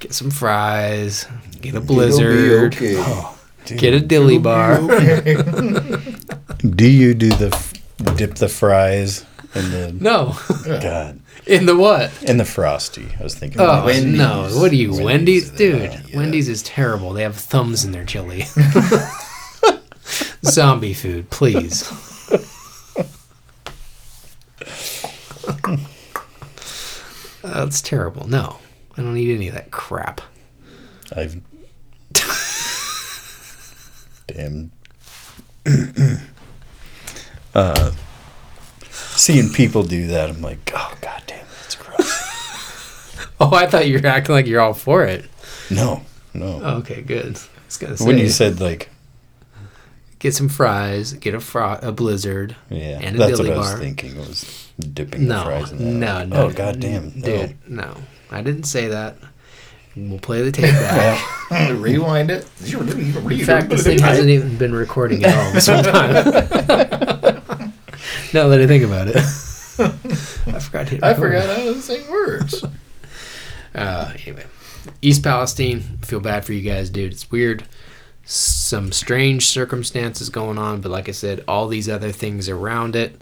Get 0.00 0.14
some 0.14 0.30
fries. 0.30 1.26
Get 1.60 1.74
a 1.74 1.80
blizzard. 1.80 2.34
It'll 2.38 2.70
be 2.70 2.76
okay. 2.76 2.94
Oh. 2.98 3.36
Get 3.76 3.94
a 3.94 4.00
dilly 4.00 4.38
bar. 4.38 4.78
Do 6.60 6.86
you 6.88 7.14
do 7.14 7.28
the 7.30 7.50
f- 7.52 7.72
dip 8.16 8.34
the 8.36 8.48
fries 8.48 9.24
in 9.54 9.70
the 9.70 9.92
No. 9.92 10.36
God 10.64 11.20
In 11.46 11.66
the 11.66 11.76
what? 11.76 12.12
in 12.22 12.36
the 12.36 12.44
frosty? 12.44 13.08
I 13.18 13.22
was 13.22 13.34
thinking. 13.34 13.60
Oh, 13.60 13.84
Wendy's. 13.84 14.18
no. 14.18 14.48
What 14.54 14.70
are 14.70 14.74
you, 14.76 14.90
Wendy's? 14.90 15.04
Wendy's, 15.04 15.50
Dude, 15.50 15.82
yeah. 15.82 16.16
Wendy's 16.16 16.48
is 16.48 16.62
terrible. 16.62 17.12
They 17.12 17.22
have 17.22 17.34
thumbs 17.36 17.84
in 17.84 17.92
their 17.92 18.04
chili. 18.04 18.44
Zombie 20.44 20.94
food, 20.94 21.30
please. 21.30 21.90
That's 27.42 27.80
terrible. 27.80 28.28
No, 28.28 28.58
I 28.96 29.02
don't 29.02 29.16
eat 29.16 29.34
any 29.34 29.48
of 29.48 29.54
that 29.54 29.70
crap. 29.70 30.20
I've 31.16 31.40
damn. 34.34 34.70
uh, 37.54 37.92
seeing 38.90 39.50
people 39.50 39.82
do 39.82 40.06
that, 40.08 40.30
I'm 40.30 40.40
like, 40.42 40.70
oh 40.74 40.96
god 41.00 41.22
damn, 41.26 41.46
that's 41.60 41.76
gross. 41.76 42.26
Oh, 43.42 43.54
I 43.54 43.66
thought 43.66 43.88
you 43.88 43.98
were 43.98 44.06
acting 44.06 44.34
like 44.34 44.46
you're 44.46 44.60
all 44.60 44.74
for 44.74 45.02
it. 45.04 45.24
No, 45.70 46.02
no. 46.34 46.60
Oh, 46.62 46.76
okay, 46.78 47.00
good. 47.00 47.36
I 47.36 47.40
was 47.66 47.76
gonna 47.78 47.96
say, 47.96 48.04
when 48.04 48.18
you 48.18 48.28
said 48.28 48.60
like, 48.60 48.90
get 50.18 50.34
some 50.34 50.50
fries, 50.50 51.14
get 51.14 51.34
a 51.34 51.40
fro- 51.40 51.78
a 51.80 51.90
blizzard, 51.90 52.54
yeah, 52.68 52.98
and 53.00 53.16
a 53.16 53.18
that's 53.18 53.38
dilly 53.38 53.48
what 53.48 53.56
I 53.58 53.60
was 53.60 53.74
thinking. 53.80 54.18
Was 54.18 54.68
dipping 54.78 55.26
No, 55.26 55.38
the 55.38 55.44
fries 55.44 55.72
in 55.72 56.00
no, 56.00 56.06
that. 56.18 56.28
no. 56.28 56.36
Oh 56.36 56.50
god 56.50 56.80
damn, 56.80 57.18
no. 57.18 57.24
dude, 57.24 57.56
no. 57.66 57.94
I 58.30 58.42
didn't 58.42 58.64
say 58.64 58.88
that. 58.88 59.16
We'll 59.96 60.20
play 60.20 60.42
the 60.42 60.52
tape 60.52 60.72
back. 60.72 61.50
Rewind 61.72 62.30
it. 62.30 62.48
In 62.72 63.44
fact, 63.44 63.70
this 63.70 63.82
thing 63.82 63.98
hasn't 63.98 64.28
even 64.28 64.56
been 64.56 64.72
recording 64.72 65.24
at 65.24 65.36
all 65.36 65.52
this 65.52 65.66
whole 65.66 65.82
time. 65.82 66.12
now 68.32 68.48
that 68.48 68.60
I 68.60 68.66
think 68.68 68.84
about 68.84 69.08
it, 69.08 69.16
I 70.54 70.58
forgot 70.60 70.86
to. 70.88 71.00
I 71.02 71.14
forgot 71.14 71.48
how 71.48 71.56
to 71.56 71.80
say 71.80 72.08
words. 72.08 72.64
Uh, 73.74 74.12
anyway, 74.24 74.44
East 75.02 75.24
Palestine. 75.24 75.80
Feel 76.02 76.20
bad 76.20 76.44
for 76.44 76.52
you 76.52 76.62
guys, 76.62 76.88
dude. 76.88 77.12
It's 77.12 77.30
weird. 77.30 77.64
Some 78.24 78.92
strange 78.92 79.46
circumstances 79.48 80.28
going 80.28 80.56
on, 80.56 80.80
but 80.82 80.92
like 80.92 81.08
I 81.08 81.12
said, 81.12 81.42
all 81.48 81.66
these 81.66 81.88
other 81.88 82.12
things 82.12 82.48
around 82.48 82.94
it 82.94 83.20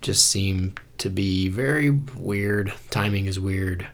just 0.00 0.26
seem 0.26 0.74
to 0.98 1.10
be 1.10 1.48
very 1.48 1.90
weird. 1.90 2.72
Timing 2.90 3.26
is 3.26 3.40
weird. 3.40 3.88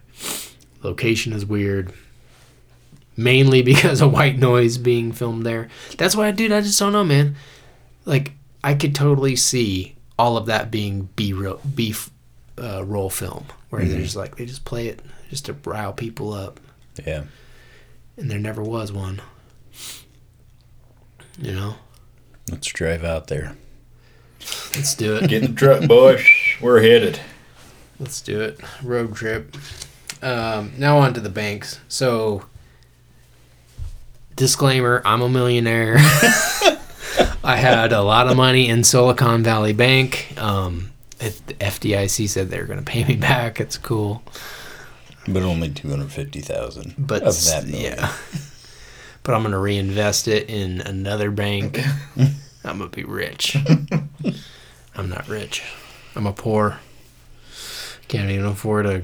Location 0.85 1.32
is 1.32 1.44
weird. 1.44 1.93
Mainly 3.16 3.62
because 3.73 4.01
of 4.01 4.12
white 4.12 4.39
noise 4.39 4.78
being 4.78 5.11
filmed 5.11 5.44
there. 5.44 5.69
That's 5.98 6.15
why, 6.15 6.31
dude. 6.31 6.52
I 6.52 6.61
just 6.61 6.78
don't 6.78 6.93
know, 6.93 7.02
man. 7.05 7.35
Like, 8.05 8.32
I 8.62 8.74
could 8.74 8.94
totally 8.94 9.35
see 9.35 9.97
all 10.19 10.36
of 10.36 10.47
that 10.47 10.70
being 10.70 11.09
B 11.16 11.32
roll, 11.32 11.61
B 11.74 11.94
uh, 12.56 12.85
roll 12.85 13.11
film, 13.11 13.47
where 13.70 13.85
they're 13.85 14.01
just 14.01 14.15
like 14.16 14.36
they 14.36 14.47
just 14.47 14.65
play 14.65 14.86
it 14.86 15.01
just 15.31 15.47
to 15.47 15.56
rile 15.65 15.93
people 15.93 16.32
up, 16.32 16.61
Yeah, 17.05 17.24
and 18.16 18.31
there 18.31 18.39
never 18.39 18.62
was 18.62 18.93
one. 18.93 19.20
You 21.39 21.52
know, 21.52 21.74
let's 22.51 22.69
drive 22.69 23.02
out 23.05 23.27
there. 23.27 23.56
let's 24.77 24.94
do 24.94 25.16
it. 25.16 25.28
Get 25.28 25.43
in 25.43 25.55
the 25.55 25.59
truck, 25.59 25.89
boys. 25.89 26.24
We're 26.61 26.81
headed. 26.81 27.19
Let's 27.98 28.20
do 28.20 28.40
it. 28.40 28.61
Road 28.82 29.15
trip. 29.16 29.56
Um, 30.24 30.72
now 30.78 30.98
on 30.98 31.12
to 31.14 31.20
the 31.20 31.28
banks. 31.28 31.78
So, 31.88 32.46
disclaimer: 34.36 35.02
I'm 35.05 35.20
a 35.22 35.28
millionaire. 35.28 35.96
I 37.44 37.56
had 37.56 37.92
a 37.92 38.02
lot 38.02 38.26
of 38.28 38.36
money 38.36 38.68
in 38.68 38.84
Silicon 38.84 39.42
Valley 39.42 39.72
Bank. 39.74 40.32
Um, 40.38 40.92
it, 41.20 41.40
the 41.46 41.55
FDIC 41.55 42.28
said 42.28 42.48
they 42.48 42.59
were 42.59 42.64
going 42.64 42.78
to 42.78 42.84
pay 42.84 43.05
me 43.05 43.16
back. 43.16 43.60
It's 43.60 43.76
cool, 43.76 44.22
But 45.28 45.42
only 45.42 45.70
two 45.70 45.90
hundred 45.90 46.10
fifty 46.10 46.40
thousand. 46.40 46.94
but 46.98 47.22
of 47.22 47.34
that 47.44 47.66
million. 47.66 47.94
yeah. 47.98 48.12
But 49.22 49.34
I'm 49.34 49.42
going 49.42 49.52
to 49.52 49.59
reinvest 49.59 50.28
it 50.28 50.51
in 50.51 50.80
another 50.82 51.30
bank. 51.30 51.80
I'm 52.64 52.78
going 52.78 52.90
to 52.90 52.96
be 52.96 53.05
rich. 53.05 53.56
I'm 54.96 55.09
not 55.09 55.28
rich. 55.28 55.62
I'm 56.14 56.26
a 56.26 56.32
poor. 56.32 56.78
Can't 58.09 58.30
even 58.30 58.44
afford 58.44 58.84
a 58.86 59.02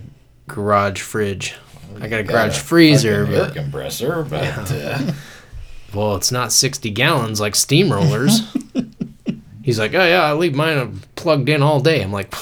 garage 0.54 1.00
fridge. 1.00 1.54
I 2.00 2.08
got 2.08 2.20
a 2.20 2.22
garage 2.22 2.58
freezer, 2.58 3.26
Fucking 3.26 3.34
air 3.38 3.46
but 3.46 3.54
compressor, 3.54 4.22
but 4.22 4.70
uh, 4.72 5.12
well, 5.94 6.16
it's 6.16 6.32
not 6.32 6.52
60 6.52 6.90
gallons 6.90 7.40
like 7.40 7.54
steamrollers. 7.54 8.40
He's 9.62 9.78
like, 9.78 9.94
oh 9.94 10.04
yeah, 10.04 10.22
I 10.22 10.32
leave 10.32 10.54
mine 10.54 11.00
plugged 11.16 11.48
in 11.48 11.62
all 11.62 11.80
day. 11.80 12.02
I'm 12.02 12.12
like, 12.12 12.34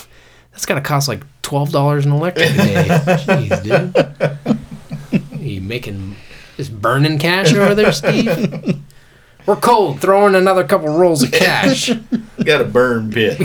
that's 0.53 0.67
gotta 0.67 0.81
cost 0.81 1.09
like 1.09 1.23
twelve 1.43 1.71
dollars 1.73 2.07
an 2.07 2.13
electric 2.13 2.51
a 2.51 2.57
day. 2.57 2.85
Jeez, 2.89 3.63
dude. 5.31 5.41
you 5.41 5.61
making 5.61 6.17
Just 6.57 6.81
burning 6.81 7.19
cash 7.19 7.53
over 7.53 7.75
there, 7.75 7.93
Steve. 7.93 8.81
We're 9.47 9.57
cold. 9.57 10.01
Throwing 10.01 10.35
another 10.35 10.63
couple 10.65 10.89
rolls 10.97 11.23
of 11.23 11.33
cash. 11.33 11.91
Got 12.45 12.61
a 12.61 12.65
burn 12.65 13.11
pit. 13.11 13.39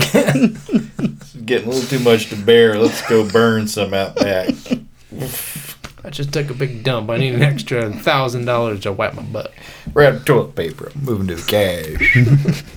It's 1.44 1.48
getting 1.50 1.68
a 1.68 1.72
little 1.72 1.98
too 1.98 2.02
much 2.02 2.30
to 2.30 2.36
bear. 2.36 2.78
Let's 2.78 3.06
go 3.06 3.28
burn 3.28 3.68
some 3.68 3.92
out 3.92 4.16
back. 4.16 4.54
I 6.02 6.08
just 6.08 6.32
took 6.32 6.48
a 6.48 6.54
big 6.54 6.82
dump. 6.82 7.10
I 7.10 7.18
need 7.18 7.34
an 7.34 7.42
extra 7.42 7.92
thousand 7.92 8.46
dollars 8.46 8.80
to 8.80 8.92
wipe 8.92 9.12
my 9.12 9.20
butt. 9.20 9.52
We're 9.92 10.04
out 10.04 10.14
of 10.14 10.24
toilet 10.24 10.56
paper. 10.56 10.90
I'm 10.94 11.04
moving 11.04 11.26
to 11.28 11.34
the 11.34 11.42
cash. 11.46 12.64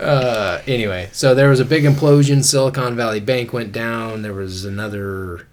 Uh, 0.00 0.62
anyway, 0.66 1.08
so 1.12 1.34
there 1.34 1.50
was 1.50 1.60
a 1.60 1.64
big 1.64 1.84
implosion. 1.84 2.42
Silicon 2.42 2.96
Valley 2.96 3.20
Bank 3.20 3.52
went 3.52 3.72
down. 3.72 4.22
There 4.22 4.32
was 4.32 4.64
another 4.64 5.46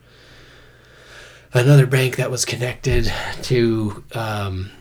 another 1.54 1.86
bank 1.86 2.16
that 2.16 2.32
was 2.32 2.46
connected 2.46 3.12
to 3.44 4.02
um, 4.14 4.72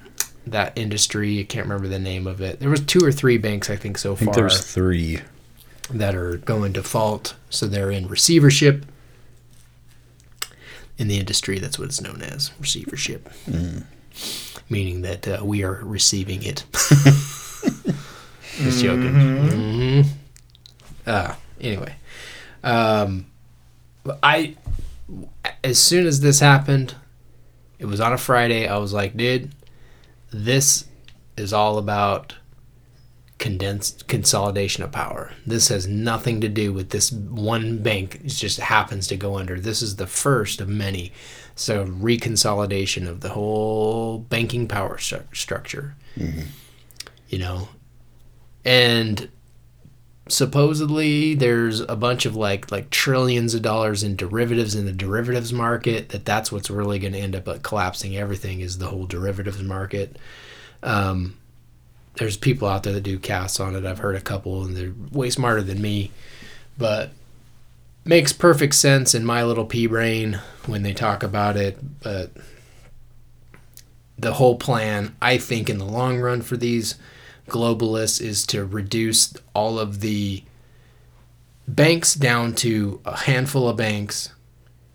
that 0.46 0.78
industry. 0.78 1.40
I 1.40 1.42
can't 1.42 1.66
remember 1.66 1.88
the 1.88 1.98
name 1.98 2.28
of 2.28 2.40
it. 2.40 2.60
There 2.60 2.70
was 2.70 2.80
two 2.80 3.04
or 3.04 3.10
three 3.10 3.36
banks, 3.36 3.68
I 3.68 3.74
think, 3.74 3.98
so 3.98 4.12
I 4.12 4.16
think 4.16 4.32
far 4.32 4.42
there's 4.42 4.64
three. 4.64 5.20
That 5.92 6.14
are 6.14 6.36
going 6.38 6.72
default. 6.72 7.34
So 7.50 7.66
they're 7.66 7.90
in 7.90 8.08
receivership. 8.08 8.84
In 10.98 11.08
the 11.08 11.18
industry, 11.18 11.58
that's 11.58 11.78
what 11.78 11.86
it's 11.86 12.00
known 12.00 12.22
as 12.22 12.52
receivership, 12.60 13.28
meaning 14.68 15.02
that 15.02 15.26
uh, 15.26 15.40
we 15.42 15.64
are 15.64 15.80
receiving 15.82 16.42
it. 16.42 16.64
Just 18.56 18.82
joking. 18.82 19.14
hmm 19.14 20.02
Uh, 21.06 21.34
anyway, 21.60 21.94
um, 22.62 23.26
I 24.22 24.56
as 25.64 25.78
soon 25.78 26.06
as 26.06 26.20
this 26.20 26.40
happened, 26.40 26.94
it 27.78 27.86
was 27.86 28.00
on 28.00 28.12
a 28.12 28.18
Friday. 28.18 28.68
I 28.68 28.76
was 28.76 28.92
like, 28.92 29.16
dude, 29.16 29.50
this 30.30 30.84
is 31.36 31.52
all 31.52 31.78
about 31.78 32.34
condensed 33.42 34.06
consolidation 34.06 34.84
of 34.84 34.92
power. 34.92 35.32
This 35.44 35.66
has 35.66 35.88
nothing 35.88 36.40
to 36.42 36.48
do 36.48 36.72
with 36.72 36.90
this 36.90 37.10
one 37.10 37.82
bank. 37.82 38.20
It 38.24 38.28
just 38.28 38.60
happens 38.60 39.08
to 39.08 39.16
go 39.16 39.36
under. 39.36 39.58
This 39.58 39.82
is 39.82 39.96
the 39.96 40.06
first 40.06 40.60
of 40.60 40.68
many. 40.68 41.10
So 41.56 41.84
reconsolidation 41.84 43.08
of 43.08 43.20
the 43.20 43.30
whole 43.30 44.20
banking 44.20 44.68
power 44.68 44.96
stru- 44.96 45.24
structure. 45.34 45.96
You 47.26 47.38
know, 47.40 47.68
and 48.64 49.28
supposedly 50.28 51.34
there's 51.34 51.80
a 51.80 51.96
bunch 51.96 52.24
of 52.26 52.36
like 52.36 52.70
like 52.70 52.90
trillions 52.90 53.54
of 53.54 53.62
dollars 53.62 54.04
in 54.04 54.14
derivatives 54.14 54.76
in 54.76 54.86
the 54.86 54.92
derivatives 54.92 55.52
market 55.52 56.10
that 56.10 56.24
that's 56.24 56.52
what's 56.52 56.70
really 56.70 57.00
going 57.00 57.12
to 57.12 57.18
end 57.18 57.34
up 57.34 57.48
like, 57.48 57.64
collapsing 57.64 58.16
everything 58.16 58.60
is 58.60 58.78
the 58.78 58.86
whole 58.86 59.04
derivatives 59.04 59.60
market 59.60 60.16
um, 60.84 61.36
there's 62.16 62.36
people 62.36 62.68
out 62.68 62.82
there 62.82 62.92
that 62.92 63.02
do 63.02 63.18
casts 63.18 63.60
on 63.60 63.74
it. 63.74 63.86
I've 63.86 63.98
heard 63.98 64.16
a 64.16 64.20
couple 64.20 64.64
and 64.64 64.76
they're 64.76 64.92
way 65.10 65.30
smarter 65.30 65.62
than 65.62 65.80
me. 65.80 66.10
But 66.76 67.10
makes 68.04 68.32
perfect 68.32 68.74
sense 68.74 69.14
in 69.14 69.24
my 69.24 69.44
little 69.44 69.64
pea 69.64 69.86
brain 69.86 70.40
when 70.66 70.82
they 70.82 70.92
talk 70.92 71.22
about 71.22 71.56
it. 71.56 71.78
But 72.02 72.32
the 74.22 74.34
whole 74.34 74.56
plan 74.56 75.14
i 75.20 75.36
think 75.36 75.68
in 75.68 75.78
the 75.78 75.84
long 75.84 76.18
run 76.18 76.40
for 76.40 76.56
these 76.56 76.94
globalists 77.48 78.20
is 78.20 78.46
to 78.46 78.64
reduce 78.64 79.34
all 79.52 79.78
of 79.78 80.00
the 80.00 80.42
banks 81.66 82.14
down 82.14 82.54
to 82.54 83.00
a 83.04 83.16
handful 83.18 83.68
of 83.68 83.76
banks 83.76 84.30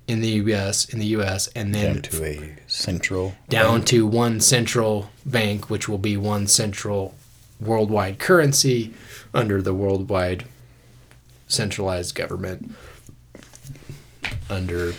in 0.07 0.21
the 0.21 0.29
US 0.29 0.85
in 0.85 0.99
the 0.99 1.05
US 1.17 1.47
and 1.55 1.73
then 1.75 1.95
Down 1.95 2.01
to 2.03 2.23
a 2.25 2.55
central. 2.67 3.35
down 3.49 3.83
to 3.85 4.05
one 4.07 4.39
central 4.39 5.09
bank 5.25 5.69
which 5.69 5.87
will 5.89 5.97
be 5.97 6.15
one 6.17 6.47
central 6.47 7.13
worldwide 7.59 8.17
currency 8.19 8.93
under 9.33 9.61
the 9.61 9.73
worldwide 9.73 10.45
centralized 11.47 12.15
government 12.15 12.71
under 14.49 14.93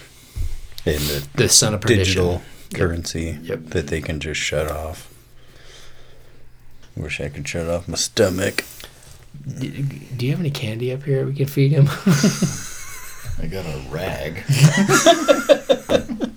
And 0.85 1.01
the 1.05 1.27
the 1.35 1.49
son 1.49 1.75
of 1.75 1.81
perdition. 1.81 2.05
digital 2.05 2.43
currency 2.75 3.39
Yep. 3.43 3.67
that 3.71 3.87
they 3.87 4.01
can 4.01 4.21
just 4.21 4.41
shut 4.41 4.71
off. 4.71 5.09
Wish 6.97 7.21
I 7.21 7.29
could 7.29 7.47
shut 7.49 7.69
off 7.69 7.89
my 7.89 7.97
stomach. 7.97 8.65
Do 9.59 9.69
do 9.71 10.27
you 10.27 10.33
have 10.33 10.41
any 10.41 10.51
candy 10.51 10.93
up 10.93 11.05
here 11.05 11.25
we 11.27 11.35
can 11.35 11.47
feed 11.47 11.71
him? 11.73 11.89
I 13.41 13.47
got 13.47 13.65
a 13.67 13.79
rag. 13.91 14.45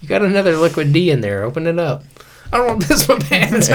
you 0.00 0.08
got 0.08 0.22
another 0.22 0.56
liquid 0.56 0.92
D 0.92 1.10
in 1.10 1.20
there. 1.20 1.44
Open 1.44 1.66
it 1.66 1.78
up. 1.78 2.04
I 2.52 2.58
don't 2.58 2.66
want 2.66 2.82
to 2.82 2.88
piss 2.88 3.08
my 3.08 3.18
pants. 3.18 3.68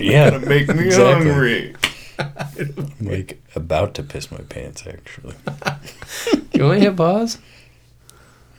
Yeah, 0.00 0.38
Make 0.38 0.68
me 0.68 0.86
Exactly. 0.86 1.30
hungry. 1.30 1.74
I'm 2.18 2.94
like 3.00 3.40
about 3.54 3.94
to 3.94 4.02
piss 4.02 4.30
my 4.30 4.40
pants 4.48 4.84
actually. 4.86 5.34
you 6.52 6.64
want 6.64 6.78
to 6.78 6.90
hit 6.90 6.96
pause? 6.96 7.38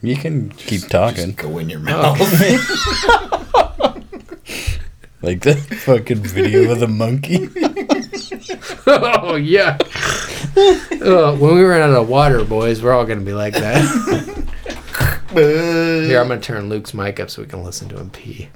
You 0.01 0.15
can 0.15 0.49
keep 0.51 0.87
talking. 0.87 1.35
Just 1.35 1.37
go 1.37 1.57
in 1.59 1.69
your 1.69 1.79
oh. 1.79 1.83
mouth. 1.83 2.19
Like 5.21 5.41
the 5.41 5.53
fucking 5.53 6.23
video 6.23 6.71
of 6.71 6.79
the 6.79 6.87
monkey. 6.87 7.47
oh 8.87 9.35
yeah. 9.35 9.77
Uh, 10.57 11.35
when 11.37 11.55
we 11.55 11.63
run 11.63 11.81
out 11.81 11.95
of 11.95 12.09
water, 12.09 12.43
boys, 12.43 12.81
we're 12.81 12.91
all 12.91 13.05
gonna 13.05 13.21
be 13.21 13.33
like 13.33 13.53
that. 13.53 13.81
Here, 15.31 16.19
I'm 16.19 16.27
gonna 16.27 16.41
turn 16.41 16.67
Luke's 16.69 16.93
mic 16.93 17.19
up 17.19 17.29
so 17.29 17.41
we 17.41 17.47
can 17.47 17.63
listen 17.63 17.87
to 17.89 17.97
him 17.97 18.09
pee. 18.09 18.49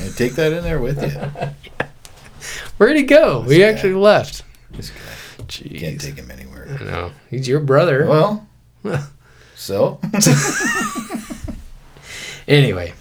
And 0.00 0.14
take 0.16 0.32
that 0.32 0.52
in 0.52 0.64
there 0.64 0.80
with 0.80 1.00
you. 1.02 1.46
Where'd 2.78 2.96
he 2.96 3.04
go? 3.04 3.40
We 3.40 3.58
guy. 3.60 3.64
actually 3.68 3.94
left. 3.94 4.42
This 4.72 4.90
guy. 4.90 5.44
Jeez. 5.44 5.80
Can't 5.80 6.00
take 6.00 6.16
him 6.16 6.30
anywhere. 6.30 6.76
I 6.80 6.84
know. 6.84 7.12
He's 7.30 7.46
your 7.46 7.60
brother. 7.60 8.06
Well, 8.06 8.46
so 9.54 10.00
Anyway, 12.48 12.94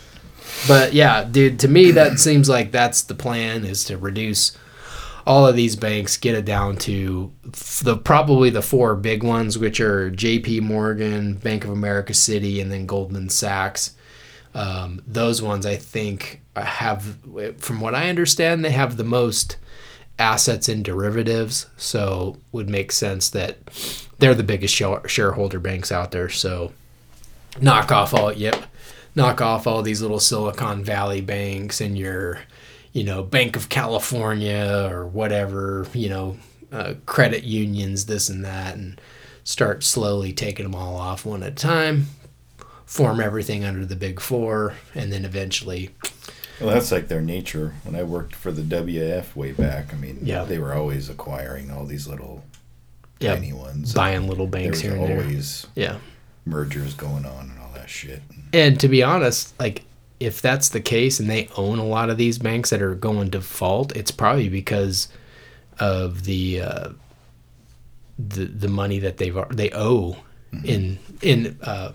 but 0.67 0.93
yeah, 0.93 1.23
dude, 1.23 1.59
to 1.59 1.67
me 1.67 1.91
that 1.91 2.19
seems 2.19 2.47
like 2.49 2.71
that's 2.71 3.01
the 3.01 3.15
plan 3.15 3.65
is 3.65 3.83
to 3.85 3.97
reduce 3.97 4.57
all 5.25 5.47
of 5.47 5.55
these 5.55 5.75
banks, 5.75 6.17
get 6.17 6.35
it 6.35 6.45
down 6.45 6.77
to 6.77 7.31
the 7.83 7.97
probably 7.97 8.49
the 8.49 8.61
four 8.61 8.95
big 8.95 9.23
ones, 9.23 9.57
which 9.57 9.79
are 9.79 10.11
J.P. 10.11 10.61
Morgan, 10.61 11.35
Bank 11.35 11.63
of 11.63 11.71
America, 11.71 12.13
Citi, 12.13 12.61
and 12.61 12.71
then 12.71 12.85
Goldman 12.85 13.29
Sachs. 13.29 13.95
Um, 14.53 15.01
those 15.05 15.41
ones, 15.41 15.65
I 15.65 15.75
think, 15.75 16.41
have, 16.55 17.17
from 17.57 17.81
what 17.81 17.95
I 17.95 18.09
understand, 18.09 18.63
they 18.63 18.71
have 18.71 18.97
the 18.97 19.03
most 19.03 19.57
assets 20.17 20.69
in 20.69 20.83
derivatives. 20.83 21.65
So 21.75 22.37
would 22.51 22.69
make 22.69 22.91
sense 22.91 23.29
that 23.31 23.57
they're 24.19 24.35
the 24.35 24.43
biggest 24.43 24.73
shareholder 24.75 25.59
banks 25.59 25.91
out 25.91 26.11
there. 26.11 26.29
So 26.29 26.71
knock 27.59 27.91
off 27.91 28.13
all 28.13 28.33
yep 28.33 28.65
knock 29.15 29.41
off 29.41 29.65
all 29.65 29.81
these 29.81 30.01
little 30.01 30.19
silicon 30.19 30.83
valley 30.83 31.21
banks 31.21 31.81
and 31.81 31.97
your 31.97 32.39
you 32.95 33.03
know 33.03 33.21
bank 33.21 33.55
of 33.55 33.67
california 33.69 34.89
or 34.91 35.05
whatever 35.05 35.85
you 35.93 36.07
know 36.09 36.37
uh, 36.71 36.93
credit 37.05 37.43
unions 37.43 38.05
this 38.07 38.29
and 38.29 38.43
that 38.45 38.75
and 38.75 38.99
start 39.43 39.83
slowly 39.83 40.31
taking 40.33 40.63
them 40.65 40.73
all 40.73 40.95
off 40.95 41.25
one 41.25 41.43
at 41.43 41.51
a 41.51 41.55
time 41.55 42.07
form 42.85 43.19
everything 43.19 43.63
under 43.63 43.85
the 43.85 43.95
big 43.95 44.19
four 44.19 44.73
and 44.95 45.11
then 45.13 45.25
eventually 45.25 45.91
well, 46.61 46.73
that's 46.73 46.89
like 46.89 47.09
their 47.09 47.19
nature. 47.19 47.73
When 47.83 47.97
I 47.97 48.03
worked 48.03 48.33
for 48.33 48.49
the 48.49 48.61
WF 48.61 49.35
way 49.35 49.51
back, 49.51 49.93
I 49.93 49.97
mean, 49.97 50.19
Yeah. 50.23 50.45
they 50.45 50.57
were 50.57 50.73
always 50.73 51.09
acquiring 51.09 51.69
all 51.69 51.85
these 51.85 52.07
little 52.07 52.45
yeah 53.19 53.35
tiny 53.35 53.51
ones. 53.51 53.93
buying 53.93 54.29
little 54.29 54.47
there 54.47 54.61
banks 54.63 54.79
here 54.79 54.95
and 54.95 55.03
there 55.05 55.19
always 55.21 55.67
yeah 55.75 55.97
mergers 56.45 56.93
going 56.93 57.25
on 57.25 57.49
and 57.49 57.59
all 57.59 57.71
that 57.73 57.89
shit. 57.89 58.21
And 58.53 58.79
to 58.79 58.87
be 58.87 59.03
honest, 59.03 59.53
like 59.59 59.83
if 60.19 60.41
that's 60.41 60.69
the 60.69 60.81
case 60.81 61.19
and 61.19 61.29
they 61.29 61.49
own 61.57 61.79
a 61.79 61.85
lot 61.85 62.09
of 62.09 62.17
these 62.17 62.37
banks 62.37 62.69
that 62.69 62.81
are 62.81 62.95
going 62.95 63.29
default, 63.29 63.95
it's 63.95 64.11
probably 64.11 64.49
because 64.49 65.07
of 65.79 66.23
the 66.23 66.61
uh, 66.61 66.89
the 68.17 68.45
the 68.45 68.69
money 68.69 68.99
that 68.99 69.17
they've 69.17 69.37
they 69.51 69.71
owe 69.73 70.17
in 70.63 70.99
in 71.21 71.57
uh, 71.63 71.91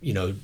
you 0.00 0.12
know 0.12 0.34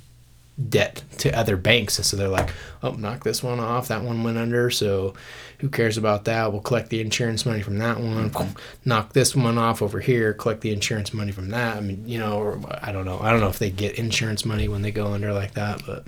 debt 0.69 1.03
to 1.17 1.35
other 1.37 1.57
banks. 1.57 1.95
So 1.95 2.15
they're 2.15 2.27
like, 2.27 2.49
oh, 2.83 2.91
knock 2.91 3.23
this 3.23 3.41
one 3.41 3.59
off. 3.59 3.87
That 3.87 4.03
one 4.03 4.23
went 4.23 4.37
under. 4.37 4.69
So 4.69 5.15
who 5.59 5.69
cares 5.69 5.97
about 5.97 6.25
that? 6.25 6.51
We'll 6.51 6.61
collect 6.61 6.89
the 6.89 7.01
insurance 7.01 7.45
money 7.45 7.61
from 7.61 7.79
that 7.79 7.99
one. 7.99 8.31
Knock 8.85 9.13
this 9.13 9.35
one 9.35 9.57
off 9.57 9.81
over 9.81 9.99
here. 9.99 10.33
Collect 10.33 10.61
the 10.61 10.71
insurance 10.71 11.13
money 11.13 11.31
from 11.31 11.49
that. 11.49 11.77
I 11.77 11.79
mean, 11.79 12.07
you 12.07 12.19
know, 12.19 12.37
or 12.37 12.59
I 12.81 12.91
don't 12.91 13.05
know. 13.05 13.19
I 13.19 13.31
don't 13.31 13.39
know 13.39 13.47
if 13.47 13.59
they 13.59 13.71
get 13.71 13.97
insurance 13.97 14.45
money 14.45 14.67
when 14.67 14.81
they 14.81 14.91
go 14.91 15.07
under 15.13 15.33
like 15.33 15.53
that, 15.53 15.81
but 15.85 16.05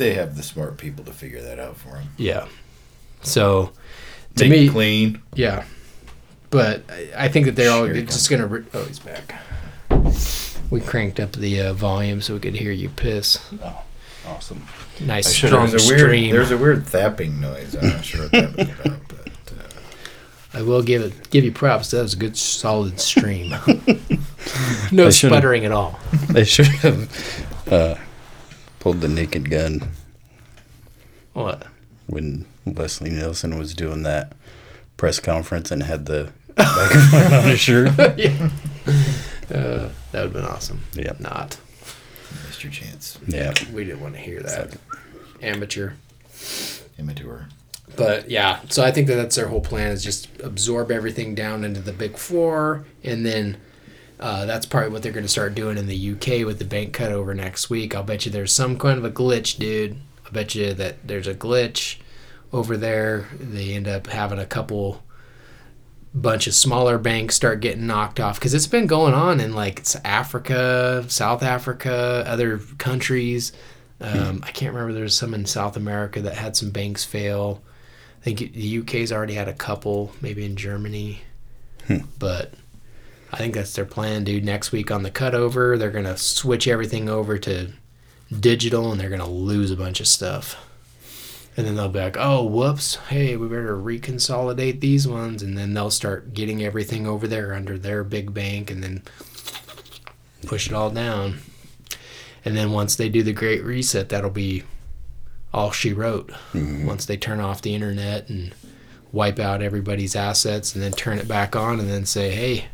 They 0.00 0.14
have 0.14 0.36
the 0.36 0.42
smart 0.42 0.78
people 0.78 1.04
to 1.04 1.12
figure 1.12 1.42
that 1.42 1.58
out 1.58 1.76
for 1.76 1.90
them. 1.90 2.08
yeah. 2.16 2.46
So 3.22 3.70
to 4.36 4.48
Make 4.48 4.60
me, 4.62 4.68
clean. 4.70 5.22
yeah. 5.34 5.64
But 6.48 6.84
I- 6.90 7.10
I 7.26 7.28
think 7.28 7.44
that 7.46 7.54
they're 7.54 7.70
all 7.70 7.84
Here 7.84 8.02
just 8.02 8.30
gonna. 8.30 8.46
Re- 8.46 8.64
oh, 8.72 8.84
he's 8.84 8.98
back. 8.98 9.34
We 10.70 10.80
cranked 10.80 11.20
up 11.20 11.32
the 11.32 11.60
uh, 11.60 11.72
volume 11.74 12.20
so 12.22 12.32
we 12.34 12.40
could 12.40 12.54
hear 12.54 12.72
you 12.72 12.88
piss. 12.88 13.38
Oh, 13.62 13.82
Awesome. 14.26 14.62
Nice 15.00 15.26
I 15.28 15.48
strong 15.48 15.68
there's 15.70 15.84
a 15.86 15.88
weird, 15.88 16.00
stream. 16.00 16.30
There's 16.32 16.50
a 16.50 16.56
weird 16.58 16.86
thapping 16.86 17.40
noise. 17.40 17.74
I'm 17.74 17.88
not 17.88 18.04
sure 18.04 18.22
what 18.22 18.32
that 18.32 18.56
was 18.56 18.68
about, 18.68 19.00
but 19.08 19.28
uh, 19.28 20.58
I 20.58 20.62
will 20.62 20.82
give 20.82 21.02
it 21.02 21.28
give 21.30 21.44
you 21.44 21.52
props. 21.52 21.90
That 21.90 22.02
was 22.02 22.14
a 22.14 22.16
good 22.18 22.36
solid 22.36 23.00
stream. 23.00 23.52
no 24.92 25.10
sputtering 25.10 25.64
at 25.66 25.72
all. 25.72 25.98
They 26.28 26.44
should 26.44 26.66
have 26.66 27.66
uh, 27.70 27.94
pulled 28.80 29.00
the 29.00 29.08
naked 29.08 29.48
gun 29.50 29.88
What? 31.32 31.66
when 32.06 32.44
Leslie 32.66 33.10
Nielsen 33.10 33.56
was 33.58 33.74
doing 33.74 34.02
that 34.02 34.32
press 34.96 35.20
conference 35.20 35.70
and 35.70 35.82
had 35.84 36.06
the 36.06 36.32
microphone 36.58 37.32
on 37.32 37.44
his 37.44 37.60
shirt. 37.60 37.92
Uh, 39.52 39.88
that 40.12 40.22
would 40.22 40.22
have 40.22 40.32
been 40.32 40.44
awesome. 40.44 40.80
Yeah. 40.94 41.14
Not. 41.18 41.58
missed 42.46 42.62
your 42.62 42.70
chance. 42.72 43.18
Yeah. 43.26 43.52
We 43.72 43.84
didn't 43.84 44.00
want 44.00 44.14
to 44.14 44.20
hear 44.20 44.40
that. 44.44 44.76
Amateur. 45.42 45.94
Amateur. 46.96 47.46
But 47.96 48.30
yeah, 48.30 48.60
so 48.68 48.84
I 48.84 48.92
think 48.92 49.08
that 49.08 49.16
that's 49.16 49.34
their 49.34 49.48
whole 49.48 49.60
plan 49.60 49.90
is 49.90 50.04
just 50.04 50.28
absorb 50.40 50.92
everything 50.92 51.34
down 51.34 51.64
into 51.64 51.80
the 51.80 51.92
big 51.92 52.16
four, 52.16 52.84
and 53.02 53.26
then 53.26 53.56
uh, 54.20 54.44
that's 54.44 54.66
probably 54.66 54.90
what 54.90 55.02
they're 55.02 55.12
going 55.12 55.24
to 55.24 55.28
start 55.28 55.54
doing 55.54 55.78
in 55.78 55.86
the 55.86 56.12
UK 56.12 56.46
with 56.46 56.58
the 56.58 56.64
bank 56.64 56.94
cutover 56.94 57.34
next 57.34 57.70
week. 57.70 57.94
I'll 57.94 58.02
bet 58.02 58.26
you 58.26 58.32
there's 58.32 58.52
some 58.52 58.78
kind 58.78 58.98
of 58.98 59.04
a 59.04 59.10
glitch, 59.10 59.58
dude. 59.58 59.96
I 60.26 60.30
bet 60.30 60.54
you 60.54 60.74
that 60.74 61.06
there's 61.06 61.26
a 61.26 61.34
glitch 61.34 61.96
over 62.52 62.76
there. 62.76 63.28
They 63.38 63.72
end 63.72 63.88
up 63.88 64.08
having 64.08 64.38
a 64.38 64.46
couple 64.46 65.02
bunch 66.12 66.46
of 66.46 66.54
smaller 66.54 66.98
banks 66.98 67.36
start 67.36 67.60
getting 67.60 67.86
knocked 67.86 68.20
off 68.20 68.38
because 68.38 68.52
it's 68.52 68.66
been 68.66 68.86
going 68.86 69.14
on 69.14 69.40
in 69.40 69.54
like 69.54 69.78
it's 69.78 69.96
Africa, 70.04 71.04
South 71.08 71.42
Africa, 71.42 72.24
other 72.26 72.58
countries. 72.78 73.52
Um, 74.02 74.42
I 74.46 74.50
can't 74.50 74.74
remember. 74.74 74.92
There's 74.92 75.16
some 75.16 75.34
in 75.34 75.46
South 75.46 75.76
America 75.76 76.20
that 76.22 76.34
had 76.34 76.56
some 76.56 76.70
banks 76.70 77.04
fail. 77.04 77.62
I 78.20 78.24
think 78.24 78.52
the 78.52 78.78
UK's 78.80 79.12
already 79.12 79.34
had 79.34 79.48
a 79.48 79.54
couple, 79.54 80.12
maybe 80.20 80.44
in 80.44 80.56
Germany. 80.56 81.22
But 82.18 82.54
I 83.32 83.36
think 83.36 83.54
that's 83.54 83.74
their 83.74 83.84
plan, 83.84 84.24
dude. 84.24 84.44
Next 84.44 84.72
week 84.72 84.90
on 84.90 85.02
the 85.02 85.10
cutover, 85.10 85.78
they're 85.78 85.90
gonna 85.90 86.16
switch 86.16 86.66
everything 86.66 87.08
over 87.08 87.38
to 87.38 87.70
digital, 88.38 88.90
and 88.90 89.00
they're 89.00 89.10
gonna 89.10 89.28
lose 89.28 89.70
a 89.70 89.76
bunch 89.76 90.00
of 90.00 90.08
stuff. 90.08 90.56
And 91.56 91.66
then 91.66 91.76
they'll 91.76 91.88
be 91.88 91.98
like, 92.00 92.16
"Oh, 92.18 92.44
whoops! 92.44 92.96
Hey, 93.08 93.36
we 93.36 93.48
better 93.48 93.76
reconsolidate 93.76 94.80
these 94.80 95.06
ones." 95.06 95.42
And 95.42 95.58
then 95.58 95.74
they'll 95.74 95.90
start 95.90 96.32
getting 96.32 96.62
everything 96.62 97.06
over 97.06 97.26
there 97.26 97.54
under 97.54 97.76
their 97.78 98.04
big 98.04 98.32
bank, 98.32 98.70
and 98.70 98.82
then 98.82 99.02
push 100.46 100.66
it 100.66 100.72
all 100.72 100.90
down. 100.90 101.40
And 102.44 102.56
then 102.56 102.72
once 102.72 102.96
they 102.96 103.08
do 103.08 103.22
the 103.22 103.32
Great 103.32 103.62
Reset, 103.64 104.08
that'll 104.08 104.30
be 104.30 104.62
all 105.52 105.72
she 105.72 105.92
wrote. 105.92 106.30
Mm-hmm. 106.52 106.86
Once 106.86 107.04
they 107.04 107.16
turn 107.16 107.40
off 107.40 107.62
the 107.62 107.74
internet 107.74 108.28
and 108.28 108.54
wipe 109.12 109.38
out 109.38 109.62
everybody's 109.62 110.16
assets, 110.16 110.74
and 110.74 110.82
then 110.82 110.92
turn 110.92 111.18
it 111.18 111.28
back 111.28 111.54
on, 111.54 111.80
and 111.80 111.90
then 111.90 112.06
say, 112.06 112.30
"Hey, 112.30 112.66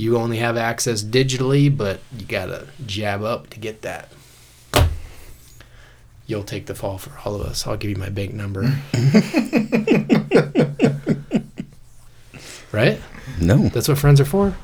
you 0.00 0.16
only 0.16 0.38
have 0.38 0.56
access 0.56 1.02
digitally, 1.04 1.74
but 1.74 2.00
you 2.16 2.26
gotta 2.26 2.66
jab 2.86 3.22
up 3.22 3.50
to 3.50 3.58
get 3.60 3.82
that." 3.82 4.08
You'll 6.26 6.44
take 6.44 6.66
the 6.66 6.74
fall 6.76 6.96
for 6.98 7.10
all 7.24 7.34
of 7.34 7.42
us. 7.42 7.66
I'll 7.66 7.76
give 7.76 7.90
you 7.90 7.96
my 7.96 8.08
bank 8.08 8.32
number. 8.32 8.62
right? 12.72 13.00
No. 13.40 13.68
That's 13.68 13.88
what 13.88 13.98
friends 13.98 14.20
are 14.20 14.24
for. 14.24 14.54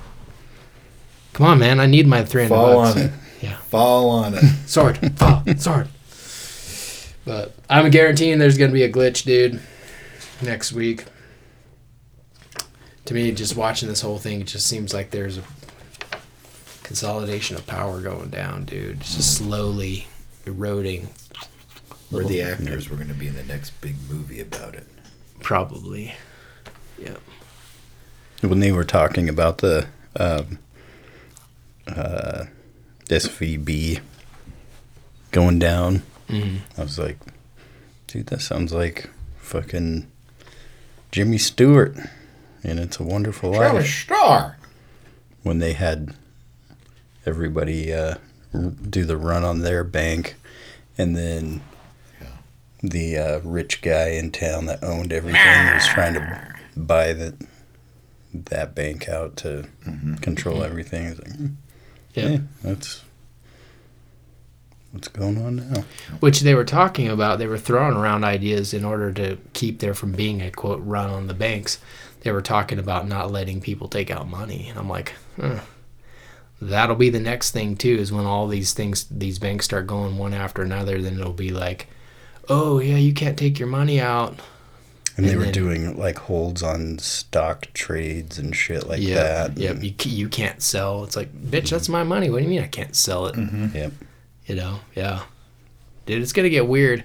Come 1.33 1.47
on, 1.47 1.59
man. 1.59 1.81
I 1.81 1.87
need 1.87 2.07
my 2.07 2.25
three 2.25 2.43
hundred 2.43 2.55
Fall 2.55 2.83
bucks. 2.85 2.97
on 2.97 3.03
it. 3.03 3.13
Yeah. 3.43 3.57
Fall 3.57 4.09
on 4.09 4.35
it. 4.35 4.43
Sword. 4.67 4.99
Fall. 5.19 5.43
Sword. 5.59 5.89
But 7.27 7.53
I'm 7.69 7.91
guaranteeing 7.91 8.39
there's 8.39 8.57
gonna 8.57 8.73
be 8.73 8.83
a 8.83 8.91
glitch, 8.91 9.25
dude, 9.25 9.61
next 10.41 10.73
week. 10.73 11.05
To 13.07 13.15
me, 13.15 13.31
just 13.33 13.57
watching 13.57 13.89
this 13.89 14.01
whole 14.01 14.19
thing, 14.19 14.41
it 14.43 14.47
just 14.49 14.67
seems 14.67 14.93
like 14.93 15.11
there's 15.11 15.39
a 15.39 15.43
consolidation 16.83 17.57
of 17.57 17.67
power 17.67 18.01
going 18.01 18.31
down, 18.31 18.65
dude. 18.65 19.01
It's 19.01 19.17
just 19.17 19.37
slowly 19.37 20.07
eroding. 20.45 21.09
We're 22.11 22.25
the 22.25 22.43
actors. 22.43 22.89
We're 22.91 22.97
going 22.97 23.09
to 23.09 23.15
be 23.15 23.27
in 23.29 23.35
the 23.35 23.43
next 23.45 23.71
big 23.81 23.97
movie 24.11 24.41
about 24.41 24.75
it. 24.75 24.87
Probably. 25.41 26.15
Yeah. 26.99 27.17
When 28.43 28.61
they 28.61 28.73
were 28.73 28.85
talking 28.85 29.29
about 29.29 29.59
the 29.59 29.87
um, 30.19 30.59
uh, 31.87 32.45
SVB 33.09 34.01
going 35.31 35.59
down, 35.59 36.03
Mhm. 36.29 36.59
I 36.77 36.83
was 36.83 36.99
like, 36.99 37.19
dude, 38.09 38.27
that 38.29 38.41
sounds 38.41 38.73
like 38.73 39.09
fucking 39.39 40.07
Jimmy 41.13 41.39
Stewart. 41.39 41.97
And 42.67 42.79
it's 42.81 42.99
a 42.99 43.05
wonderful 43.05 43.53
Charlie 43.55 43.79
life. 43.81 43.89
Star. 43.89 44.57
when 45.45 45.61
they 45.61 45.73
had 45.75 46.15
everybody 47.25 47.93
uh, 47.93 48.17
r- 48.53 48.61
do 48.91 49.05
the 49.05 49.17
run 49.17 49.45
on 49.45 49.61
their 49.61 49.85
bank, 49.85 50.35
and 50.99 51.17
then 51.17 51.61
the 52.83 53.17
uh, 53.17 53.41
rich 53.45 53.83
guy 53.83 54.09
in 54.11 54.31
town 54.33 54.67
that 54.67 54.83
owned 54.83 55.13
everything 55.13 55.75
was 55.75 55.87
trying 55.87 56.15
to 56.15 56.55
buy 56.77 57.13
that 57.13 57.35
that 58.35 58.75
bank 58.75 59.09
out 59.09 59.37
to 59.37 59.67
control 60.21 60.63
everything. 60.65 61.07
It's 61.07 61.21
like, 61.21 61.37
hmm, 61.37 61.47
Yep. 62.15 62.31
yeah, 62.31 62.39
that's 62.63 63.03
what's 64.93 65.09
going 65.09 65.39
on 65.43 65.57
now. 65.57 65.85
Which 66.21 66.41
they 66.41 66.55
were 66.55 66.65
talking 66.65 67.09
about. 67.09 67.39
They 67.39 67.47
were 67.47 67.59
throwing 67.59 67.97
around 67.97 68.25
ideas 68.25 68.75
in 68.75 68.85
order 68.85 69.13
to 69.13 69.39
keep 69.53 69.79
there 69.81 69.95
from 69.95 70.13
being 70.13 70.41
a 70.43 70.51
quote 70.51 70.81
run 70.83 71.11
on 71.11 71.27
the 71.29 71.35
banks. 71.35 71.79
They 72.27 72.33
were 72.33 72.43
talking 72.43 72.81
about 72.81 73.07
not 73.07 73.31
letting 73.31 73.61
people 73.61 73.87
take 73.87 74.11
out 74.11 74.27
money, 74.29 74.67
and 74.69 74.77
I'm 74.77 74.89
like, 74.89 75.13
huh. 75.41 75.61
that'll 76.61 76.97
be 76.97 77.09
the 77.09 77.21
next 77.21 77.53
thing 77.53 77.77
too. 77.77 77.95
Is 77.95 78.11
when 78.11 78.27
all 78.27 78.49
these 78.49 78.73
things, 78.75 79.05
these 79.09 79.39
banks 79.39 79.65
start 79.65 79.87
going 79.87 80.19
one 80.19 80.35
after 80.35 80.61
another, 80.63 81.01
then 81.01 81.21
it'll 81.21 81.33
be 81.33 81.51
like, 81.51 81.87
oh 82.49 82.81
yeah, 82.81 82.97
you 82.97 83.15
can't 83.15 83.39
take 83.39 83.61
your 83.61 83.69
money 83.69 84.01
out. 84.01 84.41
And 85.17 85.25
they 85.25 85.37
were 85.37 85.45
then- 85.45 85.53
doing 85.53 85.97
like 85.97 86.19
holds 86.19 86.65
on 86.65 86.99
stock 86.99 87.69
trades 87.75 88.41
and 88.41 88.57
shit 88.57 88.89
like 88.89 89.01
yep, 89.01 89.55
that. 89.55 89.57
Yep. 89.61 89.75
and- 89.77 89.85
You 89.85 89.95
you 90.11 90.29
can't 90.29 90.61
sell. 90.61 91.05
It's 91.05 91.15
like, 91.15 91.33
bitch, 91.33 91.71
that's 91.71 91.89
my 91.89 92.03
money. 92.03 92.29
What 92.29 92.39
do 92.39 92.43
you 92.43 92.51
mean 92.51 92.61
I 92.61 92.67
can't 92.67 92.97
sell 92.97 93.27
it? 93.27 93.37
Mm-hmm. 93.37 93.77
Yep. 93.77 93.93
You 94.47 94.55
know, 94.57 94.81
yeah. 94.97 95.23
Dude, 96.07 96.23
it's 96.23 96.33
gonna 96.33 96.51
get 96.51 96.67
weird. 96.67 97.05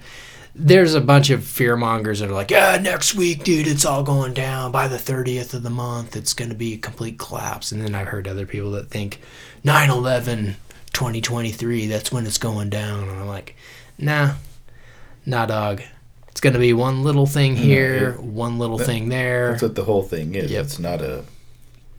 There's 0.54 0.94
a 0.94 1.00
bunch 1.00 1.30
of 1.30 1.44
fear 1.44 1.76
mongers 1.76 2.20
that 2.20 2.28
are 2.28 2.34
like, 2.34 2.50
yeah, 2.50 2.76
next 2.78 3.14
week, 3.14 3.42
dude, 3.42 3.66
it's 3.66 3.86
all 3.86 4.02
going 4.02 4.34
down. 4.34 4.70
By 4.70 4.86
the 4.86 4.98
30th 4.98 5.54
of 5.54 5.62
the 5.62 5.70
month, 5.70 6.14
it's 6.14 6.34
gonna 6.34 6.54
be 6.54 6.74
a 6.74 6.78
complete 6.78 7.18
collapse. 7.18 7.72
And 7.72 7.80
then 7.80 7.94
I've 7.94 8.08
heard 8.08 8.28
other 8.28 8.44
people 8.44 8.72
that 8.72 8.90
think 8.90 9.20
9 9.64 9.88
11, 9.88 10.56
2023, 10.92 11.86
that's 11.86 12.12
when 12.12 12.26
it's 12.26 12.36
going 12.38 12.68
down. 12.68 13.08
And 13.08 13.20
I'm 13.20 13.28
like, 13.28 13.56
nah, 13.98 14.34
nah, 15.24 15.46
dog. 15.46 15.80
It's 16.28 16.40
gonna 16.40 16.58
be 16.58 16.72
one 16.74 17.02
little 17.02 17.26
thing 17.26 17.56
here, 17.56 18.10
it- 18.18 18.22
one 18.22 18.58
little 18.58 18.76
that- 18.78 18.84
thing 18.86 19.08
there. 19.08 19.52
That's 19.52 19.62
what 19.62 19.74
the 19.74 19.84
whole 19.84 20.02
thing 20.02 20.34
is. 20.34 20.50
Yep. 20.50 20.64
It's 20.64 20.78
not 20.78 21.00
a 21.00 21.24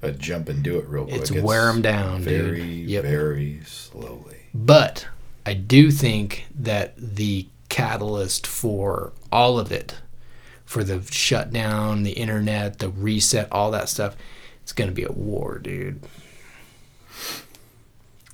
a 0.04 0.12
jump 0.12 0.50
and 0.50 0.62
do 0.62 0.78
it 0.78 0.86
real 0.90 1.06
quick. 1.06 1.22
It's 1.22 1.32
wear 1.32 1.68
them 1.68 1.82
down, 1.82 2.26
dude. 2.26 2.44
very, 2.58 2.62
Yep. 2.62 3.04
very 3.06 3.62
slowly. 3.66 4.36
But 4.54 5.08
I 5.46 5.54
do 5.54 5.92
think 5.92 6.46
that 6.60 6.94
the 6.98 7.48
catalyst 7.74 8.46
for 8.46 9.14
all 9.32 9.58
of 9.58 9.72
it, 9.72 9.96
for 10.64 10.84
the 10.84 11.02
shutdown, 11.12 12.04
the 12.04 12.12
internet, 12.12 12.78
the 12.78 12.90
reset, 12.90 13.52
all 13.52 13.72
that 13.72 13.90
stuff, 13.90 14.16
it's 14.62 14.72
going 14.74 14.88
to 14.92 14.94
be 14.96 15.04
a 15.04 15.12
war, 15.12 15.58
dude. 15.58 16.00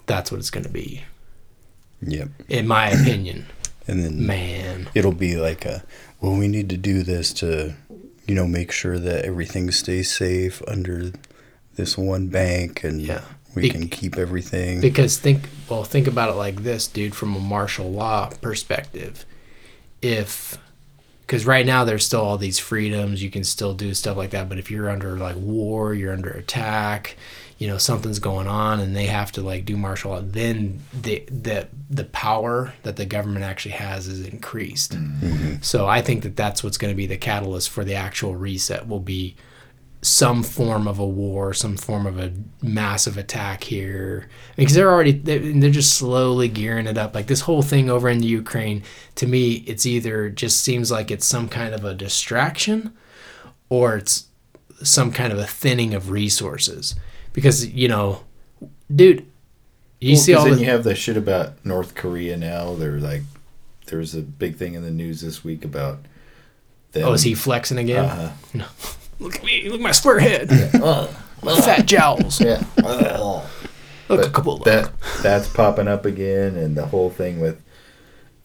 That's 0.07 0.30
what 0.30 0.40
it's 0.40 0.49
going 0.49 0.66
to 0.66 0.70
be, 0.72 1.03
Yep. 2.02 2.30
in 2.49 2.68
my 2.68 2.90
opinion. 2.90 3.45
And 3.88 4.03
then 4.03 4.26
Man. 4.26 4.90
it'll 4.94 5.14
be 5.14 5.36
like 5.38 5.66
a 5.66 5.84
well 6.22 6.36
we 6.38 6.48
need 6.48 6.70
to 6.70 6.78
do 6.78 7.02
this 7.02 7.34
to 7.36 7.74
you 8.28 8.36
know 8.36 8.45
make 8.48 8.72
sure 8.72 8.99
that 8.99 9.26
everything 9.26 9.72
stays 9.72 10.11
safe 10.11 10.61
under 10.68 11.11
this 11.76 11.98
one 11.98 12.28
bank 12.28 12.84
and 12.84 13.02
Yeah. 13.02 13.22
We 13.55 13.63
Be- 13.63 13.69
can 13.69 13.88
keep 13.89 14.17
everything 14.17 14.81
Because 14.81 15.17
think, 15.17 15.49
well, 15.69 15.84
think 15.84 16.07
about 16.07 16.30
it 16.30 16.35
like 16.35 16.63
this, 16.63 16.88
dude, 16.88 17.15
from 17.15 17.35
a 17.35 17.39
martial 17.39 17.91
law 17.91 18.30
perspective. 18.41 19.26
If, 20.01 20.57
because 21.21 21.45
right 21.45 21.65
now 21.65 21.84
there's 21.84 22.05
still 22.05 22.21
all 22.21 22.38
these 22.38 22.59
freedoms, 22.59 23.21
you 23.21 23.30
can 23.30 23.43
still 23.43 23.73
do 23.73 23.93
stuff 23.93 24.17
like 24.17 24.31
that. 24.31 24.49
But 24.49 24.57
if 24.57 24.71
you're 24.71 24.89
under 24.89 25.17
like 25.17 25.35
war, 25.35 25.93
you're 25.93 26.13
under 26.13 26.30
attack, 26.30 27.17
you 27.59 27.67
know, 27.67 27.77
something's 27.77 28.19
going 28.19 28.47
on, 28.47 28.80
and 28.80 28.95
they 28.95 29.07
have 29.07 29.31
to 29.34 29.41
like 29.41 29.65
do 29.65 29.76
martial 29.76 30.11
law, 30.11 30.21
then 30.21 30.80
the 30.93 31.23
the 31.30 31.67
the 31.89 32.05
power 32.05 32.73
that 32.84 32.95
the 32.95 33.05
government 33.05 33.43
actually 33.43 33.73
has 33.73 34.07
is 34.07 34.26
increased. 34.26 34.93
Mm-hmm. 34.93 35.55
So 35.61 35.85
I 35.85 36.01
think 36.01 36.23
that 36.23 36.38
that's 36.38 36.63
what's 36.63 36.77
going 36.77 36.93
to 36.93 36.97
be 36.97 37.05
the 37.05 37.17
catalyst 37.17 37.69
for 37.69 37.84
the 37.84 37.95
actual 37.95 38.35
reset. 38.35 38.88
Will 38.88 39.01
be 39.01 39.35
some 40.01 40.43
form 40.43 40.88
of 40.88 40.97
a 40.97 41.05
war, 41.05 41.53
some 41.53 41.76
form 41.76 42.05
of 42.05 42.17
a 42.17 42.31
massive 42.61 43.17
attack 43.17 43.65
here. 43.65 44.30
Because 44.55 44.73
they're 44.73 44.91
already 44.91 45.11
they're, 45.11 45.69
just 45.69 45.93
slowly 45.93 46.47
gearing 46.47 46.88
it 46.88 46.97
up. 46.97 47.13
Like 47.13 47.27
this 47.27 47.41
whole 47.41 47.61
thing 47.61 47.89
over 47.89 48.07
in 48.09 48.19
the 48.19 48.27
Ukraine, 48.27 48.84
to 49.15 49.27
me, 49.27 49.55
it's 49.67 49.85
either 49.85 50.30
just 50.30 50.61
seems 50.61 50.89
like 50.89 51.11
it's 51.11 51.26
some 51.26 51.49
kind 51.49 51.73
of 51.73 51.84
a 51.84 51.93
distraction, 51.93 52.93
or 53.67 53.97
it's 53.97 54.27
some 54.84 55.11
kind 55.11 55.34
of 55.34 55.39
a 55.39 55.45
thinning 55.45 55.93
of 55.93 56.09
resources. 56.09 56.95
Because 57.34 57.67
you 57.67 57.89
know, 57.89 58.23
dude, 58.93 59.26
you 59.99 60.13
Well, 60.13 60.21
see 60.21 60.34
all 60.34 60.45
then 60.45 60.55
the 60.55 60.59
you 60.61 60.65
have 60.67 60.85
the 60.85 60.95
shit 60.95 61.17
about 61.17 61.63
North 61.65 61.93
Korea 61.93 62.38
now. 62.38 62.73
They're 62.73 62.99
like, 62.99 63.23
there 63.88 63.99
was 63.99 64.15
a 64.15 64.21
big 64.21 64.55
thing 64.55 64.76
in 64.76 64.84
the 64.84 64.91
news 64.91 65.21
this 65.21 65.43
week 65.43 65.65
about. 65.65 65.99
Them. 66.93 67.07
oh, 67.07 67.13
is 67.13 67.21
he 67.21 67.35
flexing 67.35 67.77
again? 67.77 68.05
Uh-huh. 68.05 68.31
No. 68.53 68.65
Look 69.20 69.36
at 69.36 69.44
me! 69.44 69.64
Look 69.66 69.76
at 69.76 69.82
my 69.82 69.91
square 69.91 70.20
head, 70.20 70.50
uh, 70.76 71.08
uh, 71.44 71.62
fat 71.62 71.86
jowls. 71.86 72.40
Yeah. 72.41 72.64
Uh, 72.84 73.44
look, 74.08 74.20
But 74.22 74.26
a 74.26 74.30
couple. 74.30 74.58
that 74.60 74.91
that's 75.22 75.48
popping 75.48 75.88
up 75.88 76.06
again, 76.06 76.56
and 76.56 76.76
the 76.78 76.86
whole 76.88 77.10
thing 77.10 77.40
with 77.40 77.62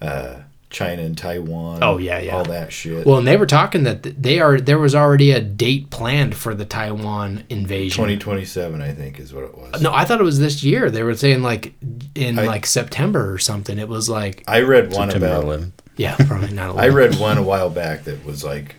uh, 0.03 0.37
China 0.71 1.03
and 1.03 1.17
Taiwan. 1.17 1.79
Oh, 1.83 1.99
yeah, 1.99 2.19
yeah. 2.19 2.37
all 2.37 2.45
that 2.47 2.73
shit. 2.73 3.07
Well, 3.07 3.19
and 3.19 3.27
they 3.27 3.37
were 3.37 3.47
talking 3.47 3.85
that 3.85 4.03
they 4.21 4.41
are 4.41 4.61
there 4.61 4.79
was 4.79 4.95
already 4.97 5.31
a 5.31 5.41
date 5.41 5.91
planned 5.91 6.35
for 6.35 6.55
the 6.55 6.65
Taiwan 6.65 7.45
invasion. 7.49 7.97
twenty 7.97 8.17
twenty 8.19 8.45
seven, 8.45 8.83
I 8.83 8.93
think, 8.93 9.21
is 9.21 9.33
what 9.33 9.45
it 9.45 9.57
was. 9.57 9.81
No, 9.81 9.93
I 9.95 10.05
thought 10.05 10.21
it 10.21 10.25
was 10.25 10.41
this 10.41 10.65
year. 10.65 10.91
They 10.91 11.05
were 11.05 11.15
saying 11.15 11.43
like 11.43 11.73
in 12.17 12.39
I- 12.39 12.47
like 12.47 12.67
September 12.67 13.33
or 13.33 13.39
something. 13.39 13.79
It 13.79 13.89
was 13.89 14.09
like 14.09 14.43
I 14.49 14.63
read 14.63 14.93
one 14.93 15.11
September 15.11 15.37
about. 15.39 15.61
11th. 15.61 15.71
yeah, 15.97 16.17
probably 16.27 16.51
not. 16.53 16.77
I 16.79 16.89
read 16.89 17.15
one 17.21 17.39
a 17.39 17.43
while 17.43 17.71
back 17.71 18.05
that 18.05 18.25
was 18.25 18.43
like, 18.43 18.75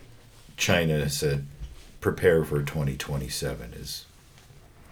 China 0.58 1.10
said, 1.10 1.46
prepare 2.06 2.46
for 2.46 2.62
twenty 2.62 2.96
twenty 2.96 3.28
seven 3.28 3.74
is 3.74 4.06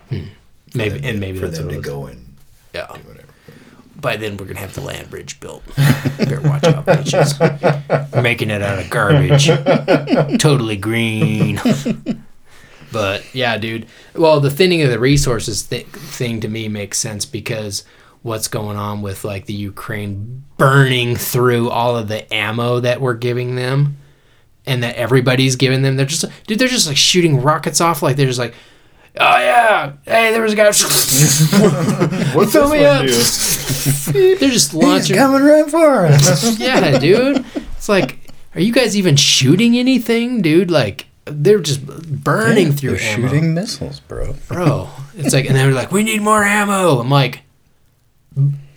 hmm. 0.10 0.24
for 0.72 0.78
maybe 0.80 0.98
them 0.98 1.06
and 1.06 1.20
maybe 1.20 1.38
for 1.38 1.48
them 1.48 1.70
to 1.70 1.80
go 1.80 2.08
and 2.08 2.34
Yeah. 2.74 2.88
do 2.88 3.02
whatever. 3.08 3.28
By 3.96 4.18
then 4.18 4.36
we're 4.36 4.48
gonna 4.48 4.60
have 4.60 4.74
the 4.74 4.82
land 4.82 5.12
bridge 5.12 5.40
built. 5.40 5.64
Better 6.18 6.42
watch 6.42 6.64
out, 6.64 6.88
bitches. 6.88 7.38
We're 8.12 8.24
making 8.24 8.50
it 8.50 8.64
out 8.64 8.80
of 8.80 8.90
garbage. 8.90 9.46
totally 10.42 10.76
green. 10.76 11.62
but 12.92 13.24
yeah, 13.36 13.60
dude. 13.60 13.86
Well, 14.16 14.40
the 14.40 14.50
thinning 14.50 14.82
of 14.82 14.90
the 14.90 14.98
resources 14.98 15.62
th- 15.62 15.86
thing 15.86 16.42
to 16.42 16.48
me 16.48 16.68
makes 16.68 16.98
sense 16.98 17.26
because 17.26 17.84
what's 18.24 18.48
going 18.48 18.76
on 18.76 19.04
with 19.04 19.24
like 19.24 19.46
the 19.46 19.54
Ukraine 19.54 20.46
burning 20.58 21.16
through 21.16 21.70
all 21.70 21.96
of 21.96 22.08
the 22.08 22.34
ammo 22.34 22.80
that 22.80 23.02
we're 23.02 23.14
giving 23.14 23.56
them 23.56 23.98
and 24.66 24.84
that 24.84 24.96
everybody's 24.96 25.56
giving 25.56 25.82
them. 25.82 25.98
They're 25.98 26.06
just 26.06 26.26
dude, 26.48 26.60
they're 26.60 26.68
just 26.68 26.88
like 26.88 26.98
shooting 26.98 27.42
rockets 27.42 27.82
off 27.82 28.02
like 28.02 28.16
they're 28.16 28.28
just 28.28 28.40
like 28.40 28.54
Oh 29.16 29.38
yeah! 29.38 29.94
Hey, 30.06 30.32
there 30.32 30.42
was 30.42 30.54
a 30.54 30.56
guy. 30.56 30.66
What's 32.36 32.52
Fill 32.52 32.70
me 32.70 32.84
up. 32.84 33.06
They're 34.40 34.50
just 34.50 34.74
launching. 34.74 35.16
He's 35.16 35.18
coming 35.18 35.44
right 35.44 35.70
for 35.70 36.08
us. 36.08 36.60
yeah, 36.60 36.98
dude. 36.98 37.46
It's 37.56 37.88
like, 37.88 38.32
are 38.56 38.62
you 38.62 38.74
guys 38.74 38.98
even 38.98 39.16
shooting 39.16 39.78
anything, 39.78 40.42
dude? 40.42 40.72
Like, 40.72 41.06
they're 41.26 41.60
just 41.60 41.86
burning 41.86 42.72
through 42.72 42.98
They're 42.98 43.14
ammo. 43.14 43.28
shooting 43.28 43.54
missiles, 43.54 44.00
bro. 44.00 44.34
bro. 44.48 44.90
It's 45.16 45.34
like, 45.34 45.46
and 45.46 45.56
they're 45.56 45.72
like, 45.72 45.92
we 45.92 46.02
need 46.02 46.24
more 46.24 46.44
ammo. 46.44 47.00
I'm 47.00 47.12
like, 47.12 47.42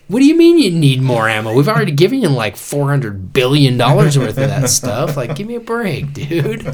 what 0.07 0.19
do 0.19 0.25
you 0.25 0.37
mean 0.37 0.57
you 0.57 0.71
need 0.71 1.01
more 1.01 1.27
ammo? 1.27 1.53
We've 1.53 1.67
already 1.67 1.91
given 1.91 2.21
you 2.21 2.29
like 2.29 2.55
four 2.55 2.89
hundred 2.89 3.33
billion 3.33 3.77
dollars 3.77 4.17
worth 4.17 4.29
of 4.29 4.35
that 4.35 4.69
stuff. 4.69 5.17
Like, 5.17 5.35
give 5.35 5.47
me 5.47 5.55
a 5.55 5.59
break, 5.59 6.13
dude. 6.13 6.73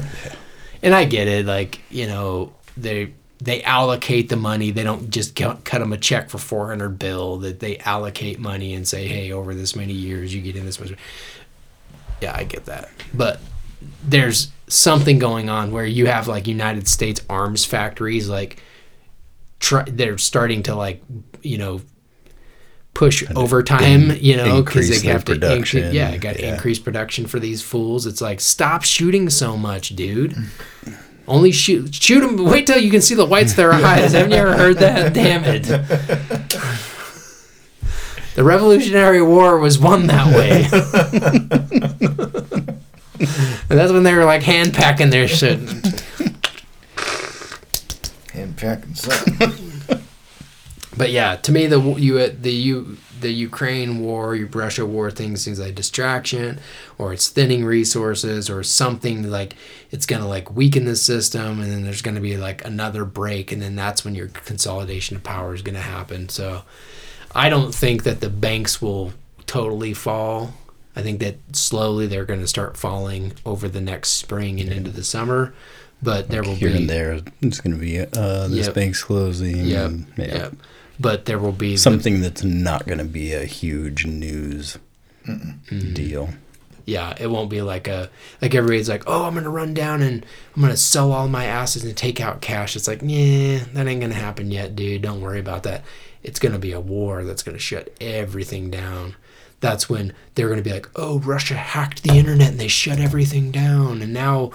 And 0.82 0.94
I 0.94 1.04
get 1.04 1.28
it. 1.28 1.46
Like, 1.46 1.80
you 1.90 2.06
know, 2.06 2.52
they 2.76 3.12
they 3.38 3.62
allocate 3.62 4.28
the 4.28 4.36
money. 4.36 4.70
They 4.70 4.84
don't 4.84 5.10
just 5.10 5.34
cut, 5.34 5.64
cut 5.64 5.80
them 5.80 5.92
a 5.92 5.98
check 5.98 6.30
for 6.30 6.38
four 6.38 6.68
hundred 6.68 6.98
bill. 6.98 7.38
That 7.38 7.60
they 7.60 7.78
allocate 7.78 8.38
money 8.38 8.74
and 8.74 8.86
say, 8.86 9.06
hey, 9.08 9.32
over 9.32 9.54
this 9.54 9.74
many 9.74 9.94
years, 9.94 10.34
you 10.34 10.40
get 10.40 10.56
in 10.56 10.64
this 10.64 10.78
much. 10.78 10.92
Yeah, 12.20 12.34
I 12.36 12.44
get 12.44 12.66
that, 12.66 12.90
but 13.12 13.40
there's 14.02 14.50
something 14.68 15.18
going 15.18 15.48
on 15.50 15.72
where 15.72 15.84
you 15.84 16.06
have 16.06 16.28
like 16.28 16.46
United 16.46 16.88
States 16.88 17.20
arms 17.28 17.64
factories 17.64 18.28
like 18.28 18.62
try, 19.58 19.84
they're 19.84 20.18
starting 20.18 20.62
to 20.62 20.74
like 20.74 21.02
you 21.42 21.58
know 21.58 21.80
push 22.94 23.24
overtime 23.34 24.12
you 24.20 24.36
know 24.36 24.62
because 24.62 24.88
they 24.88 25.08
have 25.08 25.24
to 25.24 25.32
increase, 25.32 25.50
production, 25.50 25.94
yeah 25.94 26.16
got 26.16 26.36
to 26.36 26.42
yeah. 26.42 26.54
increase 26.54 26.78
production 26.78 27.26
for 27.26 27.40
these 27.40 27.60
fools. 27.62 28.06
It's 28.06 28.20
like 28.20 28.40
stop 28.40 28.84
shooting 28.84 29.28
so 29.30 29.56
much 29.56 29.90
dude. 29.90 30.36
Only 31.26 31.52
shoot 31.52 31.94
shoot 31.94 32.20
them 32.20 32.44
wait 32.44 32.66
till 32.66 32.78
you 32.78 32.90
can 32.90 33.00
see 33.00 33.14
the 33.14 33.26
whites 33.26 33.52
of 33.52 33.56
their 33.56 33.72
eyes. 33.74 34.12
Haven't 34.12 34.30
you 34.30 34.38
ever 34.38 34.56
heard 34.56 34.78
that? 34.78 35.12
Damn 35.12 35.44
it. 35.44 35.64
The 38.34 38.42
revolutionary 38.42 39.22
war 39.22 39.58
was 39.58 39.78
won 39.78 40.08
that 40.08 40.26
way. 40.34 40.64
And 43.20 43.78
that's 43.78 43.92
when 43.92 44.02
they 44.02 44.12
were 44.12 44.24
like 44.24 44.42
hand 44.42 44.74
packing 44.74 45.10
their 45.10 45.28
shit. 45.28 45.60
Hand 48.32 48.56
packing 48.56 48.94
something. 48.96 49.73
But 50.96 51.10
yeah, 51.10 51.36
to 51.36 51.52
me, 51.52 51.66
the 51.66 51.80
you 51.80 52.28
the 52.28 52.52
you 52.52 52.96
the 53.20 53.32
Ukraine 53.32 54.00
war, 54.00 54.34
Russia 54.34 54.84
war 54.84 55.10
things 55.10 55.42
seems 55.42 55.58
like 55.58 55.74
distraction, 55.74 56.60
or 56.98 57.12
it's 57.12 57.28
thinning 57.28 57.64
resources, 57.64 58.50
or 58.50 58.62
something 58.62 59.30
like 59.30 59.54
it's 59.90 60.06
gonna 60.06 60.28
like 60.28 60.54
weaken 60.54 60.84
the 60.84 60.96
system, 60.96 61.60
and 61.60 61.70
then 61.72 61.82
there's 61.84 62.02
gonna 62.02 62.20
be 62.20 62.36
like 62.36 62.64
another 62.64 63.04
break, 63.04 63.50
and 63.52 63.62
then 63.62 63.74
that's 63.76 64.04
when 64.04 64.14
your 64.14 64.28
consolidation 64.28 65.16
of 65.16 65.22
power 65.22 65.54
is 65.54 65.62
gonna 65.62 65.80
happen. 65.80 66.28
So, 66.28 66.62
I 67.34 67.48
don't 67.48 67.74
think 67.74 68.02
that 68.04 68.20
the 68.20 68.30
banks 68.30 68.80
will 68.82 69.12
totally 69.46 69.94
fall. 69.94 70.54
I 70.96 71.02
think 71.02 71.18
that 71.20 71.36
slowly 71.52 72.06
they're 72.06 72.24
gonna 72.24 72.46
start 72.46 72.76
falling 72.76 73.32
over 73.44 73.68
the 73.68 73.80
next 73.80 74.10
spring 74.10 74.60
and 74.60 74.70
into 74.70 74.90
the 74.90 75.02
summer, 75.04 75.54
but 76.02 76.28
there 76.28 76.42
will 76.42 76.54
Here 76.54 76.70
be 76.70 76.76
and 76.76 76.90
there, 76.90 77.20
it's 77.40 77.60
going 77.60 77.74
to 77.74 77.80
be 77.80 77.98
uh, 77.98 78.48
this 78.48 78.66
Yep. 78.66 78.74
bank's 78.74 79.02
closing. 79.02 79.64
Yep, 79.66 79.90
and, 79.90 80.06
yeah. 80.18 80.24
yep. 80.24 80.54
But 81.04 81.26
there 81.26 81.38
will 81.38 81.52
be 81.52 81.72
the- 81.72 81.78
Something 81.78 82.20
that's 82.22 82.42
not 82.42 82.86
going 82.86 82.98
to 82.98 83.04
be 83.04 83.32
a 83.34 83.44
huge 83.44 84.06
news 84.06 84.78
Mm-hmm. 85.26 85.94
deal. 85.94 86.28
yeah, 86.86 87.14
it 87.18 87.28
won't 87.30 87.48
be 87.48 87.62
like 87.62 87.88
a 87.88 88.10
like 88.42 88.54
everybody's 88.54 88.90
like, 88.90 89.04
oh, 89.06 89.24
I'm 89.24 89.32
gonna 89.34 89.48
run 89.48 89.72
down 89.72 90.02
and 90.02 90.26
I'm 90.54 90.60
gonna 90.60 90.76
sell 90.76 91.12
all 91.12 91.28
my 91.28 91.46
assets 91.46 91.82
and 91.84 91.96
take 91.96 92.20
out 92.20 92.42
cash. 92.42 92.76
It's 92.76 92.86
like, 92.86 93.00
yeah, 93.02 93.60
that 93.72 93.86
ain't 93.86 94.02
gonna 94.02 94.12
happen 94.12 94.50
yet, 94.50 94.76
dude. 94.76 95.00
Don't 95.00 95.22
worry 95.22 95.40
about 95.40 95.62
that. 95.62 95.82
It's 96.22 96.38
gonna 96.38 96.58
be 96.58 96.72
a 96.72 96.80
war 96.80 97.24
that's 97.24 97.42
gonna 97.42 97.58
shut 97.58 97.88
everything 98.02 98.70
down. 98.70 99.16
That's 99.60 99.88
when 99.88 100.12
they're 100.34 100.50
gonna 100.50 100.60
be 100.60 100.72
like, 100.74 100.90
oh, 100.94 101.20
Russia 101.20 101.54
hacked 101.54 102.02
the 102.02 102.18
internet 102.18 102.50
and 102.50 102.60
they 102.60 102.68
shut 102.68 102.98
everything 102.98 103.50
down, 103.50 104.02
and 104.02 104.12
now. 104.12 104.50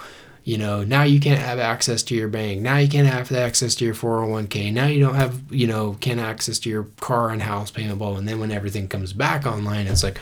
You 0.50 0.58
know, 0.58 0.82
now 0.82 1.04
you 1.04 1.20
can't 1.20 1.38
have 1.38 1.60
access 1.60 2.02
to 2.02 2.14
your 2.16 2.26
bank. 2.26 2.60
Now 2.60 2.78
you 2.78 2.88
can't 2.88 3.06
have 3.06 3.30
access 3.30 3.76
to 3.76 3.84
your 3.84 3.94
401k. 3.94 4.72
Now 4.72 4.86
you 4.86 4.98
don't 4.98 5.14
have, 5.14 5.40
you 5.48 5.68
know, 5.68 5.96
can't 6.00 6.18
access 6.18 6.58
to 6.60 6.68
your 6.68 6.88
car 6.98 7.30
and 7.30 7.40
house 7.40 7.70
payment 7.70 8.00
bill. 8.00 8.16
And 8.16 8.26
then 8.26 8.40
when 8.40 8.50
everything 8.50 8.88
comes 8.88 9.12
back 9.12 9.46
online, 9.46 9.86
it's 9.86 10.02
like, 10.02 10.18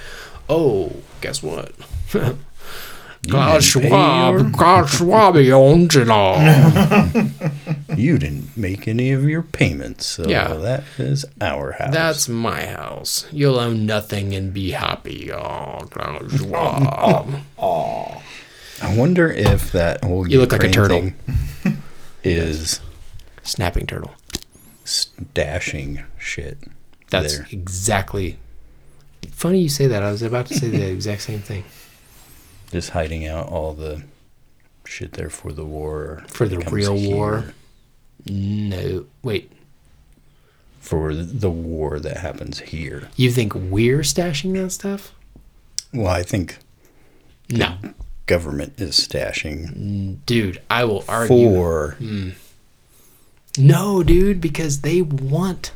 oh, 0.47 0.93
guess 1.23 1.43
what? 1.43 1.73
Klaus 3.31 3.65
Schwab, 3.65 4.53
Klaus 4.53 4.99
Schwab 4.99 5.37
owns 5.37 5.97
it 5.97 6.11
all. 6.11 6.37
You 7.97 8.19
didn't 8.19 8.55
make 8.55 8.87
any 8.87 9.13
of 9.13 9.25
your 9.25 9.43
payments, 9.43 10.07
so 10.07 10.29
Yeah. 10.29 10.53
that 10.55 10.85
is 10.99 11.25
our 11.41 11.73
house. 11.73 11.93
That's 11.95 12.29
my 12.29 12.67
house. 12.67 13.27
You'll 13.33 13.59
own 13.59 13.87
nothing 13.87 14.35
and 14.35 14.53
be 14.53 14.73
happy. 14.73 15.33
Oh, 15.33 15.89
Klaus 15.91 16.31
Schwab. 16.37 17.33
I 18.83 18.97
wonder 18.97 19.31
if 19.31 19.73
that 19.73 20.05
whole 20.05 20.29
You 20.29 20.41
look 20.41 20.53
like 20.53 20.63
a 20.65 20.71
turtle 20.71 21.01
thing 21.63 21.83
is 22.25 22.81
Snapping 23.43 23.87
turtle. 23.87 24.13
stashing 24.85 26.05
shit. 26.19 26.59
That's 27.11 27.39
there. 27.39 27.47
exactly. 27.51 28.39
Funny 29.31 29.61
you 29.61 29.69
say 29.69 29.87
that. 29.87 30.03
I 30.03 30.11
was 30.11 30.23
about 30.23 30.47
to 30.47 30.55
say 30.55 30.69
the 30.69 30.87
exact 30.91 31.23
same 31.23 31.41
thing. 31.41 31.65
Just 32.71 32.91
hiding 32.91 33.27
out 33.27 33.49
all 33.49 33.73
the 33.73 34.03
shit 34.85 35.15
there 35.15 35.31
for 35.31 35.53
the 35.53 35.65
war. 35.65 36.25
For 36.29 36.47
the 36.47 36.59
real 36.59 36.95
here. 36.97 37.15
war? 37.17 37.55
No. 38.27 39.07
Wait. 39.23 39.51
For 40.81 41.15
the 41.15 41.51
war 41.51 41.99
that 42.01 42.19
happens 42.19 42.61
here. 42.61 43.09
You 43.17 43.31
think 43.31 43.55
we're 43.55 44.01
stashing 44.01 44.53
that 44.63 44.71
stuff? 44.71 45.13
Well, 45.93 46.07
I 46.09 46.23
think 46.23 46.59
No. 47.51 47.77
Government 48.29 48.81
is 48.81 48.95
stashing 48.97 50.25
Dude, 50.25 50.63
I 50.71 50.85
will 50.85 51.05
argue. 51.09 51.51
for 51.51 51.97
hmm. 51.99 52.31
No, 53.59 54.03
dude, 54.03 54.41
because 54.41 54.83
they 54.83 55.03
want 55.03 55.73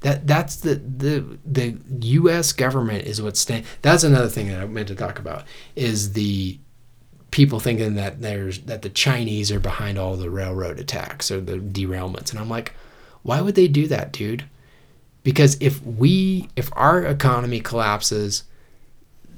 that. 0.00 0.26
That's 0.26 0.56
the 0.56 0.76
the 0.76 1.38
the 1.44 1.76
U.S. 2.00 2.52
government 2.52 3.06
is 3.06 3.20
what's 3.20 3.40
stand. 3.40 3.64
That's 3.82 4.04
another 4.04 4.28
thing 4.28 4.48
that 4.48 4.60
I 4.60 4.66
meant 4.66 4.88
to 4.88 4.94
talk 4.94 5.18
about 5.18 5.44
is 5.74 6.12
the 6.12 6.58
people 7.30 7.60
thinking 7.60 7.94
that 7.94 8.20
there's 8.20 8.60
that 8.60 8.82
the 8.82 8.90
Chinese 8.90 9.50
are 9.50 9.60
behind 9.60 9.98
all 9.98 10.16
the 10.16 10.30
railroad 10.30 10.78
attacks 10.78 11.30
or 11.30 11.40
the 11.40 11.58
derailments, 11.58 12.30
and 12.30 12.38
I'm 12.38 12.48
like, 12.48 12.72
why 13.22 13.40
would 13.40 13.56
they 13.56 13.68
do 13.68 13.88
that, 13.88 14.12
dude? 14.12 14.44
Because 15.24 15.56
if 15.60 15.84
we 15.84 16.48
if 16.54 16.70
our 16.74 17.04
economy 17.04 17.60
collapses, 17.60 18.44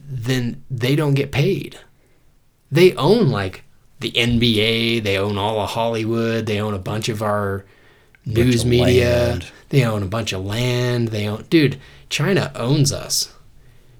then 0.06 0.62
they 0.70 0.94
don't 0.96 1.14
get 1.14 1.32
paid. 1.32 1.78
They 2.70 2.94
own 2.94 3.30
like 3.30 3.64
the 4.00 4.12
NBA, 4.12 5.02
they 5.02 5.18
own 5.18 5.38
all 5.38 5.60
of 5.60 5.70
Hollywood, 5.70 6.46
they 6.46 6.60
own 6.60 6.74
a 6.74 6.78
bunch 6.78 7.08
of 7.08 7.22
our 7.22 7.64
news 8.24 8.64
media, 8.64 9.28
land. 9.28 9.46
they 9.70 9.84
own 9.84 10.02
a 10.02 10.06
bunch 10.06 10.32
of 10.32 10.44
land, 10.44 11.08
they 11.08 11.28
own 11.28 11.46
dude, 11.50 11.78
China 12.08 12.50
owns 12.54 12.92
us. 12.92 13.32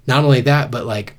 Not 0.06 0.24
only 0.24 0.40
that, 0.42 0.70
but 0.70 0.86
like 0.86 1.14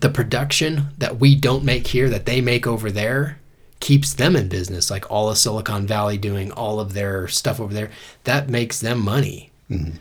the 0.00 0.08
production 0.08 0.88
that 0.98 1.18
we 1.18 1.34
don't 1.34 1.64
make 1.64 1.88
here 1.88 2.08
that 2.08 2.26
they 2.26 2.40
make 2.40 2.66
over 2.66 2.90
there 2.90 3.38
keeps 3.80 4.14
them 4.14 4.36
in 4.36 4.48
business 4.48 4.90
like 4.90 5.10
all 5.10 5.30
of 5.30 5.38
silicon 5.38 5.86
valley 5.86 6.18
doing 6.18 6.52
all 6.52 6.80
of 6.80 6.92
their 6.92 7.26
stuff 7.28 7.58
over 7.58 7.72
there 7.72 7.90
that 8.24 8.48
makes 8.48 8.80
them 8.80 9.02
money 9.02 9.50
mm-hmm. 9.70 9.96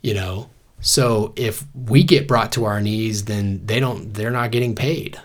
you 0.00 0.14
know 0.14 0.48
so 0.80 1.32
if 1.36 1.64
we 1.74 2.04
get 2.04 2.28
brought 2.28 2.52
to 2.52 2.64
our 2.64 2.80
knees 2.80 3.24
then 3.24 3.60
they 3.66 3.80
don't 3.80 4.14
they're 4.14 4.30
not 4.30 4.52
getting 4.52 4.74
paid 4.76 5.20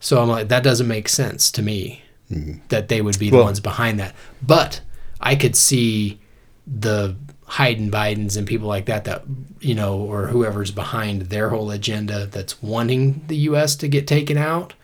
so 0.00 0.20
i'm 0.20 0.28
like 0.28 0.48
that 0.48 0.62
doesn't 0.62 0.88
make 0.88 1.08
sense 1.08 1.50
to 1.50 1.62
me 1.62 2.02
mm-hmm. 2.30 2.58
that 2.68 2.88
they 2.88 3.00
would 3.00 3.18
be 3.18 3.30
the 3.30 3.36
Well- 3.36 3.46
ones 3.46 3.60
behind 3.60 3.98
that. 4.00 4.14
But 4.42 4.80
i 5.20 5.34
could 5.34 5.56
see 5.56 6.20
the 6.66 7.16
Hayden 7.52 7.90
Bidens 7.90 8.36
and 8.36 8.46
people 8.46 8.68
like 8.68 8.86
that 8.86 9.04
that 9.04 9.24
you 9.60 9.74
know 9.74 9.96
or 9.98 10.26
whoever's 10.26 10.70
behind 10.70 11.22
their 11.22 11.48
whole 11.48 11.70
agenda 11.70 12.26
that's 12.26 12.62
wanting 12.62 13.22
the 13.26 13.36
US 13.36 13.74
to 13.76 13.88
get 13.88 14.06
taken 14.06 14.36
out 14.36 14.74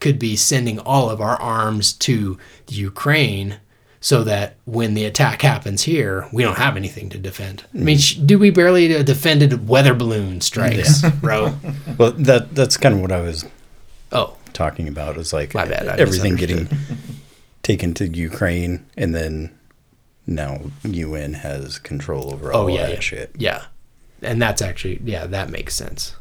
could 0.00 0.18
be 0.18 0.36
sending 0.36 0.78
all 0.78 1.10
of 1.10 1.20
our 1.20 1.40
arms 1.40 1.92
to 1.92 2.38
the 2.66 2.74
Ukraine 2.74 3.56
so 4.00 4.22
that 4.22 4.56
when 4.64 4.94
the 4.94 5.04
attack 5.04 5.42
happens 5.42 5.82
here 5.82 6.28
we 6.32 6.42
don't 6.42 6.58
have 6.58 6.76
anything 6.76 7.08
to 7.10 7.18
defend. 7.18 7.64
I 7.74 7.78
mean 7.78 7.98
mm. 7.98 8.00
sh- 8.00 8.14
do 8.14 8.38
we 8.38 8.50
barely 8.50 9.02
defended 9.02 9.68
weather 9.68 9.94
balloon 9.94 10.40
strikes, 10.40 11.02
bro? 11.20 11.54
Well, 11.98 12.12
that 12.12 12.54
that's 12.54 12.76
kind 12.76 12.94
of 12.94 13.00
what 13.00 13.12
I 13.12 13.20
was 13.20 13.44
Oh, 14.12 14.36
talking 14.54 14.88
about. 14.88 15.16
Is 15.16 15.32
like 15.32 15.54
My 15.54 15.66
bad, 15.66 15.88
I 15.88 15.96
everything 15.96 16.36
getting 16.36 16.68
taken 17.62 17.92
to 17.94 18.08
Ukraine, 18.08 18.86
and 18.96 19.14
then 19.14 19.56
now 20.26 20.62
UN 20.84 21.34
has 21.34 21.78
control 21.78 22.32
over 22.32 22.52
all 22.52 22.64
oh 22.64 22.68
yeah, 22.68 22.86
that 22.86 22.92
yeah. 22.94 23.00
shit. 23.00 23.30
Yeah. 23.36 23.64
And 24.22 24.40
that's 24.40 24.62
actually 24.62 25.00
yeah, 25.04 25.26
that 25.26 25.50
makes 25.50 25.74
sense. 25.74 26.16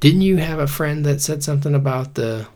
Didn't 0.00 0.22
you 0.22 0.38
have 0.38 0.58
a 0.58 0.66
friend 0.66 1.06
that 1.06 1.20
said 1.20 1.44
something 1.44 1.74
about 1.74 2.14
the 2.14 2.48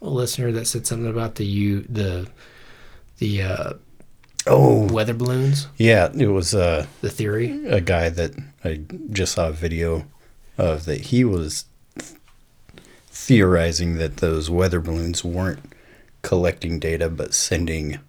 a 0.00 0.08
listener 0.08 0.50
that 0.52 0.66
said 0.66 0.86
something 0.86 1.08
about 1.08 1.36
the 1.36 1.44
you 1.44 1.82
the 1.82 2.28
the 3.18 3.42
uh, 3.42 3.72
Oh 4.46 4.92
weather 4.92 5.14
balloons, 5.14 5.68
yeah, 5.76 6.10
it 6.12 6.26
was 6.26 6.54
uh, 6.54 6.86
the 7.00 7.10
theory? 7.10 7.64
a 7.68 7.80
guy 7.80 8.08
that 8.08 8.32
I 8.64 8.80
just 9.10 9.34
saw 9.34 9.48
a 9.48 9.52
video 9.52 10.04
of 10.58 10.84
that 10.86 11.02
he 11.02 11.24
was 11.24 11.64
theorizing 13.22 13.98
that 13.98 14.16
those 14.16 14.50
weather 14.50 14.80
balloons 14.80 15.24
weren't 15.24 15.72
collecting 16.22 16.80
data 16.80 17.08
but 17.08 17.32
sending 17.32 18.00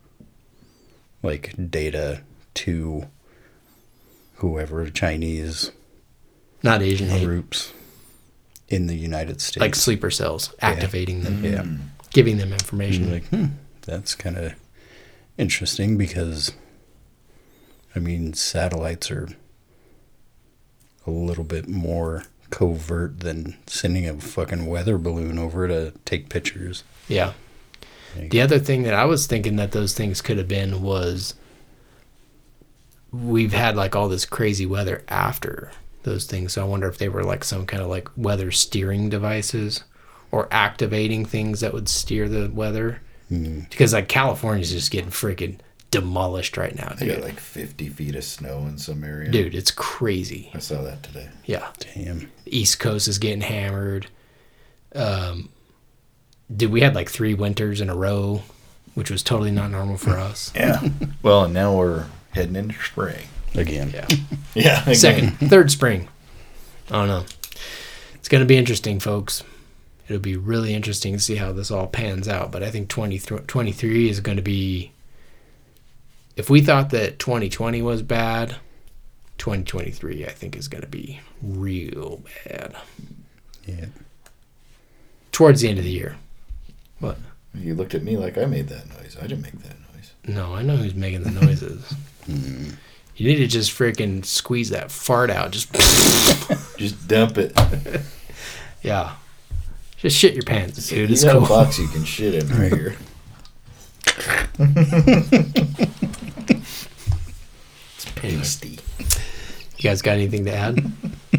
like 1.21 1.53
data 1.69 2.21
to 2.55 3.05
whoever 4.37 4.89
Chinese 4.89 5.71
Not 6.63 6.81
Asian 6.81 7.09
hate. 7.09 7.25
groups 7.25 7.73
in 8.67 8.87
the 8.87 8.95
United 8.95 9.39
States. 9.39 9.61
Like 9.61 9.75
sleeper 9.75 10.09
cells, 10.09 10.53
activating 10.59 11.21
them, 11.21 11.45
yeah. 11.45 11.65
giving 12.09 12.37
them 12.37 12.51
information. 12.51 13.11
Like, 13.11 13.25
hmm, 13.27 13.45
that's 13.83 14.15
kind 14.15 14.37
of 14.37 14.53
interesting 15.37 15.95
because, 15.95 16.53
I 17.95 17.99
mean, 17.99 18.33
satellites 18.33 19.11
are 19.11 19.29
a 21.05 21.11
little 21.11 21.43
bit 21.43 21.67
more 21.67 22.23
covert 22.53 23.21
than 23.21 23.57
sending 23.65 24.07
a 24.07 24.13
fucking 24.13 24.67
weather 24.67 24.99
balloon 24.99 25.39
over 25.39 25.67
to 25.67 25.91
take 26.05 26.29
pictures. 26.29 26.83
Yeah. 27.07 27.33
The 28.15 28.41
other 28.41 28.59
thing 28.59 28.83
that 28.83 28.93
I 28.93 29.05
was 29.05 29.25
thinking 29.25 29.55
that 29.55 29.71
those 29.71 29.95
things 29.95 30.21
could 30.21 30.37
have 30.37 30.47
been 30.47 30.83
was 30.83 31.33
we've 33.11 33.53
had 33.53 33.75
like 33.75 33.95
all 33.95 34.07
this 34.07 34.27
crazy 34.27 34.67
weather 34.67 35.03
after 35.07 35.71
those 36.03 36.25
things. 36.25 36.53
So 36.53 36.61
I 36.61 36.67
wonder 36.67 36.87
if 36.87 36.99
they 36.99 37.09
were 37.09 37.23
like 37.23 37.43
some 37.43 37.65
kind 37.65 37.81
of 37.81 37.89
like 37.89 38.07
weather 38.15 38.51
steering 38.51 39.09
devices 39.09 39.83
or 40.29 40.47
activating 40.51 41.25
things 41.25 41.61
that 41.61 41.73
would 41.73 41.89
steer 41.89 42.29
the 42.29 42.51
weather. 42.53 43.01
Hmm. 43.29 43.61
Because 43.61 43.93
like 43.93 44.07
California's 44.07 44.71
just 44.71 44.91
getting 44.91 45.09
freaking 45.09 45.57
demolished 45.93 46.57
right 46.57 46.75
now, 46.75 46.93
They 46.97 47.05
dude. 47.05 47.15
got 47.15 47.23
like 47.23 47.39
50 47.39 47.87
feet 47.89 48.15
of 48.15 48.23
snow 48.23 48.59
in 48.67 48.77
some 48.77 49.03
area. 49.03 49.31
dude, 49.31 49.55
it's 49.55 49.71
crazy. 49.71 50.51
I 50.53 50.59
saw 50.59 50.81
that 50.81 51.03
today. 51.03 51.29
Yeah. 51.45 51.67
Damn. 51.95 52.31
East 52.45 52.79
Coast 52.79 53.07
is 53.07 53.17
getting 53.19 53.41
hammered. 53.41 54.07
Um, 54.95 55.49
dude, 56.55 56.71
we 56.71 56.81
had 56.81 56.95
like 56.95 57.09
three 57.09 57.33
winters 57.33 57.81
in 57.81 57.89
a 57.89 57.95
row, 57.95 58.41
which 58.95 59.09
was 59.09 59.23
totally 59.23 59.51
not 59.51 59.71
normal 59.71 59.97
for 59.97 60.11
us. 60.19 60.51
Yeah. 60.55 60.81
well, 61.21 61.45
and 61.45 61.53
now 61.53 61.75
we're 61.75 62.05
heading 62.31 62.55
into 62.55 62.75
spring. 62.83 63.25
Again. 63.55 63.91
Yeah. 63.93 64.07
Yeah. 64.55 64.81
again. 64.83 64.95
Second, 64.95 65.31
third 65.49 65.71
spring. 65.71 66.07
I 66.91 66.93
don't 66.97 67.07
know. 67.07 67.25
It's 68.15 68.29
going 68.29 68.41
to 68.41 68.45
be 68.47 68.55
interesting, 68.57 68.99
folks. 68.99 69.43
It'll 70.07 70.21
be 70.21 70.37
really 70.37 70.73
interesting 70.75 71.13
to 71.13 71.19
see 71.19 71.35
how 71.37 71.51
this 71.53 71.71
all 71.71 71.87
pans 71.87 72.27
out. 72.27 72.51
But 72.51 72.61
I 72.61 72.69
think 72.69 72.87
20, 72.89 73.17
23 73.19 74.09
is 74.09 74.19
going 74.19 74.37
to 74.37 74.43
be. 74.43 74.91
If 76.35 76.49
we 76.49 76.61
thought 76.61 76.89
that 76.91 77.19
2020 77.19 77.81
was 77.81 78.01
bad, 78.01 78.55
2023, 79.37 80.25
I 80.25 80.29
think, 80.29 80.55
is 80.55 80.67
going 80.67 80.81
to 80.81 80.87
be 80.87 81.19
real 81.41 82.23
bad. 82.45 82.75
Yeah. 83.65 83.85
Towards 85.31 85.61
the 85.61 85.69
end 85.69 85.79
of 85.79 85.85
the 85.85 85.91
year. 85.91 86.15
What? 86.99 87.17
You 87.53 87.75
looked 87.75 87.93
at 87.93 88.03
me 88.03 88.17
like 88.17 88.37
I 88.37 88.45
made 88.45 88.67
that 88.69 88.89
noise. 88.89 89.15
I 89.19 89.27
didn't 89.27 89.43
make 89.43 89.59
that 89.61 89.75
noise. 89.93 90.13
No, 90.25 90.55
I 90.55 90.63
know 90.63 90.75
who's 90.75 90.95
making 90.95 91.23
the 91.23 91.31
noises. 91.31 91.93
Hmm. 92.23 92.69
You 93.17 93.27
need 93.27 93.39
to 93.39 93.47
just 93.47 93.77
freaking 93.77 94.23
squeeze 94.23 94.69
that 94.69 94.91
fart 94.91 95.29
out. 95.29 95.51
Just, 95.51 95.73
Just 96.77 97.05
dump 97.05 97.37
it. 97.37 97.51
yeah. 98.81 99.15
Just 99.97 100.17
shit 100.17 100.33
your 100.33 100.43
pants, 100.43 100.87
dude. 100.87 101.11
It's 101.11 101.21
you 101.21 101.27
got 101.27 101.45
cool. 101.45 101.45
a 101.45 101.49
box 101.49 101.79
you 101.79 101.89
can 101.89 102.05
shit 102.05 102.33
in 102.33 102.47
right 102.47 102.73
here. 102.73 102.95
It's 108.23 108.55
pasty. 108.55 108.79
You 109.77 109.89
guys 109.89 110.01
got 110.01 110.13
anything 110.13 110.45
to 110.45 110.53
add? 110.53 110.79
I 110.79 111.37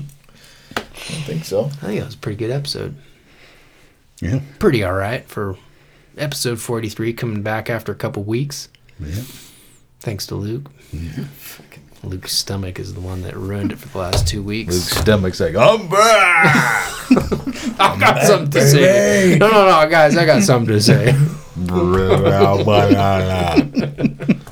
don't 0.77 1.25
think 1.25 1.45
so. 1.45 1.65
I 1.67 1.69
think 1.87 2.01
that 2.01 2.07
was 2.07 2.15
a 2.15 2.19
pretty 2.19 2.37
good 2.37 2.51
episode. 2.51 2.95
Yeah. 4.21 4.41
Pretty 4.59 4.85
all 4.85 4.93
right 4.95 5.27
for 5.29 5.57
episode 6.17 6.61
43 6.61 7.13
coming 7.15 7.43
back 7.43 7.69
after 7.69 7.93
a 7.93 7.95
couple 7.97 8.23
weeks. 8.23 8.69
Yeah. 9.01 9.23
Thanks 10.01 10.27
to 10.29 10.35
Luke. 10.35 10.71
Luke's 12.03 12.33
stomach 12.33 12.79
is 12.79 12.93
the 12.95 13.01
one 13.01 13.23
that 13.23 13.35
ruined 13.35 13.73
it 13.73 13.79
for 13.79 13.89
the 13.89 13.99
last 13.99 14.29
two 14.29 14.43
weeks. 14.43 14.75
Luke's 14.75 15.01
stomach's 15.01 15.41
like, 15.41 15.57
I'm 15.57 15.89
back. 15.89 16.85
I 17.81 17.97
got 17.99 18.23
something 18.27 18.51
to 18.51 18.69
say. 18.69 19.39
No, 19.41 19.49
no, 19.51 19.65
no, 19.65 19.91
guys, 19.91 20.17
I 20.17 20.27
got 20.27 20.43
something 20.43 20.75
to 20.75 20.81
say. 20.83 21.17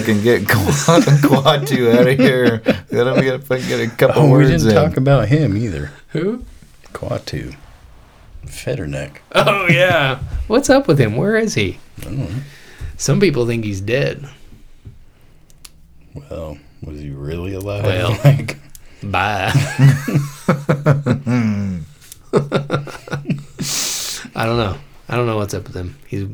fucking 0.00 0.22
get 0.22 0.48
quad, 0.48 1.04
quad 1.22 1.66
two 1.66 1.90
out 1.90 2.06
of 2.06 2.18
here. 2.18 2.58
Then 2.90 3.08
I'm 3.08 3.16
gonna 3.16 3.38
fucking 3.38 3.66
get 3.68 3.80
a 3.80 3.88
couple 3.94 4.22
Oh, 4.22 4.36
we 4.36 4.44
didn't 4.44 4.68
in. 4.68 4.74
talk 4.74 4.96
about 4.96 5.28
him 5.28 5.56
either. 5.56 5.90
Who? 6.08 6.44
Quatu. 6.92 7.54
Fetterneck. 8.46 9.18
Oh, 9.34 9.66
yeah. 9.68 10.18
What's 10.46 10.68
up 10.70 10.86
with 10.88 10.98
him? 10.98 11.16
Where 11.16 11.36
is 11.36 11.54
he? 11.54 11.78
Some 12.96 13.18
people 13.20 13.46
think 13.46 13.64
he's 13.64 13.80
dead. 13.80 14.28
Well, 16.14 16.58
was 16.82 17.00
he 17.00 17.10
really 17.10 17.54
alive? 17.54 17.84
Well. 17.84 18.18
Like, 18.24 18.58
Bye. 19.04 19.50
I 24.34 24.46
don't 24.46 24.56
know. 24.56 24.76
I 25.08 25.16
don't 25.16 25.26
know 25.26 25.36
what's 25.36 25.54
up 25.54 25.64
with 25.64 25.74
him. 25.74 25.96
He's. 26.06 26.26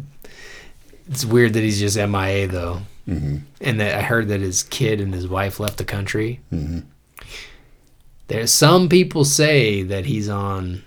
It's 1.11 1.25
weird 1.25 1.55
that 1.55 1.61
he's 1.63 1.81
just 1.81 1.97
MIA 1.97 2.47
though, 2.49 2.83
Mhm. 3.09 3.43
and 3.63 3.81
that 3.81 3.95
I 3.99 4.03
heard 4.03 4.29
that 4.29 4.41
his 4.41 4.63
kid 4.65 5.01
and 5.01 5.15
his 5.15 5.27
wife 5.27 5.59
left 5.59 5.79
the 5.79 5.85
country. 5.85 6.41
Mhm. 6.53 6.85
There's 8.29 8.53
some 8.53 8.89
people 8.91 9.25
say 9.25 9.83
that 9.83 10.05
he's 10.05 10.29
on 10.29 10.83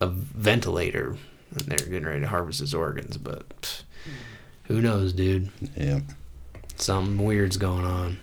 a 0.00 0.06
ventilator 0.06 1.16
and 1.54 1.60
they're 1.66 1.78
getting 1.86 2.04
ready 2.04 2.20
to 2.20 2.28
harvest 2.28 2.60
his 2.60 2.72
organs, 2.74 3.18
but 3.18 3.46
pff, 3.60 3.82
who 4.64 4.80
knows, 4.80 5.12
dude? 5.12 5.50
yeah. 5.76 6.00
Something 6.76 7.22
weird's 7.24 7.58
going 7.58 7.84
on. 7.84 8.18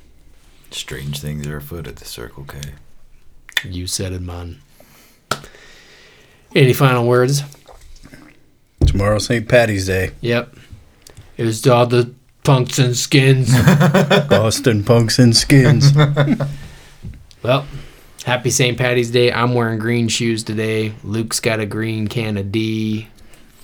Strange 0.71 1.19
things 1.19 1.45
are 1.47 1.57
afoot 1.57 1.85
at 1.87 1.97
the 1.97 2.05
Circle 2.05 2.45
K. 2.45 2.59
You 3.63 3.85
said 3.87 4.13
it, 4.13 4.21
man. 4.21 4.57
Any 6.55 6.73
final 6.73 7.05
words? 7.07 7.43
Tomorrow's 8.85 9.25
St. 9.25 9.47
Patty's 9.47 9.85
Day. 9.85 10.11
Yep. 10.21 10.55
It 11.37 11.43
was 11.45 11.65
all 11.67 11.85
the 11.85 12.11
punks 12.49 12.79
and 12.79 12.97
skins. 12.97 13.51
Boston 14.27 14.83
punks 14.83 15.19
and 15.19 15.35
skins. 15.37 15.91
well, 17.43 17.67
happy 18.25 18.49
St. 18.49 18.75
Patty's 18.75 19.11
Day. 19.11 19.31
I'm 19.31 19.53
wearing 19.53 19.77
green 19.77 20.07
shoes 20.07 20.43
today. 20.43 20.93
Luke's 21.03 21.39
got 21.39 21.59
a 21.59 21.67
green 21.67 22.07
can 22.07 22.37
of 22.37 22.51
D. 22.51 23.07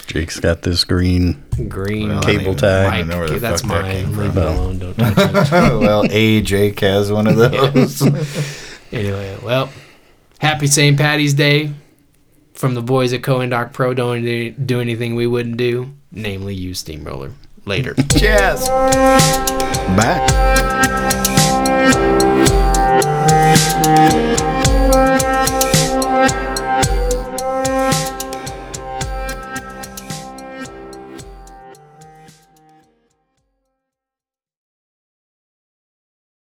Jake's 0.05 0.39
got 0.39 0.61
this 0.61 0.83
green 0.83 1.43
Green 1.67 2.09
Well, 2.09 2.21
cable 2.21 2.53
don't 2.53 2.57
tie. 2.57 2.85
I 2.85 2.97
don't 2.99 3.07
know 3.07 3.17
where 3.17 3.27
the 3.27 3.39
that's 3.39 3.61
fuck 3.63 3.71
that 3.71 3.81
mine. 3.81 3.91
came 4.05 4.17
Leave 4.17 4.33
from. 4.33 4.43
it 4.43 4.45
alone. 4.45 4.77
Don't 4.79 4.95
touch 5.15 5.47
it. 5.51 5.79
well, 5.79 6.05
A. 6.11 6.41
Jake 6.41 6.79
has 6.81 7.11
one 7.11 7.25
of 7.25 7.37
those. 7.37 8.03
Anyway, 8.91 9.35
well, 9.41 9.71
happy 10.37 10.67
St. 10.67 10.95
Patty's 10.95 11.33
Day 11.33 11.71
from 12.53 12.75
the 12.75 12.83
boys 12.83 13.13
at 13.13 13.23
CoIndoc 13.23 13.73
Pro. 13.73 13.95
Don't 13.95 14.21
do- 14.21 14.51
do 14.51 14.79
anything 14.79 15.15
we 15.15 15.25
wouldn't 15.25 15.57
do, 15.57 15.91
namely 16.11 16.53
use 16.53 16.77
Steamroller 16.79 17.31
later. 17.65 17.93
Cheers. 18.17 18.67
Bye. 19.95 20.21